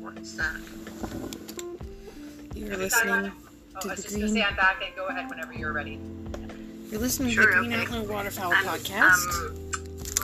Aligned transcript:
What's 0.00 0.32
that? 0.34 0.56
You're 2.54 2.76
listening 2.76 3.32
Oh, 3.74 3.80
to 3.80 3.88
I 3.88 3.94
was 3.94 3.96
the 3.96 4.02
just 4.02 4.08
going 4.10 4.20
to 4.20 4.32
Green. 4.32 4.34
say 4.34 4.42
I'm 4.42 4.54
back 4.56 4.82
and 4.84 4.94
go 4.94 5.06
ahead 5.06 5.28
whenever 5.30 5.54
you're 5.54 5.72
ready. 5.72 5.98
You're 6.90 7.00
listening 7.00 7.32
Sure, 7.32 7.46
to 7.54 7.62
the 7.62 7.68
Green 7.68 7.80
okay. 7.80 8.00
Waterfowl 8.06 8.52
And, 8.52 8.66
podcast 8.66 9.46
Um, 9.46 9.70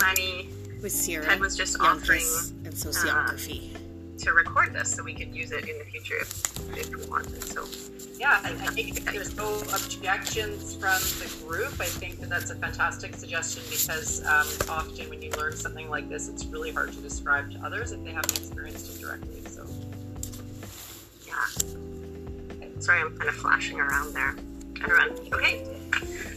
Lanny 0.02 0.50
with 0.82 0.92
Sierra. 0.92 1.24
Ted 1.24 1.40
was 1.40 1.56
just 1.56 1.80
offering 1.80 2.20
and 2.64 2.74
sociography. 2.74 3.74
to 4.18 4.32
record 4.32 4.74
this 4.74 4.92
so 4.94 5.02
we 5.02 5.14
could 5.14 5.34
use 5.34 5.50
it 5.52 5.66
in 5.68 5.78
the 5.78 5.84
future 5.84 6.18
if, 6.20 6.76
if 6.76 6.94
we 6.94 7.06
wanted. 7.06 7.42
So 7.44 7.64
Yeah, 8.18 8.40
I, 8.42 8.50
I 8.50 8.66
think 8.66 9.04
there's 9.04 9.36
no 9.36 9.58
objections 9.60 10.74
from 10.74 10.98
the 11.20 11.32
group, 11.46 11.80
I 11.80 11.84
think 11.84 12.18
that 12.18 12.28
that's 12.28 12.50
a 12.50 12.56
fantastic 12.56 13.14
suggestion 13.14 13.62
because 13.70 14.24
um, 14.26 14.46
often 14.68 15.08
when 15.08 15.22
you 15.22 15.30
learn 15.32 15.54
something 15.54 15.88
like 15.88 16.08
this, 16.08 16.28
it's 16.28 16.44
really 16.46 16.72
hard 16.72 16.92
to 16.92 16.98
describe 16.98 17.52
to 17.52 17.58
others 17.64 17.92
if 17.92 18.02
they 18.02 18.10
haven't 18.10 18.36
experienced 18.36 18.96
it 18.96 19.00
directly. 19.00 19.40
So, 19.46 19.64
yeah. 21.28 21.44
Sorry, 22.80 23.00
I'm 23.00 23.16
kind 23.16 23.28
of 23.28 23.36
flashing 23.36 23.78
around 23.78 24.12
there. 24.14 24.34
Everyone, 24.82 25.10
okay. 25.32 25.64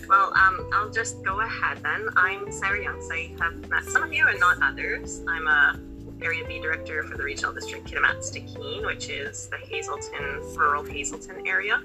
Well, 0.08 0.34
um, 0.36 0.70
I'll 0.73 0.89
just 0.91 1.23
go 1.23 1.39
ahead 1.39 1.80
then. 1.81 2.09
I'm 2.16 2.52
Sarah 2.52 2.84
Youngs. 2.84 3.09
I 3.11 3.34
have 3.39 3.70
met 3.70 3.86
some 3.86 4.03
of 4.03 4.13
you 4.13 4.27
and 4.27 4.39
not 4.39 4.61
others. 4.61 5.22
I'm 5.27 5.48
a 5.48 5.80
Area 6.21 6.45
B 6.48 6.59
director 6.59 7.03
for 7.03 7.17
the 7.17 7.23
regional 7.23 7.53
district 7.53 7.85
Kitimat-Stikine, 7.88 8.85
which 8.85 9.09
is 9.09 9.48
the 9.48 9.57
Hazelton, 9.57 10.41
rural 10.55 10.84
Hazelton 10.84 11.47
area 11.47 11.81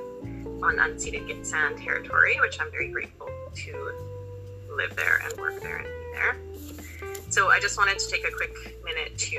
on 0.63 0.77
unceded 0.77 1.27
Gitxsan 1.29 1.83
territory, 1.83 2.39
which 2.41 2.61
I'm 2.61 2.71
very 2.71 2.89
grateful 2.89 3.29
to 3.55 3.93
live 4.75 4.95
there 4.95 5.21
and 5.25 5.39
work 5.39 5.61
there 5.61 5.77
and 5.77 5.87
be 5.87 6.13
there. 6.13 6.37
So 7.31 7.49
I 7.49 7.61
just 7.61 7.79
wanted 7.79 7.99
to 7.99 8.09
take 8.11 8.27
a 8.27 8.31
quick 8.31 8.55
minute 8.85 9.17
to 9.19 9.37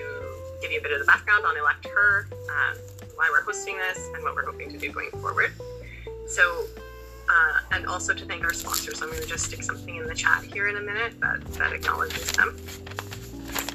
give 0.62 0.72
you 0.72 0.80
a 0.80 0.82
bit 0.82 0.92
of 0.92 1.00
the 1.00 1.06
background 1.06 1.46
on 1.46 1.58
Elect 1.58 1.88
Her, 1.88 2.28
uh, 2.32 2.76
why 3.16 3.30
we're 3.32 3.44
hosting 3.44 3.78
this, 3.78 4.10
and 4.14 4.24
what 4.24 4.36
we're 4.36 4.46
hoping 4.46 4.72
to 4.72 4.78
do 4.78 4.92
going 4.92 5.12
forward. 5.12 5.52
So, 6.28 6.66
uh, 7.30 7.60
and 7.72 7.86
also 7.86 8.14
to 8.14 8.26
thank 8.26 8.44
our 8.44 8.54
sponsors. 8.54 9.02
I'm 9.02 9.10
going 9.10 9.22
to 9.22 9.28
just 9.28 9.46
stick 9.46 9.64
something 9.64 9.96
in 9.96 10.08
the 10.08 10.16
chat 10.16 10.44
here 10.44 10.68
in 10.68 10.78
a 10.78 10.82
minute 10.82 11.20
that, 11.20 11.46
that 11.54 11.74
acknowledges 11.74 12.32
them. 12.34 12.58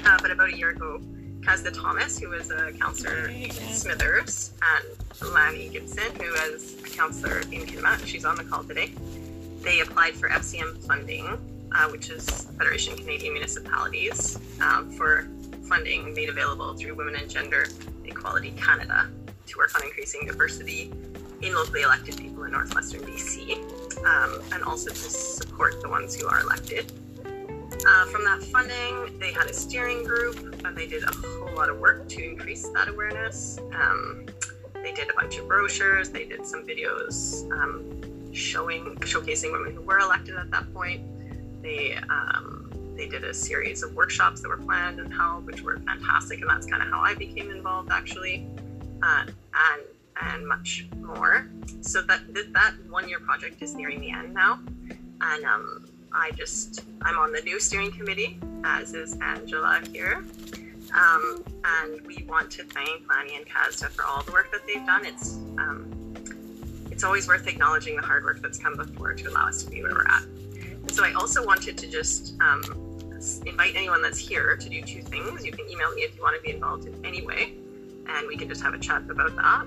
Uh, 0.05 0.17
but 0.21 0.31
about 0.31 0.49
a 0.49 0.57
year 0.57 0.69
ago, 0.69 1.01
Casda 1.41 1.73
Thomas, 1.73 2.19
who 2.19 2.29
was 2.29 2.51
a 2.51 2.71
counselor 2.73 3.27
in 3.27 3.51
Smithers, 3.51 4.51
and 4.61 5.33
Lani 5.33 5.69
Gibson, 5.69 6.13
who 6.15 6.31
was 6.31 6.75
a 6.85 6.89
counselor 6.89 7.39
in 7.39 7.65
Kitimat, 7.65 8.05
she's 8.05 8.25
on 8.25 8.35
the 8.35 8.43
call 8.43 8.63
today, 8.63 8.91
they 9.61 9.79
applied 9.79 10.15
for 10.15 10.29
FCM 10.29 10.85
funding, 10.85 11.25
uh, 11.73 11.89
which 11.89 12.09
is 12.09 12.25
Federation 12.57 12.95
Canadian 12.95 13.33
Municipalities, 13.33 14.37
um, 14.61 14.91
for 14.91 15.27
funding 15.67 16.13
made 16.13 16.29
available 16.29 16.73
through 16.75 16.95
Women 16.95 17.15
and 17.15 17.29
Gender 17.29 17.67
Equality 18.05 18.51
Canada 18.51 19.09
to 19.47 19.57
work 19.57 19.75
on 19.75 19.83
increasing 19.83 20.27
diversity 20.27 20.91
in 21.41 21.53
locally 21.53 21.81
elected 21.81 22.17
people 22.17 22.43
in 22.43 22.51
northwestern 22.51 23.01
BC, 23.01 23.57
um, 24.05 24.41
and 24.53 24.63
also 24.63 24.89
to 24.89 24.95
support 24.95 25.81
the 25.81 25.89
ones 25.89 26.15
who 26.15 26.27
are 26.27 26.41
elected. 26.41 26.91
Uh, 27.85 28.05
from 28.05 28.23
that 28.23 28.41
funding, 28.43 29.19
they 29.19 29.31
had 29.31 29.47
a 29.47 29.53
steering 29.53 30.03
group, 30.03 30.37
and 30.65 30.75
they 30.75 30.87
did 30.87 31.03
a 31.03 31.11
whole 31.11 31.53
lot 31.55 31.69
of 31.69 31.77
work 31.79 32.07
to 32.07 32.23
increase 32.23 32.69
that 32.69 32.87
awareness. 32.87 33.59
Um, 33.73 34.25
they 34.75 34.93
did 34.93 35.09
a 35.09 35.13
bunch 35.13 35.37
of 35.37 35.47
brochures, 35.47 36.09
they 36.09 36.25
did 36.25 36.45
some 36.45 36.65
videos 36.65 37.49
um, 37.51 38.33
showing, 38.33 38.95
showcasing 38.97 39.51
women 39.51 39.75
who 39.75 39.81
were 39.81 39.99
elected 39.99 40.35
at 40.35 40.49
that 40.51 40.73
point. 40.73 41.01
They 41.61 41.95
um, 42.09 42.69
they 42.95 43.07
did 43.07 43.23
a 43.23 43.33
series 43.33 43.83
of 43.83 43.95
workshops 43.95 44.41
that 44.41 44.49
were 44.49 44.57
planned 44.57 44.99
and 44.99 45.13
held, 45.13 45.45
which 45.45 45.61
were 45.61 45.77
fantastic, 45.77 46.41
and 46.41 46.49
that's 46.49 46.65
kind 46.65 46.81
of 46.81 46.89
how 46.89 46.99
I 46.99 47.15
became 47.15 47.49
involved 47.49 47.89
actually, 47.91 48.47
uh, 49.01 49.25
and 49.25 49.81
and 50.21 50.47
much 50.47 50.87
more. 50.97 51.47
So 51.81 52.01
that 52.03 52.21
that, 52.53 52.73
one 52.89 53.09
year 53.09 53.19
project 53.19 53.61
is 53.61 53.75
nearing 53.75 53.99
the 53.99 54.11
end 54.11 54.33
now, 54.33 54.59
and 55.21 55.45
um, 55.45 55.85
I 56.13 56.31
just 56.31 56.83
I'm 57.01 57.17
on 57.17 57.31
the 57.31 57.41
new 57.41 57.59
steering 57.59 57.91
committee, 57.91 58.39
as 58.63 58.93
is 58.93 59.17
Angela 59.21 59.81
here. 59.91 60.23
Um, 60.95 61.43
and 61.65 62.05
we 62.05 62.23
want 62.29 62.51
to 62.51 62.63
thank 62.63 63.09
Lani 63.09 63.35
and 63.35 63.45
Casda 63.45 63.89
for 63.89 64.05
all 64.05 64.21
the 64.23 64.31
work 64.31 64.51
that 64.51 64.61
they've 64.67 64.85
done. 64.85 65.05
It's 65.05 65.35
um, 65.57 65.91
it's 66.91 67.03
always 67.03 67.27
worth 67.27 67.47
acknowledging 67.47 67.95
the 67.95 68.03
hard 68.03 68.23
work 68.23 68.41
that's 68.41 68.59
come 68.59 68.77
before 68.77 69.13
to 69.13 69.29
allow 69.29 69.47
us 69.47 69.63
to 69.63 69.71
be 69.71 69.81
where 69.81 69.93
we're 69.93 70.05
at. 70.05 70.23
And 70.23 70.91
so 70.91 71.03
I 71.03 71.13
also 71.13 71.43
wanted 71.45 71.77
to 71.79 71.87
just 71.87 72.39
um, 72.39 72.61
invite 73.45 73.75
anyone 73.75 74.01
that's 74.01 74.19
here 74.19 74.55
to 74.55 74.69
do 74.69 74.81
two 74.83 75.01
things. 75.01 75.43
You 75.43 75.51
can 75.51 75.67
email 75.69 75.93
me 75.95 76.03
if 76.03 76.15
you 76.15 76.21
want 76.21 76.35
to 76.35 76.41
be 76.41 76.51
involved 76.51 76.85
in 76.85 77.03
any 77.03 77.25
way, 77.25 77.53
and 78.07 78.27
we 78.27 78.37
can 78.37 78.47
just 78.47 78.61
have 78.61 78.75
a 78.75 78.79
chat 78.79 79.09
about 79.09 79.35
that. 79.35 79.65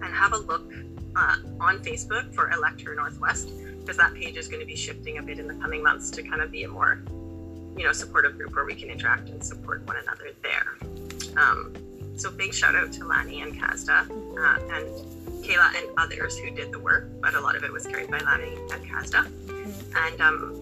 And 0.00 0.14
have 0.14 0.32
a 0.32 0.38
look 0.38 0.70
uh, 1.16 1.36
on 1.58 1.78
Facebook 1.78 2.32
for 2.34 2.50
Elect 2.50 2.82
Her 2.82 2.94
Northwest 2.94 3.48
because 3.88 3.96
that 3.96 4.12
page 4.12 4.36
is 4.36 4.48
going 4.48 4.60
to 4.60 4.66
be 4.66 4.76
shifting 4.76 5.16
a 5.16 5.22
bit 5.22 5.38
in 5.38 5.48
the 5.48 5.54
coming 5.54 5.82
months 5.82 6.10
to 6.10 6.22
kind 6.22 6.42
of 6.42 6.52
be 6.52 6.64
a 6.64 6.68
more, 6.68 7.00
you 7.74 7.84
know, 7.84 7.92
supportive 7.92 8.36
group 8.36 8.54
where 8.54 8.66
we 8.66 8.74
can 8.74 8.90
interact 8.90 9.30
and 9.30 9.42
support 9.42 9.82
one 9.86 9.96
another 9.96 10.32
there. 10.42 10.76
Um, 11.42 11.74
so 12.14 12.30
big 12.30 12.52
shout 12.52 12.74
out 12.74 12.92
to 12.92 13.06
Lani 13.06 13.40
and 13.40 13.58
Casda 13.58 14.02
uh, 14.02 14.74
and 14.74 15.42
Kayla 15.42 15.74
and 15.74 15.88
others 15.96 16.36
who 16.36 16.50
did 16.50 16.70
the 16.70 16.78
work, 16.78 17.08
but 17.22 17.32
a 17.32 17.40
lot 17.40 17.56
of 17.56 17.64
it 17.64 17.72
was 17.72 17.86
carried 17.86 18.10
by 18.10 18.18
Lani 18.18 18.52
and 18.70 18.84
Casda. 18.86 19.26
And 19.96 20.20
um, 20.20 20.54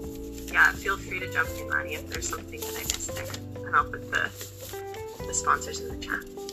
yeah, 0.53 0.70
feel 0.70 0.97
free 0.97 1.19
to 1.19 1.28
jump 1.32 1.48
in, 1.59 1.69
Lani, 1.69 1.94
if 1.94 2.09
there's 2.09 2.28
something 2.28 2.60
that 2.60 2.75
I 2.76 2.82
missed 2.82 3.12
there, 3.12 3.66
and 3.66 3.75
I'll 3.75 3.91
put 3.91 4.09
the 4.09 4.31
the 5.26 5.34
sponsors 5.34 5.81
in 5.81 5.88
the 5.88 6.06
chat. 6.06 6.46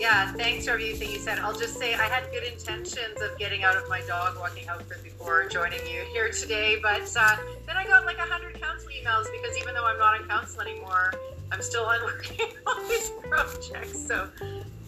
Yeah, 0.00 0.32
thanks 0.32 0.64
for 0.64 0.72
everything 0.72 1.10
you 1.10 1.18
said. 1.18 1.38
I'll 1.40 1.56
just 1.56 1.76
say 1.78 1.92
I 1.92 2.04
had 2.04 2.24
good 2.32 2.42
intentions 2.42 3.20
of 3.20 3.38
getting 3.38 3.64
out 3.64 3.76
of 3.76 3.86
my 3.86 4.00
dog 4.08 4.38
walking 4.38 4.66
outfit 4.66 5.04
before 5.04 5.46
joining 5.46 5.80
you 5.86 6.00
here 6.12 6.30
today, 6.30 6.78
but 6.82 7.14
uh, 7.20 7.36
then 7.66 7.76
I 7.76 7.84
got 7.86 8.06
like 8.06 8.16
a 8.16 8.22
hundred 8.22 8.58
council 8.58 8.88
emails 8.88 9.26
because 9.30 9.58
even 9.58 9.74
though 9.74 9.84
I'm 9.84 9.98
not 9.98 10.18
in 10.18 10.26
council 10.26 10.62
anymore, 10.62 11.12
I'm 11.52 11.60
still 11.60 11.84
on 11.84 12.02
working 12.02 12.48
on 12.66 12.88
these 12.88 13.10
projects. 13.28 14.06
So 14.06 14.26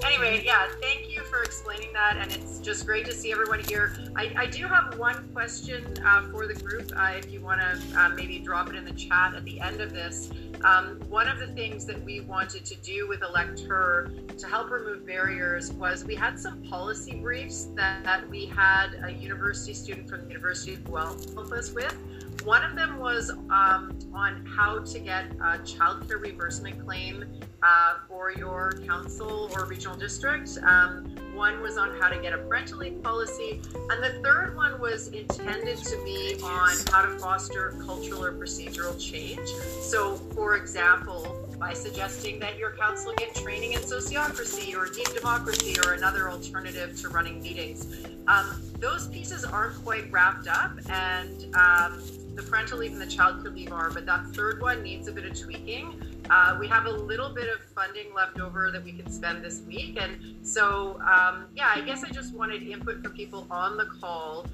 anyway, 0.05 0.43
yeah, 0.45 0.69
thank 0.81 1.09
you 1.11 1.23
for 1.23 1.43
explaining 1.43 1.93
that, 1.93 2.17
and 2.17 2.33
it's 2.33 2.59
just 2.59 2.87
great 2.87 3.05
to 3.07 3.13
see 3.13 3.31
everyone 3.31 3.61
here. 3.61 3.97
I, 4.17 4.33
I 4.37 4.47
do 4.47 4.67
have 4.67 4.99
one 4.99 5.29
question 5.33 5.85
uh, 6.05 6.29
for 6.31 6.47
the 6.47 6.55
group, 6.55 6.93
uh, 6.97 7.13
if 7.17 7.31
you 7.31 7.41
want 7.41 7.61
to 7.61 8.01
uh, 8.01 8.09
maybe 8.11 8.39
drop 8.39 8.69
it 8.69 8.75
in 8.75 8.85
the 8.85 8.93
chat 8.93 9.35
at 9.35 9.45
the 9.45 9.61
end 9.61 9.81
of 9.81 9.93
this. 9.93 10.31
Um, 10.65 11.01
one 11.09 11.29
of 11.29 11.39
the 11.39 11.49
things 11.49 11.85
that 11.87 12.03
we 12.05 12.21
wanted 12.21 12.65
to 12.65 12.77
do 12.77 13.09
with 13.09 13.23
Elect 13.23 13.61
Her 13.61 14.13
to 14.39 14.47
help 14.47 14.71
remove 14.71 15.07
barriers 15.07 15.73
was 15.73 16.05
we 16.05 16.15
had 16.15 16.39
some 16.39 16.63
policy 16.63 17.17
briefs 17.21 17.69
that, 17.75 18.05
that 18.05 18.29
we 18.29 18.47
had 18.47 19.01
a 19.05 19.11
university 19.11 19.75
student 19.75 20.09
from 20.09 20.23
the 20.23 20.29
University 20.29 20.75
of 20.75 20.85
Guelph 20.85 21.35
help 21.35 21.53
us 21.53 21.73
with. 21.73 21.97
One 22.45 22.65
of 22.65 22.75
them 22.75 22.99
was 22.99 23.31
um, 23.31 23.97
on 24.13 24.45
how 24.45 24.81
to 24.81 24.99
get 24.99 25.27
a 25.33 25.59
childcare 25.59 26.21
reimbursement 26.21 26.85
claim 26.85 27.25
uh, 27.63 27.95
for 28.09 28.33
your 28.33 28.73
council 28.87 29.51
or 29.55 29.67
regional 29.67 29.97
district. 29.97 30.59
Um, 30.65 31.15
one 31.35 31.63
was 31.63 31.79
on 31.79 31.99
how 32.01 32.09
to 32.09 32.21
get 32.21 32.33
a 32.33 32.39
parental 32.39 32.79
leave 32.79 33.03
policy, 33.03 33.61
and 33.91 34.03
the 34.03 34.21
third 34.23 34.57
one 34.57 34.81
was 34.81 35.09
intended 35.09 35.79
to 35.79 36.05
be 36.05 36.37
on 36.43 36.77
how 36.91 37.03
to 37.03 37.19
foster 37.19 37.75
cultural 37.85 38.25
or 38.25 38.33
procedural 38.33 39.01
change. 39.01 39.49
So, 39.81 40.17
for 40.35 40.57
example, 40.57 41.49
by 41.59 41.73
suggesting 41.73 42.41
that 42.41 42.59
your 42.59 42.73
council 42.73 43.13
get 43.17 43.35
training 43.37 43.75
in 43.75 43.81
sociocracy 43.81 44.75
or 44.77 44.93
deep 44.93 45.15
democracy 45.15 45.77
or 45.87 45.93
another 45.93 46.29
alternative 46.29 47.01
to 47.01 47.09
running 47.09 47.41
meetings. 47.41 47.87
Um, 48.27 48.61
those 48.79 49.07
pieces 49.07 49.45
aren't 49.45 49.77
quite 49.85 50.11
wrapped 50.11 50.49
up, 50.49 50.73
and 50.91 51.55
um, 51.55 52.03
the 52.35 52.43
parental 52.43 52.79
leave 52.79 52.93
and 52.93 53.01
the 53.01 53.07
child 53.07 53.43
care 53.43 53.53
leave 53.53 53.73
are, 53.73 53.91
but 53.91 54.07
that 54.07 54.27
third 54.35 54.61
one 54.61 54.83
needs 54.83 55.09
a 55.09 55.13
bit 55.13 55.25
of 55.25 55.39
tweaking. 55.39 56.01
Uh, 56.31 56.57
we 56.59 56.67
have 56.67 56.87
a 56.87 56.91
little 56.91 57.31
bit 57.35 57.49
of 57.49 57.63
funding 57.75 58.15
left 58.15 58.41
over 58.41 58.71
that 58.71 58.83
we 58.83 58.93
can 58.93 59.11
spend 59.11 59.45
this 59.45 59.61
week. 59.63 59.99
And 60.01 60.47
so, 60.47 61.01
um, 61.01 61.47
yeah, 61.55 61.71
I 61.75 61.83
guess 61.83 62.05
I 62.05 62.09
just 62.09 62.35
wanted 62.35 62.63
input 62.63 63.03
from 63.03 63.13
people 63.13 63.47
on 63.51 63.77
the 63.77 63.87
call. 63.87 64.47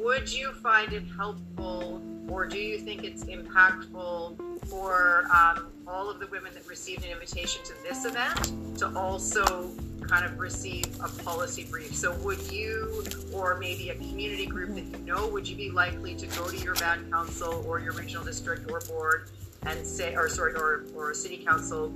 Would 0.00 0.32
you 0.32 0.52
find 0.54 0.92
it 0.92 1.04
helpful, 1.16 2.02
or 2.28 2.46
do 2.46 2.58
you 2.58 2.78
think 2.78 3.04
it's 3.04 3.24
impactful 3.24 4.66
for 4.66 5.26
um, 5.34 5.66
all 5.86 6.10
of 6.10 6.18
the 6.18 6.26
women 6.28 6.52
that 6.54 6.66
received 6.68 7.04
an 7.04 7.10
invitation 7.10 7.62
to 7.64 7.72
this 7.82 8.04
event 8.04 8.78
to 8.78 8.88
also 8.96 9.70
kind 10.02 10.24
of 10.24 10.38
receive 10.38 10.86
a 11.02 11.08
policy 11.22 11.64
brief? 11.64 11.94
So, 11.94 12.14
would 12.18 12.50
you, 12.50 13.04
or 13.32 13.56
maybe 13.58 13.90
a 13.90 13.94
community 13.94 14.46
group 14.46 14.74
that 14.74 14.98
you 14.98 15.04
know, 15.04 15.28
would 15.28 15.46
you 15.46 15.56
be 15.56 15.70
likely 15.70 16.14
to 16.14 16.26
go 16.28 16.48
to 16.48 16.56
your 16.56 16.74
band 16.74 17.10
council 17.12 17.64
or 17.66 17.78
your 17.78 17.92
regional 17.92 18.24
district 18.24 18.70
or 18.70 18.80
board 18.80 19.30
and 19.66 19.86
say, 19.86 20.14
or 20.14 20.28
sorry, 20.28 20.54
or, 20.54 20.84
or 20.94 21.14
city 21.14 21.38
council 21.38 21.92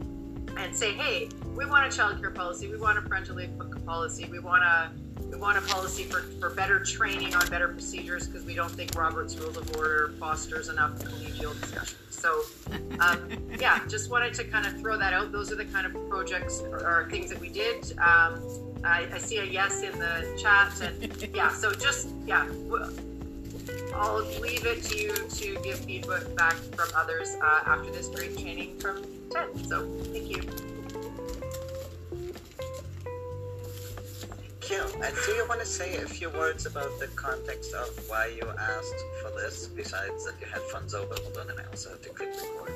and 0.57 0.75
say, 0.75 0.93
hey, 0.93 1.29
we 1.55 1.65
want 1.65 1.93
a 1.93 1.97
child 1.97 2.21
care 2.21 2.31
policy, 2.31 2.69
we 2.69 2.77
want 2.77 2.99
a 2.99 3.03
parental 3.03 3.37
leave 3.37 3.51
policy, 3.85 4.27
we 4.31 4.39
want 4.39 4.63
a 4.63 4.91
we 5.31 5.37
want 5.37 5.59
a 5.59 5.61
policy 5.63 6.05
for, 6.05 6.21
for 6.41 6.51
better 6.51 6.81
training 6.81 7.35
on 7.35 7.47
better 7.49 7.69
procedures 7.69 8.27
because 8.27 8.45
we 8.45 8.55
don't 8.55 8.71
think 8.71 8.95
Robert's 8.95 9.37
Rules 9.37 9.57
of 9.57 9.77
Order 9.77 10.13
fosters 10.19 10.69
enough 10.69 10.99
collegial 10.99 11.59
discussion. 11.61 11.99
So, 12.11 12.43
um, 13.01 13.29
yeah, 13.61 13.81
just 13.89 14.11
wanted 14.11 14.35
to 14.35 14.45
kind 14.45 14.67
of 14.67 14.79
throw 14.81 14.99
that 14.99 15.13
out. 15.13 15.33
Those 15.33 15.53
are 15.53 15.57
the 15.57 15.65
kind 15.67 15.87
of 15.87 16.09
projects 16.09 16.61
or, 16.61 16.79
or 16.79 17.09
things 17.11 17.31
that 17.31 17.41
we 17.41 17.49
did. 17.49 17.93
Um, 17.99 18.43
I, 18.85 19.09
I, 19.13 19.19
see 19.19 19.39
a 19.39 19.45
yes 19.45 19.83
in 19.83 19.99
the 19.99 20.25
chat, 20.41 20.81
and 20.81 21.29
yeah, 21.35 21.49
so 21.49 21.73
just 21.73 22.11
yeah, 22.27 22.47
I'll 23.95 24.25
leave 24.41 24.65
it 24.67 24.85
to 24.85 24.97
you 24.97 25.13
to 25.13 25.59
give 25.65 25.81
feedback 25.81 26.55
from 26.55 26.89
others 26.95 27.37
uh, 27.43 27.63
after 27.67 27.91
this 27.91 28.09
brief 28.09 28.41
training 28.41 28.79
from 28.79 29.05
Ted. 29.31 29.49
So, 29.67 29.87
thank 30.13 30.31
you. 30.31 30.43
You. 34.71 34.83
And 35.03 35.15
do 35.27 35.33
you 35.33 35.47
want 35.49 35.61
to 35.61 35.67
say 35.67 35.97
a 35.97 36.07
few 36.07 36.31
words 36.31 36.67
about 36.67 36.99
the 36.99 37.07
context 37.09 37.73
of 37.75 37.89
why 38.09 38.27
you 38.37 38.49
asked 38.59 39.05
for 39.23 39.31
this, 39.41 39.67
besides 39.67 40.25
that 40.27 40.35
you 40.41 40.47
had 40.47 40.63
funds 40.63 40.95
over? 40.95 41.15
Hold 41.23 41.39
on, 41.39 41.51
and 41.51 41.61
I 41.61 41.65
also 41.65 41.91
have 41.91 42.03
to 42.03 42.09
click 42.11 42.31
record. 42.35 42.73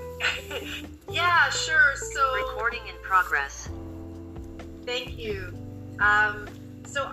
yeah, 1.11 1.50
sure. 1.50 1.94
So 1.97 2.35
recording 2.37 2.87
in 2.89 2.94
progress. 3.03 3.69
Thank 4.85 5.19
you. 5.19 5.53
Um, 6.00 6.49
so 6.87 7.12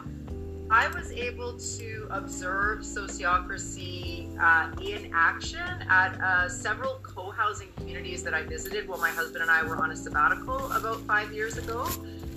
I 0.71 0.87
was 0.89 1.11
able 1.11 1.57
to 1.57 2.07
observe 2.11 2.79
sociocracy 2.79 4.37
uh, 4.39 4.71
in 4.81 5.11
action 5.13 5.59
at 5.89 6.19
uh, 6.21 6.47
several 6.47 6.99
co-housing 7.01 7.69
communities 7.75 8.23
that 8.23 8.33
I 8.33 8.43
visited 8.43 8.87
while 8.87 8.99
my 8.99 9.09
husband 9.09 9.41
and 9.41 9.51
I 9.51 9.63
were 9.63 9.77
on 9.77 9.91
a 9.91 9.95
sabbatical 9.95 10.71
about 10.71 11.01
five 11.01 11.31
years 11.31 11.57
ago. 11.57 11.87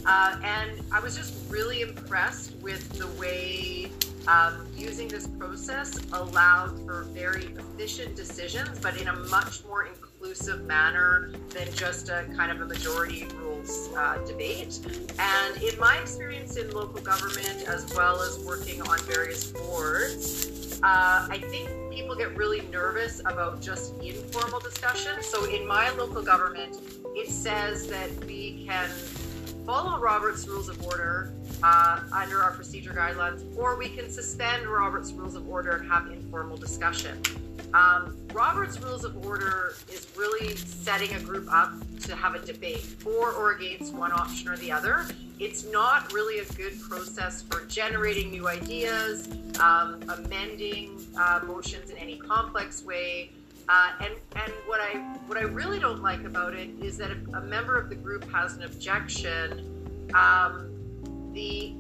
Uh, 0.05 0.37
and 0.43 0.81
I 0.91 1.01
was 1.01 1.17
just 1.17 1.35
really 1.49 1.83
impressed 1.83 2.55
with 2.57 2.89
the 2.99 3.07
way 3.21 3.91
um, 4.27 4.67
using 4.77 5.09
this 5.09 5.27
process 5.27 5.99
allowed 6.13 6.85
for 6.85 7.05
very 7.11 7.47
efficient 7.47 8.17
decisions, 8.17 8.79
but 8.81 9.01
in 9.01 9.09
a 9.09 9.17
much 9.29 9.65
more 9.65 9.87
inclusive 9.87 10.65
manner 10.65 11.33
than 11.51 11.73
just 11.75 12.09
a 12.09 12.27
kind 12.37 12.53
of 12.53 12.61
a 12.61 12.67
majority 12.67 13.27
rules 13.37 13.91
uh, 13.97 14.19
debate. 14.27 14.79
And 15.19 15.63
in 15.63 15.79
my 15.79 15.99
experience 15.99 16.57
in 16.57 16.71
local 16.71 17.01
government, 17.01 17.65
as 17.67 17.93
well 17.95 18.21
as 18.23 18.39
working 18.41 18.81
on 18.83 18.99
various 19.01 19.47
boards, 19.47 20.81
uh, 20.83 21.29
I 21.31 21.39
think 21.39 21.69
people 21.93 22.17
get 22.17 22.37
really 22.37 22.63
nervous 22.73 23.21
about 23.21 23.61
just 23.61 23.95
informal 24.01 24.61
discussion. 24.61 25.23
So 25.23 25.45
in 25.45 25.67
my 25.67 25.91
local 25.91 26.23
government, 26.23 26.77
it 27.15 27.29
says 27.29 27.87
that 27.89 28.11
we 28.25 28.67
can 28.67 28.91
follow 29.65 29.99
Robert's 29.99 30.47
Rules 30.47 30.69
of 30.69 30.85
Order 30.85 31.33
uh, 31.63 32.01
under 32.13 32.43
our 32.43 32.53
procedure 32.53 32.93
guidelines, 32.93 33.45
or 33.57 33.77
we 33.77 33.89
can 33.89 34.11
suspend 34.11 34.67
Robert's 34.67 35.13
Rules 35.13 35.35
of 35.35 35.49
Order 35.49 35.77
and 35.77 35.91
have 35.91 36.11
informal 36.11 36.57
discussion. 36.57 37.21
Um, 37.75 38.17
Robert's 38.35 38.79
Rules 38.81 39.05
of 39.05 39.25
Order 39.25 39.75
is 39.91 40.07
really 40.17 40.57
setting 40.57 41.15
a 41.15 41.21
group 41.21 41.51
up 41.51 41.73
to 42.01 42.15
have 42.15 42.35
a 42.35 42.41
debate 42.41 42.81
for 42.81 43.33
or 43.33 43.53
against 43.53 43.95
one 43.95 44.13
option 44.13 44.49
or 44.49 44.57
the 44.59 44.73
other. 44.73 45.07
It's 45.39 45.65
not 45.65 46.13
really 46.13 46.41
a 46.41 46.45
good 46.53 46.79
process 46.81 47.43
for 47.43 47.65
generating 47.67 48.31
new 48.31 48.49
ideas, 48.49 49.29
um, 49.61 50.03
amending 50.09 51.05
uh, 51.17 51.41
motions 51.47 51.91
in 51.91 51.97
any 51.97 52.19
complex 52.19 52.85
way. 52.85 53.31
Uh, 53.69 53.93
and 54.01 54.15
and 54.37 54.53
what 54.67 54.81
I 54.81 54.99
what 55.27 55.39
I 55.39 55.43
really 55.43 55.79
don't 55.79 56.03
like 56.03 56.25
about 56.25 56.55
it 56.55 56.71
is 56.81 56.97
that 56.99 57.11
if 57.11 57.19
a 57.35 57.41
member 57.41 57.77
of 57.79 57.89
the 57.89 57.95
group 57.95 58.29
has 58.31 58.57
an 58.57 58.65
objection, 58.65 60.11
um, 60.15 60.71
the 61.33 61.75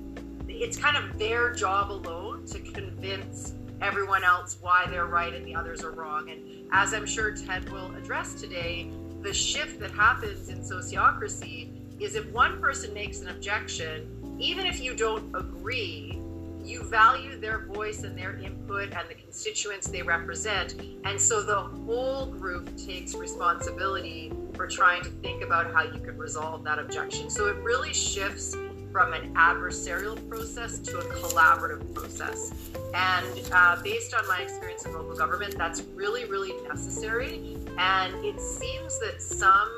it's 0.48 0.76
kind 0.76 0.96
of 0.96 1.18
their 1.18 1.52
job 1.52 1.90
alone 1.90 2.46
to 2.46 2.60
convince 2.60 3.54
everyone 3.80 4.22
else 4.22 4.58
why 4.60 4.86
they're 4.88 5.06
right 5.06 5.34
and 5.34 5.44
the 5.44 5.54
others 5.54 5.82
are 5.82 5.90
wrong. 5.90 6.30
And 6.30 6.68
as 6.72 6.94
I'm 6.94 7.06
sure 7.06 7.34
Ted 7.34 7.68
will 7.70 7.92
address 7.96 8.34
today, 8.34 8.90
the 9.22 9.34
shift 9.34 9.80
that 9.80 9.90
happens 9.90 10.48
in 10.48 10.58
sociocracy 10.58 11.68
is 12.00 12.14
if 12.14 12.30
one 12.30 12.60
person 12.60 12.94
makes 12.94 13.20
an 13.20 13.28
objection, 13.28 14.36
even 14.38 14.66
if 14.66 14.80
you 14.80 14.94
don't 14.94 15.34
agree, 15.34 16.21
you 16.64 16.84
value 16.84 17.38
their 17.38 17.66
voice 17.66 18.02
and 18.02 18.16
their 18.16 18.36
input 18.36 18.92
and 18.92 19.08
the 19.08 19.14
constituents 19.14 19.88
they 19.88 20.02
represent. 20.02 20.74
And 21.04 21.20
so 21.20 21.42
the 21.42 21.60
whole 21.60 22.26
group 22.26 22.76
takes 22.76 23.14
responsibility 23.14 24.32
for 24.54 24.66
trying 24.66 25.02
to 25.02 25.10
think 25.10 25.42
about 25.42 25.72
how 25.72 25.82
you 25.82 26.00
could 26.00 26.18
resolve 26.18 26.64
that 26.64 26.78
objection. 26.78 27.30
So 27.30 27.46
it 27.46 27.56
really 27.56 27.92
shifts 27.92 28.56
from 28.92 29.14
an 29.14 29.34
adversarial 29.34 30.28
process 30.28 30.78
to 30.80 30.98
a 30.98 31.02
collaborative 31.14 31.94
process. 31.94 32.52
And 32.94 33.50
uh, 33.52 33.82
based 33.82 34.14
on 34.14 34.28
my 34.28 34.40
experience 34.42 34.84
in 34.84 34.92
local 34.92 35.16
government, 35.16 35.56
that's 35.56 35.82
really, 35.94 36.26
really 36.26 36.52
necessary. 36.68 37.56
And 37.78 38.14
it 38.24 38.38
seems 38.38 39.00
that 39.00 39.22
some 39.22 39.70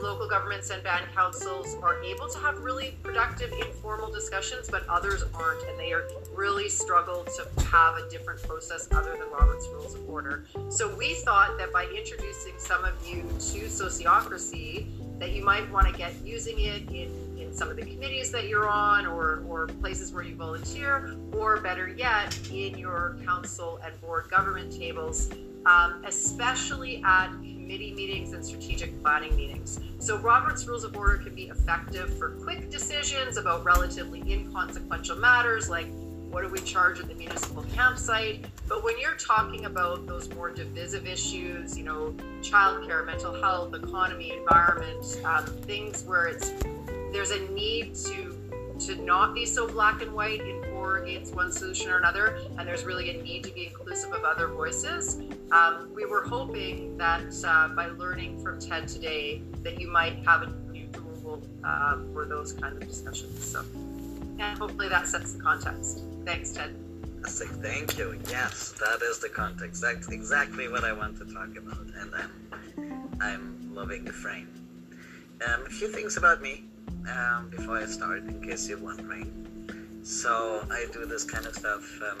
local 0.00 0.28
governments 0.28 0.70
and 0.70 0.82
band 0.82 1.06
councils 1.14 1.76
are 1.82 2.02
able 2.02 2.28
to 2.28 2.38
have 2.38 2.58
really 2.58 2.96
productive 3.02 3.52
informal 3.52 4.10
discussions, 4.10 4.68
but 4.68 4.86
others 4.88 5.24
aren't, 5.34 5.62
and 5.68 5.78
they 5.78 5.92
are 5.92 6.04
really 6.34 6.68
struggle 6.68 7.24
to 7.24 7.62
have 7.64 7.96
a 7.96 8.08
different 8.10 8.42
process 8.42 8.88
other 8.92 9.12
than 9.12 9.30
Robert's 9.30 9.66
Rules 9.68 9.94
of 9.94 10.08
Order. 10.08 10.44
So 10.68 10.94
we 10.96 11.14
thought 11.14 11.56
that 11.58 11.72
by 11.72 11.86
introducing 11.86 12.54
some 12.58 12.84
of 12.84 12.94
you 13.06 13.22
to 13.22 13.66
sociocracy, 13.66 14.86
that 15.18 15.30
you 15.30 15.44
might 15.44 15.70
want 15.70 15.86
to 15.86 15.92
get 15.92 16.12
using 16.24 16.58
it 16.60 16.88
in, 16.90 17.33
some 17.54 17.70
of 17.70 17.76
the 17.76 17.82
committees 17.82 18.32
that 18.32 18.48
you're 18.48 18.68
on 18.68 19.06
or, 19.06 19.44
or 19.48 19.66
places 19.66 20.12
where 20.12 20.24
you 20.24 20.34
volunteer, 20.34 21.16
or 21.32 21.60
better 21.60 21.88
yet, 21.88 22.36
in 22.50 22.76
your 22.76 23.16
council 23.24 23.80
and 23.84 23.98
board 24.00 24.28
government 24.28 24.76
tables, 24.76 25.30
um, 25.64 26.02
especially 26.04 27.02
at 27.04 27.28
committee 27.28 27.94
meetings 27.94 28.32
and 28.32 28.44
strategic 28.44 29.00
planning 29.02 29.34
meetings. 29.36 29.80
So, 29.98 30.18
Robert's 30.18 30.66
Rules 30.66 30.84
of 30.84 30.96
Order 30.96 31.18
can 31.18 31.34
be 31.34 31.44
effective 31.44 32.18
for 32.18 32.30
quick 32.42 32.70
decisions 32.70 33.36
about 33.36 33.64
relatively 33.64 34.20
inconsequential 34.20 35.16
matters 35.16 35.70
like 35.70 35.86
what 36.34 36.42
do 36.42 36.48
we 36.48 36.58
charge 36.58 36.98
at 36.98 37.06
the 37.06 37.14
municipal 37.14 37.62
campsite? 37.74 38.44
But 38.68 38.82
when 38.82 38.98
you're 38.98 39.14
talking 39.14 39.66
about 39.66 40.08
those 40.08 40.28
more 40.34 40.50
divisive 40.50 41.06
issues, 41.06 41.78
you 41.78 41.84
know, 41.84 42.12
childcare, 42.42 43.06
mental 43.06 43.40
health, 43.40 43.72
economy, 43.72 44.32
environment, 44.32 45.20
um, 45.24 45.46
things 45.62 46.02
where 46.02 46.26
it's 46.26 46.52
there's 47.14 47.30
a 47.30 47.48
need 47.52 47.94
to 47.94 48.36
to 48.80 48.96
not 48.96 49.34
be 49.34 49.46
so 49.46 49.68
black 49.68 50.02
and 50.02 50.12
white 50.12 50.40
in 50.40 50.64
or 50.74 51.04
against 51.04 51.32
one 51.32 51.52
solution 51.52 51.88
or 51.88 51.96
another, 51.96 52.36
and 52.58 52.66
there's 52.66 52.84
really 52.84 53.08
a 53.16 53.22
need 53.22 53.44
to 53.44 53.52
be 53.52 53.68
inclusive 53.68 54.12
of 54.12 54.24
other 54.24 54.48
voices. 54.48 55.20
Um, 55.52 55.90
we 55.94 56.04
were 56.04 56.24
hoping 56.24 56.98
that 56.98 57.32
uh, 57.46 57.68
by 57.68 57.86
learning 57.86 58.42
from 58.42 58.58
Ted 58.58 58.88
today, 58.88 59.42
that 59.62 59.80
you 59.80 59.88
might 59.88 60.16
have 60.26 60.42
a 60.42 60.50
new 60.72 60.88
tool 60.88 61.40
uh, 61.62 61.98
for 62.12 62.26
those 62.26 62.52
kinds 62.52 62.82
of 62.82 62.88
discussions. 62.88 63.44
So, 63.44 63.60
and 64.40 64.58
hopefully 64.58 64.88
that 64.88 65.06
sets 65.06 65.34
the 65.34 65.42
context. 65.42 66.02
Thanks, 66.24 66.50
Ted. 66.50 66.74
Thank 67.22 67.96
you. 67.96 68.20
Yes, 68.28 68.72
that 68.80 69.00
is 69.02 69.20
the 69.20 69.28
context. 69.28 69.80
That's 69.80 70.08
exactly 70.08 70.68
what 70.68 70.82
I 70.82 70.92
want 70.92 71.16
to 71.18 71.32
talk 71.32 71.56
about, 71.56 71.86
and 71.96 72.12
I'm, 72.12 73.20
I'm 73.20 73.74
loving 73.74 74.04
the 74.04 74.12
frame. 74.12 74.48
Um, 75.46 75.64
a 75.64 75.70
few 75.70 75.88
things 75.88 76.16
about 76.16 76.42
me 76.42 76.64
um, 77.10 77.50
before 77.50 77.78
I 77.78 77.86
start, 77.86 78.24
in 78.24 78.42
case 78.42 78.68
you're 78.68 78.78
wondering. 78.78 79.30
So 80.02 80.66
I 80.70 80.86
do 80.92 81.06
this 81.06 81.24
kind 81.24 81.46
of 81.46 81.54
stuff 81.54 81.84
um, 82.02 82.18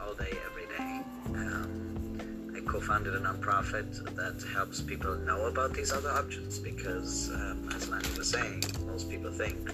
all 0.00 0.14
day, 0.14 0.36
every 0.46 0.66
day. 0.76 1.00
Um, 1.34 2.52
I 2.54 2.60
co-founded 2.60 3.14
a 3.14 3.20
nonprofit 3.20 4.14
that 4.14 4.44
helps 4.52 4.80
people 4.80 5.14
know 5.16 5.46
about 5.46 5.72
these 5.72 5.92
other 5.92 6.10
options 6.10 6.58
because, 6.58 7.30
um, 7.30 7.68
as 7.74 7.88
Lani 7.88 8.08
was 8.18 8.30
saying, 8.30 8.62
most 8.86 9.08
people 9.08 9.30
think 9.30 9.70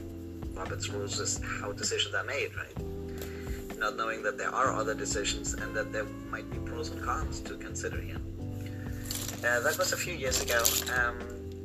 Robert's 0.53 0.89
rules 0.89 1.19
is 1.21 1.41
how 1.61 1.73
decisions 1.73 2.15
are 2.15 2.25
made, 2.25 2.51
right? 2.57 3.79
Not 3.79 3.97
knowing 3.97 4.23
that 4.25 4.39
there 4.39 4.51
are 4.51 4.73
other 4.73 4.95
decisions 4.95 5.55
and 5.55 5.75
that 5.77 5.93
there 5.93 6.07
might 6.31 6.51
be 6.51 6.59
pros 6.59 6.91
and 6.91 7.03
cons 7.03 7.41
to 7.41 7.57
consider 7.57 8.01
here. 8.01 8.21
Uh, 9.39 9.61
that 9.61 9.79
was 9.79 9.93
a 9.93 9.97
few 9.97 10.15
years 10.15 10.43
ago, 10.43 10.63
um, 10.99 11.19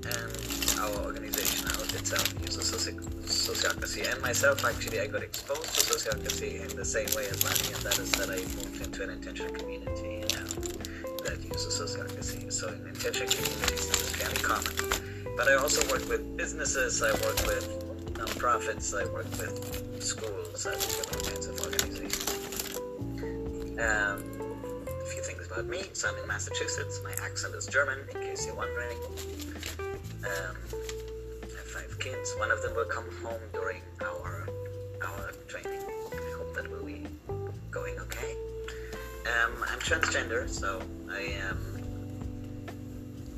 and 0.06 0.63
our 0.84 1.06
organization 1.06 1.64
itself 1.96 2.34
uses 2.42 2.72
sociocracy. 2.72 4.12
And 4.12 4.22
myself, 4.22 4.66
actually, 4.66 5.00
I 5.00 5.08
got 5.08 5.24
exposed 5.24 5.74
to 5.76 5.82
sociocracy 5.82 6.70
in 6.70 6.76
the 6.76 6.86
same 6.86 7.08
way 7.16 7.26
as 7.28 7.44
Lani, 7.44 7.74
and 7.74 7.82
that 7.84 7.98
is 8.00 8.12
that 8.14 8.30
I 8.30 8.40
moved 8.60 8.82
into 8.84 9.04
an 9.04 9.12
intentional 9.12 9.54
community 9.54 10.20
now 10.36 10.48
that 11.24 11.40
uses 11.52 11.80
sociocracy. 11.80 12.52
So 12.52 12.68
in 12.68 12.88
intentional 12.88 13.32
communities, 13.32 13.88
that 13.90 14.02
is 14.02 14.10
fairly 14.20 14.42
common. 14.44 14.74
But 15.38 15.48
I 15.48 15.56
also 15.56 15.82
work 15.92 16.08
with 16.10 16.36
businesses, 16.36 17.02
I 17.02 17.12
work 17.12 17.40
with 17.48 17.66
nonprofits, 18.14 18.94
I 18.94 19.06
work 19.12 19.30
with 19.40 20.04
schools, 20.04 20.68
I 20.68 20.72
work 20.72 20.96
with 21.00 21.16
all 21.16 21.24
kinds 21.32 21.48
of 21.48 21.60
organizations. 21.62 22.80
Um, 23.80 24.20
a 24.86 25.06
few 25.06 25.24
things 25.24 25.48
about 25.48 25.66
me. 25.66 25.84
So 25.94 26.10
I'm 26.10 26.22
in 26.22 26.28
Massachusetts. 26.28 27.02
My 27.04 27.14
accent 27.24 27.56
is 27.56 27.66
German, 27.66 28.00
in 28.14 28.22
case 28.22 28.46
you're 28.46 28.56
wondering 28.56 28.98
um, 30.24 30.56
five 31.74 31.98
kids. 32.00 32.34
One 32.38 32.52
of 32.52 32.62
them 32.62 32.76
will 32.76 32.86
come 32.86 33.06
home 33.22 33.42
during 33.54 33.82
our 34.02 34.48
our 35.06 35.32
training. 35.48 35.82
I 36.14 36.34
hope 36.38 36.54
that 36.56 36.70
will 36.70 36.84
be 36.84 37.06
going 37.72 38.00
okay. 38.00 38.36
Um, 39.26 39.52
I'm 39.70 39.80
transgender, 39.80 40.50
so 40.50 40.82
I 41.12 41.22
am 41.22 41.58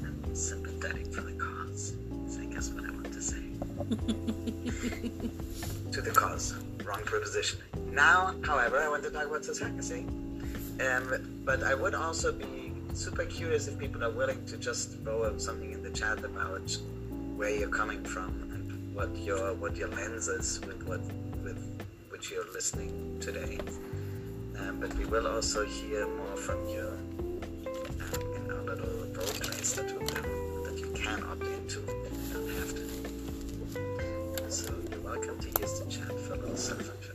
I'm 0.04 0.36
sympathetic 0.36 1.14
for 1.14 1.22
the 1.22 1.34
cause. 1.34 1.94
I 2.40 2.46
guess 2.46 2.70
what 2.70 2.86
I 2.86 2.92
want 2.92 3.12
to 3.14 3.22
say. 3.22 3.36
to 5.92 6.02
the 6.02 6.12
cause. 6.12 6.56
Wrong 6.84 7.02
preposition. 7.04 7.60
Now, 7.92 8.36
however, 8.44 8.80
I 8.80 8.90
want 8.90 9.04
to 9.04 9.10
talk 9.10 9.26
about 9.26 9.44
society. 9.44 10.06
Um, 10.80 11.42
but 11.46 11.64
I 11.64 11.74
would 11.74 11.96
also 11.96 12.32
be 12.32 12.65
super 12.96 13.26
curious 13.26 13.68
if 13.68 13.78
people 13.78 14.04
are 14.04 14.10
willing 14.10 14.46
to 14.46 14.58
just 14.58 14.98
throw 15.04 15.24
up 15.24 15.40
something 15.40 15.72
in 15.72 15.84
the 15.84 15.90
chat 15.90 16.24
about 16.24 16.78
where 17.36 17.50
you're 17.50 17.68
coming 17.68 18.02
from 18.06 18.30
and 18.54 18.96
what 18.96 19.14
your 19.18 19.54
what 19.56 19.76
your 19.76 19.90
lens 19.90 20.30
is 20.30 20.62
with 20.62 20.82
what 20.88 21.02
with 21.44 21.60
which 22.10 22.32
you're 22.32 22.50
listening 22.54 23.18
today. 23.20 23.60
Um, 24.60 24.80
but 24.80 24.94
we 24.96 25.06
will 25.06 25.28
also 25.28 25.66
hear 25.66 26.08
more 26.08 26.38
from 26.38 26.70
you 26.70 26.88
um, 27.66 28.22
in 28.38 28.52
our 28.52 28.62
little 28.62 28.88
role 28.88 29.36
plays 29.44 29.74
that, 29.74 29.92
we 30.00 30.06
that 30.08 30.80
you 30.80 30.90
can 30.96 31.22
opt 31.24 31.44
into. 31.44 31.82
You 31.82 32.34
don't 32.34 32.50
have 32.50 32.74
to. 32.76 34.52
So 34.52 34.74
you're 34.90 35.02
welcome 35.02 35.38
to 35.38 35.62
use 35.62 35.80
the 35.82 35.92
chat 35.92 36.18
for 36.22 36.36
a 36.36 36.38
little 36.38 36.56
self-introduction. 36.56 37.15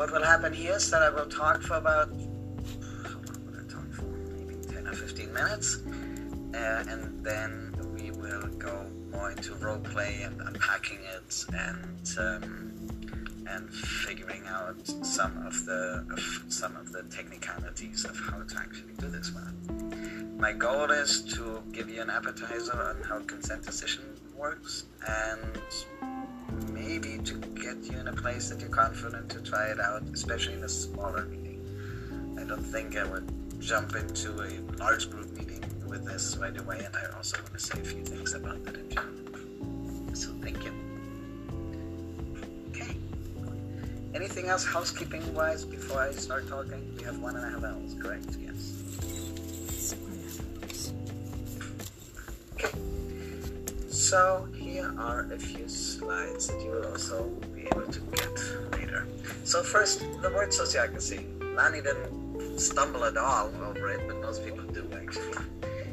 What 0.00 0.12
will 0.12 0.24
happen 0.24 0.54
here 0.54 0.76
is 0.76 0.90
that 0.92 1.02
I 1.02 1.10
will 1.10 1.26
talk 1.26 1.60
for 1.60 1.74
about 1.74 2.08
talk 3.68 3.92
for? 3.92 4.02
Maybe 4.34 4.54
10 4.72 4.88
or 4.88 4.94
15 4.94 5.30
minutes. 5.30 5.82
Uh, 6.54 6.84
and 6.88 7.22
then 7.22 7.76
we 7.94 8.10
will 8.10 8.48
go 8.56 8.86
more 9.10 9.30
into 9.32 9.54
role 9.56 9.76
play 9.76 10.22
and 10.22 10.40
unpacking 10.40 11.00
it 11.18 11.44
and 11.52 12.16
um, 12.18 12.88
and 13.46 13.68
figuring 13.68 14.46
out 14.46 14.86
some 14.86 15.36
of 15.46 15.66
the 15.66 16.02
of 16.10 16.50
some 16.50 16.74
of 16.76 16.92
the 16.92 17.02
technicalities 17.14 18.06
of 18.06 18.18
how 18.18 18.38
to 18.42 18.56
actually 18.56 18.94
do 18.98 19.08
this 19.08 19.34
one. 19.34 20.38
My 20.38 20.54
goal 20.54 20.90
is 20.90 21.24
to 21.34 21.62
give 21.72 21.90
you 21.90 22.00
an 22.00 22.08
appetizer 22.08 22.72
on 22.72 23.02
how 23.02 23.20
consent 23.26 23.66
decision 23.66 24.04
works 24.34 24.84
and 25.06 25.60
maybe 26.72 27.18
to 27.24 27.34
get 27.34 27.76
you 27.84 27.98
in 27.98 28.08
a 28.08 28.12
place 28.12 28.48
that 28.50 28.60
you're 28.60 28.68
confident 28.68 29.28
to 29.30 29.40
try 29.42 29.66
it 29.66 29.80
out, 29.80 30.02
especially 30.12 30.54
in 30.54 30.64
a 30.64 30.68
smaller 30.68 31.24
meeting. 31.26 31.60
I 32.38 32.44
don't 32.44 32.62
think 32.62 32.96
I 32.96 33.04
would 33.04 33.30
jump 33.60 33.94
into 33.94 34.40
a 34.42 34.50
large 34.78 35.10
group 35.10 35.30
meeting 35.32 35.62
with 35.86 36.04
this 36.04 36.36
right 36.36 36.56
away, 36.58 36.82
and 36.84 36.96
I 36.96 37.16
also 37.16 37.36
want 37.38 37.52
to 37.52 37.58
say 37.58 37.80
a 37.80 37.84
few 37.84 38.02
things 38.04 38.34
about 38.34 38.64
that 38.64 38.76
in 38.76 38.88
general. 38.88 40.14
So 40.14 40.32
thank 40.40 40.64
you. 40.64 40.72
Okay. 42.70 42.96
Anything 44.14 44.46
else 44.48 44.64
housekeeping 44.64 45.34
wise 45.34 45.64
before 45.64 46.00
I 46.00 46.12
start 46.12 46.48
talking? 46.48 46.94
We 46.96 47.04
have 47.04 47.18
one 47.18 47.36
and 47.36 47.44
a 47.44 47.50
half 47.50 47.64
hours, 47.64 47.94
correct? 48.00 48.36
Yes. 48.40 49.94
Okay. 52.54 52.78
So 54.00 54.48
here 54.54 54.94
are 54.96 55.30
a 55.30 55.38
few 55.38 55.68
slides 55.68 56.46
that 56.46 56.58
you 56.64 56.70
will 56.70 56.86
also 56.86 57.24
be 57.54 57.66
able 57.66 57.84
to 57.92 58.00
get 58.16 58.34
later. 58.72 59.06
So 59.44 59.62
first, 59.62 60.00
the 60.22 60.30
word 60.30 60.48
sociocracy. 60.48 61.20
Lani 61.54 61.82
didn't 61.82 62.58
stumble 62.58 63.04
at 63.04 63.18
all 63.18 63.52
over 63.62 63.90
it, 63.90 64.00
but 64.08 64.18
most 64.22 64.42
people 64.42 64.64
do 64.64 64.88
actually. 64.96 65.44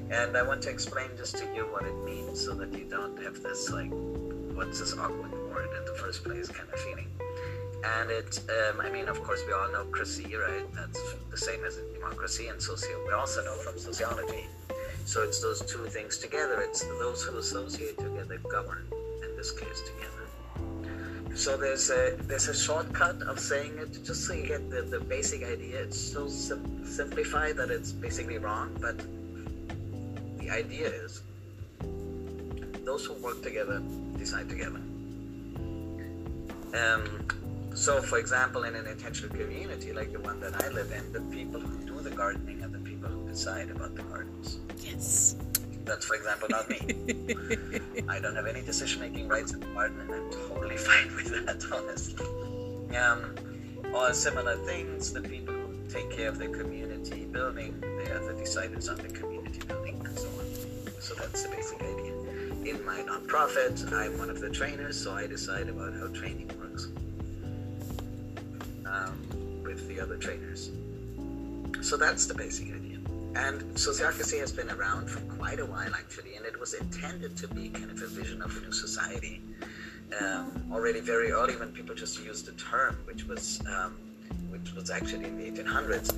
And 0.10 0.38
I 0.38 0.42
want 0.42 0.62
to 0.64 0.70
explain 0.70 1.10
just 1.18 1.38
to 1.40 1.54
you 1.54 1.64
what 1.64 1.84
it 1.84 1.98
means 2.06 2.44
so 2.44 2.54
that 2.54 2.72
you 2.72 2.86
don't 2.86 3.22
have 3.22 3.44
this 3.44 3.70
like, 3.70 3.92
what's 4.56 4.80
this 4.80 4.94
awkward 4.94 5.34
word 5.52 5.70
in 5.78 5.84
the 5.84 6.00
first 6.00 6.24
place 6.24 6.48
kind 6.48 6.70
of 6.72 6.80
feeling. 6.80 7.10
And 7.84 8.10
it, 8.10 8.40
um, 8.50 8.80
I 8.80 8.90
mean, 8.90 9.10
of 9.10 9.22
course, 9.22 9.42
we 9.46 9.52
all 9.52 9.70
know 9.74 9.84
cracy, 9.92 10.34
right? 10.34 10.66
That's 10.74 11.02
the 11.30 11.38
same 11.38 11.66
as 11.66 11.76
democracy 11.94 12.48
and 12.48 12.62
socio. 12.62 13.06
We 13.06 13.12
also 13.12 13.44
know 13.44 13.56
from 13.56 13.78
sociology. 13.78 14.48
So 15.08 15.24
it's 15.24 15.40
those 15.42 15.62
two 15.62 15.86
things 15.86 16.18
together. 16.18 16.60
It's 16.60 16.84
those 17.00 17.24
who 17.24 17.38
associate 17.38 17.98
together 17.98 18.40
govern, 18.52 18.86
in 19.24 19.38
this 19.38 19.52
case, 19.52 19.82
together. 19.92 21.34
So 21.34 21.56
there's 21.56 21.90
a 21.90 22.18
there's 22.24 22.50
a 22.50 22.54
shortcut 22.54 23.22
of 23.22 23.40
saying 23.40 23.78
it 23.78 24.04
just 24.04 24.26
so 24.26 24.34
you 24.34 24.46
get 24.46 24.70
the, 24.70 24.82
the 24.82 25.00
basic 25.00 25.44
idea. 25.44 25.80
It's 25.80 25.98
so 25.98 26.28
sim- 26.28 26.86
simplified 26.86 27.56
that 27.56 27.72
it's 27.72 27.94
basically 27.94 28.38
wrong, 28.38 28.76
but 28.82 28.98
the 30.40 30.50
idea 30.50 30.88
is 30.90 31.22
those 32.84 33.06
who 33.06 33.14
work 33.24 33.42
together 33.42 33.82
decide 34.18 34.50
together. 34.50 34.82
Um, 36.82 37.04
so, 37.74 38.02
for 38.02 38.18
example, 38.18 38.66
in 38.66 38.76
an 38.76 38.88
intentional 38.88 39.30
community 39.30 39.94
like 39.94 40.12
the 40.12 40.20
one 40.20 40.42
that 40.42 40.66
I 40.66 40.68
live 40.68 40.92
in, 40.92 41.14
the 41.14 41.22
people 41.34 41.62
who 41.62 41.78
do 41.86 42.02
the 42.02 42.10
gardening 42.10 42.62
are 42.62 42.68
the 42.68 42.77
decide 43.28 43.70
about 43.70 43.96
the 43.96 44.04
gardens. 44.04 44.60
Yes. 44.80 45.36
That's, 45.86 46.06
for 46.06 46.16
example, 46.16 46.50
not 46.50 46.70
me. 46.70 46.80
I 48.10 48.20
don't 48.20 48.36
have 48.36 48.48
any 48.48 48.62
decision-making 48.62 49.28
rights 49.28 49.54
in 49.54 49.62
the 49.62 49.68
garden, 49.68 50.02
and 50.02 50.12
I'm 50.12 50.32
totally 50.50 50.78
fine 50.90 51.08
with 51.16 51.46
that, 51.46 51.64
honestly. 51.72 52.26
Um, 52.98 53.36
or 53.94 54.14
similar 54.14 54.58
things, 54.58 55.14
the 55.14 55.22
people 55.22 55.54
who 55.54 55.90
take 55.90 56.12
care 56.12 56.28
of 56.28 56.38
the 56.38 56.48
community 56.48 57.26
building, 57.26 57.80
they 57.82 58.12
are 58.12 58.20
the 58.20 58.42
deciders 58.42 58.90
on 58.90 58.98
the 58.98 59.10
community 59.10 59.60
building, 59.66 60.02
and 60.06 60.20
so 60.20 60.28
on. 60.28 60.46
So 61.00 61.14
that's 61.16 61.44
the 61.44 61.50
basic 61.50 61.82
idea. 61.82 62.14
In 62.66 62.86
my 62.86 63.00
nonprofit, 63.00 63.94
I'm 63.94 64.18
one 64.18 64.30
of 64.30 64.42
the 64.42 64.50
trainers, 64.50 65.02
so 65.02 65.14
I 65.14 65.26
decide 65.26 65.70
about 65.70 65.94
how 65.94 66.08
training 66.08 66.52
works 66.60 66.88
um, 68.86 69.64
with 69.64 69.88
the 69.88 70.02
other 70.02 70.18
trainers. 70.18 70.72
So 71.82 71.96
that's 71.96 72.26
the 72.26 72.34
basic 72.34 72.68
idea. 72.68 72.77
And 73.38 73.62
sociocracy 73.76 74.40
has 74.40 74.52
been 74.52 74.72
around 74.72 75.12
for 75.12 75.20
quite 75.38 75.60
a 75.60 75.66
while, 75.66 75.94
actually, 75.94 76.36
and 76.38 76.46
it 76.46 76.60
was 76.60 76.74
intended 76.74 77.38
to 77.38 77.48
be 77.48 77.70
kind 77.70 77.92
of 77.92 78.02
a 78.02 78.08
vision 78.08 78.42
of 78.42 78.58
a 78.58 78.60
new 78.62 78.72
society. 78.72 79.42
Um, 80.20 80.72
already 80.72 81.02
very 81.02 81.32
early, 81.32 81.56
when 81.56 81.72
people 81.72 81.94
just 81.94 82.20
used 82.20 82.48
the 82.48 82.54
term, 82.54 82.98
which 83.06 83.26
was 83.26 83.62
um, 83.68 83.96
which 84.50 84.74
was 84.74 84.90
actually 84.90 85.26
in 85.26 85.38
the 85.38 85.52
1800s. 85.52 86.10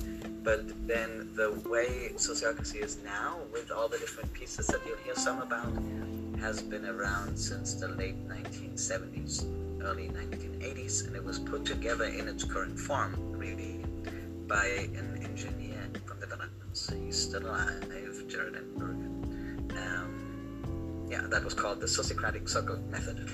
But 0.42 0.62
then 0.88 1.28
the 1.34 1.50
way 1.68 2.12
sociocracy 2.16 2.82
is 2.82 2.96
now, 3.04 3.36
with 3.52 3.70
all 3.70 3.88
the 3.88 3.98
different 3.98 4.32
pieces 4.32 4.66
that 4.68 4.80
you'll 4.86 5.04
hear 5.04 5.14
some 5.14 5.42
about, 5.42 5.74
has 6.40 6.62
been 6.62 6.86
around 6.86 7.36
since 7.38 7.74
the 7.74 7.88
late 7.88 8.16
1970s, 8.28 9.44
early 9.82 10.08
1980s, 10.08 11.06
and 11.06 11.14
it 11.14 11.22
was 11.22 11.38
put 11.38 11.66
together 11.66 12.04
in 12.06 12.28
its 12.28 12.44
current 12.44 12.80
form, 12.80 13.14
really, 13.36 13.84
by 14.46 14.64
an 14.96 15.20
engineer 15.22 15.82
from 16.06 16.18
the. 16.18 16.49
He's 16.88 17.20
still 17.22 17.46
alive, 17.46 17.86
Gerard 18.28 18.54
Endenburg. 18.54 19.76
Um, 19.76 21.06
yeah, 21.10 21.22
that 21.28 21.44
was 21.44 21.52
called 21.52 21.80
the 21.80 21.86
Sociocratic 21.86 22.48
Circle 22.48 22.78
Method, 22.90 23.28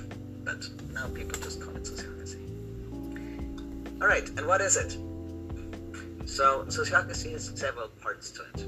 but 0.45 0.69
now 0.93 1.07
people 1.09 1.39
just 1.41 1.61
call 1.61 1.77
it 1.77 1.85
sociocracy. 1.85 2.41
All 4.01 4.09
right, 4.09 4.29
and 4.29 4.47
what 4.47 4.61
is 4.61 4.77
it? 4.77 4.97
So, 6.27 6.65
sociocracy 6.65 7.33
has 7.33 7.53
several 7.55 7.89
parts 7.89 8.31
to 8.33 8.43
it. 8.55 8.65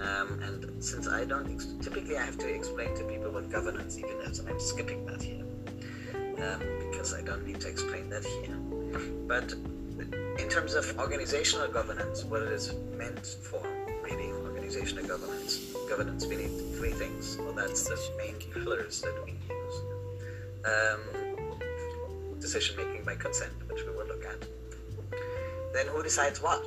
Um, 0.00 0.40
and 0.42 0.82
since 0.82 1.06
I 1.06 1.24
don't, 1.24 1.52
ex- 1.52 1.74
typically 1.80 2.16
I 2.16 2.24
have 2.24 2.38
to 2.38 2.48
explain 2.52 2.94
to 2.96 3.04
people 3.04 3.30
what 3.30 3.50
governance 3.50 3.98
even 3.98 4.16
is, 4.22 4.40
I'm 4.40 4.58
skipping 4.58 5.06
that 5.06 5.22
here 5.22 5.44
um, 6.42 6.60
because 6.90 7.14
I 7.14 7.22
don't 7.22 7.46
need 7.46 7.60
to 7.60 7.68
explain 7.68 8.10
that 8.10 8.24
here. 8.24 8.56
But 9.28 9.52
in 10.40 10.48
terms 10.48 10.74
of 10.74 10.98
organizational 10.98 11.68
governance, 11.68 12.24
what 12.24 12.42
it 12.42 12.52
is 12.52 12.74
meant 12.96 13.24
for, 13.24 13.62
really, 14.02 14.30
organizational 14.32 15.06
governance, 15.06 15.74
governance 15.88 16.26
we 16.26 16.36
need 16.36 16.50
three 16.76 16.92
things. 16.92 17.36
Well, 17.38 17.52
that's 17.52 17.84
the 17.84 17.98
main 18.18 18.34
pillars 18.52 19.00
that 19.02 19.14
we 19.24 19.32
use. 19.32 19.76
Um, 20.64 21.22
decision 22.40 22.76
making 22.76 23.04
by 23.04 23.14
consent, 23.14 23.52
which 23.68 23.84
we 23.84 23.90
will 23.90 24.06
look 24.06 24.24
at. 24.24 24.46
Then 25.72 25.86
who 25.86 26.02
decides 26.02 26.42
what? 26.42 26.66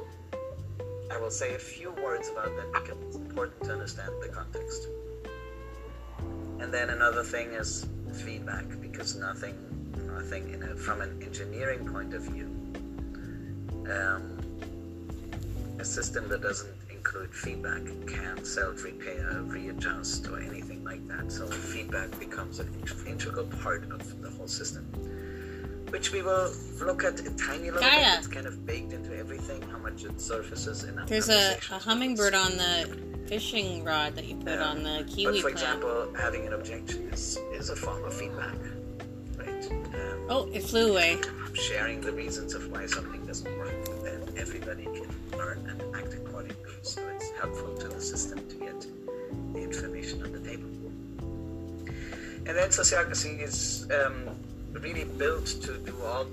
I 1.11 1.17
will 1.17 1.29
say 1.29 1.53
a 1.55 1.59
few 1.59 1.91
words 2.03 2.29
about 2.29 2.55
that 2.55 2.73
because 2.73 2.97
it's 3.05 3.15
important 3.15 3.63
to 3.65 3.73
understand 3.73 4.11
the 4.21 4.29
context. 4.29 4.87
And 6.59 6.73
then 6.73 6.89
another 6.89 7.23
thing 7.23 7.49
is 7.51 7.85
feedback, 8.23 8.65
because 8.81 9.15
nothing, 9.15 9.55
nothing 10.07 10.49
in 10.51 10.63
a, 10.63 10.75
from 10.75 11.01
an 11.01 11.21
engineering 11.21 11.85
point 11.85 12.13
of 12.13 12.23
view, 12.23 12.47
um, 13.91 14.37
a 15.79 15.85
system 15.85 16.27
that 16.29 16.41
doesn't 16.41 16.74
include 17.05 17.33
feedback 17.35 17.81
can't 18.07 18.45
self-repair, 18.47 19.41
readjust, 19.43 20.27
or 20.27 20.39
anything 20.39 20.83
like 20.83 21.07
that. 21.07 21.31
So 21.31 21.45
feedback 21.45 22.17
becomes 22.19 22.59
an 22.59 22.67
integral 23.07 23.45
part 23.61 23.83
of 23.91 24.21
the 24.21 24.29
whole 24.31 24.47
system 24.47 24.85
which 25.89 26.11
we 26.11 26.23
will 26.23 26.51
look 26.81 27.03
at 27.05 27.19
a 27.19 27.29
tiny 27.37 27.65
little 27.69 27.79
Gaia. 27.79 28.15
bit. 28.15 28.17
It's 28.17 28.27
kind 28.27 28.47
of 28.47 28.65
baked 28.65 28.91
into 28.91 29.15
everything, 29.15 29.61
how 29.69 29.77
much 29.77 30.03
it 30.03 30.19
surfaces 30.19 30.83
in 30.83 30.97
our 30.97 31.05
There's 31.05 31.29
a, 31.29 31.57
a 31.71 31.77
hummingbird 31.77 32.33
on 32.33 32.57
the 32.57 32.97
fishing 33.27 33.83
rod 33.83 34.15
that 34.15 34.25
you 34.25 34.35
put 34.35 34.47
Yeah. 34.59 34.63
on 34.65 34.81
the 34.83 35.05
kiwi 35.07 35.25
But 35.25 35.35
for 35.35 35.51
plant. 35.51 35.53
example, 35.53 36.13
having 36.19 36.47
an 36.47 36.53
objection 36.53 37.07
is, 37.13 37.37
is 37.53 37.69
a 37.69 37.75
form 37.75 38.03
of 38.03 38.13
feedback, 38.15 38.55
right? 39.37 39.71
Um, 39.71 40.25
oh, 40.27 40.49
it 40.51 40.63
flew 40.63 40.91
away. 40.91 41.19
sharing 41.53 42.01
the 42.01 42.11
reasons 42.11 42.55
of 42.55 42.69
why 42.71 42.87
something 42.87 43.23
doesn't 43.25 43.57
work, 43.57 44.03
then 44.03 44.21
everybody 44.37 44.85
can 44.85 45.07
learn 45.37 45.59
and 45.69 45.94
helpful 47.39 47.75
to 47.75 47.87
the 47.87 48.01
system 48.01 48.47
to 48.49 48.55
get 48.55 48.85
the 49.53 49.59
information 49.61 50.23
on 50.23 50.31
the 50.31 50.39
table. 50.39 50.69
And 52.47 52.55
then 52.55 52.69
sociocracy 52.69 53.41
is 53.41 53.87
um, 53.91 54.29
really 54.71 55.05
built 55.05 55.45
to 55.45 55.77
do 55.79 55.95
all 56.03 56.25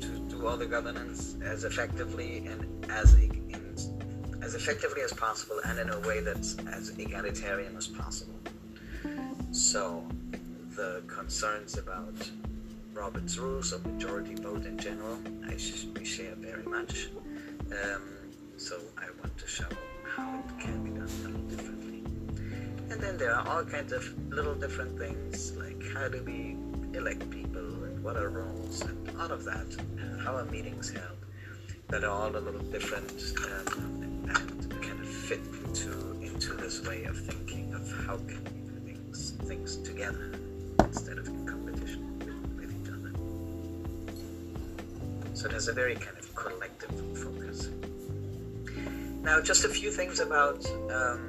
to 0.00 0.08
do 0.28 0.46
all 0.46 0.56
the 0.56 0.66
governance 0.66 1.36
as 1.42 1.64
effectively 1.64 2.46
and 2.46 2.64
as 2.90 3.14
in, 3.14 3.36
as 4.42 4.54
effectively 4.54 5.02
as 5.02 5.12
possible, 5.12 5.60
and 5.64 5.78
in 5.78 5.90
a 5.90 5.98
way 6.00 6.20
that's 6.20 6.56
as 6.70 6.96
egalitarian 6.98 7.76
as 7.76 7.86
possible. 7.86 8.38
So 9.50 10.06
the 10.76 11.02
concerns 11.08 11.78
about 11.78 12.14
Robert's 12.92 13.38
rules 13.38 13.72
of 13.72 13.84
majority 13.86 14.34
vote 14.34 14.64
in 14.66 14.78
general, 14.78 15.18
I 15.48 15.56
sh- 15.56 15.86
we 15.98 16.04
share 16.04 16.34
very 16.36 16.62
much. 16.64 17.08
Um, 17.70 18.02
so 18.56 18.76
I 18.98 19.06
want 19.20 19.36
to 19.38 19.46
show 19.46 19.66
how 20.16 20.38
it 20.38 20.58
can 20.58 20.82
be 20.82 20.90
done 20.90 21.08
a 21.08 21.28
little 21.28 21.42
differently. 21.42 22.02
And 22.90 23.00
then 23.00 23.18
there 23.18 23.34
are 23.34 23.46
all 23.46 23.64
kinds 23.64 23.92
of 23.92 24.02
little 24.30 24.54
different 24.54 24.98
things 24.98 25.52
like 25.56 25.82
how 25.92 26.08
do 26.08 26.22
we 26.24 26.56
elect 26.96 27.28
people 27.30 27.84
and 27.84 28.02
what 28.02 28.16
are 28.16 28.30
roles 28.30 28.80
and 28.80 29.10
all 29.20 29.30
of 29.30 29.44
that, 29.44 29.66
and 29.98 30.20
how 30.22 30.36
are 30.36 30.44
meetings 30.46 30.90
held, 30.90 31.18
that 31.88 32.02
are 32.02 32.10
all 32.10 32.34
a 32.34 32.38
little 32.38 32.62
different 32.62 33.12
um, 33.44 34.02
and 34.02 34.82
kind 34.82 35.00
of 35.00 35.08
fit 35.08 35.40
into 35.64 35.90
into 36.22 36.54
this 36.54 36.82
way 36.86 37.04
of 37.04 37.18
thinking 37.18 37.74
of 37.74 37.82
how 38.06 38.16
can 38.16 38.42
we 38.44 38.60
do 38.70 38.80
things 38.86 39.32
things 39.44 39.76
together 39.78 40.32
instead 40.80 41.18
of 41.18 41.26
in 41.28 41.46
competition 41.46 42.18
with, 42.18 42.38
with 42.56 42.70
each 42.72 42.90
other. 42.90 43.12
So 45.34 45.48
there's 45.48 45.68
a 45.68 45.74
very 45.74 45.96
kind 45.96 46.16
of 46.18 46.34
collective 46.34 47.18
focus. 47.18 47.68
Now, 49.26 49.40
just 49.40 49.64
a 49.64 49.68
few 49.68 49.90
things 49.90 50.20
about 50.20 50.64
um, 50.88 51.20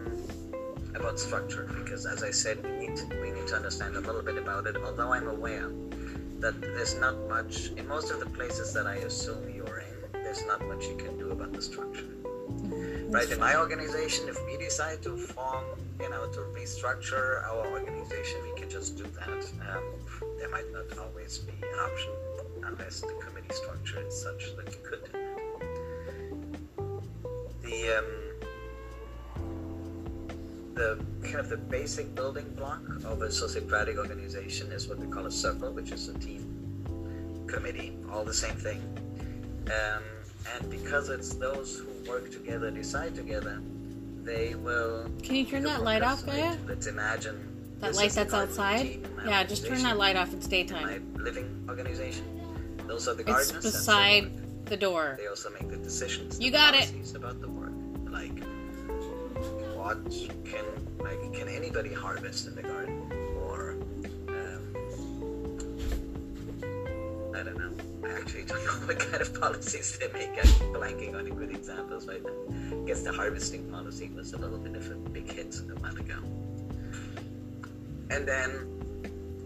about 0.93 1.17
structure, 1.19 1.67
because 1.79 2.05
as 2.05 2.21
I 2.21 2.29
said, 2.29 2.63
we 2.63 2.69
need 2.77 2.97
we 3.23 3.31
need 3.31 3.47
to 3.47 3.55
understand 3.55 3.95
a 3.95 4.01
little 4.01 4.21
bit 4.21 4.37
about 4.37 4.67
it. 4.67 4.77
Although 4.77 5.13
I'm 5.13 5.27
aware 5.27 5.71
that 6.37 6.61
there's 6.61 6.93
not 6.99 7.17
much 7.27 7.71
in 7.75 7.87
most 7.87 8.11
of 8.11 8.19
the 8.19 8.27
places 8.27 8.71
that 8.75 8.85
I 8.85 8.97
assume 9.09 9.49
you're 9.49 9.79
in. 9.79 9.97
There's 10.13 10.45
not 10.45 10.61
much 10.67 10.85
you 10.85 10.95
can 10.95 11.17
do 11.17 11.31
about 11.31 11.53
the 11.53 11.61
structure. 11.63 12.13
Right 13.09 13.31
in 13.31 13.39
my 13.39 13.57
organization, 13.57 14.29
if 14.29 14.37
we 14.45 14.57
decide 14.57 15.01
to 15.01 15.17
form, 15.17 15.65
you 15.99 16.11
know, 16.11 16.27
to 16.33 16.41
restructure 16.53 17.43
our 17.49 17.65
organization, 17.65 18.37
we 18.43 18.53
can 18.59 18.69
just 18.69 18.95
do 18.95 19.05
that. 19.19 19.41
Um, 19.71 19.83
there 20.37 20.51
might 20.51 20.71
not 20.71 20.95
always 20.99 21.39
be 21.39 21.53
an 21.63 21.79
option 21.79 22.13
unless 22.63 23.01
the 23.01 23.15
committee 23.25 23.55
structure 23.55 24.05
is 24.05 24.21
such 24.21 24.55
that 24.55 24.67
you 24.71 24.81
could. 24.83 25.26
The 27.77 27.97
um, 27.99 28.05
the 30.73 30.99
kind 31.23 31.35
of 31.39 31.49
the 31.49 31.57
basic 31.57 32.13
building 32.15 32.49
block 32.55 32.81
of 33.05 33.21
a 33.21 33.27
sociocratic 33.27 33.97
organization 33.97 34.71
is 34.71 34.87
what 34.87 34.97
we 34.99 35.07
call 35.07 35.25
a 35.25 35.31
circle, 35.31 35.71
which 35.71 35.91
is 35.91 36.07
a 36.07 36.17
team, 36.17 37.45
committee, 37.47 37.95
all 38.11 38.23
the 38.23 38.33
same 38.33 38.55
thing. 38.55 38.81
Um, 39.67 40.03
and 40.55 40.69
because 40.71 41.09
it's 41.09 41.33
those 41.35 41.79
who 41.79 42.09
work 42.09 42.31
together, 42.31 42.71
decide 42.71 43.13
together, 43.15 43.61
they 44.23 44.55
will. 44.55 45.09
Can 45.21 45.35
you 45.35 45.45
turn 45.45 45.63
that 45.63 45.83
light 45.83 46.01
off? 46.01 46.25
Gaia? 46.25 46.55
Let's 46.67 46.87
imagine. 46.87 47.75
That 47.79 47.93
light 47.95 48.11
that's 48.11 48.33
outside? 48.33 49.07
my 49.17 49.25
Yeah, 49.25 49.43
just 49.43 49.67
turn 49.67 49.83
that 49.83 49.97
light 49.97 50.15
off. 50.15 50.33
It's 50.33 50.47
My 50.47 50.49
daytime. 50.49 51.13
living 51.15 51.65
organization. 51.69 52.25
Those 52.87 53.07
are 53.07 53.13
the 53.13 53.21
It's 53.21 53.51
gardeners. 53.51 53.63
so 53.63 53.69
beside 53.71 54.46
the 54.69 54.77
door. 54.77 55.15
they 55.17 55.27
also 55.27 55.49
make 55.49 55.69
the 55.69 55.77
decisions. 55.77 56.39
You 56.39 56.51
the 56.51 56.57
got 56.57 56.75
it. 56.75 56.91
about 57.15 57.41
the 57.41 57.49
work. 57.49 57.71
Like, 58.09 58.37
what 59.75 59.97
can 60.45 60.65
like 60.99 61.33
can 61.33 61.47
anybody 61.47 61.93
harvest 61.93 62.47
in 62.47 62.55
the 62.55 62.63
garden, 62.63 63.01
or 63.45 63.77
um, 64.29 64.63
I 67.35 67.43
don't 67.43 67.57
know. 67.57 67.71
I 68.07 68.11
actually 68.19 68.43
don't 68.43 68.63
know 68.65 68.87
what 68.87 68.99
kind 68.99 69.21
of 69.21 69.39
policies 69.39 69.97
they 69.99 70.11
make. 70.13 70.29
I'm 70.37 70.47
blanking 70.73 71.15
on 71.15 71.25
the 71.25 71.31
good 71.31 71.51
examples 71.51 72.07
right 72.07 72.23
now. 72.23 72.77
I 72.83 72.85
guess 72.85 73.03
the 73.03 73.11
harvesting 73.13 73.69
policy 73.69 74.09
was 74.15 74.33
a 74.33 74.37
little 74.37 74.57
bit 74.57 74.75
of 74.75 74.89
a 74.91 74.95
big 74.95 75.31
hit 75.31 75.55
a 75.69 75.79
while 75.79 75.95
ago. 75.97 76.15
And 78.09 78.27
then 78.27 78.77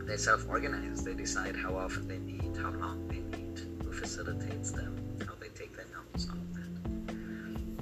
they 0.05 0.17
self-organize. 0.17 1.03
They 1.03 1.13
decide 1.13 1.55
how 1.55 1.75
often 1.75 2.07
they 2.07 2.19
meet, 2.19 2.55
how 2.57 2.71
long 2.71 3.07
they 3.07 3.19
meet, 3.37 3.65
who 3.83 3.91
facilitates 3.91 4.71
them, 4.71 4.95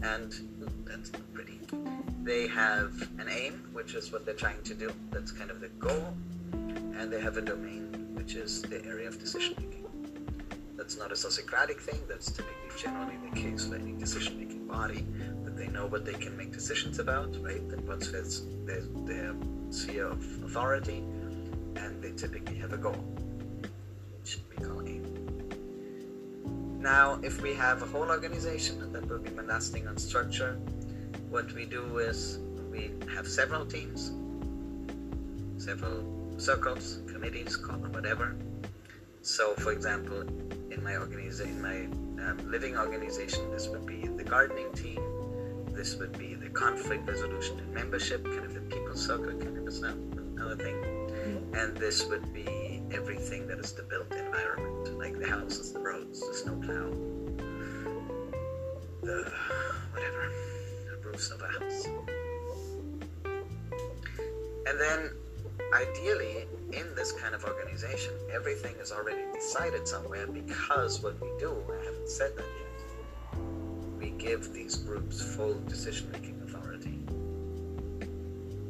And 0.02 0.34
that's 0.86 1.12
pretty. 1.34 1.60
They 2.24 2.48
have 2.48 3.02
an 3.20 3.28
aim, 3.30 3.70
which 3.74 3.96
is 3.96 4.12
what 4.12 4.26
they're 4.26 4.34
trying 4.34 4.62
to 4.64 4.74
do. 4.74 4.92
That's 5.12 5.32
kind 5.32 5.52
of 5.52 5.62
the 5.62 5.70
goal. 5.70 6.14
And 6.52 7.12
they 7.12 7.22
have 7.22 7.38
a 7.38 7.42
domain, 7.42 8.10
which 8.14 8.36
is 8.36 8.62
the 8.62 8.84
area 8.86 9.08
of 9.08 9.20
decision 9.20 9.56
making. 9.58 9.86
That's 10.76 10.98
not 10.98 11.12
a 11.12 11.16
sociocratic 11.16 11.80
thing. 11.80 12.00
That's 12.08 12.32
typically 12.32 12.56
generally 12.78 13.18
the 13.30 13.36
case 13.40 13.66
for 13.66 13.76
any 13.76 13.94
decision 13.94 14.40
making 14.40 14.66
body. 14.68 15.06
That 15.44 15.58
they 15.58 15.68
know 15.68 15.88
what 15.88 16.06
they 16.06 16.14
can 16.14 16.36
make 16.38 16.52
decisions 16.52 17.00
about, 17.00 17.36
right? 17.42 17.68
That 17.70 17.84
what's 17.86 18.12
their, 18.12 18.24
their 19.06 19.36
sphere 19.70 20.08
of 20.08 20.44
authority, 20.44 21.04
and 21.76 22.02
they 22.02 22.12
typically 22.12 22.56
have 22.56 22.74
a 22.74 22.78
goal, 22.78 23.04
Now, 26.90 27.20
if 27.22 27.40
we 27.44 27.54
have 27.54 27.84
a 27.84 27.86
whole 27.86 28.10
organization 28.10 28.92
that 28.94 29.08
will 29.08 29.20
be 29.20 29.30
lasting 29.30 29.88
on 29.88 29.96
structure, 29.98 30.54
what 31.30 31.54
we 31.54 31.66
do 31.66 32.00
is 32.00 32.40
we 32.72 32.90
have 33.14 33.28
several 33.28 33.64
teams, 33.64 34.12
several 35.64 35.98
circles, 36.38 37.04
committees, 37.06 37.56
call 37.56 37.78
them 37.78 37.92
whatever. 37.92 38.36
So, 39.22 39.54
for 39.54 39.72
example, 39.72 40.22
in 40.72 40.84
my 40.84 40.98
organization, 40.98 41.62
my 41.62 41.80
um, 42.26 42.38
living 42.50 42.76
organization, 42.76 43.52
this 43.52 43.68
would 43.68 43.86
be 43.86 44.08
the 44.08 44.24
gardening 44.24 44.74
team. 44.74 45.00
This 45.72 45.96
would 45.98 46.18
be 46.18 46.34
the 46.34 46.50
conflict 46.50 47.08
resolution 47.08 47.60
and 47.60 47.72
membership, 47.72 48.26
kind 48.26 48.46
of 48.46 48.56
the 48.56 48.62
people 48.62 48.96
circle, 48.96 49.34
kind 49.38 49.60
of 49.60 49.84
another 49.84 50.56
thing. 50.56 50.78
And 51.54 51.78
this 51.78 52.08
would 52.10 52.34
be 52.34 52.69
everything 52.94 53.48
that 53.48 53.60
is 53.60 53.72
the 53.74 53.84
built 53.84 54.12
environment, 54.12 54.98
like 54.98 55.18
the 55.20 55.28
houses, 55.28 55.72
the 55.74 55.80
roads, 55.80 56.20
the 56.20 56.34
snowplow, 56.34 56.92
the 59.02 59.32
whatever, 59.92 60.32
the 60.90 60.98
roofs 61.08 61.30
of 61.32 61.42
a 61.42 61.48
house. 61.48 61.88
And 64.68 64.80
then, 64.80 65.12
ideally, 65.74 66.46
in 66.72 66.96
this 66.96 67.12
kind 67.14 67.34
of 67.34 67.44
organization, 67.44 68.14
everything 68.32 68.76
is 68.82 68.92
already 68.92 69.24
decided 69.34 69.88
somewhere 69.88 70.28
because 70.28 71.02
what 71.02 71.20
we 71.22 71.28
do, 71.40 71.64
I 71.72 71.86
haven't 71.86 72.10
said 72.10 72.36
that 72.38 72.46
yet, 72.46 73.40
we 73.98 74.12
give 74.12 74.54
these 74.54 74.76
groups 74.76 75.22
full 75.36 75.60
decision 75.68 76.12
making 76.12 76.42
authority. 76.44 77.00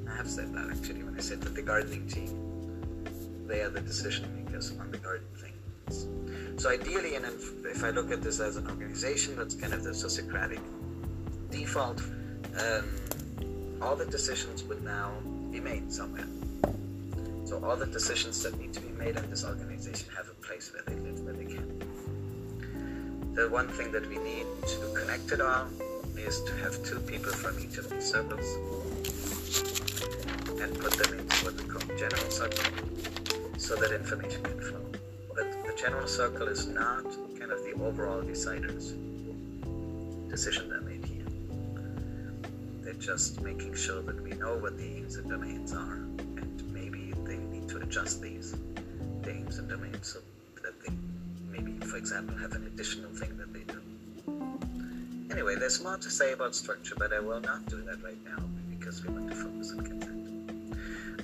I 0.10 0.16
have 0.16 0.30
said 0.30 0.54
that 0.56 0.70
actually 0.72 1.04
when 1.04 1.16
I 1.16 1.22
said 1.22 1.42
that 1.42 1.56
the 1.56 1.62
gardening 1.62 2.08
team, 2.08 2.49
they 3.50 3.62
are 3.62 3.70
the 3.70 3.82
decision 3.82 4.24
makers 4.36 4.72
on 4.80 4.92
the 4.92 4.98
garden 4.98 5.28
things. 5.36 6.08
So 6.62 6.70
ideally, 6.70 7.16
and 7.16 7.26
if, 7.26 7.66
if 7.66 7.84
I 7.84 7.90
look 7.90 8.12
at 8.12 8.22
this 8.22 8.40
as 8.40 8.58
an 8.58 8.68
organization, 8.68 9.36
that's 9.36 9.56
kind 9.56 9.74
of 9.74 9.84
the 9.84 9.90
sociocratic 9.90 10.60
default, 11.50 12.00
um, 12.00 12.86
all 13.82 13.96
the 13.96 14.06
decisions 14.06 14.64
would 14.66 14.84
now 14.84 15.12
be 15.52 15.60
made 15.60 15.92
somewhere. 15.92 16.28
So 17.46 17.60
all 17.66 17.76
the 17.76 17.88
decisions 17.88 18.44
that 18.44 18.58
need 18.60 18.72
to 18.74 18.82
be 18.82 18.90
made 18.90 19.16
in 19.18 19.28
this 19.32 19.44
organization 19.44 20.08
have 20.16 20.30
a 20.30 20.36
place 20.46 20.72
where 20.72 20.84
they 20.86 21.02
live, 21.02 21.20
where 21.22 21.34
they 21.34 21.46
can. 21.46 21.68
The 23.34 23.50
one 23.50 23.68
thing 23.70 23.92
that 23.94 24.08
we 24.08 24.20
need 24.20 24.46
to 24.68 24.94
connect 24.94 25.32
it 25.32 25.42
all 25.42 25.66
is 26.18 26.44
to 26.44 26.54
have 26.58 26.84
two 26.84 27.00
people 27.00 27.32
from 27.32 27.58
each 27.60 27.80
of 27.80 27.90
these 27.90 28.06
circles 28.06 28.46
and 30.62 30.78
put 30.78 30.94
them 30.94 31.18
into 31.18 31.36
what 31.46 31.56
we 31.56 31.64
call 31.64 31.98
general 31.98 32.30
circle 32.30 32.89
so 33.70 33.76
that 33.76 33.92
information 33.92 34.42
can 34.42 34.60
flow. 34.60 34.84
But 35.36 35.52
the 35.64 35.76
general 35.78 36.08
circle 36.08 36.48
is 36.48 36.66
not 36.66 37.04
kind 37.38 37.52
of 37.52 37.64
the 37.64 37.74
overall 37.80 38.24
deciders. 38.24 38.98
Decisions 40.28 40.74
are 40.74 40.82
made 40.82 41.06
here. 41.06 41.28
They're 42.82 42.94
just 42.94 43.42
making 43.42 43.76
sure 43.76 44.02
that 44.02 44.24
we 44.24 44.32
know 44.32 44.58
what 44.58 44.76
the 44.76 44.86
aims 44.86 45.18
and 45.18 45.30
domains 45.30 45.72
are, 45.74 46.02
and 46.42 46.74
maybe 46.74 47.14
they 47.26 47.38
need 47.38 47.70
to 47.70 47.78
adjust 47.78 48.24
these 48.24 48.56
the 49.22 49.30
aims 49.30 49.60
and 49.60 49.70
domains 49.70 50.08
so 50.14 50.20
that 50.64 50.74
they 50.82 50.92
maybe, 51.52 51.74
for 51.86 51.98
example, 51.98 52.36
have 52.38 52.54
an 52.54 52.66
additional 52.66 53.12
thing 53.14 53.38
that 53.38 53.54
they 53.54 53.66
do. 53.72 53.80
Anyway, 55.30 55.54
there's 55.58 55.80
more 55.84 55.98
to 55.98 56.10
say 56.10 56.32
about 56.32 56.56
structure, 56.56 56.96
but 56.98 57.14
I 57.14 57.20
will 57.20 57.42
not 57.42 57.68
do 57.68 57.84
that 57.84 58.04
right 58.04 58.24
now 58.26 58.44
because 58.72 59.06
we 59.06 59.14
want 59.14 59.30
to 59.30 59.36
focus 59.36 59.74
on 59.74 59.86
consent. 59.86 60.19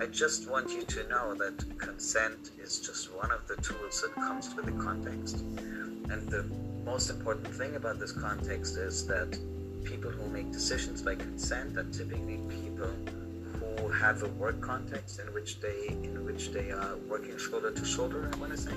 I 0.02 0.08
just 0.08 0.50
want 0.50 0.72
you 0.72 0.84
to 0.84 1.08
know 1.08 1.34
that 1.36 1.78
consent 1.78 2.52
is 2.62 2.80
just 2.80 3.14
one 3.14 3.32
of 3.32 3.48
the 3.48 3.56
tools 3.58 4.02
that 4.02 4.14
comes 4.16 4.54
with 4.54 4.66
the 4.66 4.84
context. 4.84 5.38
And 5.38 6.30
the 6.30 6.44
most 6.84 7.10
important 7.10 7.48
thing 7.48 7.76
about 7.76 8.00
this 8.00 8.12
context 8.12 8.76
is 8.76 9.08
that 9.08 9.40
people 9.86 10.12
who 10.12 10.28
make 10.30 10.52
decisions 10.52 11.02
by 11.02 11.16
consent 11.16 11.78
are 11.78 11.86
typically 11.86 12.40
people 12.50 12.92
who 13.80 13.88
have 13.88 14.24
a 14.24 14.28
work 14.30 14.60
context 14.60 15.20
in 15.20 15.34
which 15.34 15.62
they 15.62 15.88
in 15.88 16.26
which 16.26 16.52
they 16.52 16.72
are 16.72 16.98
working 17.08 17.38
shoulder 17.38 17.72
to 17.72 17.86
shoulder. 17.86 18.30
I 18.34 18.38
want 18.38 18.52
to 18.52 18.58
say, 18.58 18.74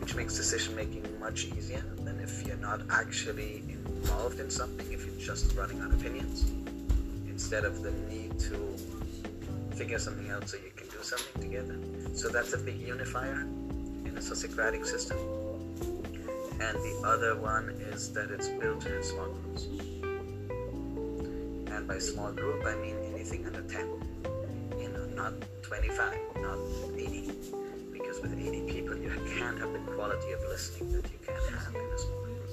which 0.00 0.16
makes 0.16 0.36
decision 0.36 0.74
making 0.74 1.06
much 1.20 1.44
easier 1.56 1.84
than 1.98 2.18
if 2.18 2.44
you're 2.44 2.56
not 2.56 2.80
actually 2.90 3.62
involved 3.68 4.40
in 4.40 4.50
something. 4.50 4.90
If 4.92 5.06
you're 5.06 5.20
just 5.20 5.54
running 5.54 5.80
on 5.82 5.92
opinions, 5.92 6.50
instead 7.28 7.64
of 7.64 7.82
the 7.84 7.92
need 8.10 8.40
to 8.40 8.76
figure 9.82 9.98
something 9.98 10.30
out 10.30 10.48
so 10.48 10.56
you 10.58 10.70
can 10.76 10.86
do 10.90 11.02
something 11.02 11.42
together. 11.42 11.76
So 12.14 12.28
that's 12.28 12.52
a 12.52 12.58
big 12.58 12.78
unifier 12.78 13.40
in 14.06 14.12
a 14.16 14.20
sociocratic 14.20 14.86
system. 14.86 15.18
And 16.60 16.76
the 16.86 17.02
other 17.04 17.34
one 17.36 17.70
is 17.90 18.12
that 18.12 18.30
it's 18.30 18.46
built 18.46 18.86
in 18.86 19.02
small 19.02 19.26
groups. 19.26 19.64
And 21.74 21.88
by 21.88 21.98
small 21.98 22.30
group, 22.30 22.64
I 22.64 22.76
mean 22.76 22.94
anything 23.12 23.44
under 23.44 23.62
10. 23.62 23.80
You 24.78 24.90
know, 24.90 25.04
not 25.16 25.32
25, 25.62 26.16
not 26.36 26.58
80. 26.96 27.32
Because 27.92 28.20
with 28.22 28.38
80 28.38 28.60
people, 28.72 28.96
you 28.96 29.10
can't 29.36 29.58
have 29.58 29.72
the 29.72 29.80
quality 29.96 30.30
of 30.30 30.40
listening 30.42 30.92
that 30.92 31.10
you 31.10 31.18
can 31.26 31.34
have 31.58 31.74
in 31.74 31.80
a 31.80 31.98
small 31.98 32.22
group. 32.22 32.50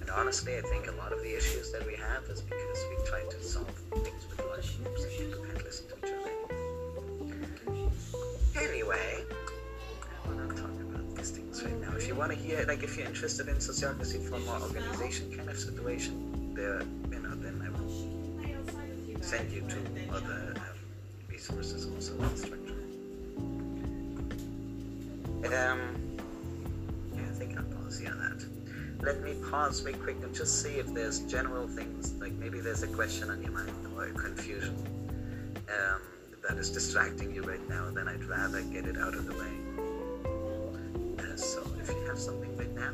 And 0.00 0.10
honestly, 0.10 0.56
I 0.56 0.62
think 0.62 0.86
a 0.88 0.92
lot 0.92 1.12
of 1.12 1.20
the 1.20 1.36
issues 1.36 1.70
that 1.72 1.86
we 1.86 1.96
have 1.96 2.24
is 2.30 2.40
because 2.40 2.80
we 2.88 2.96
try 3.04 3.20
to 3.28 3.44
solve 3.44 3.68
things 3.92 4.25
Anyway, 8.56 9.24
right 11.62 11.80
now. 11.80 11.96
If 11.96 12.08
you 12.08 12.14
want 12.14 12.32
to 12.32 12.38
hear, 12.38 12.64
like, 12.66 12.82
if 12.82 12.96
you're 12.96 13.06
interested 13.06 13.48
in 13.48 13.56
sociocracy 13.56 14.26
for 14.26 14.38
more 14.40 14.60
organization 14.60 15.30
kind 15.36 15.48
of 15.50 15.58
situation, 15.58 16.54
there, 16.54 16.82
you 17.10 17.20
know, 17.20 17.34
then 17.34 17.60
I 17.64 17.70
will 17.70 19.22
send 19.22 19.50
you 19.52 19.60
to 19.60 20.14
other 20.14 20.54
um, 20.56 20.62
resources 21.28 21.86
also 21.94 22.18
on 22.22 22.36
structure. 22.36 22.72
Um, 25.46 25.80
yeah, 27.14 27.22
I 27.22 27.34
think 27.34 27.58
I'll 27.58 27.64
pause 27.64 28.02
on 28.06 28.18
that. 28.18 29.04
Let 29.04 29.22
me 29.22 29.34
pause 29.50 29.82
real 29.84 29.96
quick 29.98 30.16
and 30.22 30.34
just 30.34 30.62
see 30.62 30.76
if 30.76 30.86
there's 30.94 31.20
general 31.20 31.68
things, 31.68 32.14
like 32.20 32.32
maybe 32.32 32.60
there's 32.60 32.82
a 32.82 32.88
question 32.88 33.30
on 33.30 33.42
your 33.42 33.52
mind 33.52 33.85
or 33.96 34.08
confusion 34.10 34.76
um, 35.68 36.00
that 36.46 36.58
is 36.58 36.70
distracting 36.70 37.34
you 37.34 37.42
right 37.42 37.66
now, 37.68 37.90
then 37.90 38.08
I'd 38.08 38.24
rather 38.24 38.62
get 38.62 38.86
it 38.86 38.96
out 38.98 39.14
of 39.14 39.26
the 39.26 39.34
way. 39.34 39.52
Uh, 41.18 41.36
so 41.36 41.62
if 41.80 41.88
you 41.88 42.04
have 42.06 42.18
something 42.18 42.56
right 42.56 42.72
now, 42.74 42.92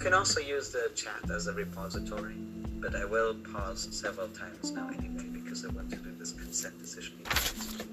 can 0.00 0.14
also 0.14 0.40
use 0.40 0.70
the 0.70 0.90
chat 0.94 1.30
as 1.30 1.46
a 1.46 1.52
repository, 1.52 2.36
but 2.80 2.94
I 2.94 3.04
will 3.04 3.34
pause 3.34 3.86
several 3.90 4.28
times 4.28 4.70
now 4.70 4.88
anyway 4.88 5.26
because 5.30 5.62
I 5.62 5.68
want 5.68 5.90
to 5.90 5.96
do 5.96 6.10
this 6.18 6.32
consent 6.32 6.78
decision 6.78 7.18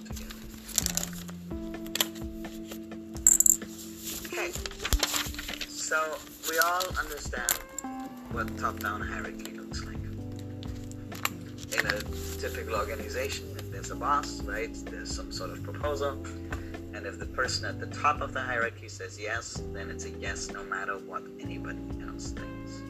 together. 0.06 0.34
Okay, 4.26 4.52
so 5.68 6.18
we 6.50 6.58
all 6.60 6.84
understand 6.98 7.52
what 8.32 8.58
top-down 8.58 9.02
hierarchy 9.02 9.52
looks 9.58 9.84
like. 9.84 9.98
In 11.78 11.86
a 11.88 12.02
typical 12.40 12.76
organization, 12.76 13.54
if 13.58 13.70
there's 13.70 13.92
a 13.92 13.96
boss, 13.96 14.42
right, 14.44 14.74
there's 14.86 15.14
some 15.14 15.34
sort 15.34 15.50
of 15.50 15.62
proposal, 15.62 16.26
and 16.94 17.06
if 17.06 17.20
the 17.20 17.26
person 17.26 17.66
at 17.66 17.82
the 17.82 17.88
top 17.88 18.22
of 18.22 18.32
the 18.32 18.42
hierarchy 18.42 18.88
says 18.88 19.20
yes, 19.20 19.62
then 19.74 19.90
it's 19.90 20.06
a 20.06 20.10
yes 20.12 20.50
no 20.52 20.64
matter 20.64 20.98
what 21.00 21.24
anybody 21.40 21.87
else 22.18 22.32
thinks. 22.32 22.82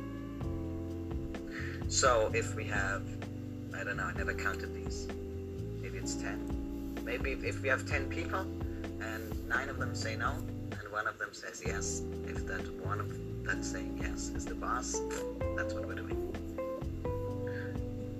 So 1.89 2.31
if 2.33 2.55
we 2.55 2.63
have, 2.65 3.03
I 3.77 3.83
don't 3.83 3.97
know, 3.97 4.03
I 4.03 4.13
never 4.13 4.33
counted 4.33 4.73
these. 4.73 5.07
Maybe 5.81 5.97
it's 5.97 6.15
10. 6.15 7.01
Maybe 7.03 7.31
if 7.31 7.61
we 7.61 7.67
have 7.67 7.85
10 7.85 8.07
people 8.07 8.45
and 9.01 9.47
nine 9.49 9.67
of 9.67 9.79
them 9.79 9.93
say 9.95 10.15
no 10.15 10.31
and 10.31 10.91
one 10.91 11.07
of 11.07 11.19
them 11.19 11.29
says 11.33 11.61
yes, 11.65 12.03
if 12.25 12.47
that 12.47 12.63
one 12.85 13.01
of 13.01 13.11
that's 13.45 13.67
saying 13.67 13.99
yes 14.01 14.29
is 14.29 14.45
the 14.45 14.55
boss, 14.55 15.01
that's 15.57 15.73
what 15.73 15.85
we're 15.85 15.95
doing. 15.95 16.17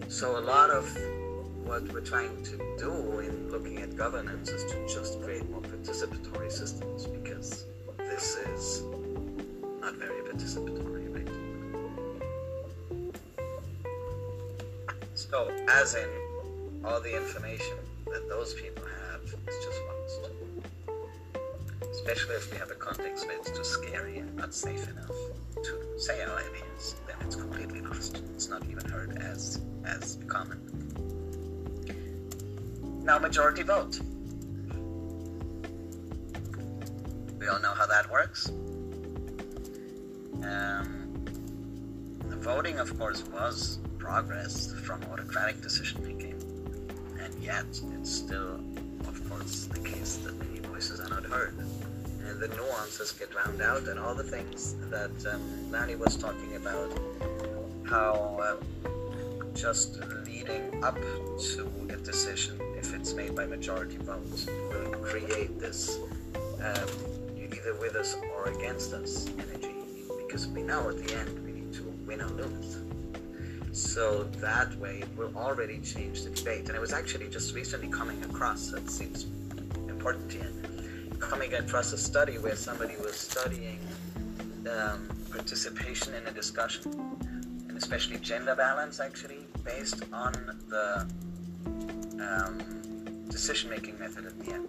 So 0.10 0.38
a 0.38 0.44
lot 0.44 0.70
of 0.70 0.86
what 1.64 1.84
we're 1.94 2.02
trying 2.02 2.44
to 2.44 2.58
do 2.78 3.20
in 3.20 3.50
looking 3.50 3.78
at 3.78 3.96
governance 3.96 4.50
is 4.50 4.70
to 4.72 4.88
just 4.94 5.22
create 5.22 5.50
more 5.50 5.62
participatory 5.62 6.52
systems 6.52 7.08
because 7.08 7.66
this 7.98 8.36
is 8.38 8.84
not 9.88 9.96
very 9.96 10.22
participatory, 10.22 10.87
So, 15.30 15.52
as 15.68 15.96
in, 15.96 16.08
all 16.86 17.02
the 17.02 17.14
information 17.16 17.76
that 18.06 18.30
those 18.30 18.54
people 18.54 18.84
have 18.86 19.24
is 19.24 19.66
just 19.66 19.82
lost. 19.88 20.32
Especially 21.92 22.36
if 22.36 22.50
we 22.52 22.58
have 22.58 22.72
a 22.72 22.76
context 22.76 23.28
where 23.28 23.36
it's 23.36 23.52
too 23.52 23.64
scary 23.64 24.20
and 24.20 24.34
not 24.38 24.54
safe 24.54 24.90
enough 24.90 25.12
to 25.56 26.00
say 26.00 26.24
our 26.24 26.38
ideas, 26.38 26.96
then 27.08 27.18
it's 27.22 27.36
completely 27.36 27.82
lost. 27.82 28.22
It's 28.36 28.48
not 28.48 28.64
even 28.70 28.90
heard 28.90 29.18
as 29.18 29.60
as 29.84 30.18
common. 30.28 30.62
Now, 33.04 33.20
majority 33.20 33.64
vote. 33.64 34.00
We 37.38 37.48
all 37.48 37.60
know 37.60 37.74
how 37.74 37.86
that 37.88 38.10
works. 38.10 38.48
Um, 40.42 41.26
the 42.30 42.38
voting, 42.38 42.80
of 42.80 42.98
course, 42.98 43.26
was 43.26 43.80
progress 44.08 44.74
from 44.86 45.04
autocratic 45.12 45.62
decision 45.62 46.02
making, 46.02 46.42
and 47.22 47.34
yet 47.44 47.66
it's 48.00 48.10
still, 48.10 48.58
of 49.06 49.30
course, 49.30 49.66
the 49.66 49.80
case 49.82 50.16
that 50.24 50.34
many 50.40 50.60
voices 50.60 51.02
are 51.02 51.10
not 51.10 51.26
heard. 51.26 51.54
And 52.26 52.40
the 52.40 52.48
nuances 52.56 53.12
get 53.12 53.32
drowned 53.32 53.62
out, 53.62 53.86
and 53.90 54.00
all 54.00 54.16
the 54.16 54.24
things 54.24 54.76
that 54.90 55.12
um, 55.30 55.42
Lani 55.72 55.96
was 55.96 56.16
talking 56.16 56.56
about, 56.56 56.90
how 57.84 58.40
um, 58.86 59.54
just 59.54 60.00
leading 60.26 60.82
up 60.86 60.98
to 61.56 61.70
a 61.90 61.98
decision, 61.98 62.58
if 62.78 62.94
it's 62.96 63.12
made 63.14 63.36
by 63.36 63.46
majority 63.46 63.98
vote, 63.98 64.26
will 64.72 65.00
create 65.02 65.60
this 65.60 66.00
um, 66.64 66.90
either 67.38 67.76
with 67.82 67.96
us 67.98 68.16
or 68.34 68.46
against 68.54 68.94
us 68.94 69.28
energy, 69.38 69.76
because 70.26 70.48
we 70.48 70.62
know 70.62 70.88
at 70.88 70.98
the 70.98 71.14
end 71.14 71.44
we 71.44 71.52
need 71.52 71.74
to 71.74 71.84
win 72.06 72.22
or 72.22 72.30
lose. 72.30 72.87
So 73.78 74.24
that 74.42 74.74
way 74.78 75.02
it 75.02 75.08
will 75.16 75.32
already 75.38 75.78
change 75.82 76.24
the 76.24 76.32
debate. 76.32 76.68
And 76.68 76.76
I 76.76 76.80
was 76.80 76.94
actually 76.94 77.30
just 77.30 77.54
recently 77.54 77.90
coming 77.90 78.24
across, 78.24 78.72
that 78.72 78.90
seems 78.90 79.26
important 79.88 80.32
to 80.32 80.40
here, 80.40 80.52
coming 81.20 81.54
across 81.54 81.94
a 81.94 81.98
study 81.98 82.40
where 82.40 82.56
somebody 82.56 82.96
was 82.98 83.16
studying 83.16 83.78
um, 84.68 85.08
participation 85.30 86.16
in 86.16 86.26
a 86.26 86.32
discussion, 86.32 86.92
and 87.70 87.78
especially 87.78 88.18
gender 88.18 88.56
balance 88.56 89.00
actually, 89.00 89.46
based 89.64 90.02
on 90.12 90.34
the 90.70 91.08
um, 92.20 92.58
decision-making 93.30 94.00
method 94.00 94.26
at 94.26 94.40
the 94.40 94.54
end. 94.54 94.68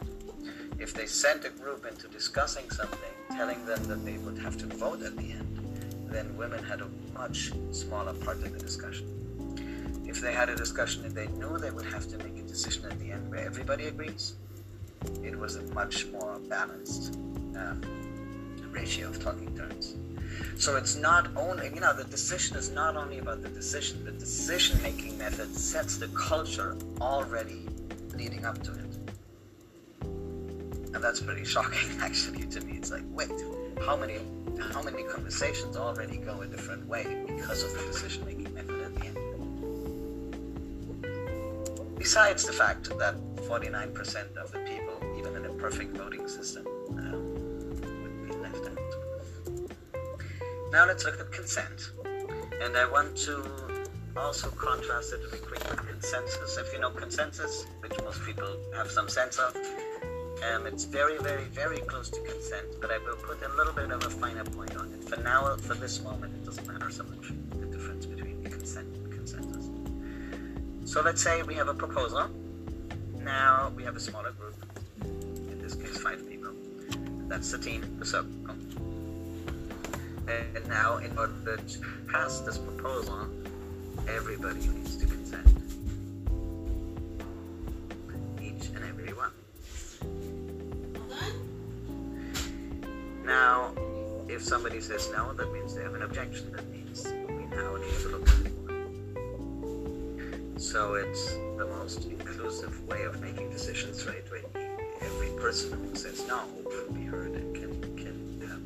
If 0.78 0.92
they 0.92 1.06
sent 1.06 1.46
a 1.46 1.50
group 1.50 1.86
into 1.86 2.08
discussing 2.08 2.68
something, 2.68 3.14
telling 3.30 3.64
them 3.64 3.82
that 3.84 4.04
they 4.04 4.18
would 4.18 4.36
have 4.38 4.58
to 4.58 4.66
vote 4.66 5.02
at 5.02 5.16
the 5.16 5.32
end, 5.32 5.86
then 6.10 6.36
women 6.36 6.62
had 6.62 6.82
a 6.82 6.88
much 7.18 7.52
smaller 7.72 8.14
part 8.14 8.36
of 8.38 8.52
the 8.52 8.58
discussion. 8.60 9.06
If 10.06 10.20
they 10.20 10.32
had 10.32 10.48
a 10.48 10.54
discussion 10.54 11.04
and 11.04 11.14
they 11.14 11.26
knew 11.26 11.58
they 11.58 11.72
would 11.72 11.84
have 11.86 12.08
to 12.08 12.16
make 12.18 12.38
a 12.38 12.46
decision 12.46 12.86
at 12.86 12.98
the 13.00 13.10
end 13.10 13.28
where 13.28 13.44
everybody 13.44 13.86
agrees, 13.88 14.34
it 15.24 15.36
was 15.36 15.56
a 15.56 15.62
much 15.74 16.06
more 16.06 16.38
balanced 16.48 17.16
um, 17.56 17.82
ratio 18.70 19.08
of 19.08 19.20
talking 19.20 19.54
turns. 19.56 19.96
So 20.56 20.76
it's 20.76 20.94
not 20.94 21.28
only, 21.36 21.66
you 21.74 21.80
know, 21.80 21.92
the 21.92 22.04
decision 22.04 22.56
is 22.56 22.70
not 22.70 22.96
only 22.96 23.18
about 23.18 23.42
the 23.42 23.48
decision, 23.48 24.04
the 24.04 24.12
decision 24.12 24.80
making 24.80 25.18
method 25.18 25.54
sets 25.56 25.96
the 25.98 26.08
culture 26.08 26.76
already 27.00 27.66
leading 28.14 28.44
up 28.44 28.62
to 28.62 28.72
it. 28.72 28.94
And 30.94 31.02
that's 31.04 31.20
pretty 31.20 31.44
shocking 31.44 31.90
actually 32.00 32.46
to 32.46 32.60
me. 32.60 32.76
It's 32.76 32.92
like, 32.92 33.04
wait, 33.08 33.30
how 33.86 33.96
many 33.96 34.18
how 34.72 34.82
many 34.82 35.02
conversations 35.04 35.76
already 35.76 36.16
go 36.16 36.40
a 36.42 36.46
different 36.46 36.86
way 36.86 37.24
because 37.26 37.62
of 37.62 37.72
the 37.72 37.86
decision 37.86 38.24
making 38.24 38.52
method 38.54 38.80
at 38.80 38.94
the 38.94 39.06
end? 39.06 39.18
besides 42.08 42.44
the 42.44 42.52
fact 42.54 42.88
that 42.98 43.14
49% 43.36 44.36
of 44.38 44.50
the 44.50 44.60
people, 44.60 44.96
even 45.18 45.36
in 45.36 45.44
a 45.44 45.52
perfect 45.64 45.94
voting 45.94 46.26
system, 46.26 46.66
um, 46.96 47.34
would 48.02 48.26
be 48.26 48.34
left 48.36 48.64
out. 48.66 48.78
Now 50.72 50.86
let's 50.86 51.04
look 51.04 51.20
at 51.20 51.30
consent. 51.32 51.90
And 52.62 52.74
I 52.76 52.90
want 52.90 53.14
to 53.26 53.44
also 54.16 54.48
contrast 54.50 55.12
it 55.12 55.20
with 55.30 55.44
consensus. 55.86 56.56
If 56.56 56.72
you 56.72 56.80
know 56.80 56.90
consensus, 56.90 57.66
which 57.80 57.92
most 58.02 58.24
people 58.24 58.56
have 58.74 58.90
some 58.90 59.10
sense 59.10 59.36
of, 59.36 59.54
um, 60.42 60.66
it's 60.66 60.84
very, 60.84 61.18
very, 61.18 61.44
very 61.44 61.78
close 61.80 62.10
to 62.10 62.20
consent, 62.20 62.66
but 62.80 62.90
I 62.90 62.98
will 62.98 63.16
put 63.16 63.42
a 63.42 63.48
little 63.56 63.72
bit 63.72 63.90
of 63.90 64.04
a 64.04 64.10
finer 64.10 64.44
point 64.44 64.76
on 64.76 64.92
it. 64.92 65.04
For 65.04 65.16
now, 65.20 65.56
for 65.56 65.74
this 65.74 66.02
moment, 66.02 66.34
it 66.34 66.44
doesn't 66.44 66.66
matter 66.66 66.90
so 66.90 67.04
much 67.04 67.32
the 67.58 67.66
difference 67.66 68.06
between 68.06 68.42
consent 68.44 68.88
and 68.96 69.12
consensus. 69.12 69.68
So 70.84 71.02
let's 71.02 71.22
say 71.22 71.42
we 71.42 71.54
have 71.54 71.68
a 71.68 71.74
proposal. 71.74 72.28
Now 73.18 73.72
we 73.76 73.82
have 73.84 73.96
a 73.96 74.00
smaller 74.00 74.32
group, 74.32 74.54
in 75.04 75.60
this 75.60 75.74
case, 75.74 75.98
five 75.98 76.28
people. 76.28 76.52
That's 77.28 77.50
the 77.50 77.58
team, 77.58 77.96
the 77.98 78.06
circle. 78.06 78.32
And 80.28 80.68
now, 80.68 80.98
in 80.98 81.16
order 81.18 81.56
to 81.56 81.80
pass 82.10 82.40
this 82.40 82.58
proposal, 82.58 83.28
everybody 84.06 84.60
needs 84.68 84.96
to 84.96 85.06
consent. 85.06 85.57
Somebody 94.48 94.80
says 94.80 95.10
no, 95.12 95.34
that 95.34 95.52
means 95.52 95.74
they 95.74 95.82
have 95.82 95.94
an 95.94 96.02
objection. 96.02 96.50
That 96.52 96.66
means 96.70 97.04
we 97.04 97.44
now 97.54 97.76
need 97.76 97.98
to 98.00 98.08
look 98.08 98.26
at 98.26 98.38
more. 98.56 98.80
So 100.58 100.94
it's 100.94 101.34
the 101.58 101.66
most 101.66 102.06
inclusive 102.06 102.88
way 102.88 103.02
of 103.02 103.20
making 103.20 103.50
decisions, 103.50 104.06
right? 104.06 104.24
Where 104.30 104.40
every 105.02 105.28
person 105.38 105.72
who 105.72 105.94
says 105.94 106.26
no 106.26 106.40
will 106.64 106.94
be 106.94 107.04
heard 107.04 107.32
and 107.32 107.54
can, 107.54 107.78
can 107.96 108.42
um, 108.50 108.62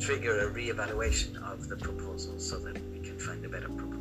trigger 0.00 0.48
a 0.48 0.50
reevaluation 0.52 1.40
of 1.44 1.68
the 1.68 1.76
proposal 1.76 2.36
so 2.40 2.58
that 2.58 2.76
we 2.92 2.98
can 2.98 3.16
find 3.16 3.44
a 3.44 3.48
better 3.48 3.68
proposal. 3.68 3.97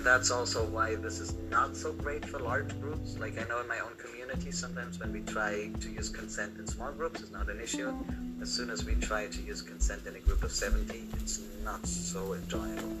And 0.00 0.06
that's 0.06 0.30
also 0.30 0.64
why 0.64 0.94
this 0.94 1.20
is 1.20 1.34
not 1.50 1.76
so 1.76 1.92
great 1.92 2.24
for 2.24 2.38
large 2.38 2.70
groups. 2.80 3.18
Like 3.18 3.38
I 3.38 3.46
know 3.46 3.60
in 3.60 3.68
my 3.68 3.80
own 3.80 3.94
community, 3.98 4.50
sometimes 4.50 4.98
when 4.98 5.12
we 5.12 5.20
try 5.20 5.68
to 5.78 5.90
use 5.90 6.08
consent 6.08 6.56
in 6.58 6.66
small 6.66 6.90
groups, 6.90 7.20
it's 7.20 7.30
not 7.30 7.50
an 7.50 7.60
issue. 7.60 7.92
As 8.40 8.50
soon 8.50 8.70
as 8.70 8.82
we 8.82 8.94
try 8.94 9.26
to 9.26 9.42
use 9.42 9.60
consent 9.60 10.06
in 10.06 10.16
a 10.16 10.20
group 10.20 10.42
of 10.42 10.52
70, 10.52 11.04
it's 11.18 11.42
not 11.64 11.86
so 11.86 12.32
enjoyable 12.32 12.96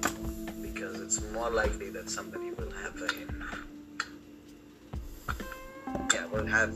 because 0.60 1.00
it's 1.00 1.22
more 1.32 1.48
likely 1.48 1.88
that 1.88 2.10
somebody 2.10 2.50
will 2.50 2.70
have 2.70 3.00
a 3.00 3.08
yeah, 6.12 6.26
will 6.26 6.44
have 6.44 6.74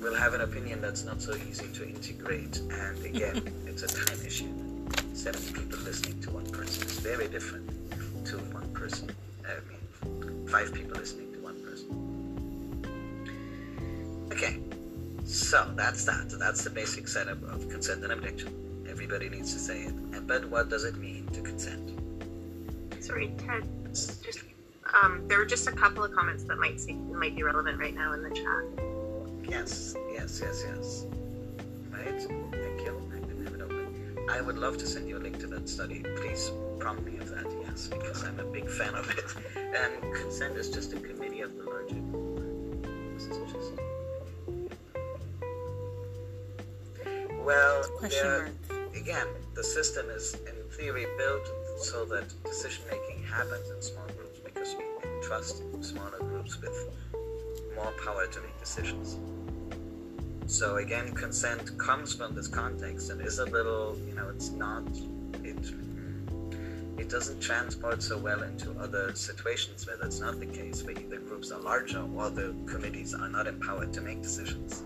will 0.00 0.14
have 0.14 0.32
an 0.32 0.40
opinion 0.40 0.80
that's 0.80 1.04
not 1.04 1.20
so 1.20 1.34
easy 1.34 1.66
to 1.74 1.86
integrate. 1.86 2.60
And 2.70 3.04
again, 3.04 3.42
it's 3.66 3.82
a 3.82 3.88
time 3.88 4.24
issue. 4.24 4.48
70 5.12 5.52
people 5.52 5.80
listening 5.80 6.18
to 6.22 6.30
one 6.30 6.46
person 6.46 6.86
is 6.86 6.98
very 7.00 7.28
different 7.28 7.68
to 8.24 8.38
one 8.38 8.72
person. 8.72 9.14
I 9.46 9.60
mean, 9.68 10.46
five 10.48 10.72
people 10.72 10.96
listening 10.96 11.32
to 11.32 11.38
one 11.40 11.60
person. 11.62 11.88
Okay, 14.32 14.58
so 15.24 15.70
that's 15.76 16.04
that. 16.04 16.30
That's 16.38 16.64
the 16.64 16.70
basic 16.70 17.08
setup 17.08 17.42
of 17.44 17.68
consent 17.68 18.02
and 18.02 18.12
objection. 18.12 18.86
Everybody 18.88 19.28
needs 19.28 19.52
to 19.52 19.58
say 19.58 19.82
it. 19.82 20.26
But 20.26 20.46
what 20.46 20.68
does 20.68 20.84
it 20.84 20.96
mean 20.96 21.26
to 21.28 21.40
consent? 21.42 21.92
Sorry, 23.00 23.34
Ted. 23.38 23.68
Just 23.92 24.44
um, 25.02 25.26
there 25.28 25.38
were 25.38 25.44
just 25.46 25.66
a 25.66 25.72
couple 25.72 26.04
of 26.04 26.12
comments 26.12 26.44
that 26.44 26.58
might 26.58 26.80
see, 26.80 26.94
might 26.94 27.34
be 27.34 27.42
relevant 27.42 27.78
right 27.78 27.94
now 27.94 28.12
in 28.12 28.22
the 28.22 28.30
chat. 28.30 28.64
Yes, 29.48 29.94
yes, 30.12 30.40
yes, 30.42 30.64
yes. 30.66 31.06
Right? 31.90 32.20
Thank 32.20 32.80
you. 32.84 33.10
I 33.12 33.18
didn't 33.18 33.44
have 33.44 33.54
it 33.54 33.60
open. 33.60 34.26
I 34.30 34.40
would 34.40 34.56
love 34.56 34.78
to 34.78 34.86
send 34.86 35.08
you 35.08 35.16
a 35.18 35.20
link 35.20 35.38
to 35.40 35.46
that 35.48 35.68
study. 35.68 36.04
Please 36.16 36.50
prompt 36.78 37.04
me 37.04 37.18
of 37.18 37.28
that, 37.30 37.46
because 37.88 38.22
I'm 38.24 38.38
a 38.40 38.44
big 38.44 38.68
fan 38.68 38.94
of 38.94 39.08
it. 39.10 39.24
And 39.74 40.14
consent 40.14 40.56
is 40.56 40.70
just 40.70 40.92
a 40.92 41.00
committee 41.00 41.40
of 41.40 41.56
the 41.56 41.64
larger 41.64 41.96
group. 41.96 42.86
This 43.14 43.24
is 43.24 43.52
just. 43.52 43.72
Well, 47.44 47.82
Question 47.98 48.22
there- 48.22 48.52
mark. 48.70 48.96
again, 48.96 49.26
the 49.54 49.64
system 49.64 50.08
is 50.10 50.34
in 50.34 50.56
theory 50.76 51.06
built 51.18 51.46
so 51.78 52.04
that 52.06 52.24
decision 52.44 52.84
making 52.90 53.22
happens 53.24 53.68
in 53.70 53.82
small 53.82 54.06
groups 54.16 54.38
because 54.44 54.74
we 54.78 54.84
entrust 55.10 55.62
smaller 55.82 56.18
groups 56.20 56.60
with 56.60 56.76
more 57.74 57.92
power 58.04 58.26
to 58.26 58.40
make 58.40 58.58
decisions. 58.60 59.18
So 60.46 60.76
again, 60.76 61.12
consent 61.14 61.76
comes 61.78 62.14
from 62.14 62.34
this 62.34 62.46
context 62.48 63.10
and 63.10 63.20
is 63.20 63.38
a 63.40 63.46
little, 63.46 63.96
you 64.06 64.14
know, 64.14 64.28
it's 64.28 64.50
not, 64.50 64.84
it, 66.98 67.08
doesn't 67.08 67.40
transport 67.40 68.02
so 68.02 68.18
well 68.18 68.42
into 68.42 68.70
other 68.78 69.14
situations 69.14 69.86
where 69.86 69.96
that's 69.96 70.20
not 70.20 70.40
the 70.40 70.46
case, 70.46 70.82
where 70.82 70.98
either 70.98 71.18
groups 71.18 71.50
are 71.50 71.60
larger 71.60 72.04
or 72.14 72.30
the 72.30 72.54
committees 72.66 73.14
are 73.14 73.28
not 73.28 73.46
empowered 73.46 73.92
to 73.92 74.00
make 74.00 74.22
decisions. 74.22 74.82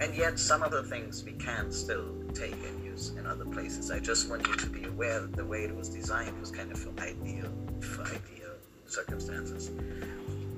And 0.00 0.14
yet, 0.14 0.38
some 0.38 0.62
of 0.62 0.70
the 0.70 0.82
things 0.84 1.24
we 1.24 1.32
can 1.32 1.70
still 1.70 2.14
take 2.34 2.52
and 2.52 2.84
use 2.84 3.10
in 3.18 3.26
other 3.26 3.44
places. 3.44 3.90
I 3.90 3.98
just 3.98 4.30
want 4.30 4.46
you 4.46 4.56
to 4.56 4.66
be 4.66 4.84
aware 4.84 5.20
that 5.20 5.36
the 5.36 5.44
way 5.44 5.64
it 5.64 5.76
was 5.76 5.88
designed 5.90 6.38
was 6.40 6.50
kind 6.50 6.72
of 6.72 6.78
for 6.78 6.90
ideal, 7.02 7.50
for 7.80 8.02
ideal 8.02 8.54
circumstances. 8.86 9.70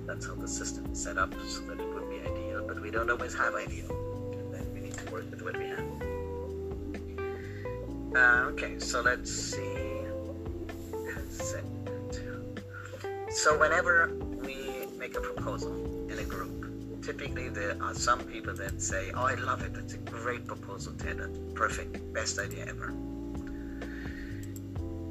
That's 0.06 0.26
how 0.26 0.34
the 0.34 0.48
system 0.48 0.86
is 0.92 1.02
set 1.02 1.18
up, 1.18 1.32
so 1.48 1.60
that 1.62 1.80
it 1.80 1.94
would 1.94 2.08
be 2.08 2.20
ideal. 2.20 2.64
But 2.66 2.80
we 2.80 2.90
don't 2.90 3.10
always 3.10 3.34
have 3.34 3.54
ideal, 3.54 3.90
and 4.32 4.54
then 4.54 4.74
we 4.74 4.80
need 4.80 4.94
to 4.94 5.12
work 5.12 5.30
with 5.30 5.42
what 5.42 5.56
we 5.56 5.64
have. 5.66 6.02
Uh, 8.14 8.50
okay, 8.50 8.78
so 8.78 9.00
let's 9.00 9.32
see. 9.32 9.91
So 13.34 13.58
whenever 13.58 14.12
we 14.44 14.86
make 14.98 15.16
a 15.16 15.20
proposal 15.20 15.72
in 16.10 16.18
a 16.18 16.24
group, 16.24 17.02
typically 17.02 17.48
there 17.48 17.76
are 17.82 17.94
some 17.94 18.20
people 18.24 18.54
that 18.54 18.80
say, 18.80 19.10
"Oh, 19.12 19.24
I 19.24 19.34
love 19.34 19.62
it. 19.62 19.76
It's 19.76 19.94
a 19.94 19.98
great 19.98 20.46
proposal, 20.46 20.92
Ted. 20.92 21.18
That's 21.18 21.38
perfect. 21.54 22.12
Best 22.12 22.38
idea 22.38 22.66
ever." 22.66 22.88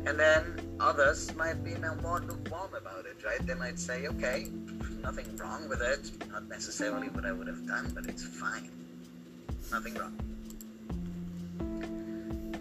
And 0.07 0.19
then 0.19 0.43
others 0.79 1.33
might 1.35 1.63
be 1.63 1.75
more 2.01 2.21
lukewarm 2.21 2.73
about 2.73 3.05
it, 3.05 3.17
right? 3.25 3.45
They 3.45 3.55
might 3.55 3.79
say, 3.79 4.07
"Okay, 4.07 4.49
nothing 5.01 5.35
wrong 5.37 5.67
with 5.67 5.81
it. 5.81 6.11
Not 6.29 6.47
necessarily 6.47 7.09
what 7.09 7.25
I 7.25 7.31
would 7.31 7.47
have 7.47 7.65
done, 7.67 7.91
but 7.93 8.05
it's 8.05 8.23
fine. 8.23 8.69
Nothing 9.71 9.95
wrong." 9.95 10.15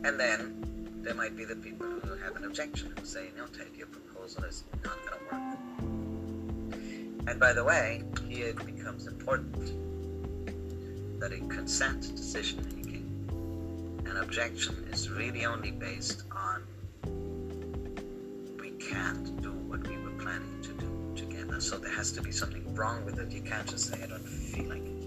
And 0.05 0.19
then 0.19 0.41
there 1.03 1.15
might 1.15 1.37
be 1.37 1.45
the 1.45 1.57
people 1.57 1.87
who 1.87 2.15
have 2.25 2.35
an 2.37 2.45
objection 2.45 2.93
who 2.99 3.05
say, 3.05 3.31
"No, 3.37 3.47
Ted, 3.47 3.69
your 3.77 3.87
proposal 3.87 4.10
is 4.25 4.65
not 4.85 4.99
going 5.07 5.19
to 5.19 5.35
work." 5.35 5.59
And 7.29 7.39
by 7.39 7.53
the 7.53 7.63
way, 7.63 8.03
here 8.29 8.49
it 8.49 8.65
becomes 8.65 9.07
important 9.07 9.55
that 11.21 11.33
a 11.33 11.39
consent 11.49 12.17
decision 12.17 12.65
making, 12.75 13.07
an 14.07 14.17
objection 14.17 14.89
is 14.91 15.09
really 15.11 15.45
only 15.45 15.71
based 15.71 16.25
on 16.33 16.65
we 18.59 18.71
can't 18.71 19.41
do 19.43 19.53
what 19.53 19.87
we 19.87 19.97
were 19.99 20.17
planning 20.19 20.61
to 20.63 20.73
do 20.73 21.13
together. 21.15 21.61
So 21.61 21.77
there 21.79 21.93
has 21.93 22.11
to 22.13 22.23
be 22.23 22.33
something 22.33 22.75
wrong 22.75 23.05
with 23.05 23.19
it. 23.19 23.31
You 23.31 23.43
can't 23.43 23.69
just 23.69 23.93
say 23.93 24.03
I 24.03 24.07
don't 24.07 24.27
feel 24.27 24.69
like 24.71 24.83
it. 24.83 25.05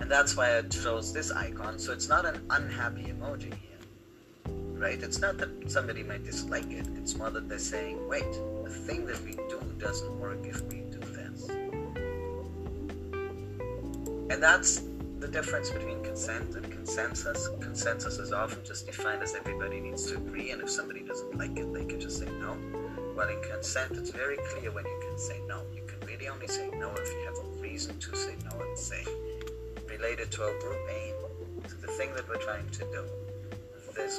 And 0.00 0.10
that's 0.10 0.36
why 0.36 0.58
I 0.58 0.62
chose 0.62 1.12
this 1.12 1.30
icon. 1.30 1.78
So 1.78 1.92
it's 1.92 2.08
not 2.08 2.26
an 2.26 2.44
unhappy 2.50 3.04
emoji. 3.04 3.54
Right? 4.82 5.00
It's 5.00 5.20
not 5.20 5.38
that 5.38 5.70
somebody 5.70 6.02
might 6.02 6.24
dislike 6.24 6.68
it. 6.72 6.88
It's 6.96 7.14
more 7.16 7.30
that 7.30 7.48
they're 7.48 7.60
saying, 7.60 8.04
wait, 8.08 8.26
the 8.64 8.70
thing 8.70 9.06
that 9.06 9.22
we 9.22 9.30
do 9.30 9.60
doesn't 9.78 10.18
work 10.18 10.44
if 10.44 10.60
we 10.62 10.80
do 10.90 10.98
this. 10.98 11.48
And 14.28 14.42
that's 14.42 14.82
the 15.20 15.28
difference 15.28 15.70
between 15.70 16.02
consent 16.02 16.56
and 16.56 16.68
consensus. 16.68 17.48
Consensus 17.60 18.18
is 18.18 18.32
often 18.32 18.64
just 18.64 18.86
defined 18.86 19.22
as 19.22 19.36
everybody 19.36 19.78
needs 19.78 20.10
to 20.10 20.16
agree, 20.16 20.50
and 20.50 20.60
if 20.60 20.68
somebody 20.68 21.02
doesn't 21.02 21.38
like 21.38 21.56
it, 21.56 21.72
they 21.72 21.84
can 21.84 22.00
just 22.00 22.18
say 22.18 22.26
no. 22.40 22.54
While 23.14 23.28
in 23.28 23.40
consent, 23.40 23.92
it's 23.92 24.10
very 24.10 24.38
clear 24.50 24.72
when 24.72 24.84
you 24.84 25.00
can 25.08 25.16
say 25.16 25.40
no. 25.46 25.62
You 25.72 25.82
can 25.86 26.00
really 26.08 26.26
only 26.26 26.48
say 26.48 26.68
no 26.74 26.90
if 26.96 27.08
you 27.08 27.24
have 27.26 27.38
a 27.38 27.48
reason 27.62 27.96
to 28.00 28.16
say 28.16 28.34
no 28.50 28.60
and 28.60 28.76
say, 28.76 29.04
related 29.88 30.32
to 30.32 30.42
our 30.42 30.58
group 30.58 30.80
aim, 30.90 31.14
to 31.68 31.76
the 31.76 31.86
thing 31.86 32.12
that 32.14 32.28
we're 32.28 32.42
trying 32.42 32.68
to 32.70 32.84
do, 32.86 33.04
this 33.94 34.18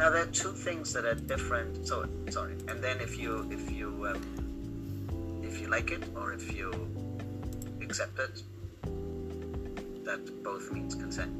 Now 0.00 0.08
there 0.08 0.22
are 0.22 0.32
two 0.32 0.52
things 0.52 0.94
that 0.94 1.04
are 1.04 1.14
different. 1.14 1.86
So 1.86 2.08
sorry, 2.30 2.54
and 2.68 2.82
then 2.82 3.00
if 3.00 3.18
you 3.18 3.46
if 3.52 3.70
you 3.70 3.88
um, 4.06 5.40
if 5.44 5.60
you 5.60 5.68
like 5.68 5.90
it 5.90 6.02
or 6.16 6.32
if 6.32 6.56
you 6.56 6.72
accept 7.82 8.18
it, 8.18 8.42
that 10.06 10.42
both 10.42 10.72
means 10.72 10.94
consent. 10.94 11.32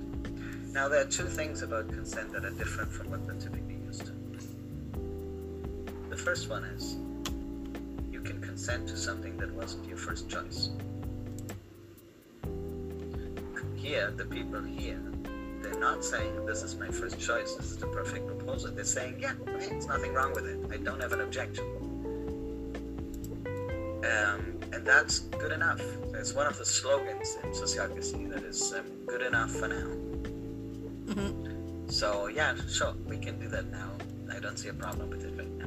Now, 0.72 0.88
there 0.88 1.00
are 1.00 1.10
two 1.10 1.24
things 1.24 1.62
about 1.62 1.88
consent 1.88 2.32
that 2.32 2.44
are 2.44 2.50
different 2.50 2.92
from 2.92 3.10
what 3.10 3.26
they're 3.26 3.34
typically 3.36 3.78
used 3.86 4.06
to. 4.06 4.12
The 6.10 6.16
first 6.16 6.48
one 6.48 6.64
is 6.64 6.96
you 8.12 8.20
can 8.20 8.40
consent 8.40 8.86
to 8.88 8.96
something 8.96 9.36
that 9.38 9.50
wasn't 9.52 9.88
your 9.88 9.96
first 9.96 10.28
choice. 10.28 10.68
Here, 13.74 14.10
the 14.10 14.26
people 14.26 14.62
here, 14.62 15.00
they're 15.62 15.80
not 15.80 16.04
saying 16.04 16.46
this 16.46 16.62
is 16.62 16.76
my 16.76 16.88
first 16.88 17.18
choice, 17.18 17.54
this 17.54 17.70
is 17.72 17.78
the 17.78 17.86
perfect 17.88 18.30
They're 18.56 18.84
saying, 18.84 19.18
yeah, 19.20 19.34
there's 19.44 19.86
nothing 19.86 20.12
wrong 20.12 20.34
with 20.34 20.46
it. 20.46 20.58
I 20.72 20.76
don't 20.78 21.00
have 21.00 21.12
an 21.12 21.20
objection. 21.20 21.64
Um, 24.04 24.60
and 24.72 24.86
that's 24.86 25.20
good 25.20 25.52
enough. 25.52 25.80
It's 26.14 26.34
one 26.34 26.46
of 26.46 26.58
the 26.58 26.64
slogans 26.64 27.36
in 27.42 27.50
sociocracy 27.50 28.28
that 28.30 28.42
is 28.42 28.72
um, 28.72 28.84
good 29.06 29.22
enough 29.22 29.50
for 29.50 29.68
now. 29.68 30.10
So 31.90 32.28
yeah, 32.28 32.54
sure, 32.68 32.94
we 33.06 33.18
can 33.18 33.38
do 33.40 33.48
that 33.48 33.70
now. 33.70 33.90
I 34.32 34.38
don't 34.38 34.56
see 34.56 34.68
a 34.68 34.72
problem 34.72 35.10
with 35.10 35.24
it 35.24 35.36
right 35.36 35.50
now. 35.58 35.66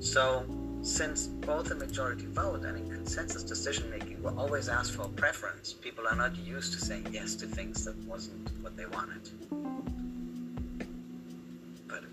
So 0.00 0.44
since 0.82 1.26
both 1.26 1.70
a 1.72 1.74
majority 1.74 2.26
vote 2.26 2.64
and 2.64 2.78
in 2.78 2.88
consensus 2.88 3.42
decision 3.42 3.90
making 3.90 4.22
were 4.22 4.34
always 4.38 4.68
asked 4.68 4.92
for 4.92 5.02
a 5.02 5.08
preference, 5.08 5.72
people 5.72 6.06
are 6.06 6.14
not 6.14 6.36
used 6.36 6.72
to 6.74 6.80
saying 6.80 7.08
yes 7.12 7.34
to 7.36 7.46
things 7.46 7.84
that 7.84 7.96
wasn't 8.04 8.50
what 8.62 8.76
they 8.76 8.86
wanted. 8.86 9.28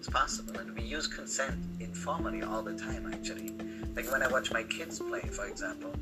It's 0.05 0.13
possible, 0.13 0.59
and 0.59 0.71
we 0.77 0.83
use 0.83 1.07
consent 1.07 1.57
informally 1.79 2.43
all 2.43 2.61
the 2.61 2.77
time 2.77 3.11
actually. 3.11 3.55
Like 3.95 4.11
when 4.11 4.21
I 4.21 4.27
watch 4.27 4.51
my 4.51 4.61
kids 4.61 4.99
play, 4.99 5.21
for 5.21 5.47
example, 5.47 5.95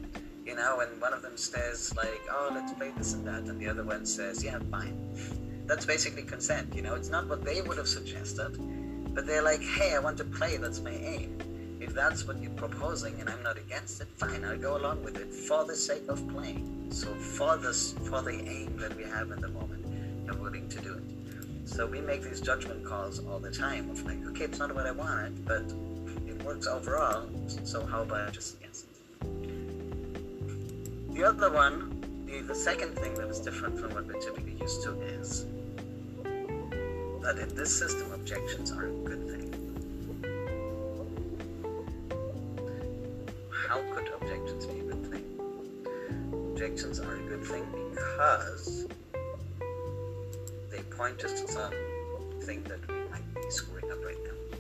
you 0.46 0.58
know, 0.58 0.82
and 0.82 1.02
one 1.02 1.14
of 1.14 1.22
them 1.22 1.38
says 1.38 1.96
like, 1.96 2.22
"Oh, 2.30 2.52
let's 2.54 2.74
play 2.74 2.92
this 2.98 3.14
and 3.14 3.26
that," 3.26 3.44
and 3.44 3.58
the 3.62 3.70
other 3.70 3.86
one 3.86 4.06
says, 4.06 4.44
"Yeah, 4.44 4.60
fine." 4.70 4.98
That's 5.68 5.86
basically 5.86 6.24
consent. 6.24 6.76
You 6.76 6.82
know, 6.82 6.96
it's 6.96 7.08
not 7.08 7.30
what 7.30 7.46
they 7.46 7.62
would 7.62 7.78
have 7.78 7.88
suggested, 7.88 8.60
but 9.16 9.26
they're 9.26 9.42
like, 9.42 9.62
"Hey, 9.62 9.96
I 9.96 10.00
want 10.00 10.18
to 10.18 10.26
play. 10.26 10.58
That's 10.58 10.82
my 10.82 10.98
aim." 11.16 11.40
If 11.80 11.94
that's 11.94 12.28
what 12.28 12.42
you're 12.42 12.60
proposing, 12.66 13.22
and 13.22 13.30
I'm 13.30 13.42
not 13.42 13.58
against 13.58 14.02
it, 14.02 14.10
fine. 14.18 14.44
I'll 14.44 14.58
go 14.58 14.76
along 14.76 15.06
with 15.06 15.16
it 15.16 15.34
for 15.34 15.64
the 15.64 15.78
sake 15.78 16.10
of 16.10 16.28
playing. 16.28 16.92
So 16.92 17.08
for 17.16 17.56
this, 17.56 17.94
for 18.10 18.22
the 18.22 18.36
aim 18.36 18.76
that 18.80 18.98
we 18.98 19.04
have 19.04 19.32
in 19.32 19.40
the 19.40 19.48
moment, 19.48 19.86
I'm 20.30 20.42
willing 20.42 20.68
to 20.68 20.82
do 20.82 20.94
it. 20.96 21.13
So 21.74 21.88
we 21.88 22.02
make 22.02 22.22
these 22.22 22.40
judgment 22.40 22.86
calls 22.86 23.18
all 23.26 23.40
the 23.40 23.50
time 23.50 23.90
of 23.90 24.06
like, 24.06 24.24
okay, 24.28 24.44
it's 24.44 24.60
not 24.60 24.76
what 24.76 24.86
I 24.86 24.92
wanted, 24.92 25.44
but 25.44 25.64
it 26.28 26.40
works 26.44 26.68
overall. 26.68 27.28
So 27.64 27.84
how 27.84 28.04
about 28.04 28.32
just 28.32 28.58
yes? 28.62 28.86
The 31.14 31.24
other 31.24 31.52
one, 31.52 32.26
the, 32.28 32.42
the 32.42 32.54
second 32.54 32.96
thing 33.00 33.16
that 33.16 33.28
is 33.28 33.40
different 33.40 33.80
from 33.80 33.92
what 33.96 34.06
we're 34.06 34.22
typically 34.22 34.56
used 34.62 34.84
to 34.84 35.02
is 35.02 35.48
that 37.24 37.40
in 37.42 37.56
this 37.56 37.76
system, 37.76 38.12
objections 38.12 38.72
are 38.72 38.86
a 38.86 38.92
good 38.92 39.28
thing. 39.28 39.50
How 43.68 43.82
could 43.96 44.10
objections 44.22 44.68
be 44.68 44.80
a 44.80 44.84
good 44.84 45.10
thing? 45.10 45.26
Objections 46.52 47.00
are 47.00 47.16
a 47.16 47.22
good 47.24 47.44
thing 47.44 47.66
because 47.90 48.86
point 50.98 51.24
us 51.24 51.42
to 51.42 51.48
something 51.48 52.64
that 52.64 52.88
we 52.88 52.96
might 53.10 53.34
be 53.34 53.50
screwing 53.50 53.92
up 53.92 54.04
right 54.06 54.18
now. 54.24 54.58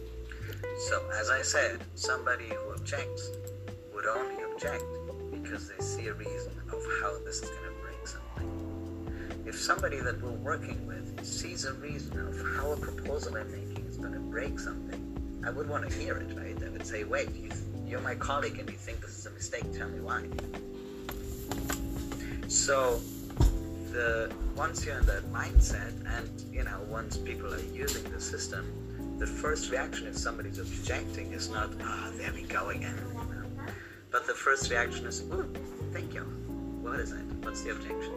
So, 0.89 1.01
as 1.19 1.29
I 1.29 1.41
said, 1.41 1.79
somebody 1.95 2.45
who 2.45 2.73
objects 2.73 3.29
would 3.93 4.05
only 4.05 4.43
object 4.43 4.83
because 5.31 5.69
they 5.69 5.83
see 5.83 6.07
a 6.07 6.13
reason 6.13 6.51
of 6.71 6.81
how 7.01 7.17
this 7.25 7.41
is 7.41 7.49
going 7.49 7.63
to 7.63 7.81
break 7.81 8.07
something. 8.07 9.43
If 9.45 9.59
somebody 9.59 9.99
that 9.99 10.21
we're 10.21 10.31
working 10.31 10.87
with 10.87 11.23
sees 11.23 11.65
a 11.65 11.73
reason 11.73 12.19
of 12.19 12.39
how 12.57 12.71
a 12.71 12.77
proposal 12.77 13.37
I'm 13.37 13.51
making 13.51 13.85
is 13.85 13.97
going 13.97 14.13
to 14.13 14.19
break 14.19 14.59
something, 14.59 15.41
I 15.45 15.51
would 15.51 15.69
want 15.69 15.87
to 15.89 15.95
hear 15.95 16.17
it, 16.17 16.35
right? 16.35 16.57
I 16.63 16.69
would 16.69 16.87
say, 16.87 17.03
wait, 17.03 17.35
you, 17.35 17.51
you're 17.85 18.01
my 18.01 18.15
colleague 18.15 18.57
and 18.59 18.69
you 18.69 18.77
think 18.77 19.01
this 19.01 19.17
is 19.19 19.25
a 19.27 19.31
mistake, 19.31 19.71
tell 19.77 19.89
me 19.89 19.99
why. 19.99 20.23
So, 22.47 23.01
the 23.93 24.33
once 24.55 24.85
you're 24.85 24.97
in 24.97 25.05
that 25.05 25.23
mindset, 25.31 25.93
and 26.17 26.29
you 26.51 26.63
know, 26.63 26.79
once 26.89 27.17
people 27.17 27.53
are 27.53 27.65
using 27.73 28.03
the 28.11 28.19
system, 28.19 28.65
the 29.19 29.27
first 29.27 29.71
reaction 29.71 30.07
if 30.07 30.17
somebody's 30.17 30.59
objecting 30.59 31.31
is 31.31 31.49
not, 31.49 31.69
ah, 31.81 32.07
oh, 32.07 32.17
there 32.17 32.33
we 32.33 32.41
go 32.43 32.69
again. 32.69 32.99
But 34.11 34.27
the 34.27 34.33
first 34.33 34.69
reaction 34.69 35.05
is, 35.05 35.23
oh, 35.31 35.45
thank 35.91 36.13
you. 36.13 36.21
What 36.81 36.99
is 36.99 37.11
it? 37.11 37.23
What's 37.41 37.61
the 37.61 37.71
objection? 37.71 38.13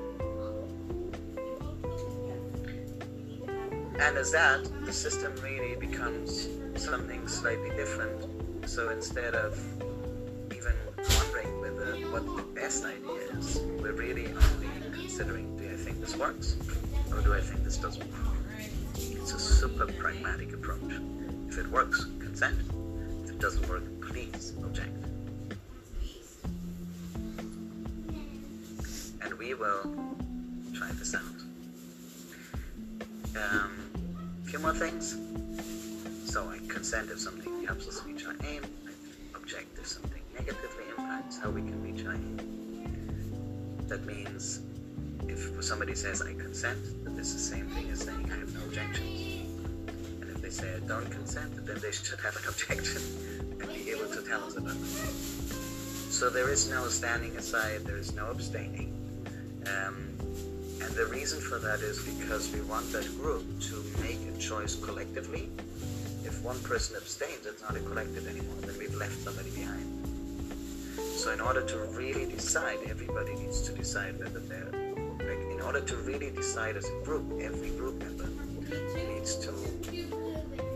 And 3.98 4.18
as 4.18 4.32
that, 4.32 4.68
the 4.84 4.92
system 4.92 5.34
really 5.42 5.76
becomes 5.76 6.48
something 6.76 7.26
slightly 7.28 7.70
different. 7.70 8.68
So 8.68 8.90
instead 8.90 9.34
of 9.34 9.58
even 10.54 10.74
wondering 10.98 11.60
whether 11.60 11.96
what 12.10 12.26
the 12.36 12.42
best 12.54 12.84
idea 12.84 13.38
is, 13.38 13.58
we're 13.80 13.92
really 13.92 14.26
only 14.26 14.68
considering, 14.92 15.55
this 16.06 16.16
works? 16.16 16.56
Or 17.10 17.20
do 17.20 17.34
I 17.34 17.40
think 17.40 17.64
this 17.64 17.78
doesn't 17.78 18.04
work? 18.12 18.36
It's 18.94 19.32
a 19.32 19.40
super 19.40 19.86
pragmatic 19.86 20.52
approach. 20.52 20.92
If 21.48 21.58
it 21.58 21.66
works, 21.66 22.04
consent. 22.20 22.60
If 23.24 23.30
it 23.30 23.40
doesn't 23.40 23.68
work, 23.68 23.82
please 24.00 24.52
object. 24.62 24.96
And 29.20 29.34
we 29.36 29.54
will 29.54 29.82
try 30.74 30.92
this 30.92 31.12
out. 31.16 31.22
Um, 33.36 33.72
a 34.44 34.48
few 34.48 34.60
more 34.60 34.74
things. 34.74 35.16
So 36.30 36.48
I 36.48 36.58
consent 36.68 37.10
if 37.10 37.18
something 37.18 37.64
helps 37.64 37.88
us 37.88 38.04
reach 38.04 38.24
our 38.26 38.36
aim. 38.44 38.62
I 38.86 39.38
object 39.38 39.76
if 39.76 39.88
something 39.88 40.22
negatively 40.34 40.84
impacts 40.96 41.38
how 41.38 41.50
we 41.50 41.62
can 41.62 41.82
reach 41.82 42.06
our 42.06 42.14
aim. 42.14 42.36
That 43.88 44.06
means 44.06 44.60
if 45.56 45.64
somebody 45.64 45.94
says 45.94 46.22
I 46.22 46.34
consent, 46.34 46.78
is 47.26 47.32
the 47.32 47.56
same 47.56 47.66
thing 47.70 47.90
as 47.90 48.00
saying 48.00 48.30
I 48.30 48.36
have 48.38 48.54
no 48.54 48.62
objections. 48.66 49.20
And 50.20 50.30
if 50.30 50.40
they 50.40 50.50
say 50.50 50.76
I 50.76 50.78
don't 50.86 51.10
consent, 51.10 51.66
then 51.66 51.78
they 51.80 51.90
should 51.90 52.20
have 52.20 52.36
an 52.36 52.42
objection 52.48 53.02
and 53.60 53.68
be 53.74 53.90
able 53.90 54.06
to 54.14 54.22
tell 54.22 54.44
us 54.44 54.56
about 54.56 54.76
it. 54.76 55.16
So 56.12 56.30
there 56.30 56.48
is 56.50 56.70
no 56.70 56.86
standing 56.86 57.34
aside, 57.36 57.84
there 57.84 57.96
is 57.96 58.14
no 58.14 58.30
abstaining. 58.30 58.92
Um, 59.66 59.96
and 60.82 60.94
the 60.94 61.06
reason 61.10 61.40
for 61.40 61.58
that 61.58 61.80
is 61.80 62.04
because 62.04 62.52
we 62.52 62.60
want 62.60 62.92
that 62.92 63.06
group 63.18 63.44
to 63.62 63.84
make 64.00 64.20
a 64.32 64.38
choice 64.38 64.76
collectively. 64.76 65.48
If 66.24 66.42
one 66.42 66.60
person 66.60 66.96
abstains, 66.96 67.44
it's 67.46 67.62
not 67.62 67.76
a 67.76 67.80
collective 67.80 68.28
anymore, 68.28 68.60
then 68.60 68.78
we've 68.78 68.94
left 68.94 69.18
somebody 69.24 69.50
behind. 69.50 69.86
So 71.16 71.32
in 71.32 71.40
order 71.40 71.62
to 71.62 71.78
really 71.98 72.26
decide, 72.26 72.78
everybody 72.86 73.34
needs 73.34 73.62
to 73.62 73.72
decide 73.72 74.18
whether 74.20 74.38
they're 74.38 74.75
order 75.66 75.80
to 75.80 75.96
really 75.96 76.30
decide 76.30 76.76
as 76.76 76.88
a 76.88 77.04
group, 77.04 77.24
every 77.40 77.70
group 77.70 77.98
member 77.98 78.28
needs 78.94 79.34
to 79.34 79.52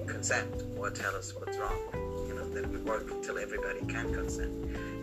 consent 0.07 0.65
or 0.77 0.91
tell 0.91 1.15
us 1.15 1.33
what's 1.37 1.57
wrong. 1.59 1.79
You 2.27 2.35
know, 2.35 2.49
that 2.51 2.69
we 2.69 2.79
work 2.79 3.09
until 3.09 3.39
everybody 3.39 3.81
can 3.87 4.13
consent. 4.13 4.53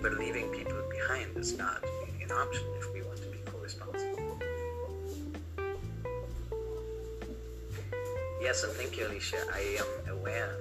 But 0.01 0.15
leaving 0.15 0.49
people 0.49 0.75
behind 0.91 1.37
is 1.37 1.57
not 1.57 1.81
really 1.83 2.21
an 2.21 2.31
option 2.31 2.65
if 2.77 2.93
we 2.93 3.01
want 3.01 3.17
to 3.19 3.29
be 3.29 3.37
co-responsible. 3.45 4.37
Yes, 8.41 8.63
and 8.65 8.73
thank 8.73 8.97
you, 8.97 9.07
Alicia. 9.07 9.37
I 9.53 9.77
am 9.79 10.17
aware 10.17 10.57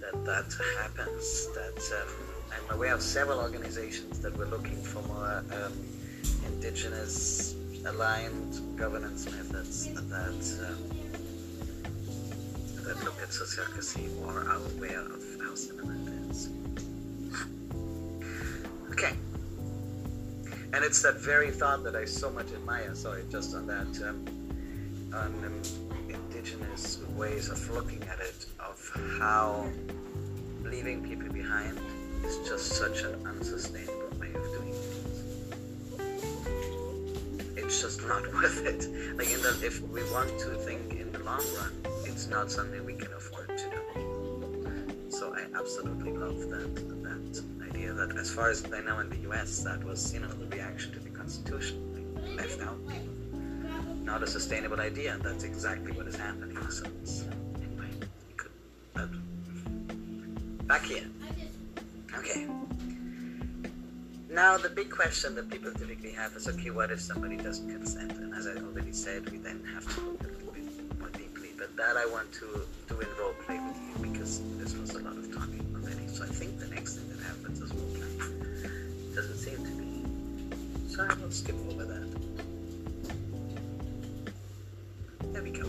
that 0.00 0.24
that 0.26 0.54
happens. 0.78 1.48
That 1.54 2.02
um, 2.02 2.08
I'm 2.52 2.76
aware 2.76 2.94
of 2.94 3.00
several 3.00 3.40
organizations 3.40 4.20
that 4.20 4.36
were 4.36 4.46
looking 4.46 4.82
for 4.82 5.00
more 5.08 5.42
um, 5.52 5.72
indigenous 6.46 7.54
aligned 7.86 8.78
governance 8.78 9.26
methods 9.26 9.92
that 9.92 10.66
um, 10.68 11.02
that 12.84 13.04
look 13.04 13.20
at 13.22 13.28
sociocracy 13.28 14.08
or 14.24 14.40
are 14.40 14.56
aware 14.76 15.00
of 15.00 15.22
how 15.40 15.54
similar 15.54 15.94
it 15.94 16.30
is. 16.30 16.50
Okay. 18.90 19.14
And 20.74 20.84
it's 20.84 21.02
that 21.02 21.20
very 21.20 21.50
thought 21.50 21.84
that 21.84 21.94
I 21.94 22.04
so 22.06 22.30
much 22.30 22.46
admire, 22.52 22.94
sorry, 22.94 23.24
just 23.30 23.54
on 23.54 23.66
that, 23.66 24.02
um, 24.08 24.26
on 25.14 25.44
um, 25.44 25.62
indigenous 26.08 26.98
ways 27.16 27.48
of 27.48 27.70
looking 27.70 28.02
at 28.04 28.18
it, 28.20 28.46
of 28.58 28.90
how 29.18 29.68
leaving 30.64 31.06
people 31.06 31.28
behind 31.32 31.78
is 32.24 32.38
just 32.48 32.72
such 32.72 33.02
an 33.02 33.26
unsustainable 33.26 34.01
It's 37.72 37.80
just 37.80 38.06
not 38.06 38.30
worth 38.34 38.66
it. 38.66 39.16
Like, 39.16 39.30
in 39.30 39.40
the, 39.40 39.58
if 39.64 39.80
we 39.80 40.02
want 40.12 40.28
to 40.40 40.56
think 40.56 40.92
in 40.92 41.10
the 41.10 41.20
long 41.20 41.42
run, 41.56 41.72
it's 42.04 42.28
not 42.28 42.50
something 42.50 42.84
we 42.84 42.92
can 42.92 43.10
afford 43.14 43.48
to 43.48 43.64
do. 43.64 45.08
So 45.08 45.34
I 45.34 45.46
absolutely 45.58 46.12
love 46.12 46.38
that 46.50 46.74
that 46.76 47.42
idea 47.66 47.94
that, 47.94 48.14
as 48.18 48.30
far 48.30 48.50
as 48.50 48.62
I 48.70 48.82
know, 48.82 48.98
in 48.98 49.08
the 49.08 49.16
U.S., 49.28 49.60
that 49.60 49.82
was 49.84 50.12
you 50.12 50.20
know 50.20 50.28
the 50.28 50.54
reaction 50.54 50.92
to 50.92 51.00
the 51.00 51.08
Constitution, 51.08 51.78
like 51.94 52.36
left 52.36 52.60
out 52.60 52.76
people. 52.86 53.40
not 54.04 54.22
a 54.22 54.26
sustainable 54.26 54.78
idea, 54.78 55.14
and 55.14 55.22
that's 55.22 55.44
exactly 55.44 55.92
what 55.92 56.06
is 56.06 56.16
happening. 56.16 56.58
So, 56.68 56.84
it's, 57.00 57.24
anyway, 57.56 57.88
could, 58.36 58.52
but 58.92 59.08
back 60.68 60.84
here. 60.84 61.06
Okay. 62.18 62.46
Now 64.32 64.56
the 64.56 64.70
big 64.70 64.88
question 64.90 65.34
that 65.34 65.50
people 65.50 65.70
typically 65.72 66.12
have 66.12 66.34
is, 66.36 66.48
okay, 66.48 66.70
what 66.70 66.90
if 66.90 67.02
somebody 67.02 67.36
doesn't 67.36 67.68
consent? 67.70 68.12
And 68.12 68.32
as 68.34 68.46
I 68.46 68.52
already 68.52 68.92
said, 68.92 69.28
we 69.28 69.36
then 69.36 69.62
have 69.74 69.84
to 69.94 70.00
look 70.00 70.22
a 70.22 70.26
little 70.26 70.52
bit 70.52 70.98
more 70.98 71.10
deeply. 71.10 71.50
But 71.58 71.76
that 71.76 71.98
I 71.98 72.06
want 72.06 72.32
to 72.40 72.62
do 72.88 72.98
in 72.98 73.08
role 73.20 73.34
play 73.44 73.60
with 73.60 73.76
you 73.76 74.10
because 74.10 74.40
this 74.56 74.74
was 74.74 74.94
a 74.94 75.00
lot 75.00 75.18
of 75.18 75.30
talking 75.34 75.66
already. 75.76 76.08
So 76.08 76.24
I 76.24 76.28
think 76.28 76.58
the 76.58 76.68
next 76.68 76.96
thing 76.96 77.10
that 77.10 77.22
happens 77.22 77.60
is 77.60 77.74
role 77.74 77.94
play. 77.94 78.08
Doesn't 79.14 79.36
seem 79.36 79.66
to 79.66 79.70
be. 79.72 80.02
So 80.88 81.04
I 81.04 81.12
will 81.20 81.30
skip 81.30 81.56
over 81.68 81.84
that. 81.84 82.08
There 85.34 85.42
we 85.42 85.50
go. 85.50 85.66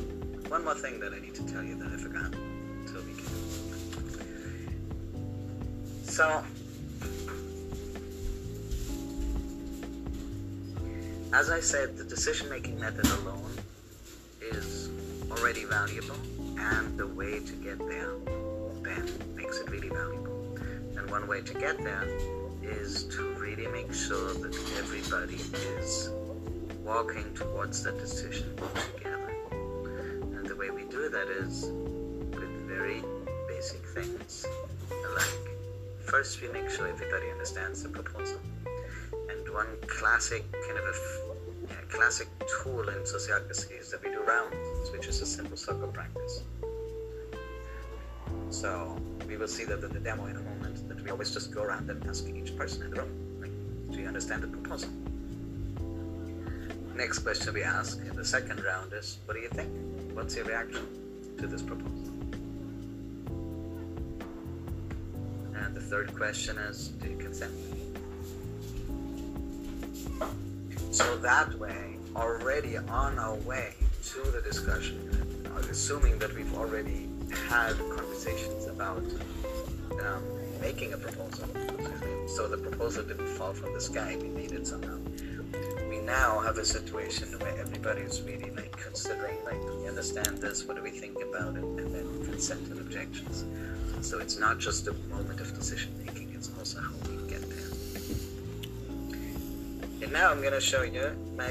One 0.47 0.63
more 0.63 0.75
thing 0.75 1.01
that 1.01 1.13
I 1.13 1.19
need 1.19 1.35
to 1.35 1.45
tell 1.51 1.63
you 1.63 1.75
that 1.75 1.91
I 1.91 1.97
forgot. 1.97 2.33
So 2.85 3.01
we 3.01 3.13
can. 3.13 3.27
So 6.05 6.45
As 11.33 11.49
I 11.49 11.61
said, 11.61 11.97
the 11.97 12.03
decision 12.03 12.47
making 12.47 12.79
method 12.79 13.07
alone 13.07 13.51
is 14.39 14.91
already 15.31 15.65
valuable, 15.65 16.15
and 16.59 16.95
the 16.95 17.07
way 17.07 17.39
to 17.39 17.53
get 17.53 17.79
there 17.79 18.13
then 18.83 19.09
makes 19.35 19.57
it 19.57 19.67
really 19.67 19.89
valuable. 19.89 20.55
And 20.95 21.09
one 21.09 21.27
way 21.27 21.41
to 21.41 21.53
get 21.55 21.79
there 21.79 22.05
is 22.61 23.05
to 23.15 23.33
really 23.33 23.65
make 23.65 23.91
sure 23.91 24.31
that 24.35 24.55
everybody 24.77 25.39
is 25.79 26.11
walking 26.83 27.33
towards 27.33 27.81
that 27.81 27.97
decision 27.97 28.55
together. 28.95 29.33
And 30.37 30.45
the 30.45 30.55
way 30.55 30.69
we 30.69 30.83
do 30.83 31.09
that 31.09 31.27
is 31.29 31.63
with 32.29 32.53
very 32.67 33.03
basic 33.47 33.83
things 33.87 34.45
like 35.15 35.55
first 36.05 36.39
we 36.43 36.49
make 36.49 36.69
sure 36.69 36.87
everybody 36.87 37.31
understands 37.31 37.81
the 37.81 37.89
proposal 37.89 38.39
classic 40.03 40.43
kind 40.67 40.77
of 40.77 40.83
a 40.83 41.85
classic 41.87 42.27
tool 42.45 42.89
in 42.89 42.99
sociocracy 43.03 43.79
is 43.79 43.89
that 43.89 44.03
we 44.03 44.09
do 44.09 44.21
rounds, 44.23 44.91
which 44.91 45.07
is 45.07 45.21
a 45.21 45.25
simple 45.25 45.55
circle 45.55 45.87
practice. 45.87 46.43
So 48.49 48.97
we 49.25 49.37
will 49.37 49.47
see 49.47 49.63
that 49.63 49.81
in 49.81 49.93
the 49.93 50.01
demo 50.01 50.25
in 50.25 50.35
a 50.35 50.41
moment 50.41 50.89
that 50.89 51.01
we 51.01 51.09
always 51.09 51.31
just 51.31 51.53
go 51.53 51.63
around 51.63 51.89
and 51.89 52.05
ask 52.05 52.27
each 52.27 52.53
person 52.57 52.83
in 52.83 52.91
the 52.91 52.97
room, 52.97 53.13
like, 53.39 53.95
do 53.95 54.01
you 54.01 54.07
understand 54.07 54.43
the 54.43 54.47
proposal? 54.47 54.89
Next 56.97 57.19
question 57.19 57.53
we 57.53 57.63
ask 57.63 57.97
in 57.99 58.13
the 58.13 58.25
second 58.25 58.61
round 58.61 58.91
is, 58.91 59.19
what 59.23 59.35
do 59.35 59.39
you 59.39 59.49
think? 59.49 59.71
What's 60.13 60.35
your 60.35 60.43
reaction 60.43 60.85
to 61.37 61.47
this 61.47 61.61
proposal? 61.61 62.11
And 65.55 65.73
the 65.73 65.81
third 65.81 66.13
question 66.13 66.57
is, 66.57 66.89
do 66.89 67.07
you 67.07 67.15
consent? 67.15 67.53
So 70.93 71.17
that 71.17 71.51
way, 71.57 71.97
already 72.15 72.77
on 72.77 73.17
our 73.17 73.33
way 73.33 73.73
to 74.11 74.21
the 74.29 74.43
discussion, 74.43 75.09
assuming 75.67 76.19
that 76.19 76.35
we've 76.35 76.55
already 76.55 77.09
had 77.49 77.75
conversations 77.97 78.67
about 78.67 79.01
um, 80.05 80.23
making 80.61 80.93
a 80.93 80.97
proposal, 80.97 81.47
so 82.27 82.47
the 82.47 82.59
proposal 82.59 83.03
didn't 83.05 83.25
fall 83.25 83.53
from 83.53 83.73
the 83.73 83.81
sky, 83.81 84.19
we 84.21 84.27
made 84.27 84.51
it 84.51 84.67
somehow. 84.67 84.99
We 85.89 85.97
now 85.97 86.39
have 86.41 86.59
a 86.59 86.65
situation 86.65 87.39
where 87.39 87.57
everybody's 87.57 88.21
really 88.21 88.51
like 88.51 88.77
considering, 88.77 89.43
like, 89.45 89.63
we 89.79 89.87
understand 89.87 90.37
this? 90.37 90.63
What 90.65 90.77
do 90.77 90.83
we 90.83 90.91
think 90.91 91.17
about 91.27 91.55
it? 91.55 91.63
And 91.63 91.95
then 91.95 92.23
consent 92.23 92.67
and 92.69 92.79
objections. 92.79 93.45
So 94.01 94.19
it's 94.19 94.37
not 94.37 94.59
just 94.59 94.87
a 94.87 94.93
moment 95.09 95.39
of 95.39 95.55
decision 95.55 95.91
making, 96.05 96.22
now 100.13 100.29
I'm 100.29 100.41
to 100.53 100.61
show 100.61 100.83
you 100.83 101.11
my 101.35 101.49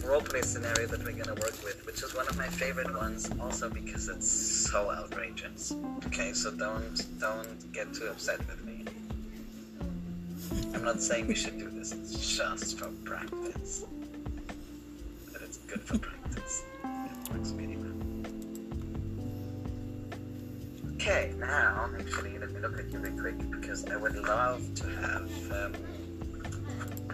roleplay 0.00 0.42
scenario 0.42 0.86
that 0.86 1.04
we're 1.04 1.12
to 1.26 1.34
work 1.34 1.62
with, 1.62 1.84
which 1.84 2.02
is 2.02 2.14
one 2.14 2.26
of 2.26 2.38
my 2.38 2.46
favorite 2.46 2.92
ones, 2.96 3.30
also 3.38 3.68
because 3.68 4.08
it's 4.08 4.26
so 4.26 4.90
outrageous. 4.90 5.74
Okay, 6.06 6.32
so 6.32 6.50
don't 6.50 6.96
don't 7.20 7.72
get 7.74 7.92
too 7.92 8.06
upset 8.06 8.38
with 8.48 8.64
me. 8.64 8.84
I'm 10.74 10.82
not 10.82 11.02
saying 11.02 11.26
we 11.26 11.34
should 11.34 11.58
do 11.58 11.68
this. 11.68 11.92
It's 11.92 12.36
just 12.36 12.78
for 12.78 12.88
practice, 13.04 13.84
but 15.30 15.42
it's 15.42 15.58
good 15.58 15.82
for 15.82 15.98
practice. 15.98 16.64
It 16.82 17.32
works 17.32 17.52
well. 17.52 17.62
Okay, 20.94 21.34
now 21.38 21.90
actually 22.00 22.38
let 22.38 22.52
me 22.52 22.60
look 22.60 22.78
at 22.78 22.90
you 22.90 23.00
real 23.00 23.20
quick 23.20 23.50
because 23.50 23.84
I 23.84 23.96
would 23.96 24.16
love 24.16 24.62
to 24.76 24.86
have. 24.86 25.52
Um, 25.52 25.91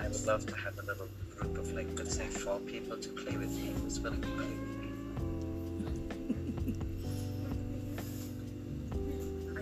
I 0.09 0.11
would 0.11 0.27
love 0.27 0.47
to 0.47 0.57
have 0.57 0.79
a 0.79 0.83
little 0.87 1.07
group 1.37 1.59
of 1.59 1.71
like 1.75 1.87
let's 1.99 2.17
say 2.17 2.29
four 2.29 2.59
people 2.61 2.97
to 2.97 3.09
play 3.11 3.37
with 3.37 3.51
me 3.51 3.75
who's 3.83 4.01
willing 4.01 4.23
to 4.23 4.29
play 4.29 4.47
with 4.47 4.79
me. 4.81 4.89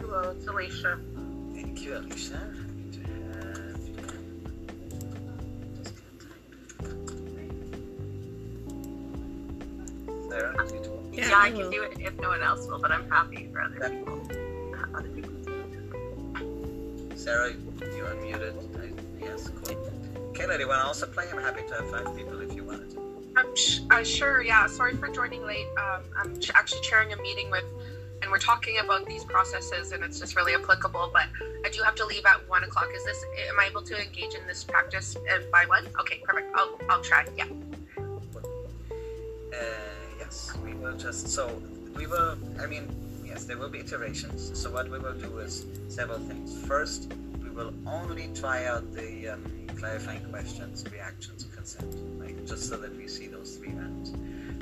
Hello, 0.01 0.30
it's 0.30 0.47
Alicia. 0.47 1.01
Thank 1.53 1.82
you, 1.82 1.97
Alicia. 1.97 2.38
Happy 2.38 2.90
to 2.92 3.01
have 3.32 3.80
you. 3.88 3.97
Just 5.82 5.94
gonna 5.97 6.20
type. 6.20 7.57
Sarah. 10.30 10.55
Yeah, 11.12 11.28
Yeah, 11.28 11.36
I 11.36 11.47
I 11.47 11.51
can 11.51 11.70
do 11.72 11.82
it 11.82 11.99
if 11.99 12.14
no 12.20 12.28
one 12.28 12.42
else 12.44 12.68
will, 12.68 12.78
but 12.78 12.92
I'm 12.92 13.11
happy 13.11 13.49
for 13.53 13.62
other 13.62 13.90
people. 13.90 14.22
Other 14.94 15.09
people. 15.09 15.34
Sarah, 17.16 17.53
you're 17.97 18.07
unmuted. 18.07 18.55
I, 18.80 18.92
yes, 19.18 19.51
cool. 19.64 19.95
Kayla, 20.37 20.57
do 20.57 20.64
you 20.64 20.68
want 20.68 20.82
to 20.82 20.87
also 20.87 21.07
play? 21.07 21.24
I'm 21.32 21.41
happy 21.41 21.62
to 21.66 21.74
have 21.76 21.91
five 21.91 22.14
people 22.14 22.39
if 22.43 22.55
you 22.55 22.62
wanted 22.62 22.91
to. 22.91 23.32
I'm 23.37 23.57
sh- 23.57 23.80
uh, 23.91 24.05
sure, 24.05 24.43
yeah. 24.43 24.66
Sorry 24.66 24.95
for 24.95 25.09
joining 25.09 25.47
late. 25.47 25.66
Um, 25.78 26.03
I'm 26.14 26.39
ch- 26.39 26.51
actually 26.55 26.82
chairing 26.82 27.14
a 27.14 27.16
meeting 27.16 27.51
with, 27.51 27.64
and 28.20 28.30
we're 28.30 28.39
talking 28.39 28.78
about 28.78 29.07
these 29.07 29.24
processes, 29.24 29.93
and 29.93 30.05
it's 30.05 30.20
just 30.20 30.37
really 30.37 30.55
applicable. 30.55 31.09
But 31.11 31.24
I 31.64 31.70
do 31.70 31.82
have 31.82 31.95
to 31.95 32.05
leave 32.05 32.26
at 32.26 32.47
one 32.51 32.64
o'clock. 32.64 32.89
Is 32.95 33.03
this? 33.07 33.24
Am 33.49 33.59
I 33.59 33.64
able 33.64 33.80
to 33.80 33.97
engage 33.99 34.34
in 34.34 34.47
this 34.47 34.62
practice 34.62 35.16
uh, 35.16 35.39
by 35.51 35.64
one? 35.68 35.87
Okay, 36.01 36.20
perfect. 36.22 36.55
I'll 36.55 36.78
I'll 36.91 37.03
try. 37.03 37.24
Yeah. 37.34 37.47
Uh, 37.97 39.62
yes, 40.18 40.53
we 40.62 40.74
will 40.74 40.99
just 40.99 41.28
so 41.28 41.62
we 41.97 42.07
will. 42.07 42.37
I 42.61 42.66
mean, 42.66 42.95
yes, 43.24 43.45
there 43.45 43.57
will 43.57 43.70
be 43.70 43.78
iterations. 43.78 44.51
So 44.59 44.70
what 44.70 44.91
we 44.91 44.99
will 44.99 45.14
do 45.14 45.39
is 45.39 45.64
several 45.89 46.18
things. 46.18 46.62
First, 46.66 47.11
will 47.57 47.73
only 47.87 48.29
try 48.35 48.67
out 48.67 48.93
the 48.93 49.31
um, 49.31 49.67
clarifying 49.79 50.25
questions, 50.31 50.85
reactions, 50.93 51.45
consent, 51.45 52.21
like 52.21 52.47
just 52.47 52.69
so 52.69 52.77
that 52.77 52.95
we 52.95 53.09
see 53.09 53.27
those 53.27 53.57
three 53.57 53.73
rounds. 53.73 54.11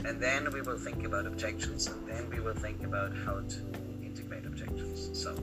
And 0.07 0.21
then 0.21 0.51
we 0.53 0.63
will 0.63 0.79
think 0.79 1.05
about 1.05 1.27
objections, 1.27 1.89
and 1.89 2.07
then 2.07 2.31
we 2.31 2.41
will 2.41 2.55
think 2.55 2.85
about 2.85 3.13
how 3.27 3.41
to 3.41 3.61
integrate 4.03 4.47
objections. 4.47 5.11
So, 5.21 5.35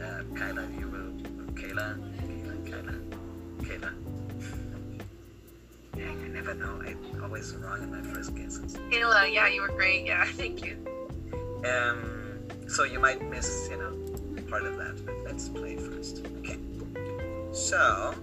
uh, 0.00 0.22
Kyla, 0.36 0.68
you 0.78 0.86
will, 0.86 1.10
Kayla, 1.54 1.98
Kayla, 2.20 2.70
Kyla, 2.70 2.94
Kayla. 3.62 3.92
Dang, 5.96 6.24
I 6.24 6.28
never 6.28 6.54
know. 6.54 6.82
I'm 6.86 7.22
always 7.24 7.52
wrong 7.56 7.82
in 7.82 7.90
my 7.90 8.14
first 8.14 8.34
guesses. 8.36 8.76
Kayla, 8.90 9.32
yeah, 9.32 9.48
you 9.48 9.62
were 9.62 9.68
great. 9.68 10.06
Yeah, 10.06 10.24
thank 10.32 10.64
you. 10.64 10.76
Um, 11.64 12.38
so 12.68 12.84
you 12.84 13.00
might 13.00 13.20
miss, 13.28 13.68
you 13.70 13.76
know, 13.76 14.10
part 14.50 14.64
of 14.64 14.76
that, 14.76 15.06
but 15.06 15.14
let's 15.24 15.48
play 15.48 15.76
first. 15.76 16.26
Okay. 16.40 16.59
So 17.60 18.14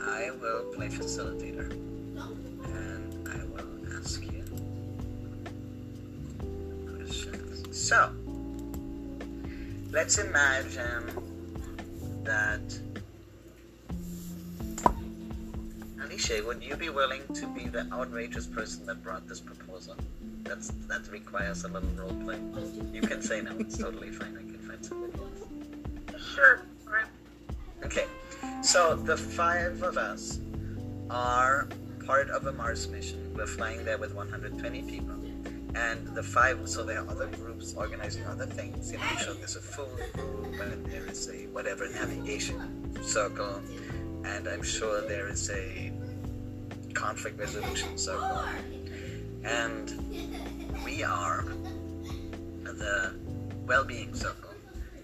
I 0.00 0.30
will 0.40 0.64
play 0.74 0.88
facilitator, 0.88 1.72
and 1.72 3.28
I 3.28 3.42
will 3.46 3.98
ask 3.98 4.22
you 4.22 4.44
questions. 6.94 7.76
So 7.76 8.12
let's 9.90 10.18
imagine 10.18 11.04
that. 12.22 12.78
Alicia, 16.04 16.44
would 16.46 16.62
you 16.62 16.76
be 16.76 16.90
willing 16.90 17.22
to 17.34 17.46
be 17.48 17.64
the 17.64 17.88
outrageous 17.92 18.46
person 18.46 18.86
that 18.86 19.02
brought 19.02 19.26
this 19.26 19.40
proposal? 19.40 19.96
That's 20.44 20.68
that 20.86 21.10
requires 21.10 21.64
a 21.64 21.68
little 21.68 21.88
role 21.96 22.14
play. 22.22 22.38
You 22.92 23.00
can 23.00 23.20
say 23.20 23.40
no; 23.40 23.56
it's 23.58 23.78
totally 23.78 24.10
fine. 24.10 24.55
Sure. 26.36 26.60
Alright. 26.86 27.06
Okay, 27.82 28.04
so 28.62 28.94
the 28.94 29.16
five 29.16 29.82
of 29.82 29.96
us 29.96 30.38
are 31.08 31.66
part 32.04 32.28
of 32.28 32.44
a 32.44 32.52
Mars 32.52 32.88
mission. 32.88 33.32
We're 33.34 33.46
flying 33.46 33.86
there 33.86 33.96
with 33.96 34.14
120 34.14 34.82
people, 34.82 35.14
and 35.74 36.06
the 36.08 36.22
five. 36.22 36.68
So 36.68 36.84
there 36.84 37.00
are 37.00 37.08
other 37.08 37.28
groups 37.28 37.72
organizing 37.74 38.26
other 38.26 38.44
things. 38.44 38.92
You 38.92 38.98
know, 38.98 39.04
sure 39.18 39.32
there's 39.32 39.56
a 39.56 39.60
food 39.60 39.88
group, 40.12 40.60
and 40.60 40.84
there 40.84 41.06
is 41.06 41.26
a 41.30 41.46
whatever 41.54 41.88
navigation 41.88 43.02
circle, 43.02 43.62
and 44.26 44.46
I'm 44.46 44.62
sure 44.62 45.00
there 45.08 45.28
is 45.28 45.48
a 45.48 45.90
conflict 46.92 47.40
resolution 47.40 47.96
circle, 47.96 48.44
and 49.42 49.90
we 50.84 51.02
are 51.02 51.46
the 52.62 53.14
well-being 53.64 54.14
circle. 54.14 54.45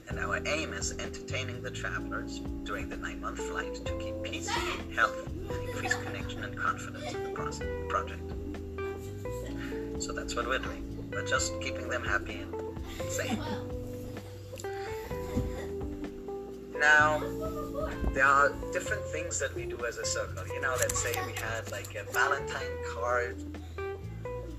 And 0.09 0.18
our 0.18 0.40
aim 0.46 0.72
is 0.72 0.92
entertaining 0.92 1.62
the 1.62 1.70
travelers 1.70 2.40
during 2.64 2.88
the 2.88 2.96
nine-month 2.96 3.38
flight 3.38 3.74
to 3.84 3.98
keep 3.98 4.22
peace, 4.22 4.48
health, 4.94 5.26
and 5.26 5.68
increase 5.68 5.94
connection 5.94 6.44
and 6.44 6.57
confidence 6.57 7.12
in 7.14 7.22
the 7.24 7.30
project. 7.88 8.22
So 10.03 10.12
that's 10.12 10.34
what 10.34 10.46
we're 10.46 10.59
doing. 10.59 11.09
We're 11.11 11.26
just 11.26 11.59
keeping 11.61 11.88
them 11.88 12.05
happy 12.05 12.40
and 12.40 12.55
sane. 13.11 13.38
Now, 16.78 17.20
there 18.12 18.24
are 18.24 18.53
different 18.72 19.05
things 19.05 19.38
that 19.38 19.55
we 19.55 19.66
do 19.66 19.84
as 19.84 19.98
a 19.98 20.05
circle. 20.05 20.44
You 20.48 20.61
know, 20.61 20.74
let's 20.80 20.98
say 20.98 21.12
we 21.24 21.32
had 21.32 21.70
like 21.70 21.94
a 21.94 22.05
Valentine 22.12 22.76
card 22.92 23.36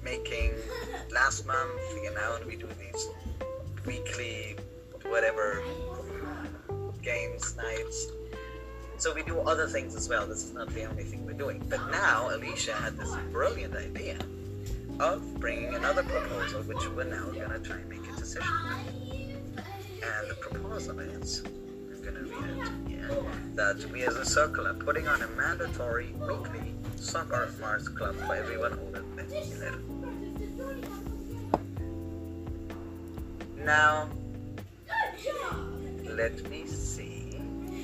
making 0.03 0.53
last 1.11 1.45
month, 1.45 1.81
you 2.01 2.13
know, 2.13 2.37
and 2.37 2.45
we 2.45 2.55
do 2.55 2.67
these 2.79 3.07
weekly 3.85 4.55
whatever 5.09 5.63
games 7.01 7.55
nights. 7.57 8.07
So 8.97 9.13
we 9.13 9.23
do 9.23 9.39
other 9.39 9.67
things 9.67 9.95
as 9.95 10.07
well. 10.07 10.25
This 10.25 10.43
is 10.45 10.53
not 10.53 10.69
the 10.73 10.85
only 10.85 11.03
thing 11.03 11.25
we're 11.25 11.33
doing. 11.33 11.61
But 11.69 11.91
now 11.91 12.33
Alicia 12.33 12.73
had 12.73 12.97
this 12.97 13.13
brilliant 13.31 13.75
idea 13.75 14.17
of 14.99 15.39
bringing 15.39 15.73
another 15.73 16.03
proposal, 16.03 16.61
which 16.63 16.87
we're 16.89 17.03
now 17.03 17.25
going 17.31 17.49
to 17.49 17.59
try 17.59 17.77
and 17.77 17.89
make 17.89 18.07
a 18.07 18.15
decision. 18.15 18.47
on. 18.47 18.79
And 19.57 20.29
the 20.29 20.35
proposal 20.35 20.99
is, 20.99 21.43
I'm 21.45 22.01
going 22.01 22.15
to 22.15 22.23
read 22.23 22.57
it 22.59 22.71
here, 22.87 23.09
that 23.55 23.85
we 23.91 24.03
as 24.03 24.15
a 24.15 24.25
circle 24.25 24.67
are 24.67 24.73
putting 24.73 25.07
on 25.07 25.21
a 25.21 25.27
mandatory 25.29 26.13
weekly 26.19 26.73
soccer 26.95 27.49
Mars 27.59 27.89
club 27.89 28.15
for 28.15 28.35
everyone 28.35 28.77
older 28.79 29.03
than 29.15 29.25
11. 29.31 30.03
Now, 33.65 34.09
let 36.15 36.47
me 36.49 36.65
see. 36.65 37.25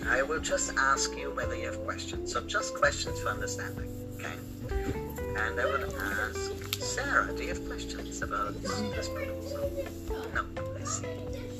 I 0.07 0.21
will 0.21 0.39
just 0.39 0.73
ask 0.77 1.17
you 1.17 1.31
whether 1.31 1.55
you 1.55 1.65
have 1.65 1.83
questions. 1.83 2.31
So 2.31 2.41
just 2.41 2.75
questions 2.75 3.19
for 3.19 3.29
understanding, 3.29 3.89
okay? 4.15 4.33
And 5.37 5.59
I 5.59 5.65
will 5.65 5.95
ask 5.95 6.73
Sarah, 6.75 7.31
do 7.35 7.43
you 7.43 7.49
have 7.49 7.65
questions 7.67 8.21
about 8.21 8.61
this 8.61 9.09
proposal? 9.09 9.71
No, 10.33 10.45
I 10.79 10.83
see. 10.83 11.07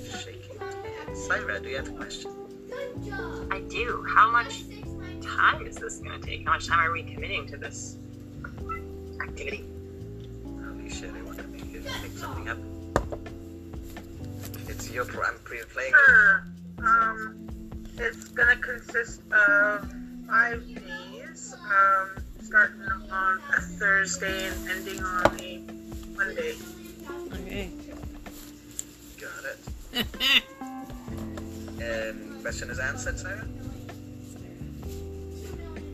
Shaking 0.09 0.59
head. 0.59 1.17
Sarah, 1.17 1.59
do 1.59 1.69
you 1.69 1.77
have 1.77 1.89
a 1.89 1.91
question? 1.91 2.31
I 3.51 3.61
do. 3.67 4.05
How 4.07 4.31
much 4.31 4.63
time 5.21 5.65
is 5.65 5.75
this 5.75 5.97
going 5.97 6.19
to 6.19 6.25
take? 6.25 6.45
How 6.45 6.53
much 6.53 6.67
time 6.67 6.79
are 6.79 6.91
we 6.91 7.03
committing 7.03 7.47
to 7.47 7.57
this 7.57 7.97
activity? 9.21 9.65
Alicia, 10.45 11.07
do 11.07 11.17
you 11.17 11.25
want 11.25 11.37
to 11.37 11.47
make, 11.47 11.73
make 11.73 12.17
something 12.17 12.45
happen? 12.45 12.65
It's 14.67 14.91
your 14.91 15.05
I'm 15.25 15.37
pre-playing. 15.43 15.93
Sure. 16.05 16.38
Consist 18.69 19.21
of 19.31 19.91
five 20.27 20.63
days, 20.67 21.55
um, 21.55 22.23
starting 22.43 22.81
on 23.11 23.39
a 23.57 23.61
Thursday 23.61 24.47
and 24.47 24.69
ending 24.69 25.03
on 25.03 25.25
a 25.39 25.61
Monday. 26.15 26.53
Okay. 27.33 27.71
Got 29.19 29.45
it. 29.45 30.05
And 31.81 32.41
question 32.41 32.69
is 32.69 32.77
answered, 32.77 33.17
Sarah? 33.17 33.47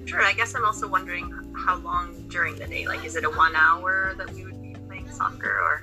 Sure. 0.06 0.22
I 0.22 0.34
guess 0.34 0.56
I'm 0.56 0.66
also 0.66 0.88
wondering 0.88 1.32
how 1.56 1.78
long 1.78 2.28
during 2.28 2.56
the 2.56 2.66
day. 2.68 2.88
Like, 2.88 3.06
is 3.06 3.16
it 3.16 3.24
a 3.24 3.30
one 3.30 3.56
hour 3.56 4.16
that 4.18 4.32
we 4.32 4.44
would 4.44 4.62
be 4.62 4.76
playing 4.88 5.10
soccer, 5.12 5.48
or 5.48 5.82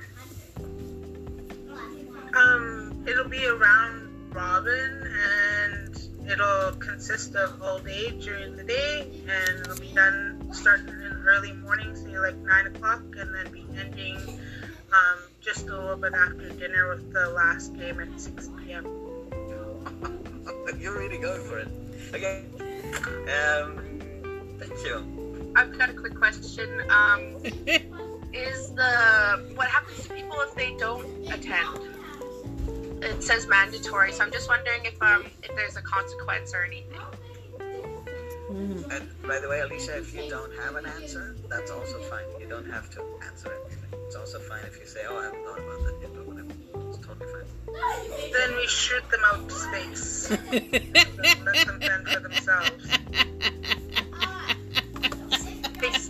Um, 2.35 3.03
it'll 3.07 3.29
be 3.29 3.47
around 3.47 4.09
Robin 4.33 5.07
and 5.07 5.92
it'll 6.29 6.71
consist 6.73 7.35
of 7.35 7.61
all 7.61 7.79
day 7.79 8.11
during 8.19 8.55
the 8.55 8.63
day 8.63 9.07
and 9.27 9.59
it'll 9.59 9.79
be 9.79 9.93
done 9.93 10.49
starting 10.53 10.87
in 10.87 11.23
early 11.25 11.53
morning, 11.53 11.95
say 11.95 12.17
like 12.17 12.35
nine 12.37 12.67
o'clock, 12.67 13.01
and 13.17 13.33
then 13.33 13.51
be 13.51 13.65
ending 13.77 14.17
um, 14.17 15.19
just 15.41 15.67
a 15.67 15.77
little 15.77 15.97
bit 15.97 16.13
after 16.13 16.49
dinner 16.49 16.89
with 16.89 17.11
the 17.11 17.29
last 17.29 17.75
game 17.75 17.99
at 17.99 18.19
6 18.19 18.49
p.m. 18.63 18.85
You're 20.79 20.97
really 20.97 21.17
going 21.17 21.41
for 21.41 21.59
it. 21.59 21.67
Okay. 22.13 22.43
Um, 23.01 24.01
thank 24.59 24.73
you. 24.85 25.51
I've 25.55 25.77
got 25.77 25.89
a 25.89 25.93
quick 25.93 26.15
question. 26.15 26.69
Um, 26.89 27.37
is 28.33 28.71
the 28.71 29.51
what 29.55 29.67
happens 29.67 30.03
to 30.03 30.13
people 30.13 30.37
if 30.41 30.55
they 30.55 30.75
don't 30.77 31.05
attend? 31.31 31.92
It 33.03 33.21
says 33.21 33.47
mandatory, 33.47 34.13
so 34.13 34.23
I'm 34.23 34.31
just 34.31 34.47
wondering 34.47 34.85
if 34.85 35.01
um 35.01 35.25
if 35.43 35.53
there's 35.55 35.75
a 35.75 35.81
consequence 35.81 36.53
or 36.53 36.63
anything. 36.63 36.99
And 38.49 39.09
by 39.27 39.39
the 39.39 39.49
way, 39.49 39.59
Alicia, 39.61 39.97
if 39.97 40.13
you 40.13 40.29
don't 40.29 40.53
have 40.57 40.75
an 40.75 40.85
answer, 40.85 41.35
that's 41.49 41.71
also 41.71 41.99
fine. 42.03 42.23
You 42.39 42.47
don't 42.47 42.69
have 42.69 42.89
to 42.91 43.03
answer 43.27 43.51
everything. 43.51 43.99
It's 44.05 44.15
also 44.15 44.39
fine 44.39 44.63
if 44.65 44.79
you 44.79 44.85
say, 44.85 45.01
"Oh, 45.07 45.17
I 45.17 45.25
haven't 45.25 45.43
thought 45.43 45.59
about 45.59 45.83
that 45.85 45.95
yet," 46.01 46.11
or 46.15 46.23
whatever. 46.23 46.53
It's 46.89 46.99
totally 47.05 47.27
fine. 47.33 47.47
Then 48.31 48.55
we 48.55 48.67
shoot 48.67 49.03
them 49.09 49.21
out 49.25 49.49
to 49.49 49.55
space. 49.55 50.29
Let 51.43 51.65
them 51.65 51.79
fend 51.81 52.07
for 52.07 52.19
themselves. 52.19 52.87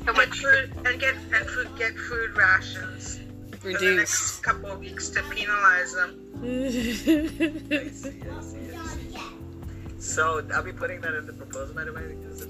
So 0.06 0.14
much 0.14 0.40
food 0.40 0.72
and 0.86 1.00
get 1.00 1.16
and 1.34 1.50
food, 1.50 1.70
get 1.78 1.98
food 1.98 2.36
rations 2.36 3.20
for 3.60 3.72
the 3.74 3.96
next 3.98 4.42
couple 4.44 4.72
of 4.72 4.80
weeks 4.80 5.10
to 5.10 5.24
penalize 5.24 5.94
them. 5.94 6.23
I 6.44 6.70
see, 6.70 7.72
I 7.72 7.90
see, 7.90 8.22
I 8.30 8.42
see. 8.42 8.78
So, 9.98 10.42
putting 10.74 11.00
that 11.02 11.14
in 11.14 11.26
the 11.26 11.32
proposal, 11.32 11.74
by 11.74 11.86
the 11.86 11.94
way? 11.94 12.04
Because. 12.04 12.46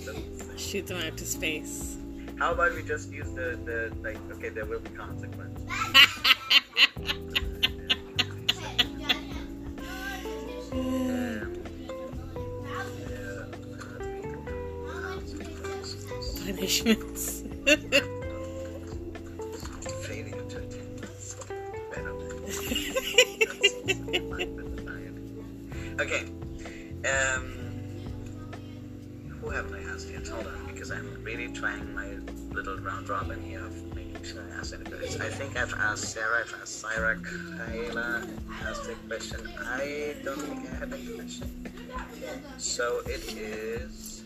Shoot 0.57 0.87
them 0.87 0.97
out 1.05 1.15
to 1.17 1.25
space. 1.25 1.97
How 2.39 2.53
about 2.53 2.73
we 2.73 2.81
just 2.81 3.11
use 3.11 3.29
the, 3.31 3.59
the 3.63 3.93
like, 4.01 4.17
okay, 4.31 4.49
there 4.49 4.65
will 4.65 4.79
be 4.79 4.89
consequences. 4.89 5.63
Punishments. 16.45 17.43
Okay. 25.99 26.23
Um, 27.03 27.45
who 29.41 29.49
haven't 29.49 29.75
I 29.75 29.83
asked 29.93 30.09
yet? 30.09 30.25
Hold 30.27 30.47
on, 30.47 30.67
because 30.67 30.89
I'm 30.91 31.21
really 31.23 31.49
trying 31.49 31.93
my 31.93 32.17
little 32.53 32.77
round 32.77 33.09
robin 33.09 33.43
here 33.43 33.65
of 33.65 33.95
making 33.95 34.23
sure 34.23 34.41
I 34.41 34.59
ask 34.59 34.73
anybody. 34.73 35.07
I 35.07 35.29
think 35.29 35.57
I've 35.57 35.73
asked 35.73 36.05
Sarah, 36.05 36.39
I've 36.39 36.55
asked 36.61 36.79
Syra, 36.79 37.17
Kayla 37.17 38.25
asked 38.65 38.89
a 38.89 38.95
question. 39.07 39.49
I 39.59 40.15
don't 40.23 40.39
think 40.39 40.71
I 40.71 40.75
have 40.75 40.93
any 40.93 41.07
question. 41.07 41.67
So 42.57 43.01
it 43.05 43.33
is. 43.35 44.23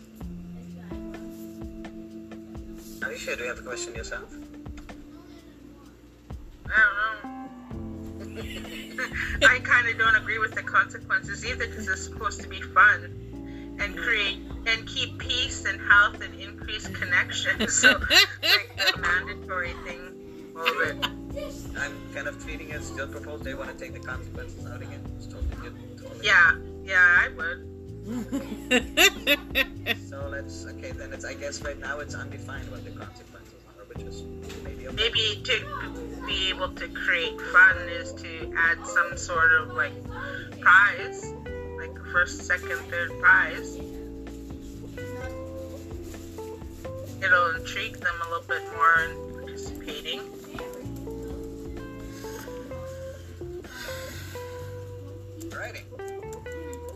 Alicia, 3.02 3.36
do 3.36 3.44
you 3.44 3.50
have 3.50 3.60
a 3.60 3.64
question 3.64 3.96
yourself? 3.96 4.32
I 6.70 6.70
don't 7.24 7.24
know. 7.24 7.47
I 8.38 9.60
kind 9.64 9.88
of 9.88 9.98
don't 9.98 10.16
agree 10.16 10.40
with 10.40 10.56
the 10.56 10.64
consequences 10.64 11.46
either 11.46 11.68
because 11.68 11.88
it's 11.88 12.04
supposed 12.04 12.42
to 12.42 12.48
be 12.48 12.62
fun 12.62 13.78
and 13.80 13.98
create 13.98 14.40
and 14.66 14.88
keep 14.88 15.18
peace 15.20 15.66
and 15.66 15.80
health 15.80 16.22
and 16.22 16.34
increase 16.40 16.88
connection. 16.88 17.68
So, 17.70 17.92
like 17.92 18.94
the 18.94 19.00
mandatory 19.00 19.74
thing 19.86 20.18
it. 20.58 21.06
I'm 21.78 21.94
kind 22.14 22.28
of 22.28 22.44
treating 22.44 22.70
it 22.70 22.82
still 22.84 23.08
proposed. 23.08 23.44
They 23.44 23.54
want 23.54 23.72
to 23.72 23.78
take 23.78 23.94
the 23.94 24.00
consequences 24.00 24.66
out 24.66 24.82
again. 24.82 25.02
It's 25.18 25.28
totally 25.28 25.56
good. 25.62 25.76
Totally 25.98 26.26
Yeah, 26.26 26.56
yeah, 26.84 27.20
I 27.20 27.30
would. 27.36 27.68
So 30.10 30.28
let's 30.30 30.66
okay 30.66 30.92
then. 30.92 31.14
It's 31.14 31.26
I 31.26 31.34
guess 31.34 31.62
right 31.62 31.78
now 31.80 32.00
it's 32.00 32.16
undefined 32.16 32.72
what 32.72 32.84
the 32.86 32.92
consequences 32.92 33.54
are, 33.68 33.84
which 33.86 34.00
is 34.06 34.24
maybe 34.64 34.88
okay. 34.88 34.96
Maybe 34.96 35.42
to 35.44 35.66
be 36.28 36.50
able 36.50 36.70
to 36.70 36.88
create 36.90 37.40
fun 37.40 37.78
is 37.90 38.12
to 38.12 38.54
add 38.58 38.86
some 38.86 39.18
sort 39.18 39.54
of 39.54 39.74
like 39.74 39.94
prize, 40.60 41.34
like 41.78 41.98
first, 42.12 42.42
second, 42.42 42.78
third 42.92 43.18
prize. 43.22 43.78
It'll 47.24 47.56
intrigue 47.56 47.98
them 47.98 48.14
a 48.26 48.30
little 48.30 48.48
bit 48.48 48.62
more 48.74 49.00
in 49.06 49.34
participating. 49.34 50.20
Alrighty. 55.50 55.84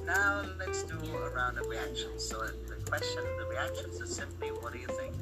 Now 0.05 0.43
let's 0.59 0.83
do 0.83 0.97
a 1.15 1.29
round 1.29 1.57
of 1.57 1.67
reactions. 1.67 2.23
So 2.23 2.37
the 2.67 2.75
question, 2.89 3.23
the 3.39 3.45
reactions 3.45 4.01
is 4.01 4.13
simply, 4.13 4.49
what 4.49 4.73
do 4.73 4.79
you 4.79 4.87
think? 4.87 5.13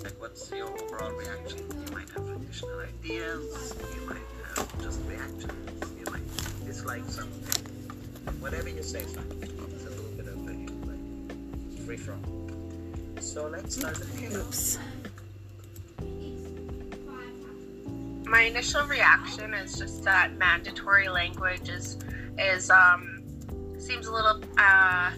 The 0.00 0.08
what's 0.18 0.50
your 0.50 0.66
overall 0.66 1.12
reaction? 1.12 1.58
You 1.58 1.92
might 1.92 2.08
have 2.10 2.26
additional 2.26 2.80
ideas, 2.80 3.74
you 3.94 4.08
might 4.08 4.16
have 4.56 4.82
just 4.82 4.98
reactions, 5.06 5.92
you 5.98 6.10
might 6.10 6.64
dislike 6.64 7.04
something. 7.06 7.64
Whatever 8.40 8.70
you 8.70 8.82
say, 8.82 9.02
fine. 9.02 9.26
It's 9.42 9.52
a 9.84 9.90
little 9.90 10.04
bit 10.16 10.26
of 10.26 10.38
a 10.38 10.52
like, 10.88 11.86
free 11.86 11.98
from. 11.98 12.22
So 13.20 13.46
let's 13.48 13.76
start 13.76 13.98
with 13.98 14.18
Caleb. 14.18 14.46
Oops. 14.46 14.78
My 18.24 18.40
initial 18.40 18.86
reaction 18.86 19.52
is 19.52 19.76
just 19.76 20.02
that 20.04 20.38
mandatory 20.38 21.10
language 21.10 21.68
is 21.68 21.98
is 22.38 22.70
um 22.70 23.22
seems 23.78 24.06
a 24.06 24.12
little 24.12 24.40
uh 24.56 25.10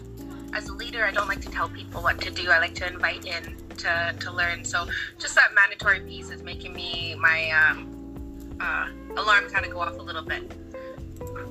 as 0.53 0.67
a 0.67 0.73
leader 0.73 1.05
I 1.05 1.11
don't 1.11 1.29
like 1.29 1.41
to 1.41 1.49
tell 1.49 1.69
people 1.69 2.03
what 2.03 2.19
to 2.19 2.29
do. 2.29 2.51
I 2.51 2.59
like 2.59 2.75
to 2.75 2.87
invite 2.87 3.25
in 3.25 3.62
to, 3.77 4.15
to 4.19 4.31
learn. 4.31 4.63
So 4.63 4.87
just 5.19 5.35
that 5.35 5.53
mandatory 5.55 5.99
piece 6.01 6.29
is 6.29 6.41
making 6.43 6.73
me 6.73 7.15
my 7.19 7.49
um 7.51 8.57
uh 8.59 8.87
alarm 9.17 9.49
kind 9.49 9.65
of 9.65 9.71
go 9.71 9.79
off 9.79 9.97
a 9.97 10.01
little 10.01 10.23
bit. 10.23 10.51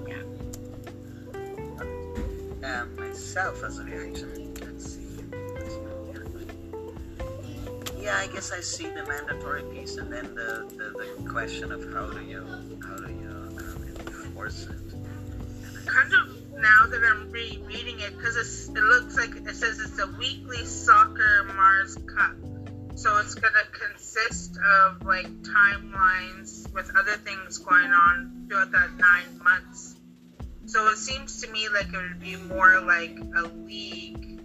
Yeah. 0.09 0.23
Um, 2.81 2.97
myself 2.97 3.63
as 3.65 3.79
a 3.79 3.85
reaction. 3.85 4.55
Let's 4.61 4.95
see. 4.95 5.25
Let's 5.55 5.75
go 5.77 6.13
here. 6.13 6.27
Yeah, 7.99 8.17
I 8.19 8.27
guess 8.29 8.53
I 8.53 8.61
see 8.61 8.89
the 8.89 9.05
mandatory 9.07 9.63
piece, 9.65 9.97
and 9.97 10.13
then 10.13 10.35
the, 10.35 10.69
the, 10.77 11.23
the 11.23 11.29
question 11.29 11.73
of 11.73 11.93
how 11.93 12.07
do 12.11 12.21
you 12.25 12.45
how 12.87 12.97
do 12.97 13.13
you 13.13 13.29
um, 13.31 13.85
enforce 13.99 14.67
it. 14.67 15.87
kind 15.87 16.13
of 16.15 16.42
now 16.63 16.87
that 16.87 17.03
I'm 17.03 17.31
rereading 17.33 17.99
it 17.99 18.17
because 18.17 18.37
it 18.69 18.75
looks 18.75 19.17
like 19.17 19.35
it 19.35 19.55
says 19.55 19.81
it's 19.81 19.99
a 19.99 20.07
weekly 20.17 20.65
soccer 20.65 21.45
Mars 21.57 21.97
Cup. 22.07 22.37
So 22.95 23.19
it's 23.19 23.35
gonna 23.35 23.65
consist 23.73 24.57
of 24.59 25.03
like 25.05 25.27
timelines 25.43 26.73
with 26.73 26.95
other 26.97 27.17
things 27.17 27.59
going 27.59 27.91
on 27.91 28.47
throughout 28.49 28.71
that 28.71 28.91
nine 28.97 29.43
months. 29.43 29.97
So 30.67 30.87
it 30.89 30.99
seems 30.99 31.43
to 31.43 31.51
me 31.51 31.69
like 31.69 31.93
it 31.93 31.97
would 31.97 32.21
be 32.21 32.37
more 32.37 32.81
like 32.81 33.19
a 33.37 33.43
league 33.43 34.41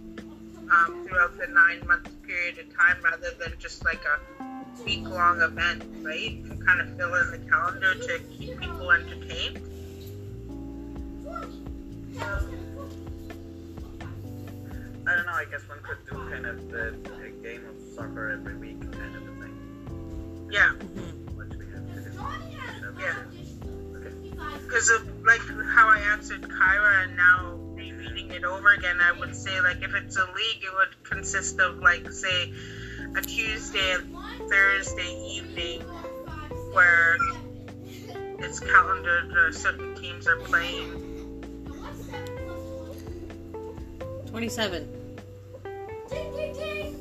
um, 0.72 1.06
throughout 1.06 1.38
the 1.38 1.46
nine 1.46 1.86
month 1.86 2.10
period 2.26 2.58
of 2.58 2.76
time 2.76 2.96
rather 3.04 3.30
than 3.38 3.54
just 3.60 3.84
like 3.84 4.02
a 4.04 4.84
week 4.84 5.08
long 5.08 5.40
event, 5.40 5.84
right? 6.02 6.32
And 6.32 6.66
kind 6.66 6.80
of 6.80 6.96
fill 6.96 7.14
in 7.14 7.30
the 7.30 7.48
calendar 7.48 7.94
to 7.94 8.18
keep 8.36 8.58
people 8.58 8.90
entertained. 8.90 9.77
I 15.06 15.16
don't 15.16 15.26
know. 15.26 15.32
I 15.32 15.44
guess 15.50 15.62
one 15.68 15.78
could 15.82 15.98
do 16.10 16.16
kind 16.30 16.46
of 16.46 16.70
the, 16.70 16.88
a 17.24 17.30
game 17.42 17.64
of 17.66 17.76
soccer 17.94 18.30
every 18.30 18.56
week, 18.56 18.80
kind 18.92 19.16
of 19.16 19.22
a 19.22 19.26
thing, 19.40 20.48
Yeah. 20.50 20.72
Mm-hmm. 20.78 21.36
which 21.36 21.54
we 21.56 21.64
have 21.72 21.86
to 21.94 22.00
do. 22.02 22.10
Yeah. 23.00 23.24
Okay. 23.96 24.12
Because 24.64 24.90
of 24.90 25.08
like 25.24 25.40
how 25.74 25.88
I 25.88 25.98
answered 26.12 26.42
Kyra 26.42 27.04
and 27.04 27.16
now 27.16 27.54
rereading 27.74 28.30
it 28.32 28.44
over 28.44 28.72
again, 28.74 29.00
I 29.00 29.12
would 29.12 29.34
say 29.34 29.60
like 29.60 29.82
if 29.82 29.94
it's 29.94 30.16
a 30.18 30.26
league, 30.34 30.62
it 30.62 30.74
would 30.74 31.02
consist 31.04 31.58
of 31.60 31.78
like 31.78 32.10
say 32.12 32.52
a 33.16 33.22
Tuesday 33.22 33.94
and 33.94 34.14
Thursday 34.50 35.16
evening 35.30 35.80
where 36.72 37.16
it's 38.40 38.60
calendared 38.60 39.32
or 39.34 39.52
certain 39.52 39.94
teams 39.96 40.26
are 40.28 40.36
playing. 40.40 41.07
27. 44.38 44.86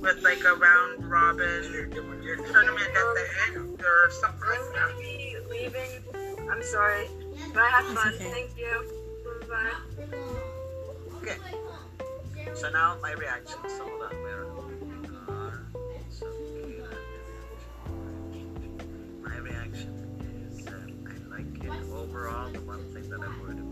with 0.01 0.23
like 0.23 0.43
a 0.43 0.55
round 0.55 1.07
robin 1.07 1.61
tournament 1.91 2.81
at 2.81 3.13
the 3.13 3.25
end 3.45 3.79
or 3.79 4.09
something 4.09 4.49
like 4.49 4.57
I'm 4.59 4.73
gonna 4.73 4.99
be 4.99 5.35
leaving. 5.47 6.49
I'm 6.51 6.63
sorry. 6.63 7.07
But 7.53 7.61
I 7.61 7.69
had 7.69 7.85
fun. 7.95 8.13
okay. 8.15 8.31
Thank 8.31 8.57
you. 8.57 8.75
Bye. 9.47 9.71
Okay. 11.21 11.37
So 12.55 12.71
now 12.71 12.97
my 13.03 13.11
reaction. 13.11 13.59
So 13.69 13.85
hold 13.87 14.01
on, 14.01 14.15
where 14.23 14.45
are 15.29 15.63
so 16.09 16.25
Caleb 16.25 16.97
is- 18.33 19.21
My 19.21 19.37
reaction 19.37 19.93
is 20.49 20.65
that 20.65 20.89
I 21.05 21.35
like 21.37 21.63
it 21.63 21.93
overall. 21.93 22.49
The 22.51 22.61
one 22.61 22.83
thing 22.95 23.07
that 23.11 23.19
I'm 23.21 23.39
worried 23.41 23.59
about 23.59 23.66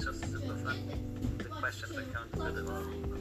it's 0.00 0.18
just 0.18 0.32
super 0.32 0.54
fun, 0.56 0.78
the 1.36 1.44
question 1.44 1.90
of 1.90 1.98
accountability 1.98 3.02
or 3.10 3.18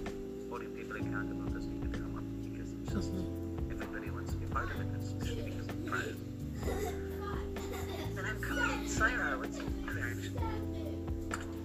holding 0.49 0.69
people 0.69 0.95
accountable 0.95 1.49
doesn't 1.51 1.75
even 1.75 1.91
come 1.91 2.15
up 2.15 2.23
because 2.53 2.71
it's 2.71 2.93
just 2.93 3.11
everybody 3.69 4.09
wants 4.11 4.31
to 4.31 4.37
be 4.37 4.45
part 4.45 4.71
of 4.71 4.79
it. 4.79 4.87
It's 4.95 5.11
just 5.11 5.43
because 5.43 5.67
of 5.67 5.85
pride. 5.85 6.15
Then 8.15 8.25
I'm 8.25 8.41
coming. 8.41 8.87
Sarah, 8.87 9.37
what's 9.37 9.57
your 9.57 9.67
reaction? 9.93 10.39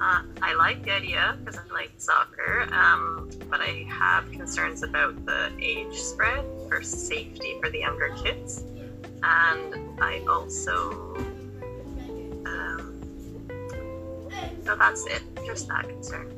Uh, 0.01 0.23
I 0.43 0.55
like 0.55 0.85
the 0.85 0.91
idea 0.91 1.39
because 1.39 1.61
I 1.61 1.73
like 1.73 1.93
soccer, 1.99 2.67
um, 2.73 3.31
but 3.49 3.61
I 3.61 3.87
have 3.89 4.31
concerns 4.33 4.83
about 4.83 5.25
the 5.27 5.53
age 5.61 5.95
spread 5.95 6.45
for 6.69 6.83
safety 6.83 7.57
for 7.63 7.71
the 7.71 7.79
younger 7.79 8.13
kids, 8.21 8.65
and 9.23 10.01
I 10.01 10.25
also. 10.29 11.15
So 14.65 14.77
that's 14.77 15.07
it. 15.07 15.23
Just 15.47 15.69
that 15.69 15.89
concern. 15.89 16.31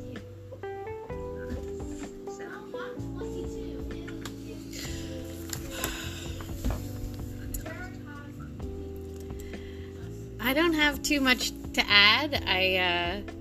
I 10.40 10.54
don't 10.54 10.74
have 10.74 11.02
too 11.02 11.20
much 11.20 11.50
to 11.72 11.82
add. 11.88 12.44
I 12.46 12.76
uh, 12.76 13.32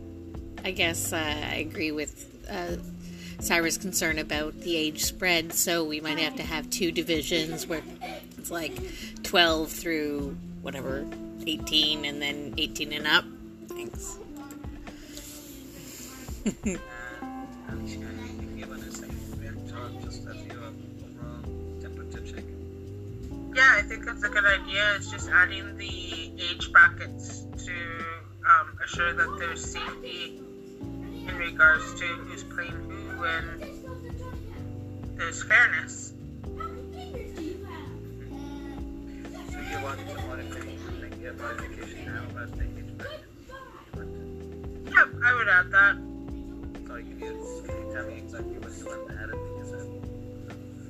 I 0.64 0.72
guess 0.72 1.14
uh, 1.14 1.18
I 1.18 1.58
agree 1.58 1.92
with 1.92 2.26
uh, 2.50 2.78
Cyrus' 3.40 3.78
concern 3.78 4.18
about 4.18 4.60
the 4.62 4.76
age 4.76 5.04
spread. 5.04 5.54
So 5.54 5.84
we 5.84 6.02
might 6.02 6.18
have 6.18 6.36
to 6.38 6.44
have 6.44 6.68
two 6.72 6.92
divisions 6.92 7.68
where 7.68 7.84
it's 8.38 8.50
like 8.50 8.76
12 9.22 9.72
through 9.72 10.36
whatever 10.64 11.06
18, 11.46 12.06
and 12.06 12.20
then 12.20 12.56
18 12.58 12.92
and 12.94 13.06
up. 13.06 13.26
Thanks. 13.68 14.18
Yeah, 23.56 23.72
I 23.74 23.82
think 23.88 24.06
that's 24.06 24.24
a 24.24 24.30
good 24.30 24.46
idea. 24.46 24.94
It's 24.96 25.10
just 25.10 25.30
adding 25.32 25.76
the 25.78 26.32
age 26.38 26.72
brackets 26.72 27.46
to 27.66 27.72
um, 28.46 28.78
assure 28.84 29.14
that 29.14 29.38
there's 29.40 29.64
safety 29.66 30.40
in 31.28 31.36
regards 31.36 32.00
to 32.00 32.06
who's 32.06 32.44
playing 32.44 32.72
who 32.92 33.24
and 33.24 33.64
there's 35.18 35.42
fairness. 35.42 36.14
So 39.50 39.60
you 39.62 39.80
want 39.84 40.00
to 40.00 40.06
a 41.26 41.34
modification 41.34 42.06
now 42.06 42.24
about 42.30 42.52
the 42.56 42.64
age 42.66 42.98
bracket? 42.98 43.26
To- 43.96 44.06
Yeah, 44.92 45.06
I 45.24 45.34
would 45.34 45.48
add 45.48 45.72
that. 45.72 46.15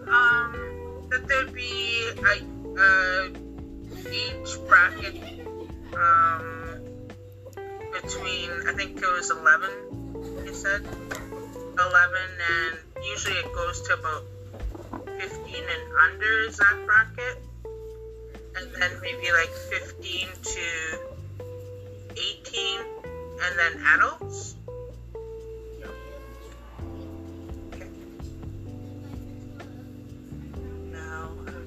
Um, 0.07 1.07
that 1.09 1.27
there'd 1.27 1.51
be 1.51 2.11
a, 2.19 2.45
a 2.79 3.31
age 4.07 4.57
bracket 4.67 5.15
um, 5.95 6.79
between 7.91 8.51
I 8.67 8.73
think 8.75 8.97
it 8.97 9.01
was 9.01 9.31
eleven. 9.31 9.71
You 10.45 10.53
said 10.53 10.85
eleven, 10.85 12.29
and 12.51 12.77
usually 13.03 13.37
it 13.37 13.51
goes 13.55 13.81
to 13.87 13.93
about 13.95 14.23
fifteen 15.19 15.63
and 15.63 15.93
under 16.03 16.39
is 16.47 16.57
that 16.57 16.85
bracket, 16.85 17.41
and 18.57 18.71
then 18.79 18.91
maybe 19.01 19.31
like 19.31 19.49
fifteen 19.49 20.27
to 20.43 20.99
eighteen, 22.11 22.79
and 23.41 23.57
then 23.57 23.81
adults. 23.87 24.55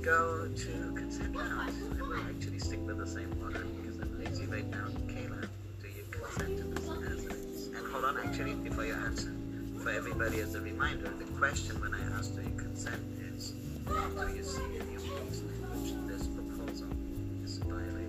Go 0.08 0.48
to 0.56 0.92
consent 0.96 1.36
round. 1.36 1.70
I 1.70 2.02
will 2.02 2.14
actually 2.30 2.58
stick 2.58 2.80
with 2.86 2.96
the 2.96 3.06
same 3.06 3.30
order 3.42 3.62
because 3.76 3.98
I'm 4.00 4.18
lazy 4.18 4.46
right 4.46 4.66
now. 4.70 4.86
Kayla, 5.06 5.46
do 5.82 5.88
you 5.88 6.04
consent 6.10 6.56
to 6.56 6.64
this? 6.64 7.66
And 7.76 7.86
hold 7.92 8.06
on, 8.06 8.16
actually, 8.24 8.54
before 8.54 8.86
you 8.86 8.94
answer, 8.94 9.30
for 9.82 9.90
everybody 9.90 10.40
as 10.40 10.54
a 10.54 10.62
reminder, 10.62 11.12
the 11.18 11.26
question 11.36 11.78
when 11.82 11.92
I 11.92 12.00
asked 12.16 12.34
do 12.36 12.40
you 12.40 12.56
consent 12.56 13.02
is, 13.34 13.50
do 13.50 14.34
you 14.34 14.42
see 14.42 14.62
any 14.80 14.94
of 14.94 15.02
these 15.02 15.42
in 15.92 16.06
this 16.06 16.26
proposal 16.28 16.88
is 17.44 17.58
violating 17.58 18.07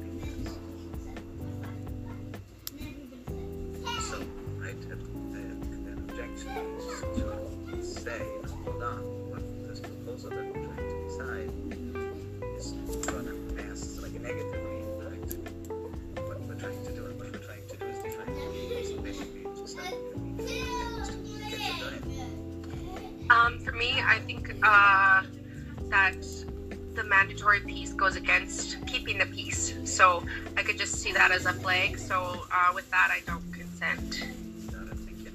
goes 28.00 28.16
against 28.16 28.84
keeping 28.88 29.18
the 29.18 29.26
peace. 29.26 29.74
So 29.84 30.24
I 30.56 30.64
could 30.64 30.78
just 30.78 30.95
see 30.95 31.12
that 31.12 31.32
as 31.32 31.45
a 31.45 31.52
flag. 31.54 32.00
So 32.00 32.45
uh, 32.50 32.72
with 32.74 32.89
that, 32.91 33.10
I 33.12 33.20
don't 33.28 33.43
consent. 33.54 34.24
Got 34.72 34.88
it, 34.88 34.97
thank 35.00 35.20
you. 35.20 35.32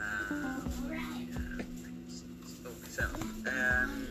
Um, 0.00 0.66
yeah, 0.90 1.60
so, 2.44 2.68
so, 2.88 3.04
um, 3.48 4.08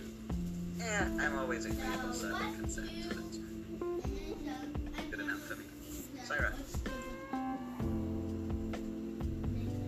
yeah, 0.80 1.10
I'm 1.20 1.38
always 1.40 1.66
agreeable, 1.66 2.14
so 2.14 2.34
I 2.34 2.40
can 2.40 2.54
consent 2.56 2.90
to 2.90 3.10
it. 3.10 3.18
Good 5.12 5.20
enough 5.20 5.40
for 5.40 5.56
me. 5.56 5.66
Syra. 6.24 6.54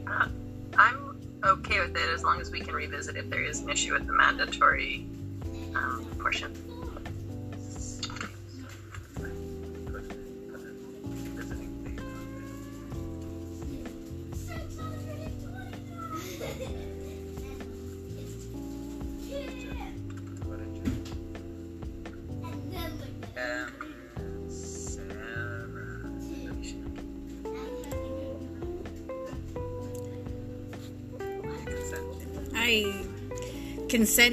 Uh, 0.06 0.28
I'm 0.78 1.16
okay 1.46 1.80
with 1.80 1.96
it 1.96 2.10
as 2.14 2.24
long 2.24 2.42
as 2.42 2.52
we 2.52 2.60
can 2.60 2.76
revisit 2.76 3.16
if 3.16 3.30
there 3.30 3.44
is 3.44 3.62
an 3.62 3.70
issue 3.70 3.94
with 3.94 4.06
the 4.06 4.12
mandatory 4.14 5.08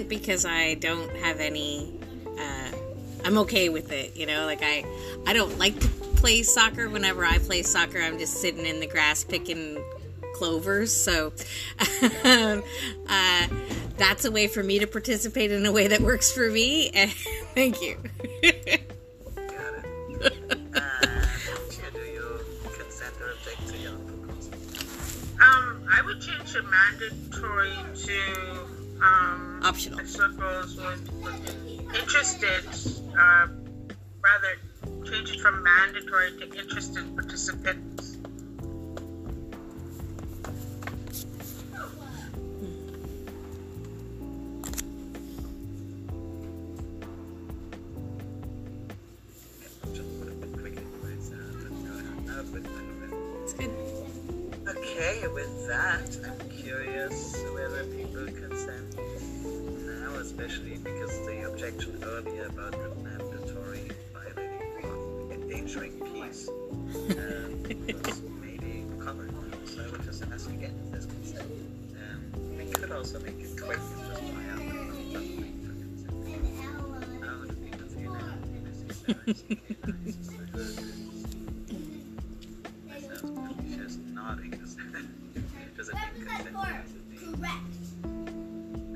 because 0.09 0.45
I 0.45 0.75
don't 0.75 1.11
have 1.17 1.41
any. 1.41 1.91
Uh, 2.39 2.77
I'm 3.25 3.39
okay 3.39 3.69
with 3.69 3.93
it, 3.93 4.17
you 4.17 4.27
know. 4.27 4.45
Like 4.45 4.61
I, 4.63 4.85
I 5.27 5.33
don't 5.33 5.59
like 5.59 5.79
to 5.81 5.89
play 6.17 6.43
soccer. 6.43 6.89
Whenever 6.89 7.25
I 7.25 7.39
play 7.39 7.63
soccer, 7.63 7.99
I'm 7.99 8.19
just 8.19 8.35
sitting 8.35 8.67
in 8.67 8.81
the 8.81 8.87
grass 8.87 9.25
picking 9.25 9.83
clovers. 10.35 10.93
So, 10.93 11.33
um, 12.25 12.63
uh, 13.09 13.47
that's 13.97 14.25
a 14.25 14.31
way 14.31 14.49
for 14.49 14.63
me 14.63 14.79
to 14.81 14.87
participate 14.87 15.51
in 15.51 15.65
a 15.65 15.73
way 15.73 15.89
that 15.89 16.01
works 16.01 16.31
for 16.31 16.51
me. 16.51 16.91
And 16.91 17.11
thank 17.55 17.81
you. 17.81 17.97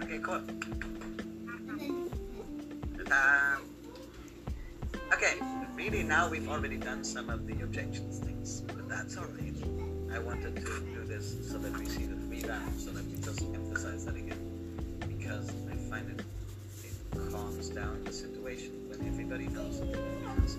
Okay, 0.03 0.19
cool. 0.23 0.35
Um, 3.11 3.63
okay, 5.13 5.39
really 5.75 6.03
now 6.03 6.29
we've 6.29 6.49
already 6.49 6.77
done 6.77 7.05
some 7.05 7.31
of 7.31 7.47
the 7.47 7.63
objections 7.63 8.19
things, 8.19 8.61
but 8.61 8.89
that's 8.89 9.17
alright. 9.17 9.55
I 10.13 10.19
wanted 10.19 10.57
to 10.57 10.63
do 10.63 11.05
this 11.07 11.51
so 11.51 11.59
that 11.59 11.77
we 11.79 11.87
see 11.87 12.07
the 12.07 12.17
three 12.27 12.43
rounds, 12.49 12.85
so 12.85 12.91
that 12.91 13.05
we 13.07 13.17
just 13.17 13.43
emphasize 13.43 14.05
that 14.05 14.17
again. 14.17 14.99
Because 15.01 15.49
I 15.71 15.77
find 15.91 16.11
it, 16.11 16.25
it 16.85 17.33
calms 17.33 17.69
down 17.71 18.05
the 18.05 18.13
situation 18.13 18.84
everybody 19.25 19.49
knows 19.55 19.81
that 19.81 19.91
they're 19.91 20.03
going 20.03 20.15
to 20.15 20.21
be 20.21 20.43
asked, 20.43 20.59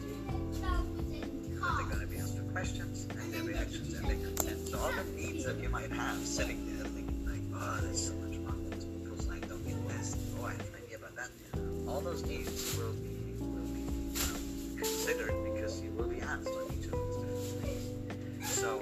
they're 1.77 1.85
going 1.85 1.99
to 1.99 2.07
be 2.07 2.17
asked 2.17 2.35
for 2.35 2.43
questions 2.51 3.07
and 3.11 3.31
their 3.31 3.43
reactions 3.43 3.93
and 3.93 4.09
their 4.09 4.15
consent. 4.15 4.67
So 4.69 4.79
all 4.79 4.91
the 4.91 5.03
needs 5.21 5.45
that 5.45 5.59
you 5.59 5.69
might 5.69 5.91
have 5.91 6.17
sitting 6.25 6.65
there 6.65 6.85
thinking 6.85 7.25
like, 7.29 7.41
oh, 7.61 7.79
there's 7.83 8.07
so 8.07 8.13
much 8.15 8.37
wrong 8.39 8.63
with 8.65 8.73
this 8.73 8.85
proposal, 8.85 9.33
I 9.33 9.39
don't 9.45 9.63
get 9.67 9.87
this, 9.89 10.17
oh, 10.39 10.45
I 10.45 10.51
have 10.53 10.61
an 10.61 10.67
idea 10.83 10.97
about 10.97 11.15
that. 11.15 11.29
All 11.87 12.01
those 12.01 12.25
needs 12.25 12.75
will 12.75 12.93
be, 12.93 13.35
will 13.37 13.69
be 13.69 13.85
um, 13.85 14.77
considered 14.77 15.35
because 15.53 15.79
you 15.83 15.91
will 15.91 16.09
be 16.09 16.21
asked 16.21 16.47
on 16.47 16.65
each 16.73 16.85
of 16.85 16.91
those 16.91 17.17
different. 17.21 18.45
So 18.45 18.79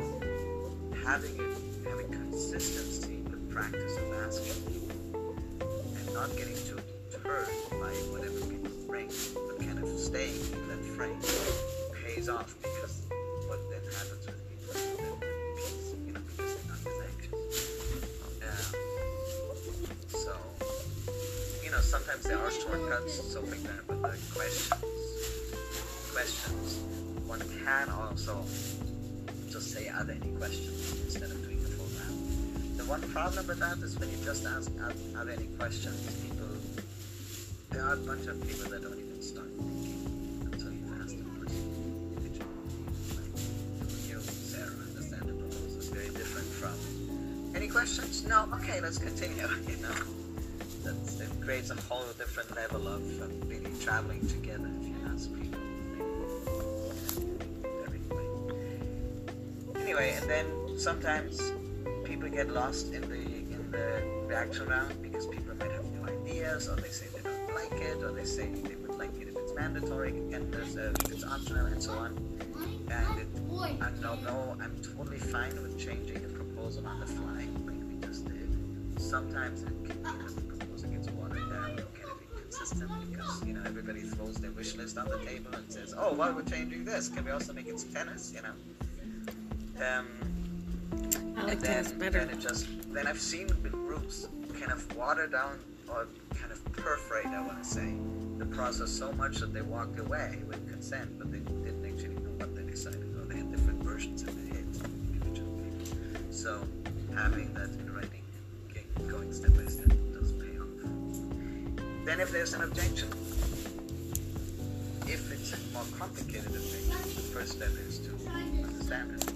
having 1.03 1.35
it, 1.35 1.57
having 1.83 2.07
consistency 2.07 3.21
the 3.29 3.53
practice 3.53 3.97
of 3.97 4.13
asking 4.25 4.89
and 5.59 6.13
not 6.13 6.29
getting 6.37 6.55
too 6.55 6.79
deterred 7.11 7.49
by 7.71 7.91
whatever 8.15 8.52
people 8.93 9.41
but 9.47 9.59
kind 9.59 9.79
of 9.79 9.89
staying 9.97 10.39
in 10.53 10.67
that 10.67 10.83
frame 10.95 11.19
pays 12.05 12.29
off 12.29 12.53
because 12.61 13.01
what 13.47 13.59
then 13.69 13.81
happens 13.91 14.25
with 14.25 14.37
people 14.49 14.73
that 14.73 15.19
peace, 15.57 15.95
you 16.05 16.13
know, 16.13 16.19
because 16.29 16.53
they're 16.53 16.69
not 16.69 16.77
as 16.85 16.99
anxious. 17.09 17.33
Um, 18.45 18.73
so, 20.09 20.33
you 21.63 21.71
know, 21.71 21.79
sometimes 21.79 22.23
there 22.23 22.37
are 22.37 22.51
shortcuts. 22.51 23.33
So, 23.33 23.41
for 23.41 23.55
but 23.87 24.11
the 24.11 24.17
questions, 24.33 24.83
questions, 26.13 26.77
one 27.25 27.41
can 27.65 27.89
also 27.89 28.43
just 29.49 29.71
say, 29.71 29.89
are 29.89 30.03
there 30.03 30.17
any 30.21 30.31
questions 30.37 31.01
instead 31.05 31.31
of 31.31 31.41
doing 31.41 31.61
the 31.63 31.69
full 31.69 31.89
round. 31.97 32.77
The 32.77 32.85
one 32.85 33.01
problem 33.09 33.47
with 33.47 33.59
that 33.59 33.77
is 33.79 33.97
when 33.97 34.09
you 34.11 34.17
just 34.23 34.45
ask, 34.45 34.71
are, 34.81 35.25
there 35.25 35.35
any 35.35 35.47
questions, 35.57 35.97
there 37.83 37.91
are 37.91 37.95
a 37.95 37.97
bunch 37.97 38.27
of 38.27 38.47
people 38.47 38.69
that 38.71 38.81
don't 38.81 38.97
even 38.97 39.21
start 39.21 39.47
thinking 39.59 40.39
until 40.45 40.71
you've 40.71 41.01
asked 41.01 41.17
them 41.17 41.27
personally. 41.37 42.31
You, 44.07 44.19
Sarah, 44.21 44.71
understand 44.87 45.27
the 45.27 45.33
proposal 45.33 45.79
is 45.79 45.89
very 45.89 46.07
different 46.15 46.47
from, 46.47 46.75
any 47.53 47.67
questions? 47.67 48.23
No? 48.25 48.47
Okay, 48.53 48.79
let's 48.79 48.97
continue, 48.97 49.35
you 49.67 49.75
know. 49.83 49.93
That's, 50.85 51.19
it 51.19 51.29
creates 51.41 51.71
a 51.71 51.75
whole 51.75 52.05
different 52.17 52.55
level 52.55 52.87
of 52.87 53.01
um, 53.21 53.31
really 53.49 53.71
traveling 53.81 54.25
together 54.27 54.69
if 54.79 54.87
you 54.87 54.95
ask 55.11 55.29
people. 55.35 55.59
Anyway. 57.85 58.29
Anyway, 59.75 60.15
and 60.21 60.29
then 60.29 60.79
sometimes 60.79 61.51
people 62.05 62.29
get 62.29 62.49
lost 62.49 62.93
in 62.93 63.01
the 63.01 63.23
in 63.55 63.71
the 63.71 64.01
reaction 64.25 64.67
round 64.67 65.01
because 65.01 65.27
people 65.27 65.53
might 65.55 65.71
have 65.71 65.83
new 65.83 66.05
ideas, 66.05 66.69
or 66.69 66.77
they 66.77 66.87
say 66.87 67.07
they 67.73 67.79
don't 67.79 68.01
like 68.01 68.03
it, 68.03 68.03
or 68.03 68.11
they 68.11 68.25
say 68.25 68.49
they 68.49 68.75
would 68.75 68.97
like 68.97 69.15
it 69.19 69.27
if 69.29 69.35
it's 69.35 69.53
mandatory 69.53 70.11
and 70.31 70.51
there's 70.53 70.75
a, 70.75 70.89
if 70.89 71.11
it's 71.11 71.23
optional, 71.23 71.65
and 71.65 71.81
so 71.81 71.93
on. 71.93 72.17
And 72.89 73.19
it, 73.19 73.27
I 73.81 73.89
don't 74.01 74.23
know, 74.23 74.55
I'm 74.61 74.75
totally 74.81 75.17
fine 75.17 75.61
with 75.61 75.77
changing 75.79 76.21
the 76.21 76.29
proposal 76.33 76.85
on 76.85 76.99
the 76.99 77.05
fly, 77.05 77.47
like 77.65 77.81
we 77.89 77.95
just 78.05 78.25
did. 78.25 79.01
Sometimes 79.01 79.63
it 79.63 79.67
can 79.67 79.83
be 79.83 79.87
that 80.03 80.35
the 80.35 80.41
proposal 80.41 80.89
gets 80.89 81.09
watered 81.11 81.49
down, 81.49 81.71
or 81.71 81.75
can 81.75 82.09
it 82.09 82.19
be 82.19 82.41
consistent 82.41 82.91
because 83.09 83.43
you 83.45 83.53
know 83.53 83.61
everybody 83.65 84.01
throws 84.01 84.35
their 84.35 84.51
wish 84.51 84.75
list 84.75 84.97
on 84.97 85.07
the 85.07 85.17
table 85.19 85.51
and 85.53 85.71
says, 85.71 85.93
"Oh, 85.97 86.13
why 86.13 86.29
we're 86.31 86.43
changing 86.43 86.85
this? 86.85 87.09
Can 87.09 87.25
we 87.25 87.31
also 87.31 87.53
make 87.53 87.67
it 87.67 87.83
tennis?" 87.93 88.33
You 88.35 88.41
know. 88.41 88.53
Um, 89.85 90.07
I 91.35 91.43
like 91.43 91.53
and 91.53 91.61
then, 91.61 91.83
tennis 91.83 91.91
better. 91.91 92.25
then 92.25 92.29
it 92.29 92.39
just 92.39 92.67
then 92.93 93.07
I've 93.07 93.19
seen 93.19 93.47
groups 93.47 94.27
kind 94.59 94.71
of 94.71 94.95
water 94.95 95.27
down 95.27 95.59
kind 96.35 96.51
of 96.51 96.63
perforate, 96.73 97.27
I 97.27 97.41
want 97.41 97.61
to 97.63 97.69
say, 97.69 97.93
the 98.37 98.45
process 98.45 98.91
so 98.91 99.11
much 99.13 99.37
that 99.37 99.53
they 99.53 99.61
walked 99.61 99.99
away 99.99 100.39
with 100.47 100.67
consent, 100.69 101.17
but 101.17 101.31
they 101.31 101.39
didn't 101.39 101.85
actually 101.85 102.15
know 102.15 102.31
what 102.37 102.55
they 102.55 102.63
decided, 102.63 103.15
or 103.17 103.25
they 103.25 103.37
had 103.37 103.51
different 103.51 103.83
versions 103.83 104.23
in 104.23 104.35
their 104.35 104.55
heads. 104.55 104.79
people. 105.13 105.35
So 106.31 106.61
having 107.15 107.53
that 107.53 107.69
in 107.69 107.93
writing, 107.93 108.23
and 108.95 109.09
going 109.09 109.31
step 109.33 109.53
by 109.55 109.65
step, 109.65 109.89
does 110.13 110.31
pay 110.33 110.57
off. 110.59 112.05
Then 112.05 112.19
if 112.19 112.31
there's 112.31 112.53
an 112.53 112.63
objection, 112.63 113.09
if 115.07 115.31
it's 115.31 115.53
a 115.53 115.57
more 115.73 115.85
complicated 115.97 116.47
objection, 116.47 116.89
the 116.89 117.21
first 117.33 117.53
step 117.53 117.71
is 117.87 117.99
to 117.99 118.11
understand 118.29 119.11
it. 119.11 119.29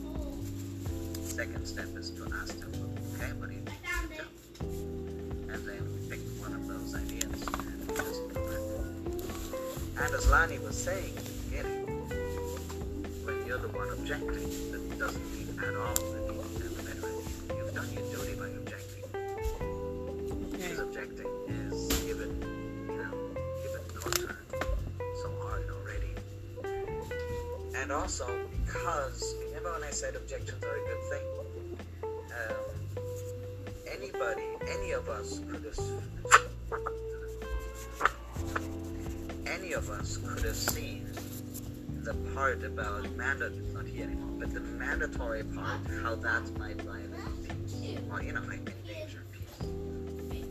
Second 1.24 1.68
step 1.68 1.96
is 1.96 2.10
to 2.12 2.28
ask 2.42 2.60
them, 2.60 2.72
okay, 3.16 3.32
what 3.34 3.50
do 3.50 3.56
you 3.56 3.62
think? 3.62 3.78
And 5.50 5.68
then 5.68 5.97
one 6.48 6.62
of 6.62 6.68
those 6.68 6.96
ideas 6.96 7.24
and 7.24 7.88
just. 7.90 8.22
And 10.00 10.14
as 10.16 10.30
Lani 10.30 10.60
was 10.60 10.78
saying 10.78 11.14
at 11.18 11.26
the 11.26 11.32
beginning, 11.50 11.86
when 13.26 13.46
you're 13.46 13.58
the 13.58 13.68
one 13.70 13.90
objecting, 13.90 14.48
that 14.72 15.00
doesn't 15.00 15.34
mean 15.34 15.50
at 15.60 15.76
all 15.76 15.94
that 15.94 16.24
you 16.24 16.40
have 16.40 16.80
a 16.80 16.84
better. 16.88 17.12
You've 17.58 17.74
done 17.76 17.90
your 17.92 18.04
duty 18.16 18.36
by 18.40 18.48
objecting. 18.48 19.04
His 20.58 20.80
objecting 20.80 21.28
is 21.50 21.88
given, 22.06 22.32
you 22.88 22.96
know, 22.96 23.12
given 23.64 23.84
no 23.96 24.02
turn 24.12 24.38
so 25.22 25.30
hard 25.42 25.68
already. 25.70 26.14
And 27.76 27.92
also 27.92 28.26
because 28.66 29.36
remember 29.48 29.74
when 29.74 29.84
I 29.84 29.92
said 29.92 30.16
objections 30.16 30.64
are 30.64 30.78
a 30.78 30.86
good 30.88 31.04
thing? 31.10 31.37
Any 34.88 34.96
of 34.96 35.10
us 35.10 35.42
could 35.50 35.66
have 35.66 35.78
any 39.46 39.74
of 39.74 39.90
us 39.90 40.16
could 40.16 40.46
have 40.46 40.56
seen 40.56 41.06
the 42.04 42.14
part 42.34 42.64
about 42.64 43.04
mandatory 43.18 43.60
not 43.74 43.86
here 43.86 44.06
anymore, 44.06 44.40
but 44.40 44.54
the 44.54 44.62
mandatory 44.62 45.44
part, 45.44 45.82
how 46.02 46.16
that 46.16 46.58
might 46.58 46.82
violate 46.84 47.10
peace. 47.44 47.98
Or 48.10 48.24
you 48.24 48.32
know, 48.32 48.42
like 48.48 48.60
endanger 48.60 49.26
peace. 49.34 50.46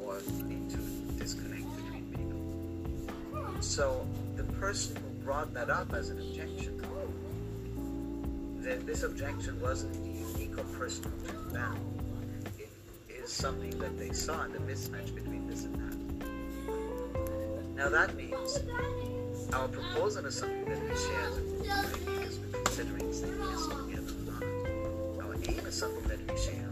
Or 0.00 0.20
lead 0.44 0.70
to 0.70 0.76
disconnect 1.18 1.66
between 1.76 2.04
people. 2.12 3.60
So 3.60 4.06
the 4.36 4.44
person 4.44 4.94
who 4.94 5.24
brought 5.24 5.52
that 5.54 5.70
up 5.70 5.92
as 5.92 6.10
an 6.10 6.20
objection, 6.20 6.80
this 8.62 9.02
objection 9.02 9.60
wasn't 9.60 9.92
unique 10.06 10.56
or 10.56 10.64
personal 10.78 11.10
to 11.26 11.32
them. 11.52 11.95
Something 13.36 13.78
that 13.80 13.98
they 13.98 14.12
saw 14.12 14.44
in 14.44 14.52
the 14.52 14.58
mismatch 14.60 15.14
between 15.14 15.46
this 15.46 15.64
and 15.64 15.74
that. 15.74 15.94
Now 17.76 17.90
that 17.90 18.16
means 18.16 18.58
our 19.52 19.68
proposal 19.68 20.24
is 20.24 20.38
something 20.38 20.64
that 20.64 20.80
we 20.80 20.88
share 20.96 21.20
as 21.20 21.36
a. 21.36 21.40
Because 22.06 22.38
we're 22.38 22.62
considering 22.62 23.12
saying 23.12 23.38
yes 23.38 23.66
together 23.66 24.14
or 24.16 24.32
not. 24.32 24.42
Our 25.22 25.34
aim 25.34 25.66
is 25.66 25.74
something 25.74 26.02
that 26.04 26.18
we 26.32 26.38
share. 26.40 26.70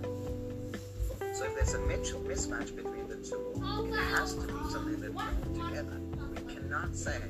So 1.35 1.45
if 1.45 1.55
there's 1.55 1.75
a 1.75 1.81
mismatch 1.81 2.75
between 2.75 3.09
the 3.09 3.17
two, 3.17 3.93
it 3.93 3.99
has 4.17 4.35
to 4.35 4.47
be 4.47 4.71
something 4.71 5.01
that 5.03 5.13
we 5.13 5.21
own 5.21 5.69
together. 5.69 6.01
We 6.35 6.55
cannot 6.55 6.97
say, 6.97 7.21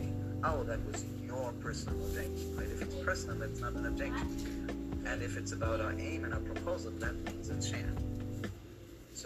oh, 0.45 0.63
that 0.63 0.79
was 0.87 1.05
your 1.27 1.53
personal 1.61 2.01
objection, 2.07 2.57
right? 2.57 2.69
If 2.69 2.83
it's 2.83 2.95
personal, 2.95 3.37
that's 3.37 3.59
not 3.61 3.73
an 3.73 3.87
objection. 3.87 5.03
And 5.07 5.23
if 5.23 5.37
it's 5.37 5.51
about 5.51 5.81
our 5.81 5.93
aim 5.99 6.23
and 6.23 6.33
our 6.33 6.41
proposal, 6.41 6.93
that 7.01 7.17
means 7.25 7.49
it's 7.49 7.67
shared. 7.69 7.99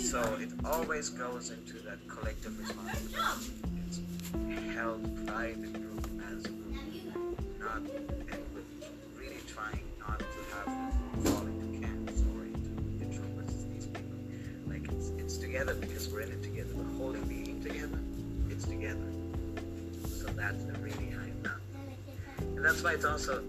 So 0.00 0.20
it 0.40 0.50
always 0.64 1.08
goes 1.08 1.50
into 1.50 1.74
that 1.84 1.98
collective 2.08 2.58
responsibility. 2.58 3.52
It's 3.86 4.74
held 4.74 5.26
by 5.26 5.52
the 5.52 5.68
group 5.68 6.10
as 6.32 6.44
a 6.46 6.48
group, 6.48 7.60
not 7.60 7.76
and 7.76 8.42
with 8.54 8.66
really 9.16 9.40
trying 9.46 9.84
not 10.00 10.18
to 10.18 10.24
have 10.56 10.66
them 10.66 10.90
fall 11.24 11.46
into 11.46 11.78
camps 11.78 12.22
or 12.34 12.44
into 12.44 13.20
versus 13.36 13.66
these 13.72 13.86
people. 13.86 14.10
Like 14.66 14.90
it's 14.90 15.10
it's 15.10 15.36
together 15.36 15.74
because 15.74 16.08
we're 16.08 16.22
in 16.22 16.32
it 16.32 16.42
together. 16.42 16.74
We're 16.74 16.98
holding 16.98 17.28
the 17.28 17.48
aim 17.48 17.62
together. 17.62 18.00
It's 18.50 18.64
together. 18.64 19.12
So 20.08 20.26
that's 20.34 20.64
the 20.64 20.72
really 20.80 21.10
high 21.10 21.30
amount. 21.40 21.62
And 22.56 22.64
that's 22.64 22.82
why 22.82 22.94
it's 22.94 23.04
also 23.04 23.44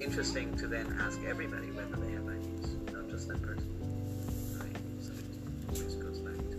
interesting 0.00 0.56
to 0.56 0.66
then 0.66 0.86
ask 1.00 1.20
everybody 1.26 1.66
whether 1.72 1.96
they 1.96 2.12
have 2.12 2.26
ideas, 2.26 2.76
not 2.92 3.08
just 3.10 3.28
that 3.28 3.40
person. 3.42 3.66
It 4.62 5.78
always 5.78 5.94
goes 5.94 6.18
back 6.20 6.36
to 6.36 6.56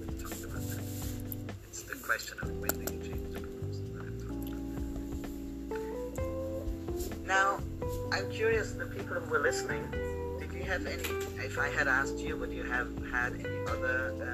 we 0.00 0.06
talked 0.22 0.44
about 0.44 0.62
that. 0.68 0.82
It's 1.68 1.82
the 1.82 1.96
question 1.96 2.38
of 2.42 2.50
when 2.58 2.70
change. 3.02 3.14
Now, 7.26 7.60
I'm 8.12 8.30
curious, 8.30 8.72
the 8.72 8.86
people 8.86 9.16
who 9.16 9.30
were 9.30 9.40
listening, 9.40 9.90
did 10.38 10.52
you 10.52 10.62
have 10.64 10.86
any, 10.86 11.02
if 11.42 11.58
I 11.58 11.68
had 11.68 11.88
asked 11.88 12.18
you, 12.18 12.36
would 12.36 12.52
you 12.52 12.62
have 12.64 12.88
had 13.10 13.32
any 13.34 13.60
other 13.68 14.14
um, 14.22 14.33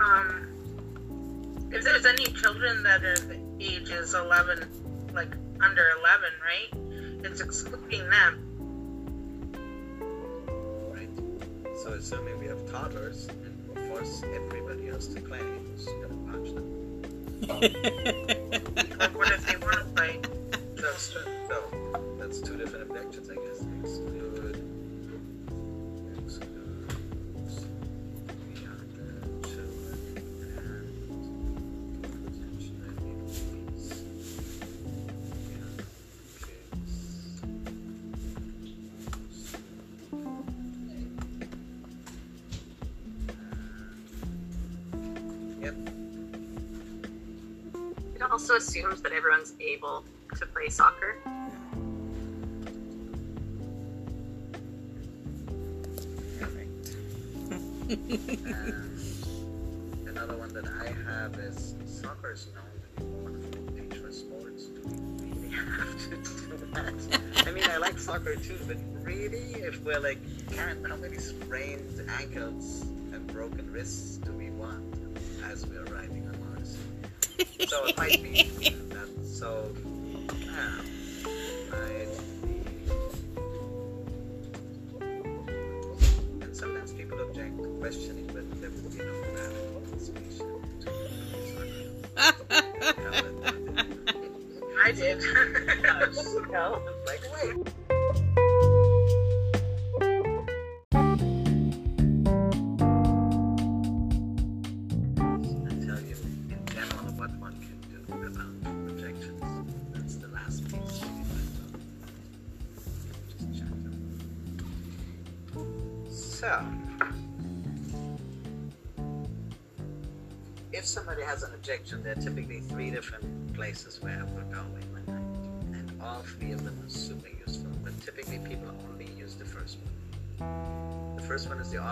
um, 0.00 0.48
if 1.72 1.84
there's 1.84 2.06
any 2.06 2.24
children 2.26 2.82
that 2.82 3.04
are 3.04 3.16
the 3.18 3.38
ages 3.60 4.14
11, 4.14 4.66
like 5.12 5.34
under 5.60 5.86
11, 6.00 6.30
right? 6.42 7.24
It's 7.24 7.40
excluding 7.40 8.08
them. 8.10 8.40
Right. 10.92 11.08
So 11.82 11.92
assuming 11.92 12.38
we 12.38 12.46
have 12.46 12.70
toddlers 12.70 13.28
and 13.28 13.68
we 13.74 13.88
force 13.88 14.22
everybody 14.34 14.88
else 14.88 15.06
to 15.08 15.20
play, 15.20 15.38
who's 15.38 15.86
gonna 15.86 16.16
watch 16.16 16.54
them? 16.54 16.80
Like, 18.98 19.16
what 19.18 19.30
if 19.32 19.46
they 19.46 19.56
want 19.56 19.78
to 19.78 19.84
play? 19.94 20.20
That's 20.76 21.12
true. 21.12 21.22
So 21.48 21.62
that's 22.18 22.40
two 22.40 22.56
different 22.56 22.90
objections, 22.90 23.28
I 23.28 23.34
guess. 23.34 23.53
I 67.46 67.50
mean, 67.50 67.64
I 67.64 67.76
like 67.78 67.98
soccer 67.98 68.36
too, 68.36 68.58
but 68.66 68.76
really, 69.02 69.54
if 69.54 69.82
we're 69.82 70.00
like, 70.00 70.18
can't, 70.50 70.86
how 70.86 70.96
many 70.96 71.18
sprained 71.18 72.08
ankles 72.18 72.82
and 73.12 73.26
broken 73.28 73.70
wrists 73.72 74.16
do 74.18 74.32
we 74.32 74.50
want 74.50 74.82
as 75.44 75.66
we're 75.66 75.84
riding 75.84 76.26
on 76.26 76.38
Mars? 76.40 76.76
So 77.68 77.86
it 77.86 77.96
might 77.96 78.22
be 78.22 78.42
that. 78.90 79.08
So, 79.24 79.74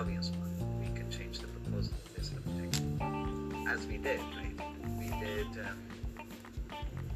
obvious 0.03 0.30
one. 0.30 0.50
We 0.80 0.88
can 0.98 1.09
change 1.12 1.38
the 1.38 1.46
proposal 1.46 1.94
objection, 2.09 2.36
as 3.68 3.86
we 3.86 3.98
did, 3.98 4.18
right? 4.18 4.59
We 4.98 5.07
did. 5.24 5.46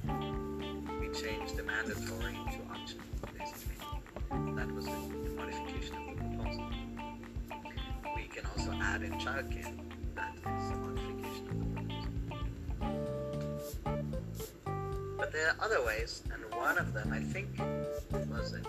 Um, 0.07 1.01
we 1.01 1.09
changed 1.09 1.57
the 1.57 1.65
mandatory 1.65 2.35
to 2.35 2.59
optional, 2.71 3.07
basically. 3.37 3.75
That 4.55 4.71
was 4.73 4.87
a 4.87 4.91
modification 5.35 5.97
of 5.97 6.07
the 6.07 6.23
proposal. 6.23 6.65
We 8.15 8.23
can 8.29 8.47
also 8.57 8.71
add 8.81 9.03
in 9.03 9.15
childcare. 9.15 9.73
That 10.15 10.37
is 10.37 10.71
a 10.71 10.77
modification 10.77 11.45
of 11.51 11.57
the 11.59 11.67
proposal. 13.65 14.55
But 15.17 15.33
there 15.33 15.49
are 15.49 15.57
other 15.61 15.85
ways, 15.85 16.23
and 16.33 16.41
one 16.55 16.79
of 16.79 16.93
them, 16.93 17.13
I 17.13 17.19
think, 17.19 17.49
was 18.31 18.53
it? 18.53 18.65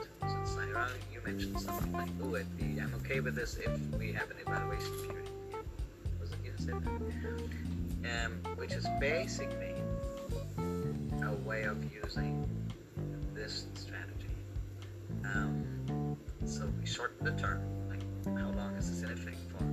You 1.11 1.21
mentioned 1.25 1.59
something 1.59 1.91
like, 1.91 2.09
"Oh, 2.21 2.36
I'm 2.36 2.93
okay 3.01 3.19
with 3.19 3.36
this 3.36 3.55
if 3.57 3.80
we 3.97 4.11
have 4.13 4.30
an 4.30 4.38
evaluation 4.45 4.91
period." 5.07 5.30
Was 6.19 6.32
it 6.32 6.38
you 6.43 6.51
that 6.51 6.63
said 6.63 6.84
that? 6.84 8.25
Um, 8.25 8.32
which 8.55 8.71
is 8.73 8.86
basically 8.99 9.73
a 11.23 11.34
way 11.47 11.63
of 11.63 11.78
using 11.93 12.47
this 13.34 13.65
strategy. 13.73 14.30
Um, 15.25 16.15
so 16.45 16.71
we 16.80 16.86
shorten 16.86 17.25
the 17.25 17.32
term, 17.41 17.61
like 17.89 18.03
how 18.38 18.49
long 18.51 18.75
is 18.75 18.89
this 18.89 19.01
in 19.01 19.11
effect 19.17 19.38
for? 19.49 19.63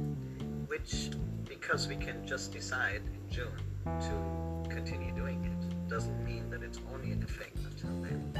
Which, 0.66 1.11
because 1.48 1.86
we 1.86 1.96
can 1.96 2.26
just 2.26 2.52
decide 2.52 3.02
in 3.07 3.30
June 3.30 3.61
to 3.84 4.74
continue 4.74 5.12
doing 5.14 5.44
it, 5.44 5.88
doesn't 5.88 6.24
mean 6.24 6.50
that 6.50 6.62
it's 6.62 6.80
only 6.92 7.12
in 7.12 7.22
effect 7.22 7.57
until 7.59 7.90
then. 8.02 8.32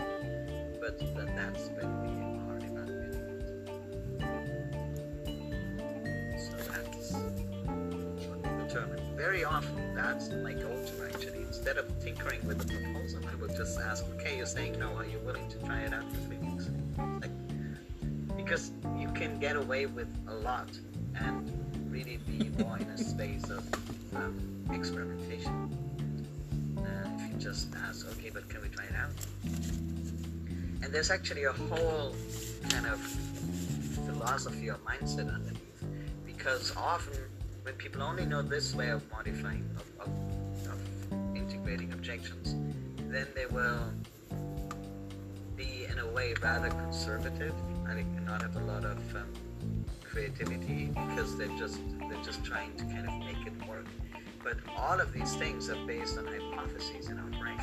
But 0.81 0.99
that 0.99 1.37
that's 1.37 1.69
when 1.69 1.89
we 2.03 2.44
often 10.15 10.43
that's 10.43 10.43
my 10.43 10.53
go-to 10.53 11.05
actually. 11.05 11.43
Instead 11.43 11.77
of 11.77 12.03
tinkering 12.03 12.47
with 12.47 12.59
the 12.59 12.75
proposal, 12.75 13.21
I 13.31 13.35
would 13.37 13.57
just 13.57 13.79
ask, 13.81 14.05
okay, 14.15 14.37
you're 14.37 14.47
saying 14.47 14.79
no, 14.79 14.95
are 14.97 15.07
you 15.07 15.19
willing 15.25 15.49
to 15.49 15.59
try 15.59 15.81
it 15.81 15.93
out 15.93 16.05
for 16.11 16.17
three 16.27 16.37
weeks? 16.39 16.69
Like, 17.21 17.31
because 18.37 18.73
you 18.99 19.09
can 19.09 19.39
get 19.39 19.57
away 19.57 19.87
with 19.87 20.09
a 20.29 20.35
lot 20.35 20.69
and 21.17 21.51
really 21.91 22.19
be 22.27 22.51
more 22.63 22.79
in 22.79 22.89
a 22.89 22.99
space 22.99 23.45
of 23.51 23.65
um, 24.15 24.39
experimentation. 24.73 25.77
Uh, 26.79 27.09
if 27.19 27.33
you 27.33 27.39
just 27.39 27.75
ask, 27.87 28.07
okay, 28.13 28.31
but 28.31 28.49
can 28.49 28.61
we 28.63 28.69
try 28.69 28.85
it 28.85 28.95
out? 28.97 29.11
And 30.83 30.93
there's 30.93 31.11
actually 31.11 31.45
a 31.45 31.53
whole 31.53 32.15
kind 32.69 32.87
of 32.87 33.01
philosophy 34.07 34.69
or 34.71 34.77
mindset 34.87 35.33
underneath. 35.33 35.85
Because 36.27 36.77
often, 36.77 37.21
when 37.63 37.75
people 37.75 38.03
only 38.03 38.27
know 38.27 38.43
this 38.43 38.75
way 38.75 38.91
of 38.91 39.11
modifying, 39.11 39.65
of, 39.77 39.94
objections, 41.83 42.55
then 43.11 43.27
they 43.35 43.47
will 43.47 43.93
be, 45.57 45.87
in 45.91 45.99
a 45.99 46.07
way, 46.07 46.35
rather 46.43 46.69
conservative. 46.71 47.55
Think 47.87 48.09
not 48.27 48.43
have 48.43 48.57
a 48.57 48.65
lot 48.65 48.85
of 48.85 48.99
um, 49.15 49.27
creativity 50.03 50.87
because 50.87 51.37
they're 51.37 51.57
just 51.59 51.79
they're 52.09 52.23
just 52.25 52.45
trying 52.45 52.75
to 52.77 52.85
kind 52.85 53.07
of 53.07 53.15
make 53.21 53.47
it 53.47 53.69
work. 53.69 53.87
But 54.43 54.57
all 54.77 55.01
of 55.01 55.13
these 55.13 55.35
things 55.37 55.71
are 55.71 55.87
based 55.87 56.19
on 56.19 56.27
hypotheses 56.27 57.09
in 57.09 57.19
our 57.19 57.31
brain. 57.41 57.61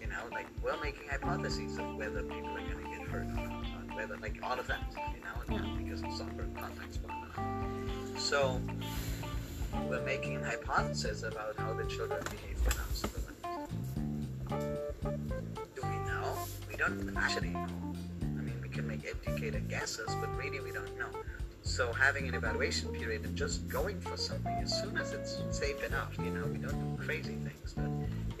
You 0.00 0.06
know, 0.06 0.22
like 0.30 0.46
we're 0.62 0.80
making 0.80 1.08
hypotheses 1.10 1.78
of 1.78 1.96
whether 1.96 2.22
people 2.22 2.50
are 2.50 2.60
going 2.60 2.84
to 2.84 2.90
get 2.90 3.08
hurt 3.08 3.26
or 3.26 3.48
not, 3.48 3.96
whether 3.96 4.16
like 4.18 4.38
all 4.42 4.58
of 4.58 4.66
that. 4.68 4.94
You 4.96 5.56
know, 5.56 5.56
and 5.58 5.84
because 5.84 6.02
of 6.02 6.12
soccer 6.12 6.46
context, 6.56 7.00
whatnot. 7.02 8.20
So 8.20 8.60
we're 9.88 10.04
making 10.04 10.36
a 10.36 10.44
hypothesis 10.44 11.24
about 11.24 11.56
how 11.58 11.72
the 11.72 11.84
children 11.84 12.22
behave 12.30 12.58
when 12.64 12.76
unsupervised. 12.76 13.13
We 16.74 16.78
don't 16.78 17.16
actually 17.16 17.50
know. 17.50 17.68
I 18.20 18.40
mean, 18.40 18.58
we 18.60 18.68
can 18.68 18.88
make 18.88 19.06
educated 19.06 19.68
guesses, 19.68 20.12
but 20.20 20.28
really 20.36 20.58
we 20.58 20.72
don't 20.72 20.98
know. 20.98 21.06
So 21.62 21.92
having 21.92 22.26
an 22.26 22.34
evaluation 22.34 22.88
period 22.88 23.24
and 23.24 23.36
just 23.36 23.68
going 23.68 24.00
for 24.00 24.16
something 24.16 24.52
as 24.60 24.76
soon 24.82 24.98
as 24.98 25.12
it's 25.12 25.40
safe 25.56 25.84
enough, 25.84 26.18
you 26.18 26.32
know, 26.32 26.44
we 26.46 26.58
don't 26.58 26.96
do 26.96 27.04
crazy 27.04 27.36
things. 27.36 27.74
But 27.76 27.88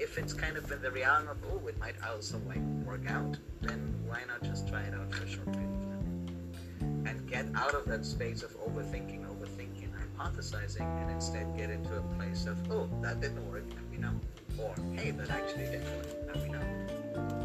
if 0.00 0.18
it's 0.18 0.32
kind 0.32 0.56
of 0.56 0.68
in 0.72 0.82
the 0.82 0.90
realm 0.90 1.28
of, 1.28 1.36
oh, 1.48 1.64
it 1.68 1.78
might 1.78 1.94
also 2.10 2.40
like 2.48 2.58
work 2.84 3.08
out, 3.08 3.38
then 3.60 3.94
why 4.04 4.22
not 4.26 4.42
just 4.42 4.66
try 4.66 4.82
it 4.82 4.94
out 4.94 5.14
for 5.14 5.22
a 5.22 5.28
short 5.28 5.52
period 5.52 5.70
of 5.70 5.82
time? 5.84 7.06
And 7.06 7.30
get 7.30 7.46
out 7.54 7.74
of 7.76 7.84
that 7.84 8.04
space 8.04 8.42
of 8.42 8.50
overthinking, 8.58 9.24
overthinking, 9.26 9.90
hypothesizing, 10.18 11.02
and 11.02 11.08
instead 11.08 11.56
get 11.56 11.70
into 11.70 11.96
a 11.96 12.02
place 12.18 12.46
of, 12.46 12.58
oh, 12.72 12.90
that 13.00 13.20
didn't 13.20 13.48
work, 13.48 13.68
now 13.68 13.76
we 13.92 13.98
know. 13.98 14.20
Or, 14.58 14.74
hey, 14.96 15.12
that 15.12 15.30
actually 15.30 15.66
did 15.66 15.84
work, 15.84 16.34
now 16.34 16.42
we 16.42 16.48
know. 16.48 17.43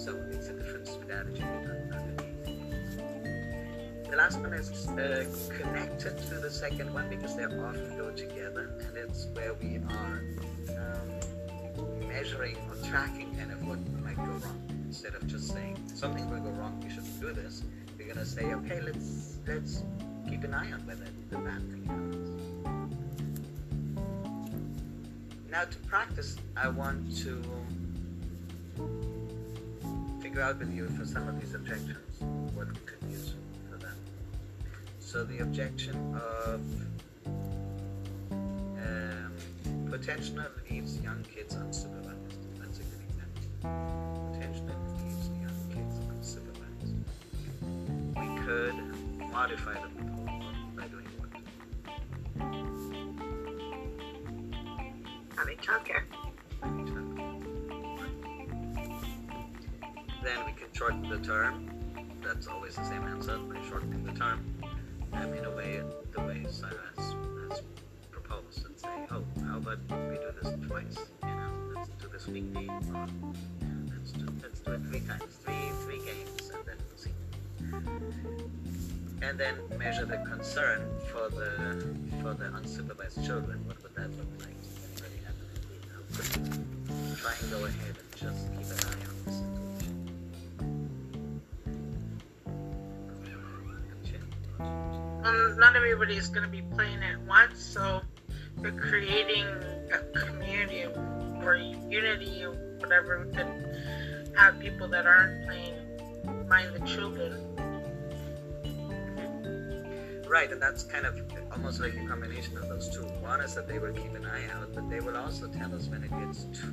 So 0.00 0.16
it's 0.30 0.48
a 0.48 0.54
different 0.54 0.88
strategy 0.88 1.42
underneath. 1.42 2.46
The 4.08 4.16
last 4.16 4.40
one 4.40 4.54
is 4.54 4.88
uh, 4.88 5.26
connected 5.58 6.16
to 6.16 6.34
the 6.36 6.50
second 6.50 6.94
one 6.94 7.10
because 7.10 7.36
they 7.36 7.44
often 7.44 7.98
go 7.98 8.10
together, 8.10 8.70
and 8.80 8.96
it's 8.96 9.26
where 9.34 9.52
we 9.52 9.76
are 9.76 10.22
um, 10.70 12.08
measuring 12.08 12.56
or 12.70 12.76
tracking 12.88 13.36
kind 13.36 13.52
of 13.52 13.62
what 13.66 13.78
might 14.02 14.16
go 14.16 14.22
wrong. 14.22 14.62
Instead 14.86 15.14
of 15.16 15.26
just 15.26 15.52
saying 15.52 15.76
something 15.94 16.30
will 16.30 16.40
go 16.40 16.48
wrong, 16.58 16.80
we 16.82 16.88
shouldn't 16.88 17.20
do 17.20 17.34
this. 17.34 17.62
We're 17.98 18.08
gonna 18.08 18.24
say, 18.24 18.54
okay, 18.54 18.80
let's 18.80 19.36
let's 19.46 19.84
keep 20.30 20.44
an 20.44 20.54
eye 20.54 20.72
on 20.72 20.80
whether 20.86 21.04
the 21.28 21.36
bad 21.36 21.60
thing 21.70 21.84
happens. 21.84 22.40
Now 25.50 25.64
to 25.64 25.78
practice, 25.80 26.36
I 26.56 26.68
want 26.68 27.14
to 27.18 27.42
figure 30.30 30.42
out 30.44 30.60
with 30.60 30.72
you 30.72 30.88
for 30.90 31.04
some 31.04 31.26
of 31.26 31.40
these 31.40 31.54
objections 31.54 31.98
what 32.54 32.68
we 32.68 32.76
could 32.86 33.02
use 33.10 33.34
for 33.68 33.76
them. 33.78 33.96
So 35.00 35.24
the 35.24 35.40
objection 35.40 35.96
of 36.14 36.60
um, 38.06 39.32
potential 39.90 40.36
leaves 40.70 41.00
young 41.00 41.24
kids 41.34 41.56
unsupervised. 41.56 42.36
That's 42.60 42.78
a 42.78 42.82
good 42.82 43.02
example. 43.08 43.42
Potential 44.32 44.66
leaves 45.02 45.30
young 45.42 45.58
kids 45.74 45.98
unsupervised. 46.14 46.94
We 48.14 48.28
could 48.46 49.32
modify 49.32 49.74
the 49.82 49.88
proposal 49.88 50.42
by 50.76 50.86
doing 50.86 51.08
what? 51.18 51.30
Having 55.36 55.56
childcare. 55.56 56.19
Shorten 60.80 61.06
the 61.10 61.18
term. 61.18 61.68
That's 62.22 62.46
always 62.46 62.74
the 62.74 62.84
same 62.84 63.02
answer 63.02 63.36
by 63.36 63.60
shortening 63.68 64.02
the 64.02 64.12
term. 64.12 64.42
Um, 65.12 65.34
in 65.34 65.44
a 65.44 65.50
way, 65.50 65.82
the 66.12 66.20
way 66.22 66.46
Sarah 66.48 66.72
has, 66.96 67.14
proposed 68.10 68.64
and 68.64 68.78
say, 68.78 68.88
oh, 69.10 69.22
how 69.44 69.58
about 69.58 69.78
we 70.08 70.16
do 70.16 70.32
this 70.42 70.54
twice? 70.66 70.96
You 71.22 71.28
know, 71.28 71.50
let's 71.74 71.90
do 72.00 72.08
this 72.10 72.26
weekly, 72.28 72.66
or 72.94 73.06
let's 73.90 74.12
do, 74.12 74.26
let's 74.42 74.60
do 74.60 74.72
it 74.72 74.80
three 74.88 75.00
times, 75.00 75.22
three 75.44 75.68
three 75.84 75.98
games, 75.98 76.50
and 76.54 76.64
then 76.64 76.76
we'll 76.88 76.96
see. 76.96 77.12
And 79.20 79.38
then 79.38 79.56
measure 79.78 80.06
the 80.06 80.16
concern 80.30 80.88
for 81.12 81.28
the 81.28 81.94
for 82.22 82.32
the 82.32 82.46
unsupervised 82.56 83.22
children. 83.26 83.62
What 83.66 83.82
would 83.82 83.94
that 83.96 84.08
look 84.16 84.28
like? 84.40 84.56
Could 86.16 87.18
try 87.18 87.34
and 87.38 87.50
go 87.50 87.66
ahead 87.66 87.96
and 87.98 88.16
just 88.16 88.46
keep 88.56 88.64
an 88.64 88.88
eye 88.88 89.04
on 89.04 89.09
not 95.70 95.76
everybody 95.76 96.16
is 96.16 96.26
going 96.26 96.42
to 96.42 96.50
be 96.50 96.62
playing 96.74 97.00
at 97.04 97.20
once, 97.28 97.62
so 97.62 98.00
we're 98.58 98.72
creating 98.72 99.46
a 99.92 100.18
community 100.18 100.84
or 101.44 101.54
unity 101.88 102.42
or 102.42 102.50
whatever 102.80 103.24
to 103.26 104.34
have 104.36 104.58
people 104.58 104.88
that 104.88 105.06
aren't 105.06 105.46
playing 105.46 105.74
mind 106.48 106.74
the 106.74 106.84
children. 106.84 107.36
Right, 110.28 110.50
and 110.50 110.60
that's 110.60 110.82
kind 110.82 111.06
of 111.06 111.22
almost 111.52 111.80
like 111.80 111.94
a 111.94 112.04
combination 112.04 112.56
of 112.56 112.68
those 112.68 112.88
two. 112.88 113.04
One 113.22 113.40
is 113.40 113.54
that 113.54 113.68
they 113.68 113.78
will 113.78 113.92
keep 113.92 114.12
an 114.16 114.26
eye 114.26 114.50
out, 114.52 114.74
but 114.74 114.90
they 114.90 114.98
will 114.98 115.16
also 115.16 115.46
tell 115.46 115.72
us 115.72 115.86
when 115.86 116.02
it 116.02 116.10
gets 116.10 116.46
too 116.46 116.72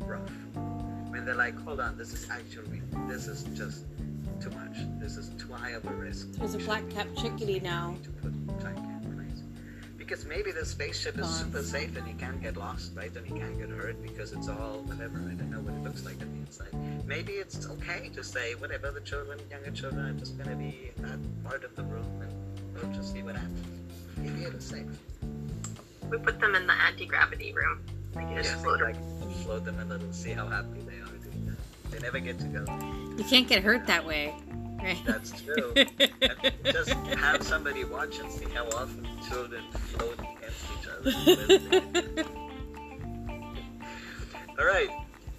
rough. 0.00 0.30
When 1.08 1.24
they're 1.24 1.34
like, 1.34 1.58
hold 1.60 1.80
on, 1.80 1.96
this 1.96 2.12
is 2.12 2.28
actually, 2.28 2.82
this 3.06 3.26
is 3.26 3.44
just 3.56 3.86
too 4.50 4.56
much. 4.56 5.00
This 5.00 5.16
is 5.16 5.30
too 5.40 5.52
high 5.52 5.70
of 5.70 5.84
a 5.86 5.90
risk. 5.94 6.32
There's 6.32 6.54
a 6.54 6.58
We 6.58 6.64
black 6.64 6.78
shouldn't 6.80 6.94
capped 6.96 7.14
be- 7.16 7.22
chickadee 7.22 7.60
now. 7.60 7.96
To 8.02 8.10
put 8.10 8.32
in 8.32 8.46
place. 8.58 8.74
Because 9.96 10.24
maybe 10.24 10.52
the 10.52 10.64
spaceship 10.64 11.16
is 11.18 11.26
Gone. 11.26 11.34
super 11.34 11.62
safe 11.62 11.94
and 11.96 12.06
he 12.06 12.14
can't 12.14 12.40
get 12.40 12.56
lost, 12.56 12.92
right? 12.96 13.14
And 13.14 13.26
he 13.26 13.38
can't 13.38 13.58
get 13.58 13.68
hurt 13.68 14.00
because 14.02 14.32
it's 14.32 14.48
all 14.48 14.80
whatever. 14.86 15.18
I 15.18 15.34
don't 15.34 15.50
know 15.50 15.60
what 15.60 15.74
it 15.74 15.82
looks 15.82 16.02
like 16.04 16.14
on 16.22 16.30
the 16.32 16.38
inside. 16.46 17.06
Maybe 17.06 17.32
it's 17.32 17.66
okay 17.68 18.08
to 18.14 18.24
say 18.24 18.54
whatever 18.54 18.90
the 18.90 19.00
children, 19.02 19.38
younger 19.50 19.70
children, 19.70 20.06
are 20.06 20.12
just 20.18 20.38
gonna 20.38 20.56
be 20.56 20.92
at 21.04 21.44
part 21.44 21.62
of 21.62 21.76
the 21.76 21.82
room 21.82 22.06
and 22.22 22.32
we'll 22.74 22.90
just 22.96 23.12
see 23.12 23.22
what 23.22 23.34
happens. 23.36 23.66
Maybe 24.16 24.44
it 24.44 24.54
is 24.54 24.64
safe. 24.64 24.86
We 26.10 26.16
put 26.18 26.40
them 26.40 26.54
in 26.54 26.66
the 26.66 26.72
anti 26.72 27.04
gravity 27.04 27.52
room. 27.52 27.80
We 28.16 28.22
can 28.22 28.36
just 28.36 28.50
Yes, 28.52 28.62
float 28.62 28.80
like 28.80 28.96
float 29.44 29.66
them 29.66 29.78
a 29.78 29.84
little, 29.84 30.10
see 30.12 30.30
how 30.30 30.46
happy 30.46 30.80
they 30.86 30.94
are 30.94 30.96
doing 30.96 31.06
that. 31.06 31.07
They 31.98 32.04
never 32.04 32.20
get 32.20 32.38
to 32.38 32.46
go. 32.46 32.64
You 33.16 33.24
can't 33.24 33.48
get 33.48 33.64
hurt 33.64 33.86
that 33.88 34.06
way, 34.06 34.32
right? 34.80 35.02
That's 35.04 35.32
true. 35.42 35.74
just 36.64 36.90
have 36.90 37.42
somebody 37.42 37.82
watch 37.82 38.20
and 38.20 38.30
see 38.30 38.46
how 38.54 38.66
often 38.66 39.04
children 39.28 39.64
float 39.72 40.20
against 40.20 40.64
each 40.78 40.86
other. 40.86 42.24
All 44.60 44.64
right. 44.64 44.88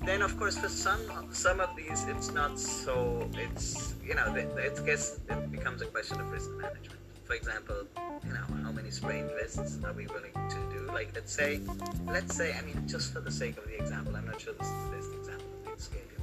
Then, 0.02 0.22
of 0.22 0.38
course, 0.38 0.58
for 0.58 0.68
some 0.68 1.00
some 1.32 1.62
of 1.62 1.74
these, 1.78 2.04
it's 2.10 2.34
not 2.34 2.60
so. 2.60 3.30
It's 3.36 3.94
you 4.06 4.16
know, 4.16 4.36
it, 4.36 4.50
it 4.58 4.86
gets 4.86 5.20
it 5.30 5.52
becomes 5.52 5.82
a 5.82 5.86
question 5.86 6.20
of 6.20 6.30
risk 6.30 6.50
management. 6.52 7.00
For 7.24 7.36
example, 7.36 7.86
you 8.26 8.34
know, 8.34 8.64
how 8.64 8.72
many 8.72 8.92
sprained 8.92 9.30
wrists 9.36 9.78
are 9.86 9.94
we 9.94 10.08
willing 10.08 10.34
to 10.34 10.56
do? 10.74 10.88
Like, 10.88 11.12
let's 11.16 11.32
say, 11.32 11.62
let's 12.08 12.36
say, 12.36 12.54
I 12.58 12.62
mean, 12.64 12.88
just 12.88 13.14
for 13.14 13.22
the 13.22 13.32
sake 13.32 13.58
of 13.58 13.66
the 13.66 13.78
example, 13.78 14.16
I'm 14.16 14.26
not 14.26 14.42
sure 14.42 14.54
this 14.54 14.68
is 14.68 14.74
the 14.74 14.96
best 14.98 15.14
example. 15.14 15.46
We 15.64 15.70
can 15.70 15.80
scale 15.80 16.02
it 16.02 16.10
way 16.10 16.18
more, 16.18 16.19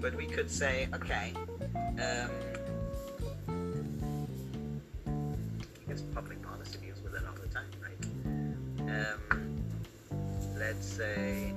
but 0.00 0.14
we 0.14 0.26
could 0.26 0.50
say, 0.50 0.88
okay. 0.94 1.32
Um, 1.98 2.30
I 5.06 5.88
guess 5.88 6.02
public 6.14 6.42
policy 6.42 6.78
deals 6.78 7.00
with 7.02 7.14
it 7.14 7.22
all 7.26 7.34
the 7.40 7.48
time, 7.48 7.70
right? 7.82 8.00
Um, 8.90 9.64
let's 10.58 10.86
say 10.86 11.52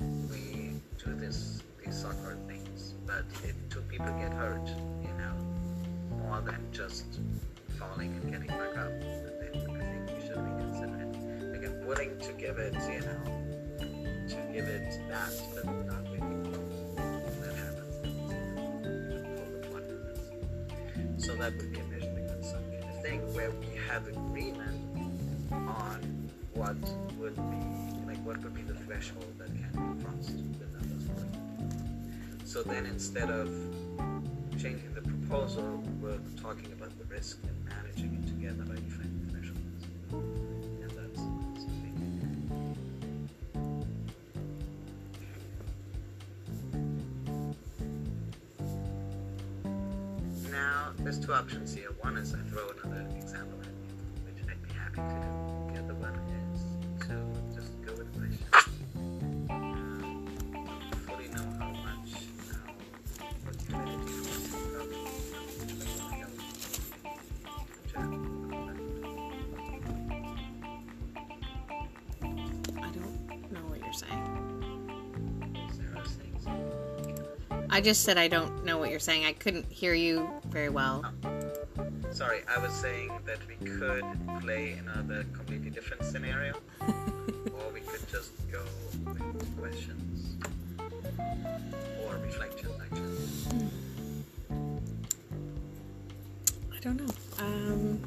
we 0.00 0.72
do 1.02 1.14
this 1.14 1.62
these 1.84 1.96
soccer 2.00 2.36
things, 2.46 2.94
but 3.06 3.24
if 3.44 3.54
two 3.70 3.80
people 3.82 4.12
get 4.18 4.32
hurt, 4.32 4.68
you 5.02 5.12
know, 5.18 5.34
more 6.22 6.40
than 6.40 6.66
just 6.72 7.20
falling 7.78 8.14
and 8.22 8.32
getting 8.32 8.48
back 8.48 8.76
up, 8.76 9.00
then 9.00 9.50
I 9.54 9.58
think 9.58 10.10
we 10.14 10.26
should 10.26 10.38
reconsider 10.38 10.96
it. 11.02 11.52
Like 11.52 11.64
I'm 11.68 11.86
willing 11.86 12.18
to 12.18 12.32
give 12.32 12.58
it, 12.58 12.74
you 12.74 13.00
know, 13.00 13.22
to 14.28 14.36
give 14.52 14.64
it 14.66 15.00
that, 15.08 15.32
but 15.54 15.64
not 15.86 16.05
So 21.18 21.34
that 21.36 21.56
would 21.56 21.72
be 21.72 21.78
a 21.80 21.84
measuring 21.84 22.28
on 22.30 22.42
some 22.42 22.62
kind 22.70 22.84
of 22.84 23.02
thing 23.02 23.20
where 23.34 23.50
we 23.50 23.66
have 23.88 24.06
agreement 24.08 24.80
on 25.50 26.30
what 26.54 26.76
would 27.18 27.34
be 27.34 28.06
like 28.06 28.18
what 28.24 28.42
would 28.42 28.54
be 28.54 28.62
the 28.62 28.74
threshold 28.74 29.32
that 29.38 29.48
can 29.48 29.96
be 29.96 30.04
crossed. 30.04 30.32
So 32.44 32.62
then 32.62 32.86
instead 32.86 33.28
of 33.28 33.48
changing 34.52 34.94
the 34.94 35.02
proposal, 35.02 35.82
we're 36.00 36.18
talking 36.40 36.72
about 36.72 36.96
the 36.98 37.04
risk 37.04 37.38
and 37.42 37.64
managing 37.66 38.14
it 38.14 38.26
together 38.26 38.64
by 38.64 38.76
defining 38.76 39.26
the 39.26 39.32
thresholds. 39.32 40.45
Two 51.26 51.34
options 51.34 51.74
here. 51.74 51.88
One 52.02 52.16
is 52.16 52.32
I 52.34 52.38
throw 52.50 52.68
another 52.68 53.04
example 53.16 53.58
at 53.60 53.66
you, 53.66 53.72
which 54.26 54.36
I'd 54.48 54.62
be 54.62 54.68
happy 54.72 54.94
to 54.94 55.02
do. 55.02 55.30
The 55.74 55.80
other 55.82 55.94
one 55.94 56.14
is 56.52 56.60
to 57.08 57.14
just 57.52 57.72
go 57.84 57.92
with 57.94 58.12
questions. 58.14 58.40
Um, 59.50 60.28
fully 61.04 61.28
know 61.30 61.46
how 61.58 61.70
much, 61.70 62.10
how, 62.52 62.70
what's 63.44 63.64
the 63.64 63.74
ability 63.74 64.06
for 64.06 64.78
us 64.78 64.94
I 72.76 72.90
don't 72.92 73.52
know 73.52 73.64
what 73.66 73.80
you're 73.80 73.92
saying. 73.92 74.24
I 77.68 77.80
just 77.80 78.04
said 78.04 78.16
I 78.16 78.28
don't 78.28 78.64
know 78.64 78.75
you're 78.96 79.00
saying. 79.00 79.26
I 79.26 79.34
couldn't 79.34 79.70
hear 79.70 79.92
you 79.92 80.26
very 80.46 80.70
well. 80.70 81.04
Sorry, 82.12 82.40
I 82.48 82.58
was 82.58 82.72
saying 82.72 83.10
that 83.26 83.36
we 83.46 83.56
could 83.56 84.06
play 84.40 84.72
another 84.72 85.26
completely 85.34 85.68
different 85.68 86.02
scenario, 86.02 86.54
or 86.80 87.70
we 87.74 87.80
could 87.80 88.08
just 88.10 88.30
go 88.50 88.62
with 89.04 89.58
questions 89.60 90.36
or 90.78 92.16
reflections, 92.24 92.72
actually. 92.80 93.68
I 96.74 96.80
don't 96.80 96.96
know. 96.96 97.14
Um, 97.38 98.00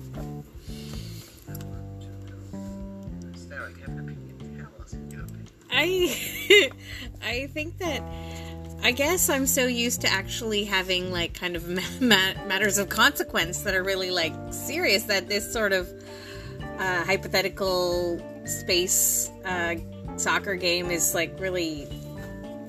I 1.47 1.51
want 1.65 2.01
to 2.01 2.57
know. 2.57 3.33
Sarah, 3.35 3.71
do 3.71 3.79
you 3.79 3.85
have 3.85 3.95
an 3.95 3.99
opinion? 3.99 4.57
Tell 4.57 4.83
us 4.83 4.95
your 5.11 5.21
opinion. 5.21 5.49
I 5.71 6.71
I 7.21 7.45
think 7.53 7.77
that 7.77 8.01
I 8.89 8.91
guess 8.91 9.29
I'm 9.29 9.45
so 9.45 9.67
used 9.67 10.01
to 10.01 10.07
actually 10.11 10.65
having 10.65 11.11
like 11.11 11.35
kind 11.35 11.55
of 11.55 11.67
ma- 11.69 11.81
ma- 12.01 12.45
matters 12.47 12.79
of 12.79 12.89
consequence 12.89 13.61
that 13.61 13.75
are 13.75 13.83
really 13.83 14.09
like 14.09 14.33
serious 14.49 15.03
that 15.03 15.29
this 15.29 15.53
sort 15.53 15.73
of 15.73 15.87
uh, 16.79 17.03
hypothetical 17.03 18.19
space 18.45 19.29
uh, 19.45 19.75
soccer 20.17 20.55
game 20.55 20.89
is 20.89 21.13
like 21.13 21.39
really 21.39 21.87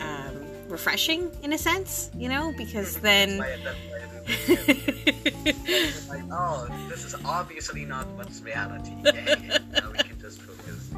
um, 0.02 0.44
refreshing 0.68 1.30
in 1.42 1.54
a 1.54 1.58
sense, 1.58 2.10
you 2.14 2.28
know, 2.28 2.52
because 2.58 2.96
then. 2.98 3.38
Why- 3.38 3.56
that's 3.64 3.78
why 3.88 3.96
I 3.96 4.06
do 4.26 5.52
this. 5.64 6.08
like, 6.10 6.22
oh, 6.30 6.68
this 6.90 7.02
is 7.02 7.14
obviously 7.24 7.86
not 7.86 8.06
what's 8.08 8.42
reality. 8.42 8.92
Now 9.02 9.90
we 9.90 9.96
can 9.98 10.20
just 10.20 10.42
focus. 10.42 10.90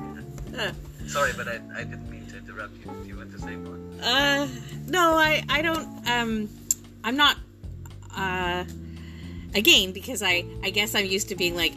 Sorry, 1.07 1.31
but 1.37 1.47
I, 1.47 1.61
I 1.77 1.85
didn't 1.85 2.11
mean 2.11 2.27
to 2.27 2.39
interrupt 2.39 2.75
you. 2.85 2.91
Do 3.03 3.09
you 3.09 3.17
want 3.19 3.31
to 3.31 3.39
say 3.39 3.55
more? 3.55 3.79
Uh, 4.03 4.49
no, 4.89 5.17
I, 5.17 5.45
I 5.49 5.63
don't, 5.63 6.09
um, 6.09 6.49
I'm 7.05 7.17
not, 7.17 7.37
uh, 8.17 8.65
again, 9.55 9.93
because 9.93 10.23
I, 10.23 10.45
I 10.63 10.71
guess 10.71 10.95
I'm 10.95 11.07
used 11.07 11.29
to 11.29 11.37
being 11.37 11.55
like, 11.55 11.75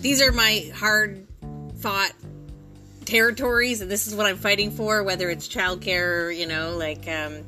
these 0.00 0.20
are 0.20 0.32
my 0.32 0.70
hard 0.74 1.26
fought 1.78 2.12
territories 3.04 3.80
and 3.80 3.90
this 3.90 4.06
is 4.08 4.14
what 4.14 4.26
I'm 4.26 4.36
fighting 4.36 4.72
for, 4.72 5.04
whether 5.04 5.30
it's 5.30 5.46
childcare 5.48 6.36
you 6.36 6.46
know, 6.46 6.76
like, 6.76 7.06
um, 7.08 7.44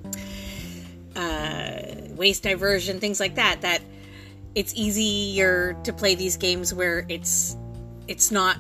uh, 1.16 1.82
waste 2.10 2.44
diversion, 2.44 3.00
things 3.00 3.18
like 3.18 3.34
that, 3.34 3.62
that 3.62 3.82
it's 4.54 4.72
easier 4.74 5.76
to 5.82 5.92
play 5.92 6.14
these 6.14 6.36
games 6.36 6.72
where 6.72 7.04
it's, 7.08 7.56
it's 8.06 8.30
not 8.30 8.56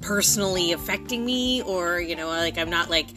personally 0.00 0.72
affecting 0.72 1.26
me 1.26 1.62
or, 1.62 2.00
you 2.00 2.16
know, 2.16 2.28
like 2.28 2.56
I'm 2.56 2.70
not 2.70 2.88
like, 2.88 3.08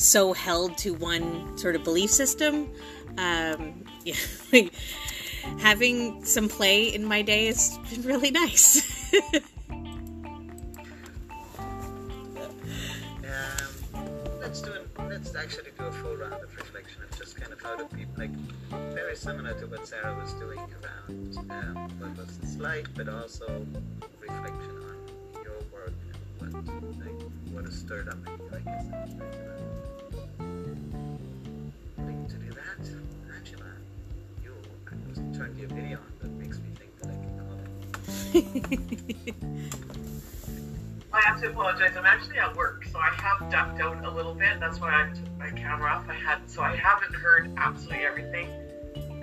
so 0.00 0.32
held 0.32 0.78
to 0.78 0.94
one 0.94 1.56
sort 1.58 1.76
of 1.76 1.84
belief 1.84 2.10
system. 2.10 2.70
Um, 3.18 3.84
yeah, 4.04 4.14
like, 4.52 4.72
having 5.58 6.24
some 6.24 6.48
play 6.48 6.94
in 6.94 7.04
my 7.04 7.22
day 7.22 7.46
has 7.46 7.78
been 7.90 8.02
really 8.06 8.30
nice. 8.30 9.12
Um, 9.22 9.50
let's 14.40 14.62
do. 14.62 14.72
Let's 15.08 15.34
actually 15.34 15.70
do 15.78 15.84
a 15.84 15.92
full 15.92 16.16
round 16.16 16.42
of 16.42 16.56
reflection 16.56 17.02
of 17.02 17.18
just 17.18 17.36
kind 17.36 17.52
of 17.52 17.60
how 17.60 17.76
do 17.76 17.84
people 17.96 18.14
like 18.16 18.30
very 18.94 19.16
similar 19.16 19.52
to 19.60 19.66
what 19.66 19.86
Sarah 19.86 20.14
was 20.14 20.32
doing 20.34 20.58
around 20.58 21.36
um, 21.50 21.88
what 21.98 22.16
was 22.16 22.38
the 22.38 22.46
slide, 22.46 22.88
but 22.96 23.08
also 23.08 23.66
reflection 24.20 24.76
on 24.78 25.44
your 25.44 25.60
work 25.72 25.92
and 26.40 26.54
what 26.54 27.04
like 27.04 27.64
what 27.64 27.72
stirred 27.72 28.08
up 28.08 28.18
in 28.26 28.32
you. 28.38 28.50
I 28.54 28.60
guess. 28.60 29.69
I 35.40 35.46
just 35.46 35.58
turned 35.58 35.58
your 35.58 35.68
video 35.68 35.98
on. 35.98 36.12
That 36.20 36.30
makes 36.32 36.58
me 36.58 36.68
think 36.78 36.98
that 37.00 37.08
I 37.08 37.14
can 37.14 37.32
call 37.38 37.54
it. 38.34 39.34
I 41.12 41.20
have 41.22 41.40
to 41.40 41.48
apologize. 41.48 41.96
I'm 41.96 42.06
actually 42.06 42.38
at 42.38 42.54
work, 42.56 42.84
so 42.92 42.98
I 42.98 43.08
have 43.10 43.50
ducked 43.50 43.80
out 43.80 44.04
a 44.04 44.10
little 44.10 44.34
bit. 44.34 44.60
That's 44.60 44.80
why 44.80 44.90
I 44.90 45.08
took 45.14 45.38
my 45.38 45.50
camera 45.50 45.90
off. 45.90 46.08
I 46.08 46.14
had, 46.14 46.48
so 46.48 46.62
I 46.62 46.76
haven't 46.76 47.14
heard 47.14 47.50
absolutely 47.56 48.04
everything. 48.04 48.48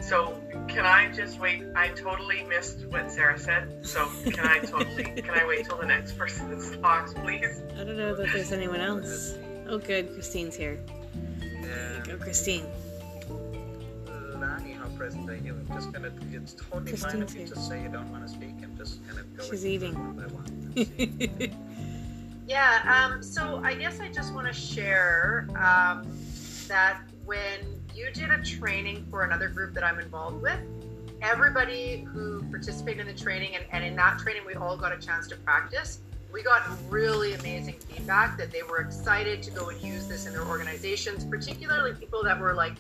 So 0.02 0.42
can 0.68 0.86
I 0.86 1.12
just 1.12 1.40
wait? 1.40 1.64
I 1.76 1.90
totally 1.90 2.44
missed 2.44 2.86
what 2.88 3.12
Sarah 3.12 3.38
said. 3.38 3.86
So 3.86 4.10
can 4.26 4.48
I 4.48 4.60
totally? 4.60 5.04
can 5.04 5.32
I 5.32 5.46
wait 5.46 5.66
till 5.66 5.78
the 5.78 5.86
next 5.86 6.18
person 6.18 6.82
talks, 6.82 7.14
please? 7.14 7.62
I 7.80 7.84
don't 7.84 7.98
know 7.98 8.16
that 8.16 8.32
there's 8.34 8.52
anyone 8.52 8.82
else. 8.82 9.36
Oh, 9.68 9.78
good, 9.78 10.14
Christine's 10.14 10.56
here. 10.56 10.80
There 11.62 11.98
you 11.98 12.04
go, 12.04 12.18
Christine. 12.18 12.66
Lani, 15.00 15.16
how 15.16 15.24
present 15.24 15.30
are 15.30 15.36
you? 15.36 15.54
I'm 15.54 15.76
just 15.76 15.92
gonna. 15.92 16.12
It's 16.32 16.54
totally 16.54 16.92
fine 16.98 17.22
if 17.22 17.28
Christine's 17.30 17.34
you 17.34 17.40
here. 17.40 17.48
just 17.48 17.68
say 17.68 17.84
you 17.84 17.90
don't 17.90 18.12
want 18.12 18.26
to 18.26 18.34
speak. 18.34 18.54
I'm 18.64 18.76
just 18.78 19.08
gonna 19.08 19.24
go. 19.36 19.44
She's 19.44 19.66
eating. 19.66 19.94
One 19.94 20.16
by 20.16 20.24
one. 20.34 21.54
Yeah, 22.48 23.10
um, 23.12 23.22
so 23.22 23.60
I 23.62 23.76
guess 23.76 24.00
I 24.00 24.08
just 24.08 24.34
want 24.34 24.48
to 24.48 24.54
share 24.54 25.50
um, 25.50 26.08
that 26.70 27.02
when 27.26 27.60
you 27.94 28.10
did 28.14 28.30
a 28.30 28.42
training 28.42 29.06
for 29.12 29.26
another 29.26 29.50
group 29.50 29.74
that 29.74 29.84
I'm 29.84 30.00
involved 30.00 30.42
with, 30.42 30.58
everybody 31.22 32.08
who 32.14 32.44
participated 32.44 33.02
in 33.06 33.08
the 33.14 33.22
training, 33.22 33.58
and, 33.58 33.66
and 33.74 33.84
in 33.84 33.98
that 33.98 34.20
training, 34.20 34.44
we 34.48 34.54
all 34.54 34.78
got 34.78 34.94
a 34.94 34.98
chance 34.98 35.28
to 35.28 35.36
practice. 35.36 36.00
We 36.32 36.42
got 36.42 36.64
really 36.88 37.34
amazing 37.34 37.76
feedback 37.80 38.38
that 38.38 38.50
they 38.50 38.64
were 38.64 38.78
excited 38.78 39.44
to 39.44 39.52
go 39.52 39.68
and 39.68 39.82
use 39.82 40.08
this 40.08 40.26
in 40.26 40.32
their 40.32 40.46
organizations, 40.46 41.26
particularly 41.26 41.96
people 41.96 42.24
that 42.24 42.40
were 42.40 42.54
like 42.54 42.76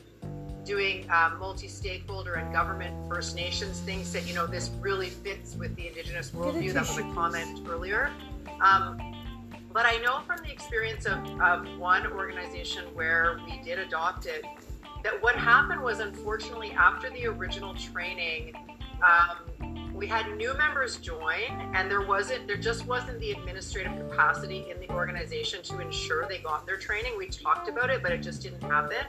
doing 0.67 1.09
uh, 1.09 1.31
multi-stakeholder 1.39 2.33
and 2.33 2.51
government 2.53 2.93
First 3.07 3.35
Nations 3.35 3.79
things. 3.79 4.11
that 4.11 4.27
you 4.27 4.35
know, 4.35 4.45
this 4.45 4.69
really 4.81 5.09
fits 5.09 5.55
with 5.55 5.73
the 5.77 5.87
Indigenous 5.87 6.31
worldview. 6.31 6.73
That 6.73 6.87
was 6.87 6.97
a 6.97 7.03
comment 7.13 7.65
earlier. 7.67 8.11
Um, 8.61 8.99
but 9.71 9.85
I 9.85 9.97
know 9.97 10.19
from 10.27 10.43
the 10.43 10.51
experience 10.51 11.05
of, 11.05 11.19
of 11.39 11.79
one 11.79 12.05
organization 12.07 12.83
where 12.93 13.39
we 13.45 13.61
did 13.63 13.79
adopt 13.79 14.25
it, 14.25 14.43
that 15.03 15.21
what 15.23 15.35
happened 15.35 15.81
was 15.81 15.99
unfortunately 15.99 16.71
after 16.71 17.09
the 17.11 17.27
original 17.27 17.73
training, 17.75 18.53
um, 19.01 19.37
we 19.97 20.05
had 20.05 20.37
new 20.37 20.55
members 20.55 20.97
join, 20.97 21.49
and 21.73 21.89
there 21.89 22.01
wasn't, 22.01 22.45
there 22.45 22.55
just 22.55 22.85
wasn't 22.85 23.19
the 23.19 23.31
administrative 23.31 23.93
capacity 23.97 24.69
in 24.69 24.79
the 24.79 24.87
organization 24.93 25.63
to 25.63 25.79
ensure 25.79 26.27
they 26.27 26.37
got 26.37 26.67
their 26.67 26.77
training. 26.77 27.13
We 27.17 27.27
talked 27.27 27.67
about 27.67 27.89
it, 27.89 28.03
but 28.03 28.11
it 28.11 28.21
just 28.21 28.43
didn't 28.43 28.61
happen. 28.61 29.07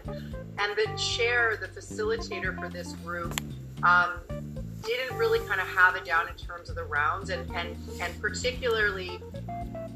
And 0.59 0.77
the 0.77 0.87
chair, 0.97 1.59
the 1.61 1.69
facilitator 1.69 2.59
for 2.59 2.71
this 2.71 2.95
group, 3.05 3.39
um, 3.83 4.15
didn't 4.83 5.17
really 5.17 5.41
kind 5.47 5.61
of 5.61 5.67
have 5.69 5.97
it 5.97 6.05
down 6.05 6.29
in 6.29 6.35
terms 6.35 6.69
of 6.69 6.77
the 6.77 6.85
rounds, 6.85 7.31
and 7.31 7.51
and 7.55 7.77
and 8.01 8.21
particularly 8.21 9.21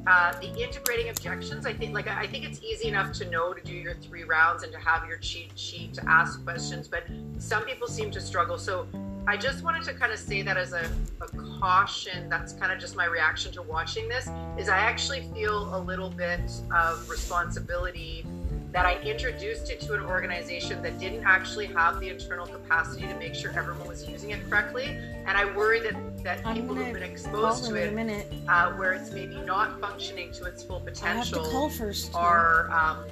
uh, 0.06 0.32
the 0.40 0.52
integrating 0.60 1.08
objections, 1.08 1.64
I 1.66 1.72
think, 1.72 1.94
like 1.94 2.08
I 2.08 2.26
think 2.26 2.44
it's 2.44 2.60
easy 2.62 2.88
enough 2.88 3.12
to 3.14 3.30
know 3.30 3.52
to 3.52 3.62
do 3.62 3.72
your 3.72 3.94
three 3.94 4.24
rounds 4.24 4.62
and 4.62 4.72
to 4.72 4.78
have 4.78 5.06
your 5.06 5.18
cheat 5.18 5.56
sheet 5.56 5.94
to 5.94 6.08
ask 6.08 6.42
questions, 6.44 6.88
but 6.88 7.04
some 7.38 7.64
people 7.64 7.86
seem 7.86 8.10
to 8.10 8.20
struggle. 8.20 8.58
So 8.58 8.88
I 9.26 9.36
just 9.36 9.62
wanted 9.62 9.84
to 9.84 9.94
kind 9.94 10.12
of 10.12 10.18
say 10.18 10.42
that 10.42 10.56
as 10.56 10.72
a, 10.72 10.90
a 11.20 11.28
caution. 11.60 12.28
That's 12.28 12.52
kind 12.54 12.72
of 12.72 12.80
just 12.80 12.96
my 12.96 13.04
reaction 13.04 13.52
to 13.52 13.62
watching 13.62 14.08
this. 14.08 14.28
Is 14.58 14.68
I 14.68 14.78
actually 14.78 15.22
feel 15.32 15.74
a 15.76 15.78
little 15.78 16.10
bit 16.10 16.50
of 16.74 17.08
responsibility 17.08 18.26
that 18.72 18.86
I 18.86 18.98
introduced 19.02 19.70
it 19.70 19.80
to 19.82 19.92
an 19.92 20.00
organization 20.00 20.82
that 20.82 20.98
didn't 20.98 21.24
actually 21.24 21.66
have 21.66 22.00
the 22.00 22.08
internal 22.08 22.46
capacity 22.46 23.06
to 23.06 23.14
make 23.16 23.34
sure 23.34 23.52
everyone 23.54 23.86
was 23.86 24.08
using 24.08 24.30
it 24.30 24.48
correctly. 24.48 24.86
And 25.26 25.36
I 25.36 25.54
worry 25.54 25.80
that, 25.80 26.24
that 26.24 26.40
I'm 26.46 26.56
people 26.56 26.74
who've 26.74 26.92
been 26.92 27.02
exposed 27.02 27.66
to 27.66 27.74
it 27.74 27.92
minute. 27.92 28.32
uh, 28.48 28.72
where 28.72 28.94
it's 28.94 29.12
maybe 29.12 29.36
not 29.42 29.78
functioning 29.78 30.32
to 30.32 30.44
its 30.44 30.64
full 30.64 30.76
I 30.76 30.78
have 30.78 30.94
to 30.94 31.00
potential 31.34 31.68
first. 31.68 32.14
or 32.14 32.70
um, 32.72 33.04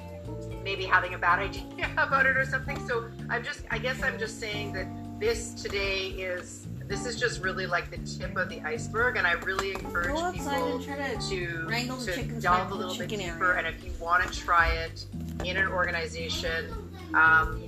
maybe 0.63 0.83
having 0.83 1.13
a 1.13 1.17
bad 1.19 1.39
idea 1.47 1.91
about 1.95 2.25
it 2.25 2.37
or 2.37 2.45
something. 2.45 2.79
So 2.87 3.09
I'm 3.29 3.43
just, 3.43 3.61
I 3.69 3.77
guess 3.77 4.01
I'm 4.01 4.17
just 4.17 4.39
saying 4.39 4.73
that 4.73 4.87
this 5.19 5.53
today 5.53 6.07
is, 6.07 6.60
this 6.91 7.05
is 7.05 7.15
just 7.17 7.41
really 7.41 7.65
like 7.65 7.89
the 7.89 7.97
tip 7.99 8.35
of 8.35 8.49
the 8.49 8.59
iceberg, 8.61 9.15
and 9.15 9.25
I 9.25 9.33
really 9.33 9.71
encourage 9.71 10.07
Go 10.07 10.29
people 10.33 10.79
to 10.79 11.29
to, 11.29 11.65
wrangle 11.65 11.97
to 11.97 12.23
delve 12.41 12.71
a 12.71 12.75
little 12.75 12.97
bit 12.97 13.07
deeper. 13.07 13.53
area. 13.53 13.59
And 13.59 13.67
if 13.75 13.81
you 13.81 13.93
want 13.97 14.29
to 14.29 14.37
try 14.37 14.67
it 14.67 15.05
in 15.45 15.55
an 15.55 15.67
organization, 15.69 16.69
um, 17.13 17.63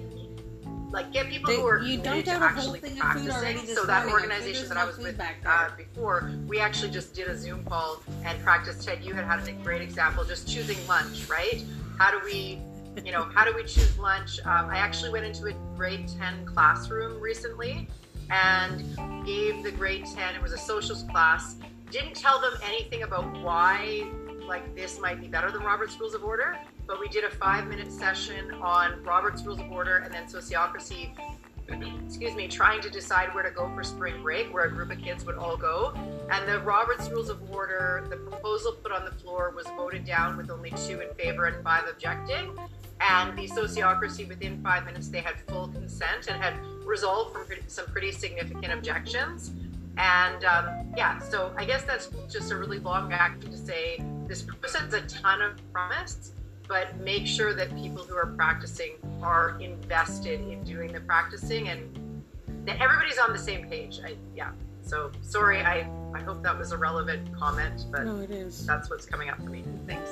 like 0.92 1.14
get 1.14 1.30
people 1.30 1.52
They- 1.52 1.56
who 1.56 1.68
are 1.68 1.80
you 1.80 2.00
committed 2.00 2.04
dumped 2.04 2.26
to 2.26 2.32
out 2.34 2.42
a 2.42 2.48
whole 2.48 2.58
actually 2.76 2.80
thing 2.82 3.02
of 3.02 3.12
food 3.14 3.30
practicing. 3.30 3.76
So 3.76 3.86
that 3.86 4.08
morning. 4.08 4.30
Organization 4.30 4.68
that 4.68 4.78
I 4.78 4.84
was 4.84 4.98
with 4.98 5.18
uh, 5.46 5.70
before, 5.78 6.30
we 6.46 6.60
actually 6.60 6.92
just 6.92 7.16
did 7.16 7.30
a 7.30 7.38
Zoom 7.38 7.64
call 7.64 8.04
and 8.26 8.38
practiced. 8.44 8.86
Ted, 8.86 9.06
you 9.06 9.14
had 9.14 9.24
had 9.24 9.48
a 9.48 9.54
great 9.64 9.82
example, 9.82 10.26
just 10.26 10.50
choosing 10.50 10.78
lunch, 10.86 11.30
right? 11.30 11.64
How 11.98 12.12
do 12.12 12.20
we, 12.26 12.62
you 13.06 13.14
know, 13.14 13.24
how 13.24 13.46
do 13.46 13.56
we 13.56 13.64
choose 13.64 13.98
lunch? 13.98 14.40
Um, 14.46 14.70
I 14.70 14.80
actually 14.80 15.12
went 15.12 15.26
into 15.26 15.46
a 15.46 15.54
grade 15.78 16.10
10 16.10 16.46
classroom 16.46 17.22
recently 17.22 17.88
and 18.34 19.26
gave 19.26 19.64
the 19.64 19.72
grade 19.72 20.06
10, 20.06 20.36
it 20.36 20.42
was 20.42 20.54
a 20.54 20.58
socials 20.58 21.04
class, 21.04 21.56
didn't 21.92 22.16
tell 22.16 22.42
them 22.42 22.54
anything 22.66 23.04
about 23.04 23.32
why 23.42 24.10
like 24.48 24.76
this 24.76 25.00
might 25.00 25.22
be 25.22 25.28
better 25.28 25.52
than 25.52 25.62
Robert's 25.62 25.98
Rules 26.00 26.14
of 26.14 26.24
Order, 26.24 26.58
but 26.86 27.00
we 27.00 27.08
did 27.08 27.24
a 27.24 27.30
five 27.30 27.68
minute 27.68 27.92
session 27.92 28.52
on 28.56 29.02
Robert's 29.04 29.46
Rules 29.46 29.60
of 29.60 29.72
Order 29.72 29.98
and 29.98 30.14
then 30.14 30.26
sociocracy 30.26 31.16
excuse 32.06 32.36
me, 32.36 32.48
trying 32.48 32.82
to 32.82 32.90
decide 32.90 33.34
where 33.34 33.44
to 33.44 33.52
go 33.52 33.74
for 33.74 33.84
spring 33.84 34.22
break, 34.22 34.54
where 34.54 34.66
a 34.66 34.72
group 34.72 34.92
of 34.92 35.00
kids 35.00 35.26
would 35.26 35.36
all 35.36 35.58
go. 35.58 35.94
And 36.30 36.48
the 36.48 36.60
Roberts 36.60 37.10
Rules 37.10 37.30
of 37.30 37.40
Order, 37.52 38.06
the 38.10 38.18
proposal 38.18 38.74
put 38.74 38.92
on 38.92 39.06
the 39.06 39.12
floor 39.12 39.52
was 39.56 39.66
voted 39.78 40.06
down 40.06 40.38
with 40.38 40.50
only 40.50 40.72
two 40.72 41.00
in 41.02 41.14
favor 41.16 41.46
and 41.46 41.64
five 41.64 41.86
objecting. 41.90 42.58
And 43.00 43.38
the 43.38 43.48
sociocracy, 43.48 44.28
within 44.28 44.62
five 44.62 44.86
minutes, 44.86 45.10
they 45.10 45.22
had 45.22 45.36
full 45.48 45.68
consent 45.70 46.28
and 46.28 46.42
had 46.42 46.54
resolved 46.86 47.34
from 47.34 47.46
some 47.68 47.86
pretty 47.88 48.12
significant 48.12 48.72
objections. 48.72 49.52
And 49.98 50.44
um, 50.46 50.92
yeah, 50.98 51.20
so 51.20 51.54
I 51.58 51.66
guess 51.66 51.84
that's 51.84 52.10
just 52.30 52.52
a 52.52 52.56
really 52.58 52.80
long 52.80 53.14
action 53.14 53.52
to 53.52 53.58
say 53.58 54.04
this 54.28 54.42
presents 54.62 54.94
a 54.96 55.02
ton 55.02 55.42
of 55.42 55.52
promise, 55.72 56.32
but 56.68 56.98
make 57.00 57.28
sure 57.28 57.54
that 57.54 57.76
people 57.78 58.04
who 58.04 58.16
are 58.16 58.28
practicing 58.36 58.94
are 59.22 59.58
invested 59.62 60.42
in 60.42 60.64
doing 60.64 60.92
the 60.92 61.02
practicing 61.02 61.70
and 61.70 62.24
that 62.66 62.82
everybody's 62.82 63.20
on 63.20 63.34
the 63.34 63.40
same 63.40 63.68
page. 63.68 64.00
I, 64.04 64.16
yeah. 64.36 64.52
So 64.82 65.12
sorry, 65.22 65.62
I, 65.62 65.88
I 66.14 66.20
hope 66.22 66.42
that 66.44 66.58
was 66.58 66.72
a 66.72 66.78
relevant 66.78 67.32
comment, 67.38 67.86
but 67.92 68.04
No, 68.06 68.18
it 68.18 68.32
is. 68.32 68.66
that's 68.66 68.90
what's 68.90 69.06
coming 69.06 69.30
up 69.30 69.38
for 69.38 69.50
me. 69.50 69.64
Thanks. 69.88 70.10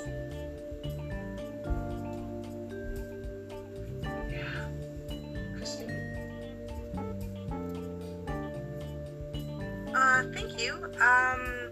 Uh, 9.94 10.24
thank 10.34 10.62
you. 10.62 10.92
Um, 11.02 11.72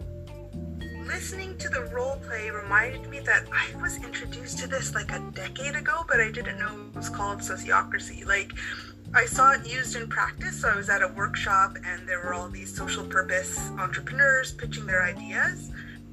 listening 1.07 1.57
to 1.57 1.69
the 1.69 1.81
role 1.93 2.17
play 2.27 2.49
reminded 2.49 3.09
me 3.09 3.19
that 3.21 3.45
I 3.51 3.75
was 3.81 3.97
introduced 3.97 4.59
to 4.59 4.67
this 4.67 4.93
like 4.93 5.11
a 5.11 5.19
decade 5.33 5.75
ago, 5.75 6.05
but 6.07 6.19
I 6.19 6.29
didn't 6.31 6.59
know 6.59 6.87
it 6.89 6.95
was 6.95 7.09
called 7.09 7.39
sociocracy. 7.39 8.25
Like, 8.25 8.51
I 9.13 9.25
saw 9.25 9.53
it 9.53 9.67
used 9.67 9.95
in 9.95 10.07
practice. 10.07 10.61
So 10.61 10.69
I 10.69 10.75
was 10.75 10.89
at 10.89 11.01
a 11.01 11.07
workshop, 11.07 11.77
and 11.83 12.07
there 12.07 12.19
were 12.19 12.33
all 12.33 12.49
these 12.49 12.75
social 12.75 13.03
purpose 13.03 13.57
entrepreneurs 13.79 14.53
pitching 14.53 14.85
their 14.85 15.03
ideas. 15.03 15.71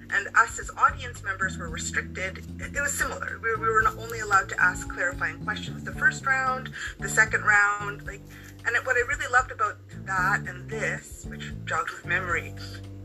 And 0.09 0.29
us 0.37 0.59
as 0.61 0.71
audience 0.79 1.23
members 1.25 1.59
were 1.59 1.69
restricted. 1.69 2.45
It 2.61 2.81
was 2.81 2.93
similar. 2.93 3.41
We, 3.43 3.57
we 3.57 3.69
were 3.69 3.83
not 3.83 3.99
only 3.99 4.21
allowed 4.21 4.49
to 4.51 4.63
ask 4.63 4.89
clarifying 4.89 5.41
questions 5.41 5.83
the 5.83 5.93
first 5.93 6.25
round, 6.25 6.71
the 7.01 7.09
second 7.09 7.43
round, 7.43 8.07
like 8.07 8.23
and 8.67 8.77
what 8.85 8.97
I 8.97 9.01
really 9.01 9.31
loved 9.33 9.53
about 9.53 9.77
that 10.07 10.41
and 10.49 10.69
this, 10.69 11.25
which 11.29 11.53
jogged 11.65 11.91
with 11.91 12.05
memory, 12.05 12.55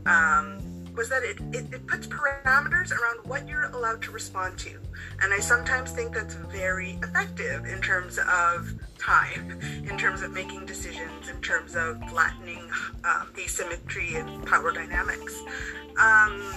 um, 0.06 0.58
was 0.94 1.08
that 1.08 1.22
it, 1.22 1.38
it, 1.52 1.72
it 1.72 1.86
puts 1.86 2.06
parameters 2.06 2.90
around 2.92 3.24
what 3.24 3.48
you're 3.48 3.64
allowed 3.64 4.02
to 4.02 4.10
respond 4.10 4.58
to. 4.58 4.78
And 5.22 5.32
I 5.32 5.38
sometimes 5.40 5.92
think 5.92 6.14
that's 6.14 6.34
very 6.34 6.98
effective 7.02 7.64
in 7.64 7.80
terms 7.80 8.18
of 8.18 8.74
time, 8.98 9.58
in 9.88 9.96
terms 9.96 10.22
of 10.22 10.32
making 10.32 10.66
decisions, 10.66 11.28
in 11.28 11.40
terms 11.40 11.76
of 11.76 12.02
flattening 12.10 12.68
um, 13.04 13.28
asymmetry 13.38 14.16
and 14.16 14.44
power 14.46 14.72
dynamics. 14.72 15.40
Um, 15.98 16.54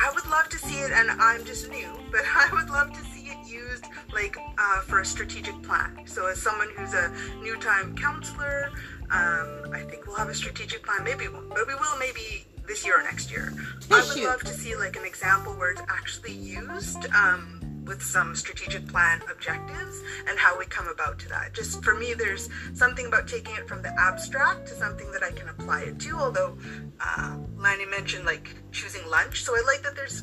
I 0.00 0.12
would 0.14 0.26
love 0.26 0.48
to 0.50 0.58
see 0.58 0.78
it, 0.80 0.92
and 0.92 1.10
I'm 1.10 1.44
just 1.44 1.68
new, 1.70 1.88
but 2.12 2.20
I 2.34 2.48
would 2.52 2.70
love 2.70 2.92
to 2.92 3.04
see 3.10 3.17
used 3.58 3.86
like 4.12 4.36
uh, 4.58 4.80
for 4.82 5.00
a 5.00 5.04
strategic 5.04 5.60
plan. 5.62 6.06
So, 6.06 6.26
as 6.26 6.40
someone 6.40 6.68
who's 6.76 6.94
a 6.94 7.12
new 7.42 7.56
time 7.56 7.96
councillor, 7.96 8.70
um, 9.10 9.70
I 9.72 9.84
think 9.88 10.06
we'll 10.06 10.16
have 10.16 10.28
a 10.28 10.34
strategic 10.34 10.84
plan. 10.84 11.04
Maybe 11.04 11.28
we 11.28 11.34
won't, 11.34 11.48
but 11.50 11.66
we 11.66 11.74
will 11.74 11.98
maybe 11.98 12.46
this 12.66 12.84
year 12.84 13.00
or 13.00 13.02
next 13.02 13.30
year. 13.30 13.52
I 13.90 14.06
would 14.06 14.22
love 14.22 14.40
to 14.40 14.52
see 14.52 14.76
like 14.76 14.96
an 14.96 15.04
example 15.04 15.54
where 15.54 15.70
it's 15.70 15.80
actually 15.88 16.34
used 16.34 17.06
um, 17.14 17.58
with 17.86 18.02
some 18.02 18.36
strategic 18.36 18.86
plan 18.86 19.22
objectives 19.32 20.02
and 20.28 20.38
how 20.38 20.56
we 20.58 20.66
come 20.66 20.86
about 20.88 21.18
to 21.20 21.28
that. 21.30 21.54
Just 21.54 21.82
for 21.82 21.94
me, 21.94 22.12
there's 22.12 22.50
something 22.74 23.06
about 23.06 23.26
taking 23.26 23.56
it 23.56 23.66
from 23.66 23.80
the 23.82 23.92
abstract 23.98 24.68
to 24.68 24.74
something 24.74 25.10
that 25.12 25.22
I 25.22 25.32
can 25.32 25.48
apply 25.48 25.80
it 25.82 25.98
to. 26.00 26.16
Although 26.16 26.58
uh, 27.00 27.38
Lani 27.56 27.86
mentioned 27.86 28.26
like 28.26 28.54
choosing 28.70 29.08
lunch, 29.08 29.42
so 29.42 29.54
I 29.54 29.62
like 29.66 29.82
that 29.82 29.96
there's. 29.96 30.22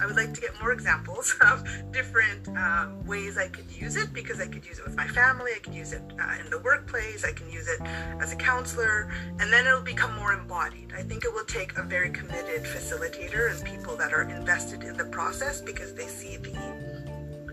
I 0.00 0.06
would 0.06 0.16
like 0.16 0.32
to 0.34 0.40
get 0.40 0.58
more 0.60 0.72
examples 0.72 1.34
of 1.40 1.64
different 1.92 2.48
um, 2.56 3.04
ways 3.06 3.36
I 3.36 3.48
could 3.48 3.70
use 3.70 3.96
it 3.96 4.12
because 4.12 4.40
I 4.40 4.46
could 4.46 4.64
use 4.64 4.78
it 4.78 4.84
with 4.84 4.96
my 4.96 5.06
family, 5.08 5.52
I 5.54 5.58
could 5.58 5.74
use 5.74 5.92
it 5.92 6.02
uh, 6.20 6.44
in 6.44 6.50
the 6.50 6.60
workplace, 6.60 7.24
I 7.24 7.32
can 7.32 7.50
use 7.50 7.68
it 7.68 7.80
as 8.20 8.32
a 8.32 8.36
counselor, 8.36 9.10
and 9.40 9.52
then 9.52 9.66
it'll 9.66 9.80
become 9.80 10.14
more 10.16 10.32
embodied. 10.32 10.92
I 10.96 11.02
think 11.02 11.24
it 11.24 11.32
will 11.32 11.44
take 11.44 11.76
a 11.78 11.82
very 11.82 12.10
committed 12.10 12.64
facilitator 12.64 13.50
and 13.50 13.64
people 13.64 13.96
that 13.96 14.12
are 14.12 14.22
invested 14.22 14.84
in 14.84 14.96
the 14.96 15.06
process 15.06 15.60
because 15.60 15.94
they 15.94 16.06
see 16.06 16.36
the 16.36 16.56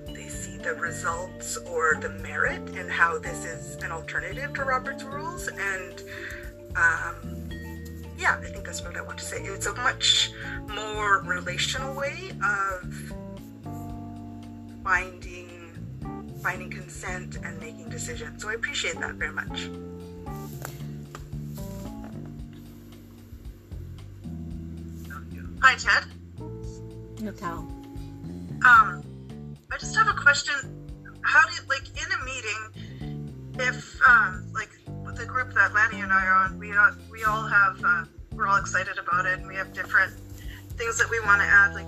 they 0.08 0.30
see 0.30 0.58
the 0.58 0.74
results 0.76 1.58
or 1.58 1.96
the 1.96 2.10
merit 2.10 2.62
and 2.78 2.90
how 2.90 3.20
this 3.20 3.44
is 3.46 3.76
an 3.84 3.92
alternative 3.92 4.54
to 4.54 4.64
Robert's 4.64 5.04
rules. 5.04 5.50
And 5.50 6.04
um, 6.76 7.45
yeah, 8.18 8.40
I 8.42 8.46
think 8.46 8.66
that's 8.66 8.82
what 8.82 8.96
I 8.98 9.02
want 9.02 9.18
to 9.20 9.26
say. 9.26 9.38
It's 9.44 9.66
a 9.66 9.74
much 9.76 10.32
more 10.70 11.22
relational 11.22 11.94
way 11.96 12.32
of 12.44 13.14
finding 14.84 15.52
finding 16.42 16.70
consent 16.70 17.38
and 17.44 17.60
making 17.60 17.90
decisions. 17.90 18.42
So 18.42 18.50
I 18.50 18.54
appreciate 18.54 19.00
that 19.00 19.16
very 19.16 19.32
much. 19.34 19.70
Hi, 25.62 25.76
Ted. 25.76 26.04
Natal. 27.20 27.68
Um, 28.64 29.04
I 29.72 29.78
just 29.80 29.96
have 29.96 30.08
a 30.08 30.14
question. 30.14 30.54
How 31.22 31.48
do 31.48 31.56
you, 31.56 31.62
like, 31.68 31.88
in 31.90 32.12
a 32.12 32.24
meeting, 32.24 33.56
if, 33.56 34.00
um, 34.08 34.46
like, 34.54 34.70
and 36.06 36.14
I 36.14 36.26
are 36.26 36.46
on, 36.46 36.60
we, 36.60 36.72
all 36.78 36.92
we 37.12 37.24
all 37.24 37.48
have, 37.48 37.82
uh, 37.84 38.06
we're 38.34 38.48
all 38.48 38.58
excited 38.58 39.00
about 39.00 39.26
it 39.26 39.40
and 39.40 39.48
we 39.48 39.56
have 39.56 39.74
different 39.74 40.14
things 40.78 41.00
that 41.00 41.10
we 41.10 41.20
want 41.22 41.42
to 41.42 41.48
add. 41.48 41.74
Like, 41.74 41.88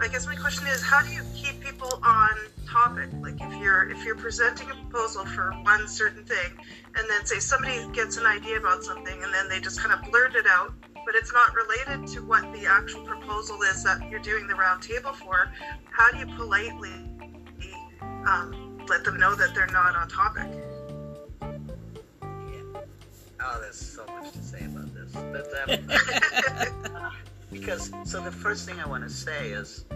I 0.00 0.08
guess 0.08 0.26
my 0.26 0.34
question 0.34 0.66
is, 0.68 0.82
how 0.82 1.02
do 1.02 1.10
you 1.12 1.20
keep 1.34 1.60
people 1.60 2.00
on 2.02 2.30
topic? 2.66 3.10
Like, 3.20 3.38
if 3.42 3.60
you're, 3.60 3.90
if 3.90 4.06
you're 4.06 4.16
presenting 4.16 4.70
a 4.70 4.74
proposal 4.74 5.26
for 5.26 5.52
one 5.64 5.86
certain 5.86 6.24
thing 6.24 6.50
and 6.96 7.10
then 7.10 7.26
say 7.26 7.40
somebody 7.40 7.86
gets 7.92 8.16
an 8.16 8.24
idea 8.24 8.56
about 8.56 8.84
something 8.84 9.22
and 9.22 9.34
then 9.34 9.50
they 9.50 9.60
just 9.60 9.80
kind 9.82 9.92
of 9.92 10.10
blurt 10.10 10.34
it 10.34 10.46
out 10.46 10.72
but 11.04 11.14
it's 11.14 11.32
not 11.32 11.54
related 11.54 12.06
to 12.06 12.20
what 12.20 12.42
the 12.52 12.66
actual 12.66 13.02
proposal 13.02 13.62
is 13.62 13.82
that 13.82 13.98
you're 14.10 14.20
doing 14.20 14.46
the 14.46 14.54
round 14.54 14.82
table 14.82 15.12
for, 15.12 15.50
how 15.90 16.10
do 16.12 16.18
you 16.18 16.26
politely 16.36 16.92
um, 18.26 18.78
let 18.88 19.04
them 19.04 19.18
know 19.18 19.34
that 19.34 19.54
they're 19.54 19.66
not 19.68 19.96
on 19.96 20.06
topic? 20.08 20.67
Oh, 23.50 23.58
there's 23.62 23.76
so 23.76 24.04
much 24.06 24.30
to 24.32 24.42
say 24.42 24.62
about 24.66 24.92
this. 24.94 25.10
But, 25.12 25.48
um, 25.62 27.10
because, 27.50 27.90
so 28.04 28.20
the 28.20 28.30
first 28.30 28.68
thing 28.68 28.78
I 28.78 28.86
want 28.86 29.04
to 29.04 29.10
say 29.10 29.52
is 29.52 29.86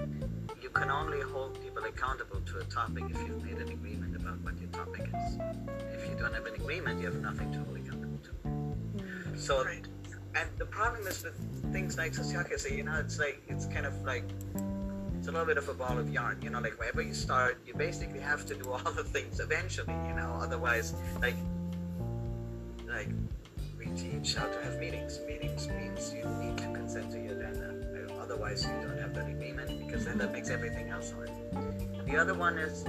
you 0.63 0.71
can 0.71 0.91
only 0.91 1.21
hold 1.21 1.61
people 1.63 1.85
accountable 1.85 2.41
to 2.41 2.59
a 2.61 2.65
topic 2.65 3.05
if 3.11 3.19
you've 3.27 3.45
made 3.45 3.59
an 3.59 3.69
agreement 3.69 4.17
about 4.17 4.41
what 4.41 4.59
your 4.59 4.71
topic 4.71 5.03
is. 5.03 5.39
If 5.93 6.09
you 6.09 6.17
don't 6.17 6.33
have 6.33 6.47
an 6.47 6.55
agreement, 6.55 7.01
you 7.01 7.07
have 7.07 7.21
nothing 7.21 7.53
to 7.53 7.59
hold 7.59 7.77
accountable 7.77 8.21
to. 8.25 9.39
So, 9.39 9.65
Right. 9.65 9.87
and 10.35 10.49
the 10.57 10.65
problem 10.65 11.07
is 11.07 11.23
with 11.23 11.37
things 11.73 11.99
like 11.99 12.13
sociocracy, 12.13 12.79
you 12.79 12.85
know, 12.85 12.99
it's 13.01 13.19
like 13.19 13.43
it's 13.49 13.67
kind 13.67 13.85
of 13.85 13.95
like 14.03 14.25
it's 15.19 15.29
a 15.29 15.31
little 15.31 15.47
bit 15.47 15.59
of 15.59 15.69
a 15.69 15.75
ball 15.75 15.99
of 15.99 16.09
yarn, 16.09 16.41
you 16.43 16.49
know, 16.49 16.61
like 16.61 16.79
wherever 16.79 17.03
you 17.03 17.13
start, 17.13 17.59
you 17.67 17.75
basically 17.75 18.21
have 18.21 18.47
to 18.47 18.55
do 18.55 18.71
all 18.73 18.93
the 19.01 19.05
things 19.05 19.41
eventually, 19.41 19.95
you 20.09 20.15
know, 20.15 20.39
otherwise, 20.41 20.95
like, 21.21 21.37
like 22.89 23.09
teach 23.97 24.35
how 24.35 24.47
to 24.47 24.63
have 24.63 24.79
meetings. 24.79 25.21
Meetings 25.27 25.69
means 25.69 26.15
you 26.15 26.25
need 26.41 26.59
to 26.59 26.65
consent 26.73 27.11
to 27.13 27.19
your 27.19 27.33
agenda, 27.33 27.75
otherwise 28.21 28.65
you 28.65 28.87
don't 28.87 28.99
have 28.99 29.15
that 29.15 29.29
agreement 29.29 29.87
because 29.87 30.05
then 30.05 30.19
that 30.19 30.33
makes 30.33 30.51
everything 30.51 30.91
else 30.91 31.13
hard. 31.13 31.31
The 32.07 32.17
other 32.17 32.35
one 32.35 32.59
is 32.59 32.85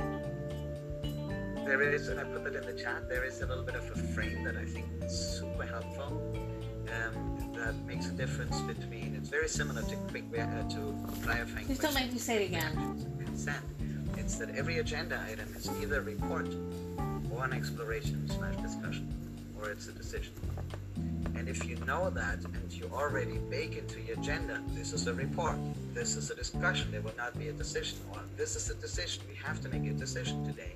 there 1.65 1.81
is, 1.81 2.09
and 2.09 2.19
I 2.19 2.23
put 2.25 2.43
that 2.43 2.55
in 2.55 2.65
the 2.65 2.81
chat, 2.81 3.07
there 3.07 3.23
is 3.23 3.41
a 3.41 3.45
little 3.45 3.63
bit 3.63 3.75
of 3.75 3.89
a 3.89 3.95
frame 3.95 4.43
that 4.43 4.57
I 4.57 4.65
think 4.65 4.85
is 5.01 5.39
super 5.39 5.65
helpful. 5.65 6.21
Um, 6.93 7.53
that 7.55 7.73
makes 7.85 8.07
a 8.07 8.11
difference 8.11 8.59
between. 8.61 9.15
It's 9.15 9.29
very 9.29 9.47
similar 9.47 9.81
to 9.81 9.95
quick 10.09 10.25
uh, 10.37 10.67
to 10.69 10.95
clarifying. 11.23 11.65
Please 11.65 11.79
don't 11.79 11.95
make 11.95 12.11
me 12.11 12.19
say 12.19 12.43
it 12.43 12.47
again. 12.47 13.15
Consent. 13.23 13.63
It's 14.17 14.35
that 14.35 14.49
every 14.55 14.79
agenda 14.79 15.19
item 15.29 15.47
is 15.55 15.69
either 15.81 15.99
a 15.99 16.01
report 16.01 16.47
or 17.31 17.45
an 17.45 17.53
exploration 17.53 18.29
slash 18.29 18.55
discussion, 18.57 19.07
or 19.63 19.71
it's 19.71 19.87
a 19.87 19.91
decision. 19.91 20.33
And 21.35 21.49
if 21.49 21.65
you 21.65 21.75
know 21.87 22.09
that 22.09 22.43
and 22.43 22.71
you 22.71 22.89
already 22.93 23.37
bake 23.49 23.77
into 23.77 23.99
your 24.01 24.17
agenda, 24.19 24.61
this 24.69 24.93
is 24.93 25.07
a 25.07 25.13
report, 25.13 25.57
this 25.93 26.15
is 26.15 26.29
a 26.29 26.35
discussion, 26.35 26.91
there 26.91 27.01
will 27.01 27.15
not 27.17 27.37
be 27.39 27.47
a 27.47 27.53
decision, 27.53 27.97
or 28.11 28.19
this 28.37 28.55
is 28.55 28.69
a 28.69 28.75
decision, 28.75 29.23
we 29.29 29.35
have 29.35 29.61
to 29.61 29.69
make 29.69 29.89
a 29.89 29.93
decision 29.93 30.45
today, 30.45 30.73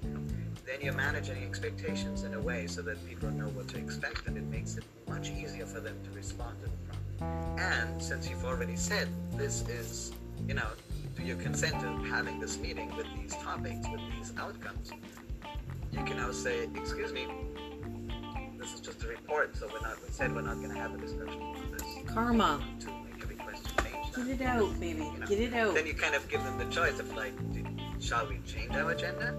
then 0.66 0.82
you're 0.82 0.94
managing 0.94 1.44
expectations 1.44 2.24
in 2.24 2.34
a 2.34 2.40
way 2.40 2.68
so 2.68 2.82
that 2.82 2.98
people 3.08 3.30
know 3.32 3.48
what 3.50 3.68
to 3.70 3.78
expect 3.78 4.28
and 4.28 4.38
it 4.38 4.44
makes 4.46 4.78
it 4.78 4.84
much 5.08 5.30
easier 5.30 5.66
for 5.66 5.80
them 5.80 5.96
to 6.04 6.12
respond 6.12 6.58
to 6.62 6.70
the 6.70 6.78
problem. 6.88 7.60
And 7.60 8.02
since 8.02 8.30
you've 8.30 8.46
already 8.46 8.76
said 8.76 9.08
this 9.34 9.68
is, 9.70 10.12
you 10.48 10.54
know, 10.54 10.68
do 11.16 11.24
you 11.24 11.36
consent 11.36 11.80
to 11.82 11.88
having 12.10 12.40
this 12.40 12.58
meeting 12.58 12.96
with 12.96 13.08
these 13.16 13.34
topics, 13.36 13.88
with 13.92 14.02
these 14.16 14.34
outcomes, 14.38 14.92
you 15.92 16.04
can 16.04 16.18
now 16.18 16.32
say, 16.32 16.68
excuse 16.76 17.14
me, 17.14 17.28
this 18.68 18.82
is 18.82 18.86
just 18.86 19.04
a 19.04 19.08
report, 19.08 19.56
so 19.56 19.70
we're 19.72 19.80
not, 19.80 19.96
we 20.04 20.10
said 20.10 20.36
we're 20.36 20.42
not 20.42 20.56
going 20.56 20.72
to 20.72 20.78
have 20.78 20.94
a 20.94 20.98
discussion 20.98 21.42
on 21.42 21.72
this. 21.72 21.84
Karma. 22.14 22.60
To 22.82 22.88
make 22.88 23.24
every 23.24 23.36
question 23.36 23.72
change. 23.82 24.14
Get 24.14 24.42
it 24.42 24.46
uh, 24.46 24.50
out, 24.50 24.80
baby. 24.80 25.04
You 25.04 25.20
know, 25.20 25.26
Get 25.26 25.40
it 25.40 25.54
out. 25.54 25.74
Then 25.76 25.88
you 25.88 25.94
kind 25.94 26.16
of 26.16 26.28
give 26.28 26.44
them 26.44 26.58
the 26.58 26.66
choice 26.66 27.00
of 27.00 27.16
like, 27.16 27.34
shall 28.02 28.28
we 28.28 28.40
change 28.46 28.76
our 28.76 28.92
agenda? 28.92 29.36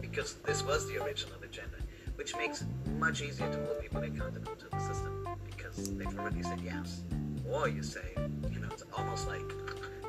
Because 0.00 0.34
this 0.44 0.62
was 0.62 0.86
the 0.88 1.02
original 1.02 1.36
agenda, 1.42 1.76
which 2.16 2.36
makes 2.36 2.60
it 2.60 2.68
much 2.98 3.22
easier 3.22 3.50
to 3.50 3.58
hold 3.64 3.80
people 3.80 4.02
accountable 4.02 4.54
to 4.54 4.68
the 4.68 4.78
system 4.80 5.26
because 5.46 5.96
they've 5.96 6.18
already 6.18 6.42
said 6.42 6.60
yes. 6.62 7.02
Or 7.50 7.66
you 7.66 7.82
say, 7.82 8.12
you 8.52 8.60
know, 8.60 8.68
it's 8.70 8.84
almost 8.94 9.26
like 9.26 9.40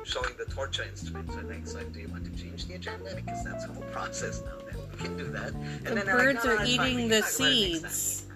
showing 0.04 0.36
the 0.36 0.44
torture 0.52 0.82
instruments 0.82 1.32
instrument. 1.34 1.68
So 1.68 1.78
like, 1.78 1.92
do 1.92 2.00
you 2.00 2.08
want 2.08 2.24
to 2.24 2.42
change 2.42 2.66
the 2.66 2.74
agenda? 2.74 3.14
Because 3.14 3.44
that's 3.44 3.66
the 3.66 3.72
whole 3.72 3.90
process 3.92 4.42
now. 4.44 4.58
Then 4.70 4.78
we 4.90 4.96
can 4.98 5.16
do 5.16 5.24
that. 5.30 5.54
And 5.54 5.86
The 5.86 5.94
like, 5.94 6.04
birds 6.04 6.44
"No, 6.44 6.54
no, 6.54 6.60
are 6.60 6.66
eating 6.66 7.08
the 7.08 7.20
talk 7.20 7.30
about 7.30 7.46
it 7.48 7.82
seeds. 7.82 8.26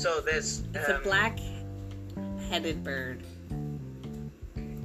So 0.00 0.22
there's 0.22 0.62
It's 0.72 0.88
um, 0.88 0.96
a 0.96 0.98
black-headed 1.00 2.82
bird. 2.82 3.22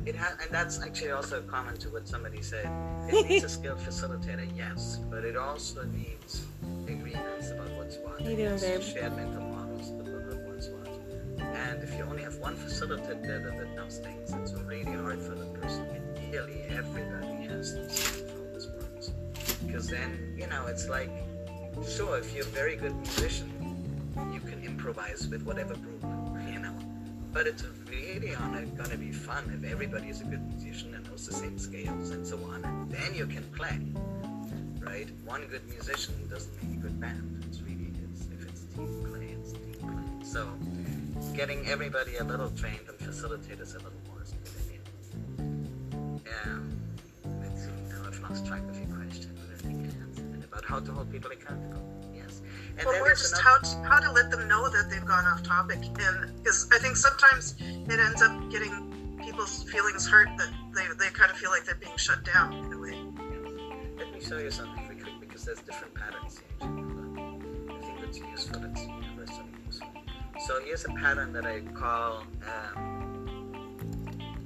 It 0.06 0.14
ha- 0.14 0.36
and 0.42 0.52
that's 0.52 0.82
actually 0.82 1.12
also 1.12 1.40
a 1.40 1.44
comment 1.44 1.80
to 1.82 1.90
what 1.90 2.06
somebody 2.06 2.42
said. 2.42 2.70
It 3.08 3.30
needs 3.30 3.46
a 3.46 3.50
skilled 3.58 3.80
facilitator, 3.80 4.46
yes, 4.58 5.00
but 5.10 5.24
it 5.24 5.38
also 5.38 5.86
needs 5.86 6.44
agreements 6.86 7.50
about 7.52 7.70
what's 7.78 7.96
what. 8.00 8.24
How 8.24 8.28
you 8.28 8.36
doing, 8.36 8.60
babe? 8.60 8.82
Shared 8.84 9.16
mental 9.16 9.42
models 9.44 9.92
about 9.92 10.36
what's 10.48 10.68
what. 10.68 10.90
And 11.40 11.82
if 11.82 11.94
you 11.98 12.04
only 12.04 12.24
have 12.24 12.36
one 12.40 12.58
facilitator 12.58 13.58
that 13.58 13.74
knows 13.74 14.00
things, 14.00 14.34
it's 14.34 14.52
really 14.64 14.84
hard 14.84 15.22
for 15.22 15.36
the 15.36 15.46
person. 15.62 15.88
Ideally, 16.18 16.64
everybody 16.68 17.46
has 17.46 17.74
to 17.74 17.90
see 17.90 18.24
how 18.26 18.54
this. 18.54 18.68
Because 19.66 19.88
then, 19.88 20.36
you 20.38 20.48
know, 20.48 20.68
it's 20.68 20.90
like, 20.90 21.10
sure, 21.88 22.18
if 22.18 22.36
you're 22.36 22.44
a 22.44 22.50
very 22.50 22.76
good 22.76 22.94
musician, 22.98 23.75
can 24.46 24.64
improvise 24.64 25.28
with 25.28 25.44
whatever 25.44 25.76
group, 25.76 26.04
you 26.52 26.60
know. 26.60 26.74
But 27.34 27.48
it's 27.48 27.64
really 27.90 28.34
gonna, 28.78 28.98
be 28.98 29.12
fun 29.12 29.44
if 29.54 29.70
everybody 29.70 30.10
is 30.10 30.22
a 30.22 30.26
good 30.26 30.46
musician 30.48 30.94
and 30.96 31.06
knows 31.08 31.26
the 31.26 31.34
same 31.34 31.58
scales 31.60 32.12
and 32.12 32.26
so 32.26 32.38
on. 32.46 32.64
And 32.64 32.92
then 32.92 33.14
you 33.14 33.26
can 33.28 33.44
play, 33.56 33.80
right? 34.80 35.10
One 35.26 35.46
good 35.48 35.68
musician 35.68 36.14
doesn't 36.30 36.54
make 36.64 36.78
a 36.80 36.82
good 36.84 37.00
band. 37.00 37.44
It's 37.48 37.62
really, 37.62 37.92
it's, 38.04 38.28
if 38.32 38.48
it's 38.48 38.64
team 38.76 39.06
play, 39.10 39.36
it's 39.38 39.52
team 39.52 39.76
play. 39.82 40.26
So 40.26 40.48
getting 41.36 41.68
everybody 41.68 42.16
a 42.18 42.24
little 42.24 42.50
trained 42.52 42.88
and 42.88 42.98
facilitators 42.98 43.76
a 43.76 43.80
little 43.80 44.02
more 44.08 44.22
is 44.24 44.32
a 44.32 44.36
good 44.36 44.56
idea. 44.64 44.80
Um, 46.46 46.72
let's 47.42 47.64
see, 47.64 47.72
now 47.90 48.08
I've 48.08 48.20
lost 48.22 48.46
track 48.46 48.62
of 48.70 48.78
your 48.78 48.96
question, 48.96 49.32
but 49.36 49.56
I 49.56 49.68
think 49.68 49.82
I 49.82 50.04
answered 50.04 50.40
it 50.40 50.46
about 50.46 50.64
how 50.64 50.80
to 50.80 50.92
hold 50.92 51.12
people 51.12 51.32
accountable. 51.32 51.95
And 52.78 52.86
Well, 52.86 53.04
or 53.04 53.10
just 53.10 53.40
how 53.40 53.58
to, 53.58 53.84
how 53.84 54.00
to 54.00 54.12
let 54.12 54.30
them 54.32 54.48
know 54.48 54.70
that 54.70 54.90
they've 54.90 55.06
gone 55.06 55.26
off 55.26 55.44
topic, 55.44 55.80
and 56.00 56.36
because 56.38 56.68
I 56.74 56.80
think 56.80 56.98
sometimes 56.98 57.56
it 57.60 58.00
ends 58.00 58.22
up 58.22 58.52
getting 58.52 59.18
people's 59.24 59.64
feelings 59.64 60.08
hurt 60.08 60.28
that 60.38 60.50
they, 60.74 60.84
they 61.00 61.10
kind 61.12 61.32
of 61.32 61.38
feel 61.38 61.52
like 61.52 61.66
they're 61.66 61.76
being 61.76 61.96
shut 61.98 62.24
down 62.26 62.54
in 62.54 62.74
a 62.74 62.80
way. 62.80 62.98
Let 63.98 64.14
me 64.14 64.20
show 64.20 64.38
you 64.38 64.52
something 64.52 64.88
real 64.88 65.04
quick 65.04 65.20
because 65.22 65.46
there's 65.46 65.62
different 65.62 65.94
patterns 65.94 66.40
here. 66.40 66.68
I 66.68 67.82
think 67.82 68.02
that's 68.02 68.20
useful. 68.20 68.64
It's 68.66 68.82
universally 68.82 69.48
useful. 69.66 69.88
So 70.46 70.62
here's 70.64 70.86
a 70.86 70.90
pattern 70.90 71.32
that 71.34 71.46
I 71.46 71.62
call. 71.62 72.24
Um, 72.76 73.06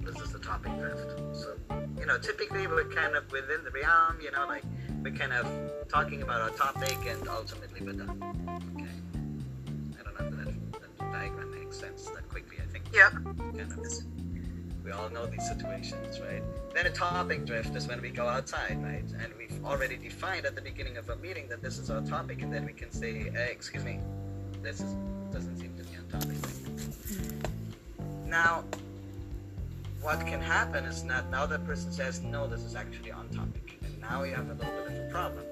this 0.05 0.21
is 0.21 0.31
the 0.31 0.39
topic 0.39 0.71
drift. 0.77 1.19
So 1.33 1.55
you 1.99 2.05
know, 2.05 2.17
typically 2.17 2.67
we're 2.67 2.89
kind 2.89 3.15
of 3.15 3.29
within 3.31 3.63
the 3.63 3.71
realm. 3.71 4.17
You 4.21 4.31
know, 4.31 4.45
like 4.47 4.63
we're 5.03 5.15
kind 5.15 5.33
of 5.33 5.47
talking 5.89 6.21
about 6.21 6.41
our 6.41 6.49
topic 6.51 6.97
and 7.07 7.27
ultimately 7.27 7.81
we're 7.81 7.93
done. 7.93 8.21
Uh, 8.21 8.59
okay. 8.75 8.87
I 9.99 10.03
don't 10.03 10.19
know 10.19 10.41
if 10.41 10.45
that, 10.45 10.97
that 10.99 11.11
diagram 11.11 11.51
makes 11.51 11.77
sense 11.77 12.05
that 12.05 12.29
quickly. 12.29 12.57
I 12.63 12.71
think 12.71 12.85
Yeah. 12.93 13.09
kind 13.09 13.61
of 13.61 13.69
we 14.85 14.91
all 14.91 15.09
know 15.09 15.25
these 15.25 15.47
situations, 15.47 16.19
right? 16.19 16.41
Then 16.73 16.85
a 16.85 16.89
topic 16.89 17.45
drift 17.45 17.75
is 17.75 17.87
when 17.87 18.01
we 18.01 18.09
go 18.09 18.27
outside, 18.27 18.81
right? 18.81 19.03
And 19.21 19.33
we've 19.37 19.63
already 19.65 19.97
defined 19.97 20.45
at 20.45 20.55
the 20.55 20.61
beginning 20.61 20.97
of 20.97 21.09
a 21.09 21.15
meeting 21.17 21.47
that 21.49 21.61
this 21.61 21.77
is 21.77 21.89
our 21.91 22.01
topic, 22.01 22.41
and 22.41 22.51
then 22.51 22.65
we 22.65 22.73
can 22.73 22.91
say, 22.91 23.29
hey, 23.29 23.49
excuse 23.51 23.83
me, 23.83 23.99
this 24.63 24.79
is, 24.79 24.95
doesn't 25.31 25.57
seem 25.59 25.75
to 25.77 25.83
be 25.83 25.95
on 25.97 26.07
topic. 26.07 26.37
Now, 28.25 28.63
what 30.01 30.25
can 30.25 30.39
happen 30.41 30.85
is 30.85 31.03
that 31.03 31.29
now 31.29 31.45
that 31.45 31.65
person 31.65 31.91
says, 31.91 32.21
no, 32.21 32.47
this 32.47 32.61
is 32.61 32.75
actually 32.75 33.11
on 33.11 33.29
topic. 33.29 33.77
And 33.83 33.99
now 33.99 34.23
you 34.23 34.33
have 34.33 34.49
a 34.49 34.53
little 34.53 34.83
bit 34.87 34.97
of 34.97 35.07
a 35.07 35.11
problem? 35.11 35.43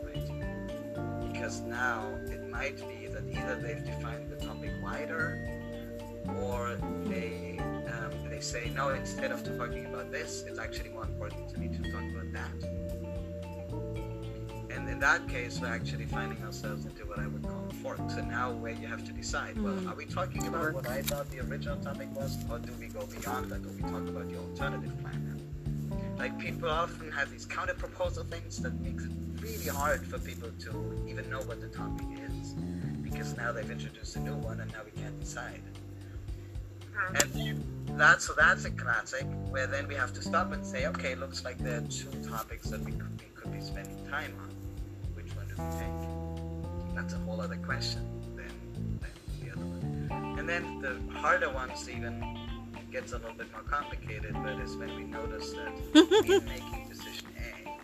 Because 1.38 1.62
now 1.62 2.04
it 2.32 2.50
might 2.50 2.78
be 2.90 3.08
that 3.08 3.22
either 3.30 3.56
they've 3.62 3.86
defined 3.86 4.28
the 4.32 4.38
topic 4.44 4.72
wider, 4.82 5.38
or 6.42 6.76
they 7.06 7.60
um, 7.60 8.30
they 8.30 8.40
say 8.40 8.72
no. 8.76 8.90
Instead 8.90 9.32
of 9.32 9.44
talking 9.44 9.86
about 9.86 10.12
this, 10.12 10.44
it's 10.48 10.58
actually 10.58 10.90
more 10.90 11.04
important 11.04 11.48
to 11.50 11.60
me 11.60 11.68
to 11.68 11.92
talk 11.92 12.02
about 12.02 12.32
that. 12.34 12.58
And 14.72 14.90
in 14.90 15.00
that 15.00 15.28
case, 15.28 15.60
we're 15.62 15.68
actually 15.68 16.06
finding 16.06 16.44
ourselves 16.44 16.86
into 16.86 17.06
what 17.06 17.20
I 17.20 17.28
would 17.28 17.44
call 17.44 17.68
a 17.70 17.74
fork. 17.76 18.00
So 18.10 18.22
now, 18.22 18.54
where 18.54 18.74
you 18.74 18.88
have 18.88 19.06
to 19.06 19.14
decide: 19.14 19.62
well, 19.62 19.78
are 19.88 19.96
we 19.96 20.06
talking 20.06 20.48
about 20.48 20.74
what 20.74 20.90
I 20.90 21.04
thought 21.04 21.30
the 21.30 21.42
original 21.42 21.78
topic 21.78 22.08
was, 22.16 22.36
or 22.50 22.58
do 22.58 22.74
we 22.80 22.88
go 22.88 23.06
beyond 23.06 23.52
that? 23.52 23.62
Do 23.62 23.70
we 23.70 23.84
talk 23.84 24.08
about 24.10 24.28
the 24.28 24.38
alternative 24.38 25.00
plan? 25.02 25.27
Like 26.18 26.38
people 26.40 26.70
often 26.70 27.12
have 27.12 27.30
these 27.32 27.46
counter 27.46 27.76
proposal 27.76 28.24
things 28.24 28.58
that 28.62 28.74
makes 28.82 29.04
it 29.06 29.12
really 29.40 29.68
hard 29.68 30.06
for 30.06 30.18
people 30.18 30.50
to 30.60 31.04
even 31.08 31.30
know 31.30 31.42
what 31.42 31.62
the 31.62 31.68
topic 31.68 32.08
is, 32.28 32.54
because 33.04 33.38
now 33.38 33.52
they've 33.52 33.70
introduced 33.70 34.16
a 34.16 34.20
new 34.20 34.36
one, 34.36 34.60
and 34.60 34.72
now 34.72 34.80
we 34.84 34.92
can't 35.00 35.20
decide. 35.20 35.62
Mm-hmm. 36.96 37.48
And 37.88 38.00
that's 38.00 38.26
so 38.26 38.34
that's 38.34 38.66
a 38.66 38.72
classic 38.72 39.26
where 39.50 39.68
then 39.68 39.88
we 39.88 39.96
have 39.96 40.12
to 40.14 40.22
stop 40.22 40.52
and 40.52 40.66
say, 40.66 40.88
okay, 40.88 41.16
looks 41.16 41.46
like 41.46 41.60
there 41.60 41.78
are 41.78 41.82
two 41.82 42.10
topics 42.28 42.70
that 42.70 42.82
we 42.82 42.92
could, 42.94 43.22
we 43.22 43.28
could 43.36 43.54
be 43.54 43.62
spending 43.62 44.06
time 44.10 44.34
on. 44.42 44.50
Which 45.14 45.34
one 45.36 45.48
do 45.48 45.56
we 45.56 45.70
take? 45.80 46.96
That's 46.96 47.14
a 47.14 47.18
whole 47.20 47.40
other 47.40 47.58
question 47.58 48.02
than, 48.36 48.52
than 49.00 49.12
the 49.42 49.52
other 49.52 49.66
one. 49.66 50.40
And 50.40 50.50
then 50.50 50.82
the 50.82 51.00
harder 51.20 51.52
ones 51.52 51.88
even 51.90 52.20
it 52.88 52.92
gets 52.92 53.12
a 53.12 53.18
little 53.18 53.34
bit 53.34 53.52
more 53.52 53.62
complicated, 53.64 54.34
but 54.44 54.58
it's 54.60 54.76
when 54.76 54.96
we 54.96 55.04
notice 55.04 55.52
that 55.54 55.74
in 56.26 56.46
making 56.46 56.88
decision 56.90 57.28
A, 57.38 57.78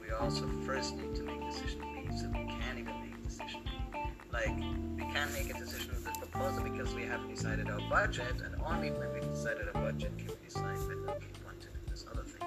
we 0.00 0.10
also 0.12 0.48
first 0.66 0.96
need 0.96 1.14
to 1.16 1.22
make 1.22 1.40
decision 1.50 1.80
B, 1.80 2.08
so 2.16 2.28
we 2.28 2.44
can't 2.46 2.78
even 2.78 2.94
make 3.00 3.22
decision 3.22 3.60
B. 3.64 3.98
Like 4.32 4.56
we 4.96 5.02
can't 5.12 5.32
make 5.32 5.50
a 5.54 5.58
decision 5.58 5.90
with 5.90 6.04
the 6.04 6.26
proposal 6.26 6.64
because 6.64 6.94
we 6.94 7.02
haven't 7.02 7.34
decided 7.34 7.68
our 7.70 7.80
budget, 7.88 8.40
and 8.44 8.54
only 8.64 8.90
when 8.90 9.12
we've 9.12 9.30
decided 9.30 9.68
our 9.74 9.82
budget 9.82 10.16
can 10.18 10.28
we 10.28 10.34
decide 10.44 10.78
whether 10.78 10.96
we 10.96 11.28
want 11.44 11.60
to 11.60 11.68
do 11.68 11.78
this 11.88 12.04
other 12.10 12.24
thing. 12.24 12.42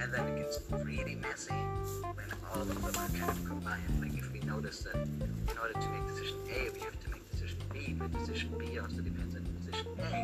And 0.00 0.12
then 0.14 0.26
it 0.28 0.38
gets 0.38 0.60
really 0.70 1.16
messy 1.16 1.52
when 1.52 2.26
all 2.50 2.62
of 2.62 2.68
them 2.68 2.84
are 2.84 3.08
kind 3.18 3.30
of 3.30 3.44
combined. 3.44 4.00
Like 4.00 4.16
if 4.18 4.32
we 4.32 4.40
notice 4.40 4.80
that 4.84 4.96
in 4.96 5.58
order 5.60 5.74
to 5.74 5.88
make 5.90 6.06
decision 6.08 6.38
A, 6.48 6.70
we 6.72 6.80
have 6.80 6.98
to 7.00 7.10
make 7.10 7.30
decision 7.30 7.58
B, 7.72 7.94
but 7.98 8.10
decision 8.12 8.54
B 8.58 8.78
also 8.78 9.02
depends 9.02 9.36
on 9.36 9.49
decision 9.70 9.98
A, 10.00 10.14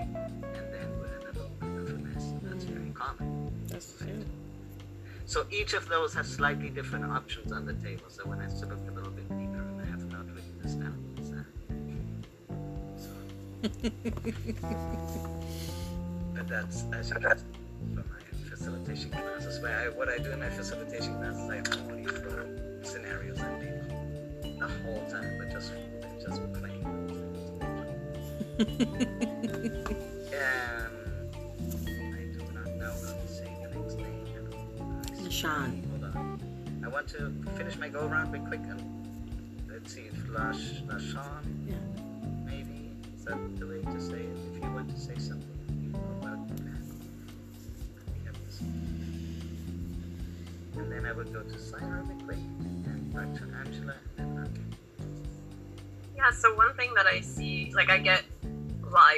and 0.56 0.72
then 0.72 0.98
we're 0.98 1.16
in 1.16 1.22
a 1.22 1.32
little 1.32 1.50
bit 1.60 1.68
of 1.82 1.88
a 1.90 1.98
mess. 1.98 2.32
That's 2.42 2.64
very 2.64 2.90
common. 2.90 3.50
That's 3.68 3.92
true. 3.98 4.24
So 5.26 5.44
each 5.50 5.74
of 5.74 5.88
those 5.88 6.14
has 6.14 6.28
slightly 6.28 6.70
different 6.70 7.04
options 7.04 7.52
on 7.52 7.66
the 7.66 7.74
table. 7.74 8.04
So 8.08 8.24
when 8.24 8.40
I 8.40 8.48
sort 8.48 8.72
of 8.72 8.80
look 8.84 8.92
a 8.92 8.94
little 8.94 9.10
bit 9.10 9.28
deeper, 9.28 9.60
and 9.60 9.80
I 9.82 9.86
have 9.86 10.04
not 10.10 10.26
written 10.34 10.58
this 10.62 10.74
down, 10.74 10.96
it's, 11.16 11.30
uh, 11.32 11.42
so. 12.96 13.10
but 16.34 16.48
that's 16.48 16.84
as 16.92 17.10
you 17.10 17.16
can 17.16 17.38
see 17.38 17.44
from 17.94 18.04
my 18.08 18.20
facilitation 18.48 19.10
classes. 19.10 19.60
Where 19.60 19.78
I, 19.78 19.88
what 19.96 20.08
I 20.08 20.18
do 20.18 20.30
in 20.30 20.38
my 20.38 20.48
facilitation 20.50 21.16
classes, 21.16 21.50
I 21.50 21.58
only 21.82 22.04
throw 22.04 22.46
scenarios 22.82 23.38
and 23.40 23.60
people 23.60 24.58
the 24.60 24.68
whole 24.84 25.04
time, 25.10 25.38
but 25.38 25.50
just 25.50 25.72
just. 26.20 26.40
Um, 28.58 28.66
I 31.88 32.22
do 32.32 32.40
not 32.54 32.68
know 32.76 32.90
how 32.90 33.12
to 33.12 33.28
say 33.28 33.50
the 33.62 33.68
next 33.78 33.98
name. 33.98 35.30
Sean. 35.30 35.82
Hold 35.90 36.04
on. 36.16 36.40
I 36.84 36.88
want 36.88 37.08
to 37.08 37.32
finish 37.56 37.76
my 37.76 37.88
go 37.88 38.06
around 38.06 38.32
real 38.32 38.42
quick 38.46 38.60
and 38.60 38.80
let's 39.70 39.92
see 39.92 40.02
if 40.02 40.28
Lash 40.30 40.80
Lashon 40.86 41.44
Yeah. 41.68 41.74
maybe 42.46 42.90
is 43.14 43.24
that 43.26 43.58
the 43.58 43.66
way 43.66 43.82
to 43.82 44.00
say 44.00 44.20
it? 44.20 44.36
If 44.54 44.62
you 44.62 44.70
want 44.70 44.88
to 44.88 44.98
say 44.98 45.16
something 45.18 45.94
about 46.22 46.48
that. 46.48 46.82
We 48.06 48.24
have 48.24 48.38
this. 48.46 48.60
And 50.76 50.90
then 50.90 51.04
I 51.04 51.12
would 51.12 51.30
go 51.32 51.42
to 51.42 51.58
Sarah 51.58 52.02
real 52.06 52.18
quick 52.24 52.38
and 52.38 53.12
back 53.12 53.34
to 53.34 53.42
Angela 53.58 53.96
and 54.16 54.38
then 54.38 54.44
Aki. 54.44 54.60
Yeah, 56.16 56.30
so 56.30 56.54
one 56.54 56.74
thing 56.76 56.94
that 56.94 57.06
I 57.06 57.20
see, 57.20 57.72
like 57.74 57.90
I 57.90 57.98
get 57.98 58.22
why 58.22 58.25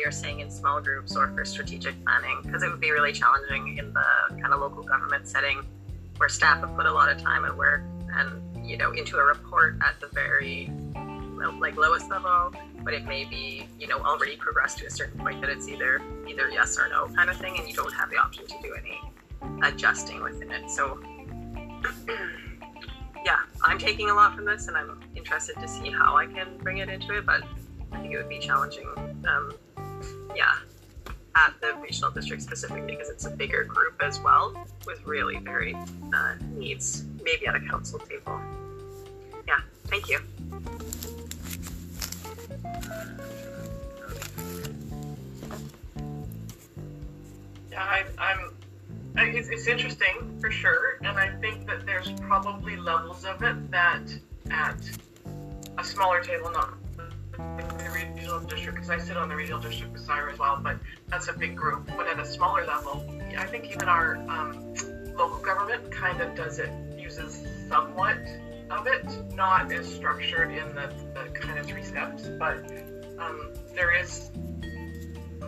you're 0.00 0.12
saying 0.12 0.40
in 0.40 0.50
small 0.50 0.80
groups 0.80 1.16
or 1.16 1.28
for 1.28 1.44
strategic 1.44 2.02
planning, 2.04 2.40
because 2.42 2.62
it 2.62 2.70
would 2.70 2.80
be 2.80 2.90
really 2.90 3.12
challenging 3.12 3.78
in 3.78 3.92
the 3.92 4.06
kind 4.30 4.52
of 4.52 4.60
local 4.60 4.82
government 4.82 5.26
setting 5.26 5.62
where 6.16 6.28
staff 6.28 6.60
have 6.60 6.74
put 6.76 6.86
a 6.86 6.92
lot 6.92 7.08
of 7.08 7.20
time 7.20 7.44
and 7.44 7.56
work 7.56 7.82
and, 8.14 8.66
you 8.68 8.76
know, 8.76 8.90
into 8.92 9.16
a 9.16 9.24
report 9.24 9.76
at 9.82 10.00
the 10.00 10.08
very 10.08 10.70
like 11.60 11.76
lowest 11.76 12.10
level, 12.10 12.52
but 12.82 12.92
it 12.94 13.04
may 13.04 13.24
be, 13.24 13.68
you 13.78 13.86
know, 13.86 13.98
already 13.98 14.36
progressed 14.36 14.78
to 14.78 14.86
a 14.86 14.90
certain 14.90 15.18
point 15.20 15.40
that 15.40 15.48
it's 15.50 15.68
either 15.68 16.02
either 16.28 16.50
yes 16.50 16.76
or 16.78 16.88
no 16.88 17.06
kind 17.14 17.30
of 17.30 17.36
thing 17.36 17.56
and 17.58 17.68
you 17.68 17.74
don't 17.74 17.92
have 17.94 18.10
the 18.10 18.16
option 18.16 18.46
to 18.46 18.54
do 18.62 18.74
any 18.74 19.00
adjusting 19.62 20.22
within 20.22 20.50
it. 20.50 20.68
So 20.70 21.00
yeah, 23.24 23.38
I'm 23.64 23.78
taking 23.78 24.10
a 24.10 24.14
lot 24.14 24.34
from 24.34 24.44
this, 24.44 24.68
and 24.68 24.76
I'm 24.76 25.00
interested 25.14 25.56
to 25.60 25.68
see 25.68 25.90
how 25.90 26.16
I 26.16 26.26
can 26.26 26.58
bring 26.58 26.78
it 26.78 26.88
into 26.88 27.16
it. 27.16 27.26
But 27.26 27.42
I 27.92 28.00
think 28.00 28.12
it 28.12 28.16
would 28.16 28.28
be 28.28 28.38
challenging, 28.38 28.88
um, 29.28 29.52
yeah, 30.38 30.54
at 31.34 31.52
the 31.60 31.74
regional 31.82 32.12
district 32.12 32.42
specifically 32.42 32.92
because 32.92 33.10
it's 33.10 33.26
a 33.26 33.30
bigger 33.30 33.64
group 33.64 34.00
as 34.00 34.20
well 34.20 34.54
with 34.86 35.04
really 35.04 35.36
varied 35.38 35.76
uh, 36.14 36.34
needs, 36.54 37.04
maybe 37.24 37.48
at 37.48 37.56
a 37.56 37.60
council 37.60 37.98
table. 37.98 38.40
Yeah, 39.48 39.58
thank 39.86 40.08
you. 40.08 40.20
Yeah, 47.72 47.82
I, 47.82 48.04
I'm. 48.16 48.54
I, 49.16 49.24
it's, 49.30 49.48
it's 49.48 49.66
interesting 49.66 50.38
for 50.40 50.52
sure, 50.52 50.98
and 51.00 51.18
I 51.18 51.30
think 51.40 51.66
that 51.66 51.84
there's 51.84 52.12
probably 52.20 52.76
levels 52.76 53.24
of 53.24 53.42
it 53.42 53.70
that 53.72 54.04
at 54.52 54.78
a 55.76 55.82
smaller 55.82 56.22
table, 56.22 56.52
not 56.52 56.74
regional 58.18 58.40
district, 58.40 58.74
because 58.74 58.90
I 58.90 58.98
sit 58.98 59.16
on 59.16 59.28
the 59.28 59.36
regional 59.36 59.60
district 59.60 59.92
with 59.92 60.02
Sire 60.02 60.30
as 60.30 60.38
well, 60.38 60.58
but 60.62 60.76
that's 61.08 61.28
a 61.28 61.32
big 61.32 61.56
group. 61.56 61.88
But 61.96 62.08
at 62.08 62.18
a 62.18 62.26
smaller 62.26 62.66
level, 62.66 63.04
I 63.36 63.46
think 63.46 63.66
even 63.66 63.88
our 63.88 64.16
um, 64.28 64.74
local 65.16 65.38
government 65.38 65.90
kind 65.90 66.20
of 66.20 66.34
does 66.34 66.58
it, 66.58 66.70
uses 66.98 67.46
somewhat 67.68 68.18
of 68.70 68.86
it, 68.86 69.34
not 69.34 69.72
as 69.72 69.92
structured 69.92 70.50
in 70.50 70.74
the, 70.74 70.92
the 71.14 71.30
kind 71.30 71.58
of 71.58 71.66
three 71.66 71.82
steps, 71.82 72.28
but 72.38 72.58
um, 73.18 73.50
there 73.74 73.98
is 73.98 74.30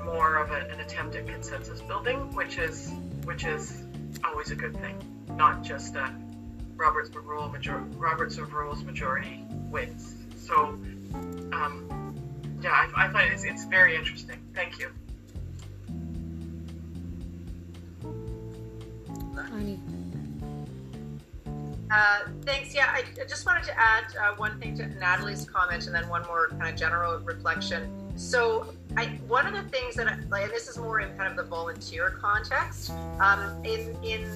more 0.05 0.37
of 0.37 0.51
a, 0.51 0.67
an 0.73 0.81
attempt 0.81 1.15
at 1.17 1.27
consensus 1.27 1.83
building, 1.83 2.33
which 2.35 2.59
is 2.59 2.93
which 3.25 3.45
is 3.45 3.85
always 4.25 4.51
a 4.51 4.57
good 4.57 4.75
thing, 4.81 4.97
not 5.37 5.63
just 5.63 5.95
a 5.97 6.15
Roberts 6.77 7.11
Rule 7.15 7.49
major 7.49 7.79
Roberts 7.97 8.39
Rules 8.39 8.83
majority 8.83 9.45
wins. 9.71 10.15
So, 10.37 10.79
um, 11.53 12.00
yeah, 12.63 12.89
I, 12.95 13.07
I 13.07 13.09
find 13.11 13.33
it's, 13.33 13.45
it's 13.45 13.65
very 13.65 13.97
interesting. 13.97 14.39
Thank 14.55 14.79
you. 14.79 14.91
Ani. 19.53 19.81
Uh, 21.91 22.21
thanks. 22.43 22.73
Yeah, 22.75 22.87
I, 22.89 23.03
I 23.21 23.27
just 23.27 23.45
wanted 23.47 23.65
to 23.65 23.79
add 23.79 24.05
uh, 24.17 24.35
one 24.37 24.61
thing 24.61 24.77
to 24.77 24.87
Natalie's 24.87 25.45
comment 25.45 25.87
and 25.87 25.95
then 25.95 26.09
one 26.09 26.23
more 26.27 26.49
kind 26.51 26.69
of 26.69 26.77
general 26.77 27.19
reflection. 27.19 27.91
So, 28.17 28.75
I, 28.97 29.07
one 29.27 29.47
of 29.47 29.55
the 29.55 29.69
things 29.71 29.97
that, 29.97 30.07
I, 30.07 30.17
like, 30.31 30.45
and 30.45 30.53
this 30.53 30.69
is 30.69 30.79
more 30.79 31.01
in 31.01 31.17
kind 31.17 31.29
of 31.29 31.37
the 31.37 31.43
volunteer 31.43 32.11
context, 32.11 32.91
um, 33.19 33.65
in 33.65 33.97
in 34.05 34.31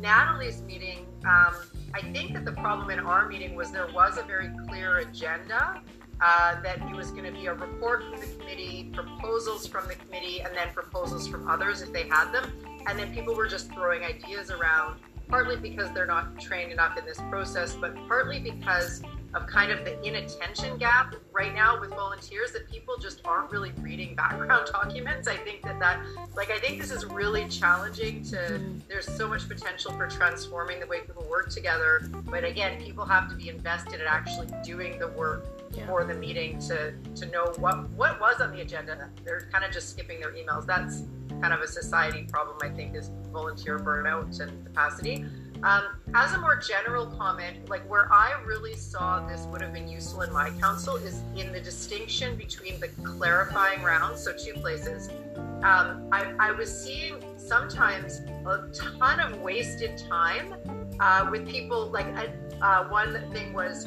Natalie's 0.00 0.62
meeting, 0.62 1.06
um, 1.24 1.54
I 1.94 2.00
think 2.12 2.34
that 2.34 2.44
the 2.44 2.52
problem 2.52 2.90
in 2.90 2.98
our 2.98 3.26
meeting 3.28 3.54
was 3.54 3.70
there 3.70 3.88
was 3.94 4.18
a 4.18 4.22
very 4.22 4.50
clear 4.66 4.98
agenda. 4.98 5.80
Uh, 6.20 6.60
that 6.62 6.78
it 6.80 6.96
was 6.96 7.10
going 7.10 7.24
to 7.24 7.30
be 7.30 7.44
a 7.44 7.52
report 7.52 8.02
from 8.04 8.18
the 8.18 8.26
committee, 8.38 8.90
proposals 8.94 9.66
from 9.66 9.86
the 9.86 9.94
committee, 9.94 10.40
and 10.40 10.56
then 10.56 10.68
proposals 10.72 11.28
from 11.28 11.46
others 11.46 11.82
if 11.82 11.92
they 11.92 12.08
had 12.08 12.32
them. 12.32 12.50
And 12.86 12.98
then 12.98 13.12
people 13.12 13.34
were 13.34 13.46
just 13.46 13.70
throwing 13.72 14.02
ideas 14.02 14.50
around 14.50 14.98
partly 15.28 15.56
because 15.56 15.92
they're 15.92 16.06
not 16.06 16.38
trained 16.38 16.72
enough 16.72 16.96
in 16.96 17.04
this 17.04 17.20
process, 17.28 17.74
but 17.74 17.94
partly 18.06 18.38
because 18.38 19.02
of 19.34 19.46
kind 19.46 19.70
of 19.70 19.84
the 19.84 20.00
inattention 20.06 20.78
gap 20.78 21.14
right 21.32 21.52
now 21.54 21.78
with 21.78 21.90
volunteers 21.90 22.52
that 22.52 22.70
people 22.70 22.96
just 22.96 23.20
aren't 23.24 23.50
really 23.50 23.72
reading 23.80 24.14
background 24.14 24.68
documents. 24.72 25.28
I 25.28 25.36
think 25.36 25.62
that 25.62 25.78
that, 25.80 26.00
like, 26.34 26.50
I 26.50 26.58
think 26.58 26.80
this 26.80 26.90
is 26.90 27.04
really 27.04 27.46
challenging 27.48 28.22
to, 28.24 28.60
there's 28.88 29.06
so 29.06 29.28
much 29.28 29.46
potential 29.48 29.92
for 29.92 30.06
transforming 30.06 30.80
the 30.80 30.86
way 30.86 31.00
people 31.00 31.26
work 31.28 31.50
together. 31.50 32.08
But 32.24 32.44
again, 32.44 32.80
people 32.80 33.04
have 33.04 33.28
to 33.28 33.34
be 33.34 33.48
invested 33.48 34.00
in 34.00 34.06
actually 34.06 34.48
doing 34.64 34.98
the 34.98 35.08
work 35.08 35.44
for 35.84 36.04
the 36.04 36.14
meeting 36.14 36.58
to, 36.60 36.94
to 37.14 37.26
know 37.26 37.52
what, 37.58 37.88
what 37.90 38.20
was 38.20 38.40
on 38.40 38.52
the 38.52 38.60
agenda. 38.60 39.10
They're 39.24 39.48
kind 39.52 39.64
of 39.64 39.72
just 39.72 39.90
skipping 39.90 40.20
their 40.20 40.32
emails. 40.32 40.66
That's 40.66 41.02
kind 41.40 41.52
of 41.52 41.60
a 41.60 41.68
society 41.68 42.24
problem, 42.24 42.56
I 42.62 42.68
think, 42.70 42.94
is 42.94 43.10
volunteer 43.32 43.78
burnout 43.78 44.40
and 44.40 44.64
capacity. 44.64 45.26
Um, 45.62 45.82
as 46.14 46.32
a 46.34 46.38
more 46.38 46.56
general 46.56 47.06
comment, 47.06 47.68
like 47.68 47.88
where 47.90 48.12
I 48.12 48.34
really 48.44 48.74
saw 48.74 49.26
this 49.26 49.46
would 49.46 49.62
have 49.62 49.72
been 49.72 49.88
useful 49.88 50.22
in 50.22 50.32
my 50.32 50.50
council 50.50 50.96
is 50.96 51.22
in 51.34 51.52
the 51.52 51.60
distinction 51.60 52.36
between 52.36 52.78
the 52.78 52.88
clarifying 53.02 53.82
rounds. 53.82 54.22
So 54.22 54.32
two 54.32 54.54
places. 54.54 55.08
Um, 55.62 56.08
I, 56.12 56.34
I 56.38 56.52
was 56.52 56.70
seeing 56.70 57.22
sometimes 57.38 58.20
a 58.46 58.68
ton 59.00 59.20
of 59.20 59.40
wasted 59.40 59.98
time 60.10 60.54
uh, 61.00 61.28
with 61.30 61.48
people. 61.48 61.90
Like 61.90 62.06
uh, 62.60 62.84
one 62.84 63.30
thing 63.32 63.52
was 63.52 63.86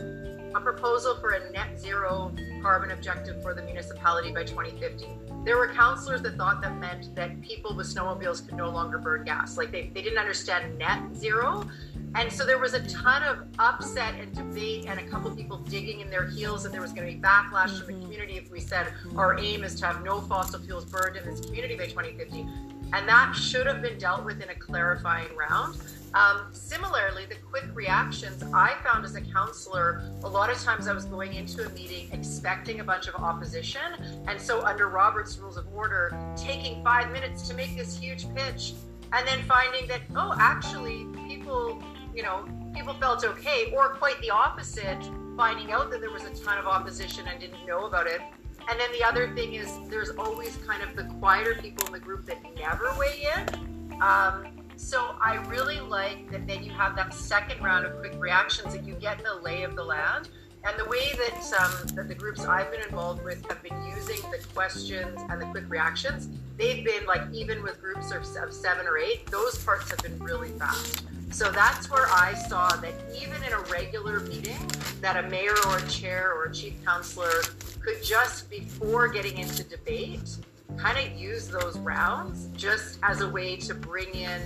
a 0.56 0.60
proposal 0.60 1.16
for 1.20 1.32
a 1.32 1.52
net 1.52 1.80
zero 1.80 2.34
carbon 2.62 2.92
objective 2.92 3.42
for 3.42 3.54
the 3.54 3.62
municipality 3.62 4.32
by 4.32 4.44
2050. 4.44 5.08
There 5.46 5.58
were 5.58 5.70
councillors 5.70 6.22
that 6.24 6.36
thought 6.36 6.62
that 6.62 6.78
meant 6.78 7.16
that 7.16 7.42
people 7.42 7.76
with 7.76 7.94
snowmobiles 7.94 8.46
could 8.46 8.58
no 8.58 8.70
longer 8.70 8.98
burn 8.98 9.24
gas. 9.24 9.58
Like 9.58 9.72
they, 9.72 9.90
they 9.94 10.02
didn't 10.02 10.20
understand 10.20 10.78
net 10.78 11.16
zero. 11.16 11.70
And 12.16 12.32
so 12.32 12.46
there 12.46 12.58
was 12.58 12.74
a 12.74 12.86
ton 12.88 13.24
of 13.24 13.46
upset 13.60 14.16
and 14.16 14.34
debate, 14.34 14.86
and 14.88 15.00
a 15.00 15.04
couple 15.04 15.30
people 15.36 15.58
digging 15.58 16.00
in 16.00 16.10
their 16.10 16.28
heels, 16.28 16.66
and 16.66 16.74
there 16.74 16.82
was 16.82 16.92
going 16.92 17.08
to 17.08 17.14
be 17.14 17.22
backlash 17.22 17.68
mm-hmm. 17.68 17.86
from 17.86 17.96
the 17.96 18.02
community 18.02 18.38
if 18.38 18.50
we 18.50 18.60
said 18.60 18.92
our 19.16 19.40
aim 19.40 19.64
is 19.64 19.76
to 19.76 19.86
have 19.86 20.04
no 20.04 20.20
fossil 20.22 20.60
fuels 20.60 20.86
burned 20.86 21.18
in 21.18 21.26
this 21.26 21.40
community 21.40 21.76
by 21.76 21.86
2050. 21.86 22.48
And 22.94 23.08
that 23.08 23.34
should 23.36 23.68
have 23.68 23.84
been 23.84 24.00
dealt 24.00 24.26
with 24.26 24.42
in 24.42 24.50
a 24.50 24.56
clarifying 24.56 25.36
round. 25.36 25.78
Um, 26.14 26.48
similarly, 26.52 27.26
the 27.26 27.36
quick 27.36 27.66
reactions 27.74 28.44
I 28.54 28.76
found 28.84 29.06
as 29.06 29.16
a 29.16 29.22
councillor, 29.22 30.12
a 30.24 30.28
lot 30.28 30.50
of 30.50 30.60
times 30.62 30.88
I 30.88 30.94
was 30.94 31.06
going 31.06 31.34
into 31.34 31.66
a 31.66 31.70
meeting 31.70 32.10
expecting 32.12 32.80
a 32.80 32.84
bunch 32.84 33.08
of 33.08 33.16
opposition. 33.16 33.82
And 34.28 34.40
so, 34.42 34.64
under 34.64 34.90
Robert's 34.90 35.38
Rules 35.38 35.58
of 35.58 35.68
Order, 35.74 36.18
taking 36.36 36.84
five 36.84 37.12
minutes 37.12 37.48
to 37.50 37.54
make 37.54 37.76
this 37.78 37.98
huge 37.98 38.26
pitch 38.34 38.74
and 39.14 39.28
then 39.28 39.42
finding 39.44 39.88
that, 39.88 40.02
oh, 40.16 40.36
actually, 40.40 41.06
people, 41.28 41.82
you 42.16 42.24
know, 42.24 42.48
people 42.74 42.94
felt 42.96 43.24
okay, 43.24 43.74
or 43.76 43.96
quite 43.96 44.20
the 44.22 44.30
opposite, 44.30 45.00
finding 45.36 45.72
out 45.72 45.90
that 45.92 46.02
there 46.02 46.12
was 46.12 46.24
a 46.24 46.44
ton 46.44 46.58
of 46.58 46.66
opposition 46.66 47.28
and 47.28 47.40
didn't 47.40 47.66
know 47.66 47.86
about 47.86 48.08
it. 48.08 48.22
And 48.70 48.80
then 48.80 48.92
the 48.92 49.04
other 49.04 49.34
thing 49.34 49.54
is, 49.54 49.72
there's 49.90 50.12
always 50.12 50.58
kind 50.68 50.84
of 50.84 50.96
the 50.96 51.06
quieter 51.16 51.56
people 51.56 51.88
in 51.88 51.94
the 51.94 52.00
group 52.00 52.26
that 52.26 52.38
never 52.56 52.94
weigh 53.00 53.26
in. 53.36 54.02
Um, 54.02 54.59
so 54.80 55.16
I 55.22 55.36
really 55.48 55.82
like 55.82 56.32
that 56.32 56.48
then 56.48 56.64
you 56.64 56.72
have 56.72 56.96
that 56.96 57.14
second 57.14 57.62
round 57.62 57.86
of 57.86 58.00
quick 58.00 58.14
reactions 58.18 58.74
and 58.74 58.88
you 58.88 58.96
get 58.96 59.22
the 59.22 59.36
lay 59.44 59.64
of 59.64 59.76
the 59.76 59.84
land. 59.84 60.30
And 60.64 60.78
the 60.80 60.86
way 60.86 61.12
that, 61.14 61.62
um, 61.62 61.96
that 61.96 62.08
the 62.08 62.16
groups 62.16 62.46
I've 62.46 62.72
been 62.72 62.82
involved 62.82 63.24
with 63.24 63.46
have 63.50 63.62
been 63.62 63.78
using 63.86 64.20
the 64.32 64.40
questions 64.54 65.20
and 65.30 65.42
the 65.42 65.46
quick 65.48 65.66
reactions, 65.70 66.30
they've 66.58 66.84
been 66.84 67.06
like, 67.06 67.22
even 67.34 67.62
with 67.62 67.80
groups 67.82 68.12
of, 68.12 68.24
of 68.42 68.54
seven 68.54 68.88
or 68.88 68.98
eight, 68.98 69.26
those 69.28 69.62
parts 69.64 69.92
have 69.92 70.00
been 70.00 70.18
really 70.20 70.50
fast. 70.50 71.04
So 71.32 71.52
that's 71.52 71.92
where 71.92 72.08
I 72.08 72.34
saw 72.34 72.70
that 72.70 72.94
even 73.22 73.44
in 73.44 73.54
a 73.54 73.60
regular 73.72 74.22
meeting, 74.22 74.58
that 75.02 75.24
a 75.24 75.30
mayor 75.30 75.56
or 75.68 75.78
a 75.78 75.88
chair 75.88 76.34
or 76.34 76.46
a 76.46 76.54
chief 76.54 76.74
councillor 76.84 77.42
could 77.82 78.02
just 78.04 78.50
before 78.50 79.08
getting 79.10 79.38
into 79.38 79.64
debate, 79.64 80.38
kind 80.78 80.98
of 80.98 81.18
use 81.20 81.48
those 81.48 81.78
rounds 81.80 82.48
just 82.56 83.00
as 83.04 83.22
a 83.22 83.30
way 83.30 83.56
to 83.58 83.74
bring 83.74 84.10
in 84.14 84.42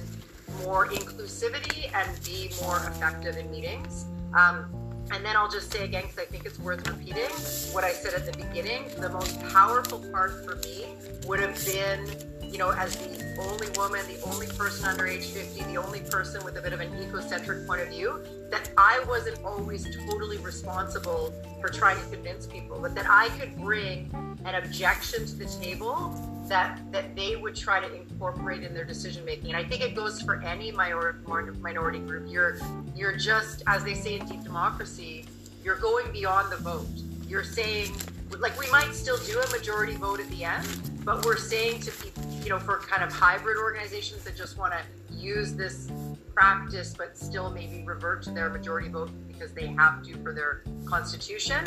more 0.63 0.87
inclusivity 0.87 1.93
and 1.93 2.23
be 2.23 2.49
more 2.61 2.77
effective 2.77 3.37
in 3.37 3.49
meetings. 3.51 4.05
Um, 4.37 4.65
and 5.11 5.23
then 5.23 5.35
I'll 5.35 5.49
just 5.49 5.71
say 5.71 5.83
again, 5.83 6.03
because 6.03 6.19
I 6.19 6.25
think 6.25 6.45
it's 6.45 6.59
worth 6.59 6.87
repeating 6.87 7.29
what 7.73 7.83
I 7.83 7.91
said 7.91 8.13
at 8.13 8.25
the 8.25 8.37
beginning. 8.37 8.85
The 8.99 9.09
most 9.09 9.39
powerful 9.49 9.99
part 10.11 10.45
for 10.45 10.55
me 10.55 10.87
would 11.27 11.39
have 11.39 11.63
been, 11.65 12.07
you 12.51 12.57
know, 12.57 12.71
as 12.71 12.95
the 12.95 13.23
only 13.41 13.67
woman, 13.77 14.01
the 14.07 14.21
only 14.25 14.47
person 14.47 14.87
under 14.87 15.05
age 15.05 15.25
50, 15.25 15.63
the 15.63 15.77
only 15.77 15.99
person 16.01 16.43
with 16.43 16.57
a 16.57 16.61
bit 16.61 16.73
of 16.73 16.79
an 16.79 16.91
ecocentric 16.91 17.67
point 17.67 17.81
of 17.81 17.89
view, 17.89 18.23
that 18.49 18.69
I 18.77 19.03
wasn't 19.07 19.43
always 19.43 19.87
totally 20.07 20.37
responsible 20.37 21.33
for 21.59 21.69
trying 21.69 22.01
to 22.01 22.09
convince 22.09 22.47
people, 22.47 22.79
but 22.79 22.95
that 22.95 23.05
I 23.09 23.29
could 23.39 23.57
bring 23.57 24.09
an 24.45 24.55
objection 24.55 25.25
to 25.25 25.35
the 25.35 25.45
table 25.45 26.32
that 26.49 26.79
that 26.91 27.15
they 27.15 27.35
would 27.35 27.55
try 27.55 27.79
to 27.79 27.93
incorporate 27.93 28.63
in 28.63 28.73
their 28.73 28.85
decision 28.85 29.25
making. 29.25 29.49
And 29.49 29.57
I 29.57 29.63
think 29.63 29.81
it 29.81 29.95
goes 29.95 30.21
for 30.21 30.41
any 30.41 30.71
minor, 30.71 31.15
minority 31.61 31.99
group. 31.99 32.31
You're 32.31 32.57
you're 32.95 33.15
just 33.15 33.63
as 33.67 33.83
they 33.83 33.93
say 33.93 34.19
in 34.19 34.25
deep 34.25 34.43
democracy, 34.43 35.25
you're 35.63 35.79
going 35.79 36.11
beyond 36.11 36.51
the 36.51 36.57
vote. 36.57 36.87
You're 37.27 37.43
saying 37.43 37.93
like 38.39 38.57
we 38.59 38.69
might 38.71 38.93
still 38.93 39.17
do 39.17 39.39
a 39.39 39.51
majority 39.51 39.93
vote 39.93 40.19
at 40.19 40.29
the 40.29 40.43
end, 40.43 40.67
but 41.05 41.23
we're 41.25 41.37
saying 41.37 41.81
to 41.81 41.91
people, 41.91 42.23
you 42.43 42.49
know, 42.49 42.59
for 42.59 42.79
kind 42.79 43.03
of 43.03 43.13
hybrid 43.13 43.57
organizations 43.57 44.23
that 44.23 44.35
just 44.35 44.57
want 44.57 44.73
to 44.73 45.13
use 45.15 45.53
this 45.53 45.89
practice 46.33 46.95
but 46.97 47.15
still 47.15 47.51
maybe 47.51 47.83
revert 47.85 48.23
to 48.23 48.31
their 48.31 48.49
majority 48.49 48.89
vote 48.89 49.11
because 49.27 49.53
they 49.53 49.67
have 49.67 50.03
to 50.03 50.15
for 50.23 50.33
their 50.33 50.63
constitution 50.85 51.63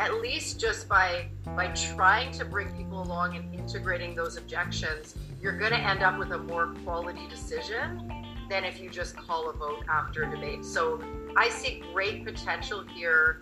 at 0.00 0.14
least 0.22 0.58
just 0.58 0.88
by 0.88 1.28
by 1.54 1.68
trying 1.68 2.32
to 2.32 2.44
bring 2.44 2.74
people 2.74 3.02
along 3.02 3.36
and 3.36 3.54
integrating 3.54 4.14
those 4.14 4.38
objections, 4.38 5.14
you're 5.42 5.58
going 5.58 5.72
to 5.72 5.78
end 5.78 6.02
up 6.02 6.18
with 6.18 6.32
a 6.32 6.38
more 6.38 6.74
quality 6.84 7.28
decision 7.28 8.10
than 8.48 8.64
if 8.64 8.80
you 8.80 8.88
just 8.88 9.14
call 9.16 9.50
a 9.50 9.52
vote 9.52 9.84
after 9.88 10.24
a 10.24 10.30
debate. 10.30 10.64
So 10.64 11.00
I 11.36 11.50
see 11.50 11.82
great 11.92 12.24
potential 12.24 12.82
here 12.82 13.40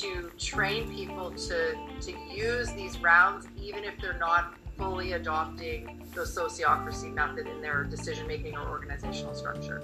to 0.00 0.30
train 0.38 0.92
people 0.92 1.30
to 1.30 1.76
to 2.00 2.12
use 2.30 2.72
these 2.72 2.98
rounds, 3.00 3.46
even 3.60 3.84
if 3.84 4.00
they're 4.00 4.18
not 4.18 4.54
fully 4.78 5.12
adopting 5.12 6.06
the 6.14 6.22
sociocracy 6.22 7.12
method 7.12 7.46
in 7.46 7.60
their 7.60 7.84
decision 7.84 8.26
making 8.26 8.56
or 8.56 8.66
organizational 8.68 9.34
structure. 9.34 9.82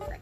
there, 0.00 0.20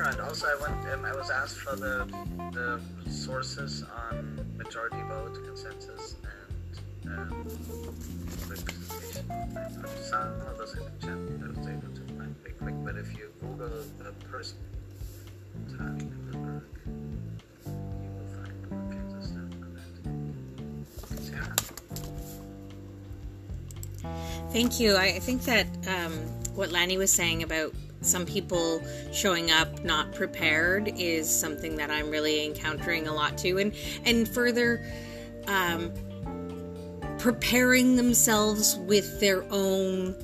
and 0.00 0.20
also 0.20 0.46
I 0.46 0.56
went. 0.60 0.92
Um, 0.92 1.04
I 1.04 1.14
was 1.14 1.30
asked 1.30 1.58
for 1.58 1.76
the 1.76 2.06
the 2.52 2.80
sources 3.10 3.84
on 4.10 4.46
majority 4.56 5.02
vote 5.08 5.34
consensus 5.44 6.16
and 7.04 7.18
um, 7.18 7.46
representation. 8.48 9.24
Some 10.02 10.40
of 10.48 10.58
those 10.58 10.74
in 10.74 10.84
the 10.84 10.90
chat 11.00 11.18
I 11.44 11.58
was 11.58 11.68
able 11.68 11.94
to 11.94 12.14
find 12.16 12.42
pretty 12.42 12.56
quick, 12.58 12.74
but 12.84 12.96
if 12.96 13.16
you 13.16 13.30
Google 13.40 13.68
the 13.98 14.12
person 14.26 14.56
the 15.68 16.38
work, 16.38 16.64
you 16.86 18.10
will 18.16 18.28
find 18.34 18.70
more 18.70 18.86
consistent 18.90 19.54
Sarah. 21.20 21.56
Thank 24.50 24.80
you. 24.80 24.96
I 24.96 25.18
think 25.18 25.42
that 25.42 25.66
um, 25.86 26.12
what 26.54 26.70
Lani 26.70 26.96
was 26.98 27.10
saying 27.10 27.42
about 27.42 27.74
some 28.02 28.26
people 28.26 28.82
showing 29.12 29.50
up 29.50 29.84
not 29.84 30.12
prepared 30.12 30.92
is 30.96 31.28
something 31.28 31.76
that 31.76 31.90
I'm 31.90 32.10
really 32.10 32.44
encountering 32.44 33.08
a 33.08 33.14
lot 33.14 33.38
too, 33.38 33.58
and 33.58 33.74
and 34.04 34.28
further. 34.28 34.84
Um, 35.46 35.92
preparing 37.18 37.94
themselves 37.94 38.76
with 38.78 39.20
their 39.20 39.44
own 39.52 40.16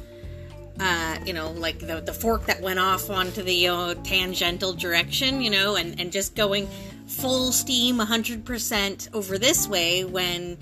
uh, 0.80 1.18
you 1.24 1.32
know, 1.32 1.50
like 1.50 1.78
the, 1.80 2.00
the 2.00 2.12
fork 2.12 2.46
that 2.46 2.60
went 2.60 2.78
off 2.78 3.10
onto 3.10 3.42
the 3.42 3.68
uh, 3.68 3.94
tangential 4.04 4.72
direction, 4.72 5.40
you 5.40 5.50
know, 5.50 5.76
and, 5.76 6.00
and 6.00 6.12
just 6.12 6.36
going 6.36 6.68
full 7.06 7.50
steam 7.52 7.98
100% 7.98 9.14
over 9.14 9.38
this 9.38 9.66
way 9.66 10.04
when 10.04 10.56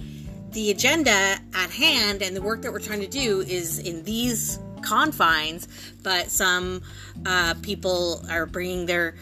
the 0.52 0.70
agenda 0.70 1.38
at 1.54 1.70
hand 1.70 2.22
and 2.22 2.34
the 2.34 2.40
work 2.40 2.62
that 2.62 2.72
we're 2.72 2.80
trying 2.80 3.00
to 3.00 3.06
do 3.06 3.40
is 3.42 3.78
in 3.78 4.02
these 4.04 4.58
confines, 4.86 5.68
but 6.02 6.30
some 6.30 6.82
uh, 7.26 7.54
people 7.62 8.24
are 8.30 8.46
bringing 8.46 8.86
their 8.86 9.14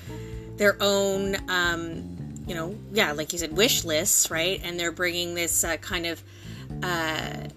their 0.57 0.77
own, 0.81 1.36
um, 1.49 2.45
you 2.47 2.55
know, 2.55 2.77
yeah, 2.93 3.12
like 3.12 3.32
you 3.32 3.39
said, 3.39 3.57
wish 3.57 3.85
lists, 3.85 4.31
right? 4.31 4.61
And 4.62 4.78
they're 4.78 4.93
bringing 4.93 5.35
this 5.35 5.65
uh, 5.65 5.77
kind 5.78 6.07
of, 6.07 6.23
uh, 6.82 7.49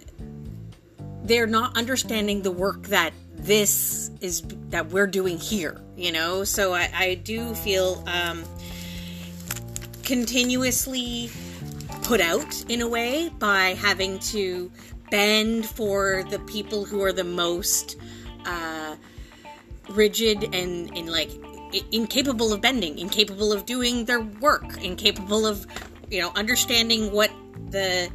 they're 1.23 1.47
not 1.47 1.77
understanding 1.77 2.41
the 2.41 2.51
work 2.51 2.87
that 2.87 3.13
this 3.35 4.09
is 4.21 4.41
that 4.69 4.87
we're 4.87 5.07
doing 5.07 5.37
here, 5.37 5.79
you 5.95 6.11
know. 6.11 6.43
So 6.43 6.73
I, 6.73 6.89
I 6.93 7.15
do 7.15 7.53
feel 7.53 8.03
um, 8.07 8.43
continuously 10.03 11.29
put 12.03 12.21
out 12.21 12.63
in 12.69 12.81
a 12.81 12.87
way 12.87 13.29
by 13.37 13.75
having 13.75 14.17
to 14.19 14.71
bend 15.09 15.65
for 15.65 16.23
the 16.29 16.39
people 16.39 16.85
who 16.85 17.01
are 17.01 17.13
the 17.13 17.23
most 17.23 17.97
uh, 18.45 18.95
rigid 19.89 20.43
and, 20.55 20.95
and 20.97 21.09
like 21.09 21.31
incapable 21.91 22.53
of 22.53 22.61
bending, 22.61 22.97
incapable 22.97 23.51
of 23.51 23.65
doing 23.65 24.05
their 24.05 24.21
work, 24.21 24.81
incapable 24.81 25.45
of 25.45 25.65
you 26.09 26.21
know 26.21 26.31
understanding 26.35 27.11
what 27.11 27.31
the 27.69 28.09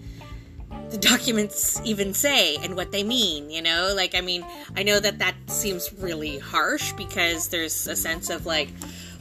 the 0.91 0.99
documents 0.99 1.81
even 1.85 2.13
say 2.13 2.57
and 2.57 2.77
what 2.77 2.93
they 2.93 3.03
mean 3.03 3.51
you 3.51 3.63
know? 3.63 3.93
Like 3.95 4.15
i 4.15 4.21
mean 4.21 4.45
i 4.77 4.83
know 4.83 5.01
that 5.01 5.19
that 5.19 5.35
seems 5.47 5.93
really 5.95 6.39
harsh 6.39 6.93
because 6.93 7.49
there's 7.49 7.87
a 7.87 7.97
sense 7.97 8.31
of 8.31 8.47
like 8.47 8.69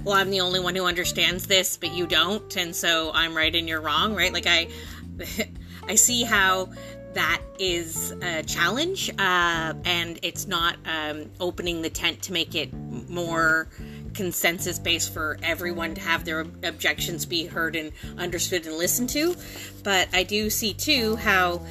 well 0.03 0.15
i'm 0.15 0.30
the 0.31 0.41
only 0.41 0.60
one 0.60 0.76
who 0.76 0.85
understands 0.85 1.48
this 1.48 1.77
but 1.77 1.93
you 1.93 2.07
don't 2.07 2.56
and 2.57 2.76
so 2.76 3.11
i'm 3.14 3.35
right 3.35 3.56
and 3.56 3.68
you're 3.68 3.81
wrong 3.81 4.15
right? 4.15 4.34
Like 4.34 4.48
i 4.48 4.68
i 5.88 5.95
see 5.95 6.23
how 6.23 6.69
that 7.13 7.41
is 7.59 8.11
a 8.21 8.43
challenge, 8.43 9.09
uh, 9.19 9.73
and 9.85 10.19
it's 10.21 10.47
not 10.47 10.77
um, 10.85 11.29
opening 11.39 11.81
the 11.81 11.89
tent 11.89 12.21
to 12.23 12.33
make 12.33 12.55
it 12.55 12.73
more 13.09 13.67
consensus 14.13 14.79
based 14.79 15.13
for 15.13 15.38
everyone 15.43 15.95
to 15.95 16.01
have 16.01 16.25
their 16.25 16.41
objections 16.63 17.25
be 17.25 17.45
heard 17.45 17.75
and 17.75 17.91
understood 18.17 18.65
and 18.65 18.75
listened 18.75 19.09
to. 19.09 19.35
But 19.83 20.09
I 20.13 20.23
do 20.23 20.49
see 20.49 20.73
too 20.73 21.15
how 21.15 21.61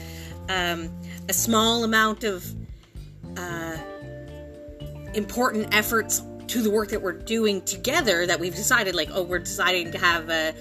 um, 0.49 0.91
a 1.29 1.33
small 1.33 1.85
amount 1.85 2.25
of 2.25 2.45
uh, 3.37 3.77
important 5.15 5.75
efforts 5.75 6.23
to 6.49 6.63
the 6.63 6.71
work 6.71 6.89
that 6.89 7.01
we're 7.01 7.13
doing 7.13 7.63
together 7.63 8.27
that 8.27 8.41
we've 8.41 8.57
decided, 8.57 8.95
like, 8.95 9.09
oh, 9.13 9.23
we're 9.23 9.39
deciding 9.39 9.93
to 9.93 9.99
have 9.99 10.29
a, 10.31 10.53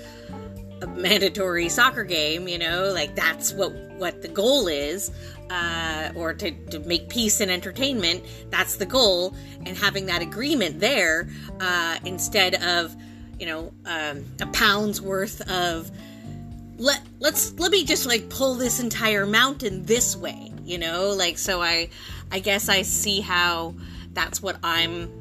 a 0.82 0.88
mandatory 0.88 1.70
soccer 1.70 2.04
game, 2.04 2.48
you 2.48 2.58
know, 2.58 2.92
like 2.94 3.16
that's 3.16 3.54
what 3.54 3.74
what 3.98 4.22
the 4.22 4.28
goal 4.28 4.68
is, 4.68 5.12
uh, 5.50 6.12
or 6.16 6.34
to, 6.34 6.52
to 6.68 6.80
make 6.80 7.10
peace 7.10 7.42
and 7.42 7.52
entertainment. 7.52 8.24
That's 8.50 8.78
the 8.78 8.86
goal, 8.86 9.36
and 9.66 9.78
having 9.78 10.06
that 10.08 10.22
agreement 10.22 10.80
there 10.80 11.30
uh, 11.60 11.98
instead 12.06 12.56
of, 12.64 12.96
you 13.40 13.46
know, 13.46 13.74
um, 13.86 14.26
a 14.42 14.48
pound's 14.48 15.02
worth 15.02 15.42
of 15.50 15.92
let 16.78 17.02
let's 17.20 17.54
let 17.60 17.72
me 17.72 17.84
just 17.84 18.06
like 18.06 18.30
pull 18.30 18.56
this 18.56 18.80
entire 18.80 19.26
mountain 19.26 19.86
this 19.86 20.16
way, 20.16 20.52
you 20.64 20.78
know, 20.78 21.10
like 21.10 21.38
so 21.38 21.62
I 21.62 21.90
I 22.32 22.40
guess 22.40 22.70
I 22.70 22.84
see 22.84 23.20
how 23.20 23.76
that's 24.14 24.42
what 24.42 24.58
I'm 24.64 25.12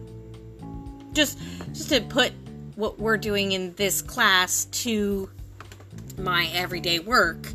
just 1.13 1.39
just 1.73 1.89
to 1.91 2.01
put 2.01 2.33
what 2.77 3.01
we're 3.01 3.17
doing 3.17 3.53
in 3.53 3.75
this 3.75 4.03
class 4.03 4.67
to 4.67 5.29
my 6.19 6.51
everyday 6.53 6.99
work, 6.99 7.47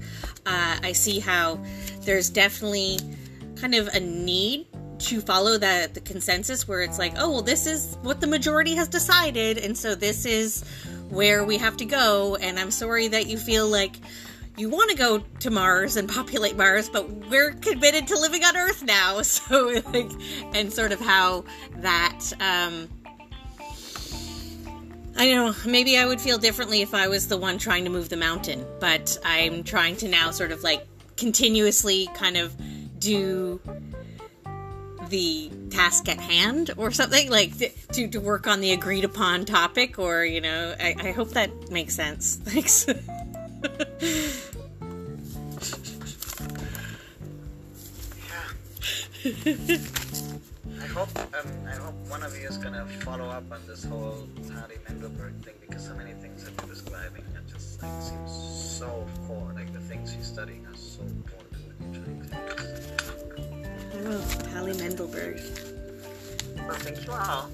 uh, 0.46 0.78
I 0.82 0.92
see 0.92 1.20
how 1.20 1.64
there's 2.02 2.30
definitely 2.30 3.00
kind 3.56 3.76
of 3.76 3.88
a 3.88 4.00
need 4.00 4.68
to 5.00 5.22
follow 5.22 5.58
the 5.58 5.90
the 5.94 6.02
consensus 6.02 6.68
where 6.68 6.82
it's 6.82 6.98
like, 6.98 7.14
oh 7.18 7.30
well, 7.30 7.42
this 7.42 7.66
is 7.66 7.98
what 8.02 8.22
the 8.22 8.28
majority 8.28 8.76
has 8.76 8.88
decided, 8.88 9.58
and 9.58 9.78
so 9.78 9.96
this 9.96 10.26
is 10.26 10.64
where 11.10 11.44
we 11.44 11.58
have 11.58 11.78
to 11.78 11.86
go. 11.86 12.36
And 12.36 12.60
I'm 12.60 12.72
sorry 12.72 13.08
that 13.10 13.28
you 13.28 13.38
feel 13.38 13.68
like 13.68 13.96
you 14.56 14.70
want 14.70 14.92
to 14.92 14.96
go 14.96 15.20
to 15.40 15.50
Mars 15.50 15.98
and 15.98 16.08
populate 16.20 16.58
Mars, 16.58 16.90
but 16.90 17.10
we're 17.30 17.54
committed 17.54 18.08
to 18.08 18.20
living 18.20 18.44
on 18.44 18.56
Earth 18.56 18.84
now. 18.84 19.22
So, 19.34 19.82
like, 19.92 20.12
and 20.54 20.72
sort 20.72 20.92
of 20.92 21.00
how 21.00 21.46
that. 21.78 22.34
Um, 22.40 22.90
I 25.16 25.32
know, 25.32 25.56
maybe 25.66 25.98
I 25.98 26.06
would 26.06 26.20
feel 26.20 26.38
differently 26.38 26.82
if 26.82 26.94
I 26.94 27.08
was 27.08 27.28
the 27.28 27.38
one 27.38 27.58
trying 27.58 27.84
to 27.84 27.90
move 27.90 28.10
the 28.10 28.18
mountain, 28.18 28.66
but 28.80 29.18
I'm 29.24 29.64
trying 29.64 29.96
to 29.98 30.08
now 30.08 30.32
sort 30.32 30.52
of 30.52 30.64
like 30.64 30.86
continuously 31.18 32.10
kind 32.16 32.38
of 32.38 32.54
do 33.00 33.60
the 35.10 35.52
task 35.70 36.10
at 36.10 36.20
hand 36.20 36.72
or 36.78 36.92
something 36.92 37.30
like 37.30 37.58
to, 37.58 38.08
to 38.08 38.20
work 38.20 38.48
on 38.48 38.62
the 38.62 38.72
agreed 38.72 39.04
upon 39.04 39.46
topic 39.46 40.00
or 40.00 40.26
you 40.26 40.42
know 40.42 40.76
I, 40.80 40.96
I 40.98 41.12
hope 41.12 41.30
that 41.32 41.70
makes 41.70 41.96
sense. 41.96 42.36
Thanks. 42.44 42.88
I 49.26 50.00
hope 50.94 51.10
um, 51.18 51.26
I 51.68 51.72
hope 51.76 51.96
one 52.08 52.22
of 52.22 52.38
you 52.38 52.48
is 52.48 52.58
gonna 52.58 52.86
follow 52.86 53.26
up 53.26 53.52
on 53.52 53.60
this 53.68 53.84
whole 53.84 54.28
Tali 54.48 54.76
Mendelberg 54.88 55.34
thing 55.44 55.56
because 55.60 55.88
so 55.88 55.96
many 55.96 56.14
things 56.14 56.44
that 56.44 56.54
you're 56.62 56.70
describing 56.70 57.24
are 57.36 57.42
just 57.52 57.82
like 57.82 58.00
seems 58.02 58.32
so 58.32 59.08
core. 59.26 59.52
Like 59.56 59.74
the 59.74 59.80
things 59.80 60.14
she's 60.14 60.28
studying 60.28 60.64
are 60.68 60.76
so 60.76 61.02
core 61.02 61.48
to 61.52 61.58
what 61.66 61.76
you're 61.82 61.94
trying 62.04 62.22
to 62.22 62.28
do. 63.96 64.08
oh 64.08 64.24
Tali 64.54 64.74
Mendelberg 64.78 65.42
Well, 66.58 66.76
thank 66.78 67.06
you 67.08 67.12
all. 67.12 67.50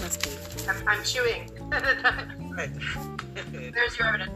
must 0.00 0.22
be 0.22 0.30
I'm, 0.68 0.88
I'm 0.88 1.04
chewing. 1.04 1.50
There's 3.72 3.98
your 3.98 4.08
evidence. 4.08 4.30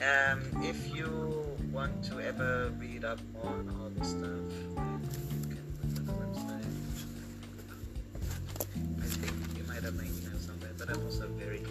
Um, 0.00 0.40
if 0.62 0.94
you 0.94 1.44
want 1.72 2.04
to 2.04 2.20
ever 2.20 2.72
read 2.78 3.04
up 3.04 3.18
on 3.42 3.68
all 3.80 3.90
this 3.98 4.10
stuff, 4.10 4.22
you 4.22 4.76
can 5.42 5.64
look 5.82 5.96
at 5.96 6.06
website. 6.14 6.64
I 9.02 9.06
think 9.06 9.58
you 9.58 9.64
might 9.66 9.82
have 9.82 9.96
my 9.96 10.04
email 10.04 10.38
somewhere, 10.38 10.70
but 10.78 10.88
I'm 10.88 11.02
also 11.04 11.26
very 11.36 11.64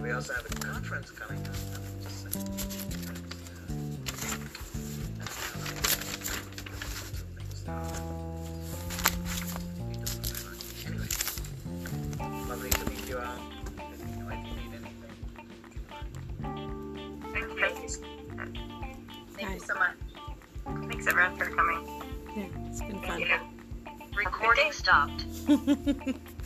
we 0.00 0.12
also 0.12 0.32
have 0.32 0.46
a 0.46 0.54
conference 0.60 1.10
coming 1.10 1.44
up. 1.46 1.69
So 19.70 19.78
much. 19.78 19.96
Thanks 20.90 21.06
everyone 21.06 21.36
for 21.36 21.46
coming. 21.46 22.02
yeah 22.36 22.68
it's 22.68 22.80
been 22.80 23.00
fun 23.02 23.20
Yeah. 23.20 23.40
Recording 24.16 24.72
stopped. 24.72 25.24